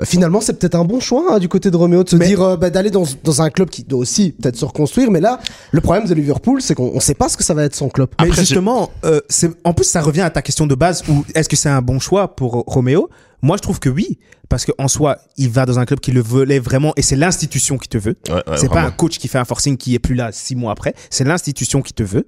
Bah, 0.00 0.06
finalement, 0.06 0.40
c'est 0.40 0.58
peut-être 0.58 0.74
un 0.74 0.84
bon 0.84 0.98
choix 0.98 1.34
hein, 1.34 1.38
du 1.38 1.48
côté 1.48 1.70
de 1.70 1.76
Roméo 1.76 2.02
de 2.02 2.08
se 2.08 2.16
Mais- 2.16 2.26
dire 2.26 2.42
euh, 2.42 2.56
bah, 2.56 2.70
d'aller 2.70 2.90
dans, 2.90 3.04
dans 3.22 3.42
un 3.42 3.50
club 3.50 3.68
qui 3.68 3.84
doit 3.84 3.98
aussi 4.00 4.32
peut-être 4.32 4.56
se 4.56 4.64
reconstruire. 4.64 5.10
Mais 5.10 5.20
là, 5.20 5.38
le 5.72 5.80
problème 5.82 6.06
de 6.06 6.14
Liverpool, 6.14 6.62
c'est 6.62 6.74
qu'on 6.74 6.94
ne 6.94 7.00
sait 7.00 7.14
pas 7.14 7.28
ce 7.28 7.36
que 7.36 7.44
ça 7.44 7.52
va 7.54 7.64
être 7.64 7.74
son 7.76 7.90
club. 7.90 8.08
Mais 8.18 8.28
Après, 8.28 8.40
justement, 8.40 8.90
euh, 9.04 9.20
c'est- 9.28 9.50
en 9.62 9.74
plus, 9.74 9.84
ça 9.84 10.00
revient 10.00 10.22
à 10.22 10.30
ta 10.30 10.40
question 10.42 10.66
de 10.66 10.74
base 10.74 11.04
où 11.08 11.24
est-ce 11.34 11.48
que 11.48 11.56
c'est 11.56 11.68
un 11.68 11.82
bon 11.82 11.98
choix 11.98 12.34
pour 12.34 12.64
Roméo? 12.66 13.10
Moi, 13.42 13.56
je 13.58 13.62
trouve 13.62 13.78
que 13.78 13.88
oui, 13.90 14.18
parce 14.48 14.64
qu'en 14.66 14.88
soi, 14.88 15.18
il 15.36 15.50
va 15.50 15.66
dans 15.66 15.78
un 15.78 15.84
club 15.84 16.00
qui 16.00 16.12
le 16.12 16.20
voulait 16.22 16.58
vraiment 16.58 16.92
et 16.96 17.02
c'est 17.02 17.16
l'institution 17.16 17.76
qui 17.78 17.88
te 17.88 17.98
veut. 17.98 18.16
Ouais, 18.28 18.34
ouais, 18.34 18.56
c'est 18.56 18.68
pas 18.70 18.82
un 18.82 18.90
coach 18.90 19.18
qui 19.18 19.28
fait 19.28 19.38
un 19.38 19.44
forcing 19.44 19.76
qui 19.76 19.94
est 19.94 19.98
plus 19.98 20.14
là 20.14 20.30
six 20.32 20.56
mois 20.56 20.72
après. 20.72 20.94
C'est 21.10 21.24
l'institution 21.24 21.82
qui 21.82 21.92
te 21.92 22.02
veut. 22.02 22.26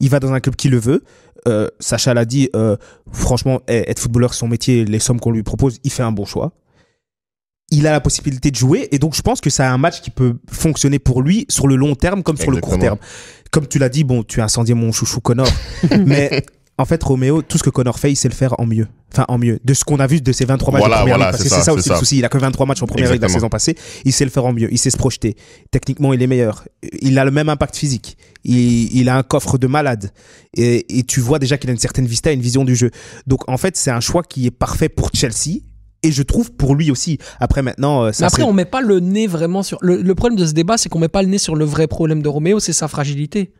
Il 0.00 0.10
va 0.10 0.20
dans 0.20 0.32
un 0.32 0.40
club 0.40 0.56
qui 0.56 0.68
le 0.68 0.78
veut. 0.78 1.02
Euh, 1.46 1.68
Sacha 1.80 2.14
l'a 2.14 2.24
dit, 2.24 2.48
euh, 2.56 2.76
franchement, 3.12 3.60
eh, 3.68 3.90
être 3.90 3.98
footballeur, 4.00 4.32
c'est 4.32 4.40
son 4.40 4.48
métier, 4.48 4.84
les 4.84 4.98
sommes 4.98 5.20
qu'on 5.20 5.30
lui 5.30 5.42
propose, 5.42 5.78
il 5.84 5.90
fait 5.92 6.02
un 6.02 6.12
bon 6.12 6.24
choix. 6.24 6.52
Il 7.70 7.86
a 7.86 7.92
la 7.92 8.00
possibilité 8.00 8.50
de 8.50 8.56
jouer 8.56 8.88
et 8.92 8.98
donc 8.98 9.14
je 9.14 9.22
pense 9.22 9.40
que 9.40 9.50
c'est 9.50 9.62
un 9.62 9.78
match 9.78 10.00
qui 10.00 10.10
peut 10.10 10.36
fonctionner 10.50 10.98
pour 10.98 11.22
lui 11.22 11.46
sur 11.48 11.66
le 11.66 11.76
long 11.76 11.94
terme 11.94 12.22
comme 12.22 12.36
sur 12.36 12.50
le 12.50 12.60
court 12.60 12.78
terme. 12.78 12.98
Comme 13.50 13.66
tu 13.66 13.78
l'as 13.78 13.88
dit, 13.88 14.04
bon, 14.04 14.22
tu 14.22 14.40
as 14.40 14.44
incendié 14.44 14.74
mon 14.74 14.92
chouchou 14.92 15.20
Connor, 15.20 15.48
mais 16.06 16.44
en 16.76 16.84
fait, 16.84 17.02
Roméo, 17.02 17.42
tout 17.42 17.56
ce 17.56 17.62
que 17.62 17.70
Connor 17.70 17.98
fait, 18.00 18.10
il 18.10 18.16
sait 18.16 18.28
le 18.28 18.34
faire 18.34 18.58
en 18.58 18.66
mieux. 18.66 18.88
Enfin, 19.12 19.24
en 19.28 19.38
mieux. 19.38 19.60
De 19.62 19.74
ce 19.74 19.84
qu'on 19.84 20.00
a 20.00 20.08
vu 20.08 20.20
de 20.20 20.32
ses 20.32 20.44
23 20.44 20.72
matchs 20.72 20.80
Voilà, 20.80 20.96
en 20.96 20.98
première 21.00 21.16
voilà, 21.16 21.30
ligue, 21.30 21.38
parce 21.38 21.42
c'est 21.44 21.48
que 21.48 21.54
ça, 21.54 21.60
c'est 21.60 21.64
ça 21.66 21.74
aussi 21.74 21.88
le 21.88 21.94
souci. 21.94 22.18
Il 22.18 22.24
a 22.24 22.28
que 22.28 22.38
23 22.38 22.66
matchs 22.66 22.82
en 22.82 22.86
première 22.86 23.12
ligue 23.12 23.22
la 23.22 23.28
saison 23.28 23.48
passée. 23.48 23.76
Il 24.04 24.12
sait 24.12 24.24
le 24.24 24.30
faire 24.30 24.44
en 24.44 24.52
mieux. 24.52 24.68
Il 24.72 24.78
sait 24.78 24.90
se 24.90 24.96
projeter. 24.96 25.36
Techniquement, 25.70 26.12
il 26.12 26.20
est 26.20 26.26
meilleur. 26.26 26.64
Il 27.00 27.16
a 27.20 27.24
le 27.24 27.30
même 27.30 27.48
impact 27.48 27.76
physique. 27.76 28.16
Il, 28.42 28.92
il 28.92 29.08
a 29.08 29.16
un 29.16 29.22
coffre 29.22 29.56
de 29.56 29.68
malade. 29.68 30.10
Et, 30.56 30.98
et 30.98 31.04
tu 31.04 31.20
vois 31.20 31.38
déjà 31.38 31.58
qu'il 31.58 31.70
a 31.70 31.72
une 31.72 31.78
certaine 31.78 32.06
vista, 32.06 32.32
une 32.32 32.40
vision 32.40 32.64
du 32.64 32.74
jeu. 32.74 32.90
Donc, 33.28 33.48
en 33.48 33.56
fait, 33.56 33.76
c'est 33.76 33.92
un 33.92 34.00
choix 34.00 34.24
qui 34.24 34.46
est 34.46 34.50
parfait 34.50 34.88
pour 34.88 35.10
Chelsea. 35.14 35.60
Et 36.04 36.12
je 36.12 36.22
trouve 36.22 36.52
pour 36.52 36.74
lui 36.76 36.90
aussi. 36.90 37.18
Après, 37.40 37.62
maintenant, 37.62 38.04
euh, 38.04 38.12
ça 38.12 38.24
Mais 38.24 38.26
après, 38.26 38.42
serait- 38.42 38.50
on 38.50 38.52
met 38.52 38.64
pas 38.64 38.80
le 38.82 39.00
nez 39.00 39.26
vraiment 39.26 39.62
sur. 39.62 39.78
Le, 39.80 40.00
le 40.02 40.14
problème 40.14 40.38
de 40.38 40.46
ce 40.46 40.52
débat, 40.52 40.76
c'est 40.76 40.88
qu'on 40.88 40.98
met 41.00 41.08
pas 41.08 41.22
le 41.22 41.28
nez 41.28 41.38
sur 41.38 41.56
le 41.56 41.64
vrai 41.64 41.86
problème 41.86 42.22
de 42.22 42.28
Roméo, 42.28 42.60
c'est 42.60 42.72
sa 42.72 42.86
fragilité. 42.88 43.50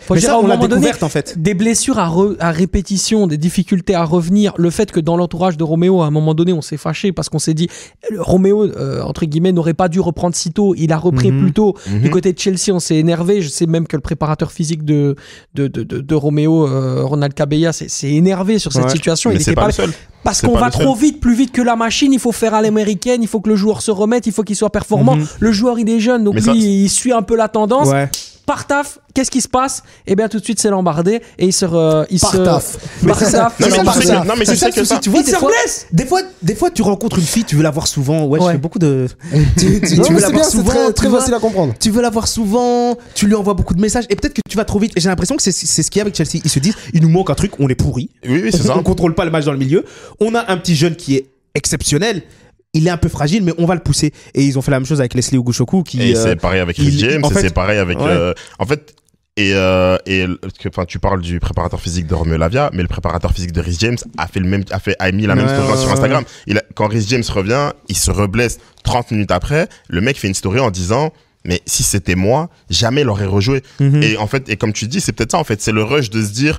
Faut 0.00 0.14
Mais 0.14 0.20
ça, 0.20 0.38
on 0.40 0.46
l'a 0.48 0.56
donné, 0.56 0.90
en 1.02 1.08
fait. 1.08 1.40
des 1.40 1.54
blessures 1.54 1.98
à, 2.00 2.08
re- 2.08 2.34
à 2.40 2.50
répétition, 2.50 3.26
des 3.28 3.38
difficultés 3.38 3.94
à 3.94 4.02
revenir, 4.04 4.52
le 4.58 4.68
fait 4.70 4.90
que 4.90 4.98
dans 4.98 5.16
l'entourage 5.16 5.56
de 5.56 5.62
Roméo, 5.62 6.02
à 6.02 6.06
un 6.06 6.10
moment 6.10 6.34
donné, 6.34 6.52
on 6.52 6.60
s'est 6.62 6.76
fâché 6.76 7.12
parce 7.12 7.28
qu'on 7.28 7.38
s'est 7.38 7.54
dit, 7.54 7.68
euh, 8.10 8.16
Roméo, 8.18 8.64
euh, 8.64 9.00
entre 9.02 9.24
guillemets, 9.24 9.52
n'aurait 9.52 9.72
pas 9.72 9.88
dû 9.88 10.00
reprendre 10.00 10.34
si 10.34 10.50
tôt, 10.52 10.74
il 10.76 10.92
a 10.92 10.98
repris 10.98 11.30
Mhm. 11.30 11.40
plus 11.40 11.52
tôt. 11.52 11.74
Mhm. 11.88 12.00
Du 12.02 12.10
côté 12.10 12.32
de 12.32 12.38
Chelsea, 12.38 12.70
on 12.72 12.80
s'est 12.80 12.96
énervé. 12.96 13.40
Je 13.40 13.48
sais 13.48 13.66
même 13.66 13.86
que 13.86 13.96
le 13.96 14.02
préparateur 14.02 14.50
physique 14.50 14.84
de, 14.84 15.14
de, 15.54 15.68
de, 15.68 15.84
de, 15.84 16.00
de 16.00 16.14
Roméo, 16.14 16.66
euh, 16.66 17.04
Ronald 17.04 17.32
Cabella, 17.32 17.72
s'est 17.72 18.10
énervé 18.10 18.58
sur 18.58 18.72
cette 18.72 18.84
Ouais. 18.84 18.90
situation. 18.90 19.30
Mais 19.30 19.36
il 19.36 19.42
c'est 19.44 19.52
était 19.52 19.54
pas 19.54 19.60
pas 19.62 19.66
le 19.68 19.72
seul. 19.74 19.90
parce 20.24 20.42
qu'on 20.42 20.58
va 20.58 20.70
trop 20.70 20.94
vite, 20.96 21.20
plus 21.20 21.36
vite 21.36 21.52
que 21.52 21.62
la 21.62 21.76
machine, 21.76 22.12
il 22.12 22.18
faut 22.18 22.32
faire 22.32 22.52
à 22.52 22.60
l'américaine, 22.62 23.22
il 23.22 23.28
faut 23.28 23.40
que 23.40 23.48
le 23.48 23.56
joueur 23.56 23.80
se 23.80 23.92
remette, 23.92 24.26
il 24.26 24.32
faut 24.32 24.42
qu'il 24.42 24.56
soit 24.56 24.70
performant. 24.70 25.16
Mhm. 25.16 25.26
Le 25.38 25.52
joueur, 25.52 25.78
il 25.78 25.88
est 25.88 26.00
jeune, 26.00 26.24
donc 26.24 26.34
lui, 26.34 26.42
ça- 26.42 26.52
il 26.52 26.88
suit 26.90 27.12
un 27.12 27.22
peu 27.22 27.36
la 27.36 27.48
tendance. 27.48 27.88
Ouais. 27.90 28.10
Par 28.46 28.66
taf, 28.66 28.98
qu'est-ce 29.14 29.30
qui 29.30 29.40
se 29.40 29.48
passe? 29.48 29.82
Eh 30.06 30.14
bien, 30.14 30.28
tout 30.28 30.38
de 30.38 30.44
suite, 30.44 30.60
c'est 30.60 30.68
l'embardé 30.68 31.22
et 31.38 31.46
il 31.46 31.52
se. 31.52 31.64
re- 31.64 32.04
il 32.10 32.20
Par 32.20 32.32
se... 32.32 32.36
taf. 32.36 32.76
Par 33.06 33.18
taf, 33.18 33.58
Non, 33.60 33.68
mais 33.70 33.78
non, 34.26 34.34
mais 34.38 34.44
C'est 34.44 34.52
tu 34.52 34.58
ça 34.58 34.70
que 34.70 34.84
ça. 34.84 34.98
tu 34.98 35.08
vois, 35.08 35.20
Il 35.20 35.24
des 35.26 35.32
se 35.32 35.36
fois, 35.36 35.48
blesse 35.50 35.86
des 35.92 36.04
fois, 36.04 36.20
des 36.42 36.54
fois, 36.54 36.70
tu 36.70 36.82
rencontres 36.82 37.18
une 37.18 37.24
fille, 37.24 37.44
tu 37.44 37.56
veux 37.56 37.62
la 37.62 37.70
voir 37.70 37.86
souvent. 37.86 38.24
Ouais, 38.26 38.38
Ouais. 38.38 38.46
je 38.48 38.52
fais 38.52 38.58
beaucoup 38.58 38.78
de. 38.78 39.06
tu, 39.58 39.80
tu- 39.80 39.88
tu 39.88 39.96
Non, 39.96 40.08
veux 40.10 40.20
la 40.20 40.26
c'est 40.28 40.32
voir 40.34 40.44
souvent, 40.44 40.92
très, 40.92 41.08
facile 41.08 41.32
à 41.34 41.38
comprendre. 41.38 41.74
Tu 41.80 41.90
veux 41.90 42.02
la 42.02 42.10
voir 42.10 42.28
souvent, 42.28 42.98
tu 43.14 43.26
lui 43.26 43.34
envoies 43.34 43.54
beaucoup 43.54 43.74
de 43.74 43.80
messages 43.80 44.04
et 44.10 44.16
peut-être 44.16 44.34
que 44.34 44.42
tu 44.48 44.56
vas 44.58 44.64
trop 44.66 44.78
vite. 44.78 44.92
Et 44.96 45.00
j'ai 45.00 45.08
l'impression 45.08 45.36
que 45.36 45.42
c'est 45.42 45.52
c'est 45.52 45.82
ce 45.82 45.90
qu'il 45.90 46.00
y 46.00 46.02
a 46.02 46.04
avec 46.04 46.14
Chelsea. 46.14 46.42
Ils 46.44 46.50
se 46.50 46.58
disent, 46.58 46.76
il 46.92 47.00
nous 47.00 47.08
manque 47.08 47.30
un 47.30 47.34
truc, 47.34 47.52
on 47.60 47.68
est 47.68 47.74
pourri. 47.74 48.10
Oui, 48.28 48.40
oui, 48.44 48.50
c'est 48.52 48.62
ça. 48.66 48.76
On 48.76 48.82
contrôle 48.82 49.14
pas 49.14 49.24
le 49.24 49.30
match 49.30 49.44
dans 49.46 49.52
le 49.52 49.58
milieu. 49.58 49.84
On 50.20 50.34
a 50.34 50.50
un 50.52 50.56
petit 50.58 50.76
jeune 50.76 50.96
qui 50.96 51.16
est 51.16 51.30
exceptionnel. 51.54 52.22
Il 52.74 52.86
est 52.86 52.90
un 52.90 52.96
peu 52.96 53.08
fragile, 53.08 53.42
mais 53.44 53.52
on 53.58 53.66
va 53.66 53.74
le 53.74 53.80
pousser. 53.80 54.12
Et 54.34 54.44
ils 54.44 54.58
ont 54.58 54.62
fait 54.62 54.70
la 54.70 54.78
même 54.80 54.86
chose 54.86 55.00
avec 55.00 55.14
Leslie 55.14 55.38
Ogushoku 55.38 55.82
qui. 55.84 56.02
Et 56.02 56.16
euh, 56.16 56.22
c'est 56.22 56.36
pareil 56.36 56.60
avec 56.60 56.76
Chris 56.76 56.98
James, 56.98 57.22
c'est 57.32 57.54
pareil 57.54 57.78
avec. 57.78 57.98
Euh, 57.98 58.34
en 58.58 58.66
fait, 58.66 58.94
et 59.36 59.52
euh, 59.54 59.96
et 60.06 60.26
enfin, 60.68 60.84
tu 60.84 60.98
parles 60.98 61.20
du 61.20 61.40
préparateur 61.40 61.80
physique 61.80 62.06
de 62.06 62.14
Romeo 62.14 62.36
Lavia, 62.36 62.70
mais 62.72 62.82
le 62.82 62.88
préparateur 62.88 63.32
physique 63.32 63.52
de 63.52 63.60
Rhys 63.60 63.78
James 63.80 63.96
a 64.18 64.26
fait 64.26 64.40
le 64.40 64.46
même, 64.48 64.64
a 64.70 64.78
fait, 64.78 64.94
a 64.98 65.10
mis 65.12 65.26
la 65.26 65.34
même 65.34 65.46
Ouais, 65.46 65.54
story 65.54 65.78
sur 65.80 65.90
Instagram. 65.92 66.24
Il 66.46 66.58
a- 66.58 66.62
quand 66.74 66.86
Rhys 66.88 67.06
James 67.08 67.24
revient, 67.32 67.70
il 67.88 67.96
se 67.96 68.10
reblesse 68.10 68.58
30 68.84 69.10
minutes 69.12 69.30
après. 69.30 69.68
Le 69.88 70.00
mec 70.00 70.18
fait 70.18 70.28
une 70.28 70.34
story 70.34 70.60
en 70.60 70.70
disant. 70.70 71.12
Mais 71.46 71.60
si 71.66 71.82
c'était 71.82 72.14
moi, 72.14 72.48
jamais 72.70 73.02
il 73.02 73.08
aurait 73.10 73.26
rejoué. 73.26 73.62
mhm. 73.78 74.02
Et 74.02 74.16
en 74.16 74.26
fait, 74.26 74.48
et 74.48 74.56
comme 74.56 74.72
tu 74.72 74.86
dis, 74.86 75.02
c'est 75.02 75.12
peut-être 75.12 75.32
ça 75.32 75.38
en 75.38 75.44
fait, 75.44 75.60
c'est 75.60 75.72
le 75.72 75.82
rush 75.84 76.08
de 76.08 76.24
se 76.24 76.30
dire 76.32 76.58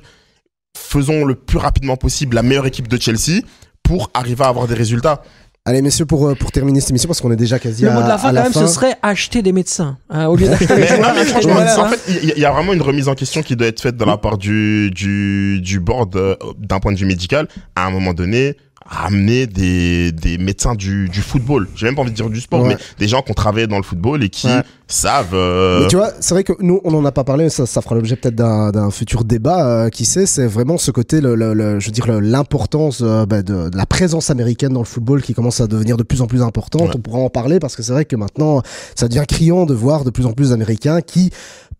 faisons 0.76 1.24
le 1.24 1.34
plus 1.34 1.58
rapidement 1.58 1.96
possible 1.96 2.36
la 2.36 2.42
meilleure 2.42 2.66
équipe 2.66 2.88
de 2.88 3.00
Chelsea 3.00 3.40
pour 3.82 4.10
arriver 4.14 4.44
à 4.44 4.48
avoir 4.48 4.66
des 4.68 4.74
résultats. 4.74 5.22
Allez, 5.68 5.82
messieurs, 5.82 6.06
pour, 6.06 6.28
euh, 6.28 6.34
pour 6.36 6.52
terminer 6.52 6.80
cette 6.80 6.90
émission, 6.90 7.08
parce 7.08 7.20
qu'on 7.20 7.32
est 7.32 7.36
déjà 7.36 7.58
quasi 7.58 7.82
Le 7.82 7.90
à, 7.90 7.94
mot 7.94 8.02
de 8.02 8.08
la 8.08 8.18
fin, 8.18 8.32
quand 8.32 8.42
même, 8.44 8.52
ce 8.52 8.66
serait 8.68 8.94
acheter 9.02 9.42
des 9.42 9.52
médecins. 9.52 9.98
hein, 10.08 10.26
au 10.28 10.36
lieu 10.36 10.46
d'acheter 10.46 10.66
des 10.74 10.74
Mais, 10.76 10.86
joueurs, 10.86 11.00
non, 11.00 11.08
mais 11.12 11.20
acheter 11.20 11.24
des 11.24 11.40
franchement, 11.40 11.60
médecins. 11.60 11.86
en 11.86 11.88
fait, 11.88 12.00
il 12.08 12.28
y, 12.28 12.32
il 12.36 12.38
y 12.38 12.44
a 12.44 12.52
vraiment 12.52 12.72
une 12.72 12.82
remise 12.82 13.08
en 13.08 13.14
question 13.14 13.42
qui 13.42 13.56
doit 13.56 13.66
être 13.66 13.80
faite 13.80 13.96
de 13.96 14.04
la 14.04 14.16
part 14.16 14.38
du, 14.38 14.90
du, 14.94 15.60
du 15.60 15.80
board 15.80 16.14
euh, 16.14 16.36
d'un 16.58 16.78
point 16.78 16.92
de 16.92 16.98
vue 16.98 17.04
médical. 17.06 17.48
À 17.74 17.86
un 17.86 17.90
moment 17.90 18.14
donné, 18.14 18.56
ramener 18.88 19.46
des, 19.46 20.12
des 20.12 20.38
médecins 20.38 20.74
du, 20.74 21.08
du 21.08 21.20
football. 21.20 21.68
J'ai 21.74 21.86
même 21.86 21.94
pas 21.96 22.02
envie 22.02 22.10
de 22.12 22.16
dire 22.16 22.30
du 22.30 22.40
sport, 22.40 22.62
Ouais. 22.62 22.68
mais 22.70 22.76
des 22.98 23.08
gens 23.08 23.22
qui 23.22 23.30
ont 23.30 23.34
travaillé 23.34 23.66
dans 23.66 23.76
le 23.78 23.82
football 23.82 24.22
et 24.22 24.28
qui 24.28 24.46
Ouais. 24.46 24.62
savent. 24.86 25.34
euh, 25.34 25.80
Mais 25.82 25.88
tu 25.88 25.96
vois, 25.96 26.10
c'est 26.20 26.34
vrai 26.34 26.44
que 26.44 26.52
nous, 26.60 26.80
on 26.84 26.92
n'en 26.92 27.04
a 27.04 27.12
pas 27.12 27.24
parlé, 27.24 27.44
mais 27.44 27.50
ça, 27.50 27.66
ça 27.66 27.82
fera 27.82 27.94
l'objet 27.96 28.16
peut-être 28.16 28.34
d'un 28.36 28.70
d'un 28.70 28.90
futur 28.90 29.24
débat, 29.24 29.66
euh, 29.66 29.88
qui 29.90 30.04
sait, 30.04 30.26
c'est 30.26 30.46
vraiment 30.46 30.78
ce 30.78 30.90
côté, 30.90 31.20
le, 31.20 31.34
le- 31.34 31.52
le- 31.54 31.80
je 31.80 31.86
veux 31.86 31.92
dire, 31.92 32.06
l'importance 32.20 33.00
euh, 33.02 33.26
bah, 33.26 33.42
de, 33.42 33.68
de 33.70 33.76
la 33.76 33.86
présence 33.86 34.30
américaine 34.30 34.72
dans 34.72 34.80
le 34.80 34.86
football 34.86 35.22
qui 35.22 35.34
commence 35.34 35.60
à 35.60 35.66
devenir 35.66 35.96
de 35.96 36.02
plus 36.02 36.22
en 36.22 36.26
plus 36.26 36.42
importante. 36.42 36.82
Ouais. 36.88 36.96
On 36.96 37.00
pourra 37.00 37.18
en 37.18 37.30
parler 37.30 37.58
parce 37.58 37.74
que 37.76 37.82
c'est 37.82 37.92
vrai 37.92 38.04
que 38.04 38.16
maintenant, 38.16 38.62
ça 38.94 39.08
devient 39.08 39.24
criant 39.26 39.66
de 39.66 39.74
voir 39.74 40.04
de 40.04 40.10
plus 40.10 40.26
en 40.26 40.32
plus 40.32 40.50
d'Américains 40.50 41.00
qui, 41.00 41.30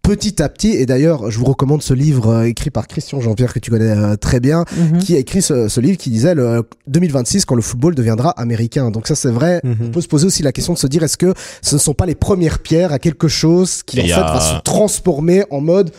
petit 0.07 0.43
à 0.43 0.49
petit, 0.49 0.71
et 0.71 0.87
d'ailleurs, 0.87 1.31
je 1.31 1.39
vous 1.39 1.45
recommande 1.45 1.83
ce 1.83 1.93
livre 1.95 2.29
euh, 2.29 2.43
écrit 2.49 2.71
par 2.71 2.87
Christian 2.87 3.21
Jean-Pierre 3.21 3.53
que 3.53 3.59
tu 3.59 3.71
connais 3.71 3.91
euh, 3.91 4.17
très 4.17 4.41
bien, 4.41 4.65
Mhm. 4.77 4.99
qui 4.99 5.15
a 5.15 5.19
écrit 5.19 5.43
ce, 5.43 5.69
ce 5.69 5.81
livre 5.81 5.99
qui 5.99 6.11
disait 6.11 6.35
le 6.35 6.63
2026 6.87 7.45
quand 7.45 7.55
le 7.55 7.63
football 7.63 7.95
deviendra 7.95 8.31
américain. 8.31 8.91
Donc 8.91 9.09
ça 9.09 9.15
c'est 9.15 9.31
vrai. 9.31 9.61
Mhm. 9.65 9.77
On 9.83 9.91
peut 9.91 10.01
se 10.01 10.09
poser 10.09 10.27
aussi 10.27 10.43
la 10.43 10.53
question 10.53 10.73
de 10.75 10.79
se 10.79 10.87
dire 10.87 11.03
est-ce 11.03 11.17
que 11.17 11.35
ce 11.63 11.75
ne 11.75 11.81
sont 11.81 11.95
pas 11.95 12.07
les 12.07 12.15
premières 12.15 12.61
pierres 12.61 12.93
à 12.93 12.99
quelque 12.99 13.29
chose 13.29 13.83
qui 13.83 13.99
Et 13.99 14.03
en 14.03 14.05
y 14.05 14.09
fait 14.09 14.15
a- 14.15 14.33
va 14.35 14.41
se 14.41 14.63
transformer 14.63 15.45
en 15.51 15.61
mode 15.61 15.91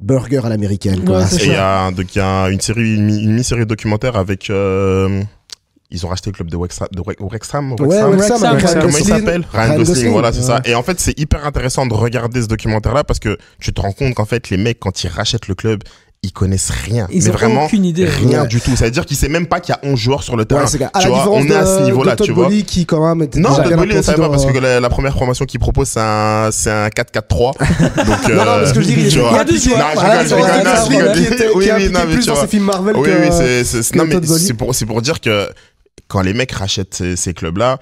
burger 0.00 0.40
à 0.44 0.48
l'américaine. 0.48 1.08
Ouais, 1.08 1.22
il 1.44 1.52
y 1.52 1.54
a, 1.54 1.90
donc, 1.92 2.14
il 2.14 2.18
y 2.18 2.20
a 2.20 2.48
une 2.48 2.60
série, 2.60 2.94
une, 2.96 3.04
mi- 3.04 3.22
une 3.22 3.30
mini-série 3.30 3.66
documentaire 3.66 4.16
avec. 4.16 4.50
euh, 4.50 5.22
ils 5.92 6.04
ont 6.04 6.08
racheté 6.08 6.30
le 6.30 6.34
club 6.34 6.50
de 6.50 6.56
Wexham. 6.56 6.88
De 6.90 7.00
Ouais, 7.00 7.98
Comment 8.00 8.16
il 8.98 9.04
s'appelle 9.04 9.44
Ryan, 9.52 9.76
Gosling, 9.76 10.10
voilà, 10.12 10.32
c'est 10.32 10.40
ouais. 10.40 10.46
ça. 10.46 10.60
Et 10.64 10.74
en 10.74 10.82
fait, 10.82 10.98
c'est 10.98 11.18
hyper 11.18 11.46
intéressant 11.46 11.86
de 11.86 11.94
regarder 11.94 12.42
ce 12.42 12.46
documentaire-là 12.48 13.04
parce 13.04 13.18
que 13.20 13.36
tu 13.60 13.72
te 13.72 13.80
rends 13.80 13.92
compte 13.92 14.14
qu'en 14.14 14.24
fait, 14.24 14.50
les 14.50 14.56
mecs, 14.56 14.80
quand 14.80 15.04
ils 15.04 15.08
rachètent 15.08 15.48
le 15.48 15.54
club, 15.54 15.82
ils 16.24 16.32
connaissent 16.32 16.70
rien. 16.70 17.08
Ils 17.10 17.24
mais 17.24 17.30
ont 17.30 17.32
vraiment, 17.32 17.64
aucune 17.64 17.84
idée. 17.84 18.04
rien 18.04 18.42
Ouais. 18.42 18.46
du 18.46 18.60
tout. 18.60 18.76
Ça 18.76 18.84
veut 18.84 18.92
dire 18.92 19.04
qu'il 19.06 19.16
sait 19.16 19.28
même 19.28 19.48
pas 19.48 19.58
qu'il 19.58 19.74
y 19.74 19.76
a 19.76 19.80
11 19.90 19.98
joueurs 19.98 20.22
sur 20.22 20.36
le 20.36 20.44
terrain. 20.44 20.64
Ouais. 20.66 20.88
À 20.94 21.00
tu 21.00 21.08
vois, 21.08 21.28
on 21.28 21.42
est 21.44 21.52
à 21.52 21.66
ce 21.66 21.82
niveau-là, 21.82 22.14
tu 22.14 22.30
vois. 22.30 22.48
Qui 22.48 22.86
quand 22.86 23.04
même 23.08 23.22
était 23.26 23.40
Non, 23.40 23.52
Todd 23.56 23.74
Bowley 23.74 23.96
ne 23.96 24.02
savait 24.02 24.18
pas 24.22 24.28
parce 24.30 24.46
que 24.46 24.56
la, 24.56 24.78
la 24.78 24.88
première 24.88 25.18
formation 25.18 25.44
qu'il 25.46 25.58
propose, 25.58 25.88
c'est 25.88 25.98
un, 26.00 26.50
c'est 26.52 26.70
un 26.70 26.86
4-4-3. 26.90 27.28
Donc, 28.06 28.28
Non, 28.28 28.36
non, 28.36 28.44
parce 28.44 28.72
que 28.72 28.80
je 28.82 28.86
dis, 28.86 28.92
il 28.92 29.02
y 29.02 29.20
a 29.20 29.44
deux 29.44 29.58
joueurs. 29.58 29.78
Non, 29.78 29.84
je 29.94 29.94
Voilà, 29.94 30.18
rigole, 30.20 30.24
je 30.24 30.28
c'est 30.28 30.36
rigole, 30.36 31.50
Oui, 31.56 31.68
oui, 31.76 31.88
non, 31.90 32.00
mais 32.06 32.12
plus 32.14 32.20
tu 32.22 32.26
dans 32.28 32.34
vois. 32.34 32.42
ces 32.42 32.48
films 32.48 32.64
Marvel 32.66 32.96
Oui, 32.96 33.08
que- 33.08 33.20
oui, 33.20 33.64
c'est, 33.64 33.82
c'est 33.82 34.54
pour, 34.54 34.72
c'est 34.76 34.86
pour 34.86 35.02
dire 35.02 35.20
que 35.20 35.48
quand 36.12 36.20
les 36.22 36.34
mecs 36.34 36.52
rachètent 36.52 36.94
ces, 36.94 37.16
ces 37.16 37.32
clubs-là, 37.32 37.78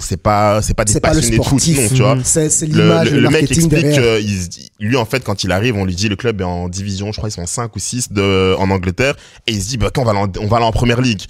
c'est 0.00 0.16
pas, 0.16 0.62
c'est 0.62 0.72
pas 0.74 0.84
des 0.84 0.92
pas 1.00 1.08
passionnés 1.08 1.36
de 1.38 1.42
foot, 1.42 1.60
non, 1.82 1.88
tu 1.88 2.02
vois. 2.02 2.18
C'est 2.24 2.48
c'est 2.48 2.66
Le, 2.66 2.82
l'image, 2.82 3.10
le- 3.10 3.16
le, 3.16 3.22
le 3.24 3.28
mec 3.30 3.50
explique 3.50 3.96
que 3.96 4.20
il 4.22 4.88
lui 4.88 4.96
en 4.96 5.04
fait 5.04 5.22
quand 5.24 5.44
il 5.44 5.52
arrive 5.52 5.76
on 5.76 5.84
lui 5.84 5.94
dit 5.94 6.08
le 6.08 6.16
club 6.16 6.40
est 6.40 6.44
en 6.44 6.68
division 6.68 7.12
je 7.12 7.18
crois 7.18 7.28
ils 7.28 7.32
sont 7.32 7.44
5 7.46 7.74
ou 7.76 7.78
6 7.78 8.12
de, 8.12 8.54
en 8.58 8.70
Angleterre 8.70 9.14
et 9.46 9.52
il 9.52 9.62
se 9.62 9.68
dit 9.68 9.76
bah 9.76 9.90
quand 9.92 10.02
on 10.02 10.04
va 10.06 10.12
en, 10.14 10.30
on 10.40 10.46
va 10.46 10.56
aller 10.56 10.66
en 10.66 10.72
première 10.72 11.00
ligue 11.02 11.22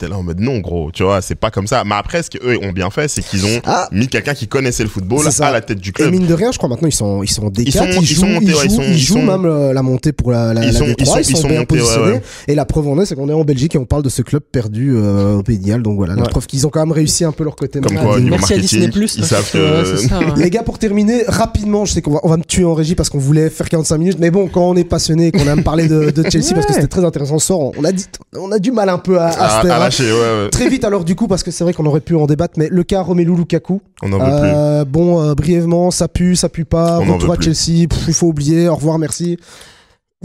mais 0.00 0.06
t'es 0.06 0.10
là 0.12 0.18
en 0.18 0.22
mode 0.22 0.40
non 0.40 0.58
gros 0.58 0.90
tu 0.92 1.02
vois 1.02 1.20
c'est 1.22 1.34
pas 1.34 1.50
comme 1.50 1.66
ça 1.66 1.84
mais 1.84 1.94
après 1.94 2.22
ce 2.22 2.30
qu'eux 2.30 2.58
ont 2.62 2.72
bien 2.72 2.90
fait 2.90 3.08
c'est 3.08 3.22
qu'ils 3.22 3.44
ont 3.46 3.60
Ah. 3.64 3.88
mis 3.92 4.08
quelqu'un 4.08 4.34
qui 4.34 4.48
connaissait 4.48 4.82
le 4.82 4.88
football 4.88 5.26
à 5.40 5.50
la 5.52 5.60
tête 5.60 5.78
du 5.78 5.90
Et 5.90 5.92
club 5.92 6.10
mine 6.10 6.26
de 6.26 6.34
rien, 6.34 6.50
je 6.52 6.58
crois 6.58 6.68
maintenant 6.68 6.88
ils 6.88 6.92
sont 6.92 7.22
ils 7.22 7.28
sont 7.30 7.48
D4, 7.48 7.62
Ils 7.66 7.72
sont- 7.72 7.84
ils 8.00 8.04
jouent, 8.06 8.26
montés, 8.26 8.46
ils 8.46 8.54
ouais, 8.54 8.68
jouent, 8.68 8.74
sont- 8.76 8.82
ils 8.82 8.92
ils 8.94 8.98
jouent 8.98 9.18
même 9.18 9.44
euh, 9.46 9.72
la 9.72 9.82
montée 9.82 10.12
pour 10.12 10.30
la, 10.32 10.52
la, 10.54 10.64
Ils 10.64 10.72
la 10.72 10.78
sont- 10.78 10.84
D3, 10.86 10.94
ils 10.98 11.06
sont- 11.06 11.18
ils 11.18 11.24
sont, 11.24 11.30
ils 11.30 11.36
sont 11.36 11.48
bien 11.48 11.58
montés, 11.60 11.74
ouais, 11.74 11.80
positionnés. 11.80 12.12
ouais. 12.12 12.22
Et 12.48 12.54
la 12.54 12.64
preuve 12.64 12.88
en 12.88 13.00
est, 13.00 13.06
c'est 13.06 13.14
qu'on 13.14 13.28
est 13.28 13.32
en 13.32 13.44
Belgique 13.44 13.74
et 13.74 13.78
on 13.78 13.84
parle 13.84 14.02
de 14.02 14.08
ce 14.08 14.22
club 14.22 14.42
perdu 14.50 14.94
euh, 14.96 15.36
au 15.36 15.42
Pays 15.42 15.58
de 15.58 15.66
Galles. 15.66 15.82
Donc 15.82 15.96
voilà, 15.96 16.14
la 16.14 16.22
preuve 16.24 16.46
qu'ils 16.46 16.66
ont 16.66 16.70
quand 16.70 16.80
même 16.80 16.92
réussi 16.92 17.24
un 17.24 17.32
peu 17.32 17.44
leur 17.44 17.56
côté. 17.56 17.80
comme 17.80 17.96
quoi 17.96 18.18
Merci 18.20 18.54
à 18.54 18.58
Disney+. 18.58 18.90
ils 18.94 19.24
savent 19.24 19.50
que 19.50 19.96
ça. 19.96 20.20
Les 20.36 20.50
gars, 20.50 20.62
pour 20.62 20.78
terminer, 20.78 21.24
rapidement, 21.28 21.84
je 21.84 21.92
sais 21.92 22.02
qu'on 22.02 22.12
va, 22.12 22.20
on 22.22 22.28
va 22.28 22.36
me 22.36 22.44
tuer 22.44 22.64
en 22.64 22.74
régie 22.74 22.94
parce 22.94 23.08
qu'on 23.10 23.18
voulait 23.18 23.50
faire 23.50 23.68
45 23.68 23.98
minutes, 23.98 24.18
mais 24.18 24.30
bon, 24.30 24.48
quand 24.48 24.62
on 24.70 24.76
est 24.76 24.84
passionné, 24.84 25.32
qu'on 25.32 25.46
aime 25.46 25.62
parler 25.62 25.88
de, 25.88 26.10
de 26.10 26.22
Chelsea 26.30 26.50
parce 26.54 26.66
que 26.66 26.72
c'était 26.74 26.86
très 26.86 27.04
intéressant 27.04 27.38
ce 27.38 27.46
soir, 27.46 27.58
on 27.78 27.84
a 27.84 27.92
dit, 27.92 28.06
on 28.36 28.50
a 28.52 28.58
du 28.58 28.72
mal 28.72 28.88
un 28.88 28.98
peu 28.98 29.18
à, 29.20 29.26
à 29.28 29.60
ouais, 29.88 30.44
ouais. 30.44 30.50
Très 30.50 30.68
vite 30.68 30.84
alors 30.84 31.04
du 31.04 31.14
coup 31.14 31.26
parce 31.26 31.42
que 31.42 31.50
c'est 31.50 31.64
vrai 31.64 31.72
qu'on 31.72 31.86
aurait 31.86 32.00
pu 32.00 32.14
en 32.14 32.26
débattre, 32.26 32.54
mais 32.58 32.68
le 32.70 32.82
cas 32.84 33.02
Romelu 33.02 33.34
Lukaku, 33.34 33.80
on 34.02 34.08
n'en 34.08 34.18
veut 34.18 34.40
plus 34.40 34.50
euh, 34.54 34.84
bon, 34.84 35.22
euh, 35.22 35.34
brièvement, 35.34 35.90
ça 35.90 36.08
pue, 36.08 36.36
ça 36.36 36.48
pue 36.48 36.64
pas, 36.64 37.00
On 37.00 37.14
retour 37.14 37.32
à. 37.32 37.40
Chelsea, 37.40 37.86
il 38.08 38.14
faut 38.14 38.28
oublier, 38.28 38.68
au 38.68 38.74
revoir, 38.76 38.98
merci. 38.98 39.38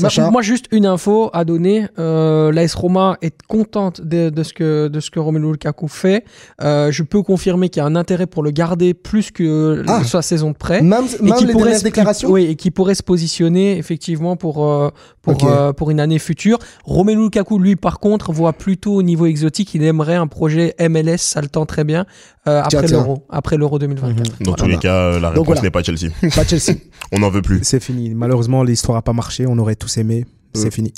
Sacha 0.02 0.30
moi, 0.30 0.42
juste 0.42 0.66
une 0.72 0.86
info 0.86 1.30
à 1.34 1.46
donner. 1.46 1.86
Euh, 2.00 2.52
L'AS 2.52 2.74
Roma 2.76 3.18
est 3.22 3.36
contente 3.48 4.02
de, 4.02 4.30
de 4.30 4.44
ce 4.44 4.54
que 4.54 4.88
de 4.88 5.00
ce 5.00 5.10
que 5.12 5.20
Romelu 5.20 5.52
Lukaku 5.52 5.88
fait. 5.88 6.24
Euh, 6.62 6.92
je 6.92 7.04
peux 7.04 7.22
confirmer 7.24 7.70
qu'il 7.70 7.82
y 7.82 7.84
a 7.84 7.86
un 7.88 7.96
intérêt 7.96 8.28
pour 8.28 8.44
le 8.44 8.52
garder 8.52 8.94
plus 8.94 9.32
que 9.32 9.84
Ah. 9.88 10.04
sa 10.04 10.22
saison 10.22 10.52
de 10.52 10.56
prêt. 10.58 10.82
Même, 10.82 11.04
Et 11.20 11.24
même 11.24 11.34
les 11.46 11.52
pourrait 11.54 11.76
se- 11.78 11.84
déclarations 11.84 12.30
Oui, 12.30 12.46
et 12.46 12.56
qui 12.56 12.72
pourrait 12.72 12.96
se 12.96 13.04
positionner 13.04 13.78
effectivement 13.78 14.36
pour 14.36 14.66
euh, 14.66 14.90
pour 15.22 15.44
euh, 15.48 15.74
pour 15.74 15.92
une 15.92 16.00
année 16.00 16.20
future. 16.20 16.58
Romelu 16.86 17.24
Lukaku, 17.24 17.60
lui, 17.60 17.76
par 17.76 18.00
contre, 18.00 18.32
voit 18.32 18.54
plutôt 18.54 18.96
au 18.96 19.04
niveau 19.04 19.26
exotique. 19.26 19.74
Il 19.76 19.84
aimerait 19.84 20.16
un 20.16 20.28
projet 20.28 20.76
MLS, 20.80 21.18
ça 21.18 21.42
le 21.42 21.48
tend 21.48 21.66
très 21.66 21.84
bien 21.84 22.06
euh, 22.48 22.62
après 22.64 22.88
l'Euro, 22.88 23.26
après 23.30 23.58
l'Euro 23.58 23.80
2024. 23.80 24.44
Dans 24.44 24.54
tous 24.54 24.66
les 24.66 24.78
cas, 24.78 25.20
la 25.20 25.30
réponse 25.30 25.46
voilà. 25.46 25.62
n'est 25.62 25.72
pas 25.72 25.84
Chelsea. 25.84 26.10
Pas 26.36 26.44
Chelsea. 26.46 26.78
On 27.12 27.20
n'en 27.20 27.30
veut 27.30 27.42
plus. 27.42 27.60
C'est 27.64 27.82
fini. 27.82 28.14
Malheureusement, 28.14 28.64
l'histoire 28.64 28.98
a 28.98 29.02
pas 29.02 29.14
marché. 29.14 29.46
On 29.48 29.58
aurait 29.58 29.76
tous 29.76 29.89
aimé. 29.98 30.26
C'est 30.54 30.68
Euh, 30.68 30.72
fini. 30.72 30.94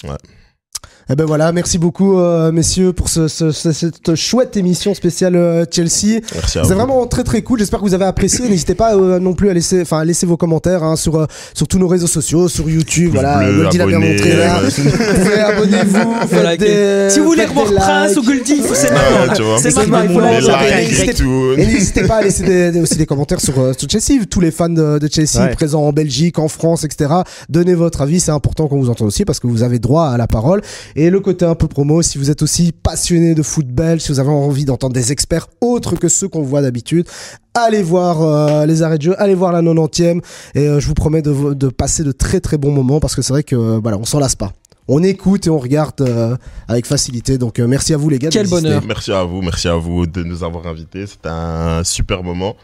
Eh 1.09 1.15
ben 1.15 1.25
voilà, 1.25 1.51
merci 1.51 1.77
beaucoup 1.77 2.17
euh, 2.19 2.51
messieurs 2.51 2.93
pour 2.93 3.09
ce, 3.09 3.27
ce- 3.27 3.51
ce- 3.51 3.71
cette 3.73 4.15
chouette 4.15 4.55
émission 4.55 4.93
spéciale 4.93 5.35
euh, 5.35 5.65
Chelsea. 5.69 6.21
Merci 6.33 6.59
à 6.59 6.63
C'est 6.63 6.73
vraiment 6.73 7.05
très 7.07 7.23
très 7.23 7.41
cool. 7.41 7.59
J'espère 7.59 7.79
que 7.79 7.85
vous 7.85 7.93
avez 7.93 8.05
apprécié. 8.05 8.47
N'hésitez 8.47 8.75
pas 8.75 8.95
euh, 8.95 9.19
non 9.19 9.33
plus 9.33 9.49
à 9.49 9.53
laisser, 9.53 9.81
enfin 9.81 9.99
à 9.99 10.05
laisser 10.05 10.25
vos 10.25 10.37
commentaires 10.37 10.83
hein, 10.83 10.95
sur 10.95 11.15
euh, 11.19 11.25
sur 11.53 11.67
tous 11.67 11.79
nos 11.79 11.87
réseaux 11.89 12.07
sociaux, 12.07 12.47
sur 12.47 12.69
YouTube. 12.69 13.11
Voilà, 13.13 13.39
bleu, 13.39 13.63
Goldie 13.63 13.77
l'a 13.79 13.85
bien 13.87 13.99
montré 13.99 14.37
là. 14.37 14.61
ouais. 14.63 14.69
Vous 14.69 15.19
pouvez 15.23 15.39
abonnez-vous. 15.39 16.57
Des- 16.57 17.09
si 17.09 17.19
vous 17.19 17.25
voulez 17.25 17.45
revoir 17.45 17.73
Prince 17.73 18.15
ou 18.17 18.23
Goldie, 18.23 18.61
c'est 18.73 18.91
Ouais, 18.91 19.27
maintenant. 19.27 19.57
C'est 19.57 19.75
maintenant. 19.75 20.01
il 20.03 20.13
faut 20.13 21.55
Les 21.55 21.61
et 21.63 21.65
n'hésitez 21.67 22.03
pas 22.03 22.17
à 22.17 22.21
laisser 22.21 22.43
des- 22.43 22.71
des- 22.71 22.79
aussi 22.81 22.95
des 22.97 23.05
commentaires 23.05 23.41
sur, 23.41 23.59
euh, 23.59 23.73
sur 23.77 23.89
Chelsea. 23.89 24.23
Tous 24.29 24.39
les 24.39 24.51
fans 24.51 24.69
de, 24.69 24.97
de 24.99 25.09
Chelsea 25.11 25.41
Ouais. 25.43 25.51
présents 25.55 25.81
en 25.83 25.91
Belgique, 25.91 26.39
en 26.39 26.47
France, 26.47 26.83
etc. 26.85 27.11
Donnez 27.49 27.73
votre 27.73 28.01
avis. 28.01 28.19
C'est 28.19 28.31
important 28.31 28.67
qu'on 28.67 28.79
vous 28.79 28.89
entende 28.89 29.07
aussi 29.07 29.25
parce 29.25 29.39
que 29.39 29.47
vous 29.47 29.63
avez 29.63 29.79
droit 29.79 30.05
à 30.07 30.17
la 30.17 30.27
parole. 30.27 30.61
Et 30.95 31.09
le 31.09 31.19
côté 31.19 31.45
un 31.45 31.55
peu 31.55 31.67
promo, 31.67 32.01
si 32.01 32.17
vous 32.17 32.29
êtes 32.29 32.41
aussi 32.41 32.71
passionné 32.71 33.35
de 33.35 33.43
foot 33.43 33.67
belge, 33.67 34.01
si 34.01 34.11
vous 34.11 34.19
avez 34.19 34.29
envie 34.29 34.65
d'entendre 34.65 34.93
des 34.93 35.11
experts 35.11 35.47
autres 35.61 35.95
que 35.95 36.07
ceux 36.07 36.27
qu'on 36.27 36.41
voit 36.41 36.61
d'habitude, 36.61 37.07
allez 37.53 37.83
voir 37.83 38.21
euh, 38.21 38.65
les 38.65 38.83
arrêts 38.83 38.97
de 38.97 39.03
jeu, 39.03 39.15
allez 39.21 39.35
voir 39.35 39.51
la 39.51 39.61
90e. 39.61 40.21
Et 40.55 40.67
euh, 40.67 40.79
je 40.79 40.87
vous 40.87 40.93
promets 40.93 41.21
de, 41.21 41.69
passer 41.69 42.03
de 42.03 42.11
très 42.11 42.39
très 42.39 42.57
bons 42.57 42.71
moments 42.71 42.99
parce 42.99 43.15
que 43.15 43.21
c'est 43.21 43.33
vrai 43.33 43.43
que 43.43 43.55
euh, 43.55 43.79
voilà, 43.81 43.97
on 43.97 44.05
s'en 44.05 44.19
lasse 44.19 44.35
pas. 44.35 44.53
On 44.87 45.03
écoute 45.03 45.47
et 45.47 45.49
on 45.49 45.59
regarde 45.59 46.01
euh, 46.01 46.35
avec 46.67 46.85
facilité. 46.85 47.37
Donc 47.37 47.59
euh, 47.59 47.67
merci 47.67 47.93
à 47.93 47.97
vous 47.97 48.09
les 48.09 48.19
gars. 48.19 48.29
Quel 48.29 48.47
bonheur. 48.47 48.83
Merci 48.85 49.11
à 49.11 49.23
vous, 49.23 49.41
merci 49.41 49.67
à 49.67 49.75
vous 49.75 50.05
de 50.05 50.23
nous 50.23 50.43
avoir 50.43 50.67
invités. 50.67 51.07
C'était 51.07 51.29
un 51.29 51.83
super 51.83 52.23
moment. 52.23 52.55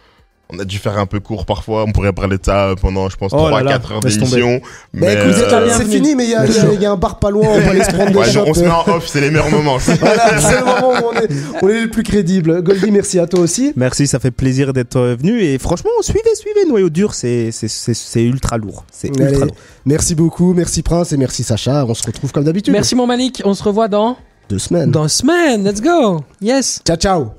On 0.50 0.60
a 0.60 0.64
dû 0.66 0.78
faire 0.78 0.98
un 0.98 1.06
peu 1.06 1.20
court 1.20 1.46
parfois. 1.46 1.84
On 1.84 1.92
pourrait 1.92 2.14
parler 2.14 2.38
de 2.38 2.46
ça 2.46 2.74
pendant, 2.80 3.10
je 3.10 3.18
pense, 3.18 3.32
Oh 3.34 3.50
là 3.50 3.62
3-4 3.62 3.64
là, 3.66 3.72
heures 3.92 4.00
d'émission. 4.00 4.62
Bah 4.62 4.68
Mais 4.94 5.14
écoute, 5.14 5.26
euh, 5.26 5.50
c'est 5.50 5.66
bienvenue. 5.66 5.92
fini, 5.96 6.16
mais 6.16 6.24
il 6.24 6.30
y, 6.30 6.36
a- 6.36 6.46
y 6.46 6.82
y 6.82 6.86
un 6.86 6.96
bar 6.96 7.20
pas 7.20 7.30
loin, 7.32 7.48
on 7.52 7.62
peut 7.62 7.70
aller 7.70 7.84
se 7.84 7.92
prendre 7.92 8.12
des 8.12 8.18
ouais, 8.18 8.32
shots. 8.32 8.46
on 8.48 8.54
se 8.54 8.62
met 8.62 8.70
en 8.70 8.88
off, 8.88 9.08
c'est 9.08 9.20
les 9.20 9.30
meilleurs 9.30 9.52
moments. 9.52 9.78
Voilà, 10.00 10.40
c'est 10.40 10.60
le 10.60 10.64
moment 10.66 10.90
où 11.02 11.12
on 11.12 11.20
est, 11.20 11.28
on 11.62 11.68
est 11.68 11.82
les 11.82 11.88
plus 11.88 12.04
crédibles. 12.04 12.62
Goldie, 12.64 12.92
merci 12.92 13.20
à 13.20 13.28
toi 13.28 13.42
aussi. 13.42 13.74
Merci, 13.76 14.08
ça 14.08 14.20
fait 14.20 14.32
plaisir 14.32 14.72
d'être 14.72 14.96
euh, 14.96 15.16
venu. 15.20 15.42
Et 15.42 15.58
franchement, 15.60 15.90
suivez, 16.02 16.22
suivez 16.36 16.66
Noyau 16.66 16.90
Dur. 16.90 17.14
C'est 17.14 17.52
c'est- 17.52 17.68
c'est- 17.68 17.94
c'est 17.94 18.24
ultra 18.24 18.58
lourd. 18.58 18.86
C'est 18.90 19.10
ultra 19.10 19.46
lourd. 19.48 19.56
merci 19.86 20.16
beaucoup, 20.16 20.54
merci 20.54 20.82
Prince 20.82 21.12
et 21.12 21.18
merci 21.18 21.44
Sacha. 21.44 21.86
On 21.86 21.94
se 21.94 22.04
retrouve 22.06 22.32
comme 22.32 22.46
d'habitude. 22.46 22.72
Merci 22.72 22.96
mon 22.96 23.06
Malik, 23.06 23.42
on 23.44 23.54
se 23.54 23.64
revoit 23.64 23.90
dans 23.90 24.16
Deux 24.50 24.60
semaines. 24.60 24.92
dans 24.92 25.04
une 25.04 25.10
semaine. 25.10 25.64
Let's 25.66 25.82
go. 25.82 26.22
Yes. 26.42 26.80
Ciao, 26.86 26.96
ciao. 26.96 27.32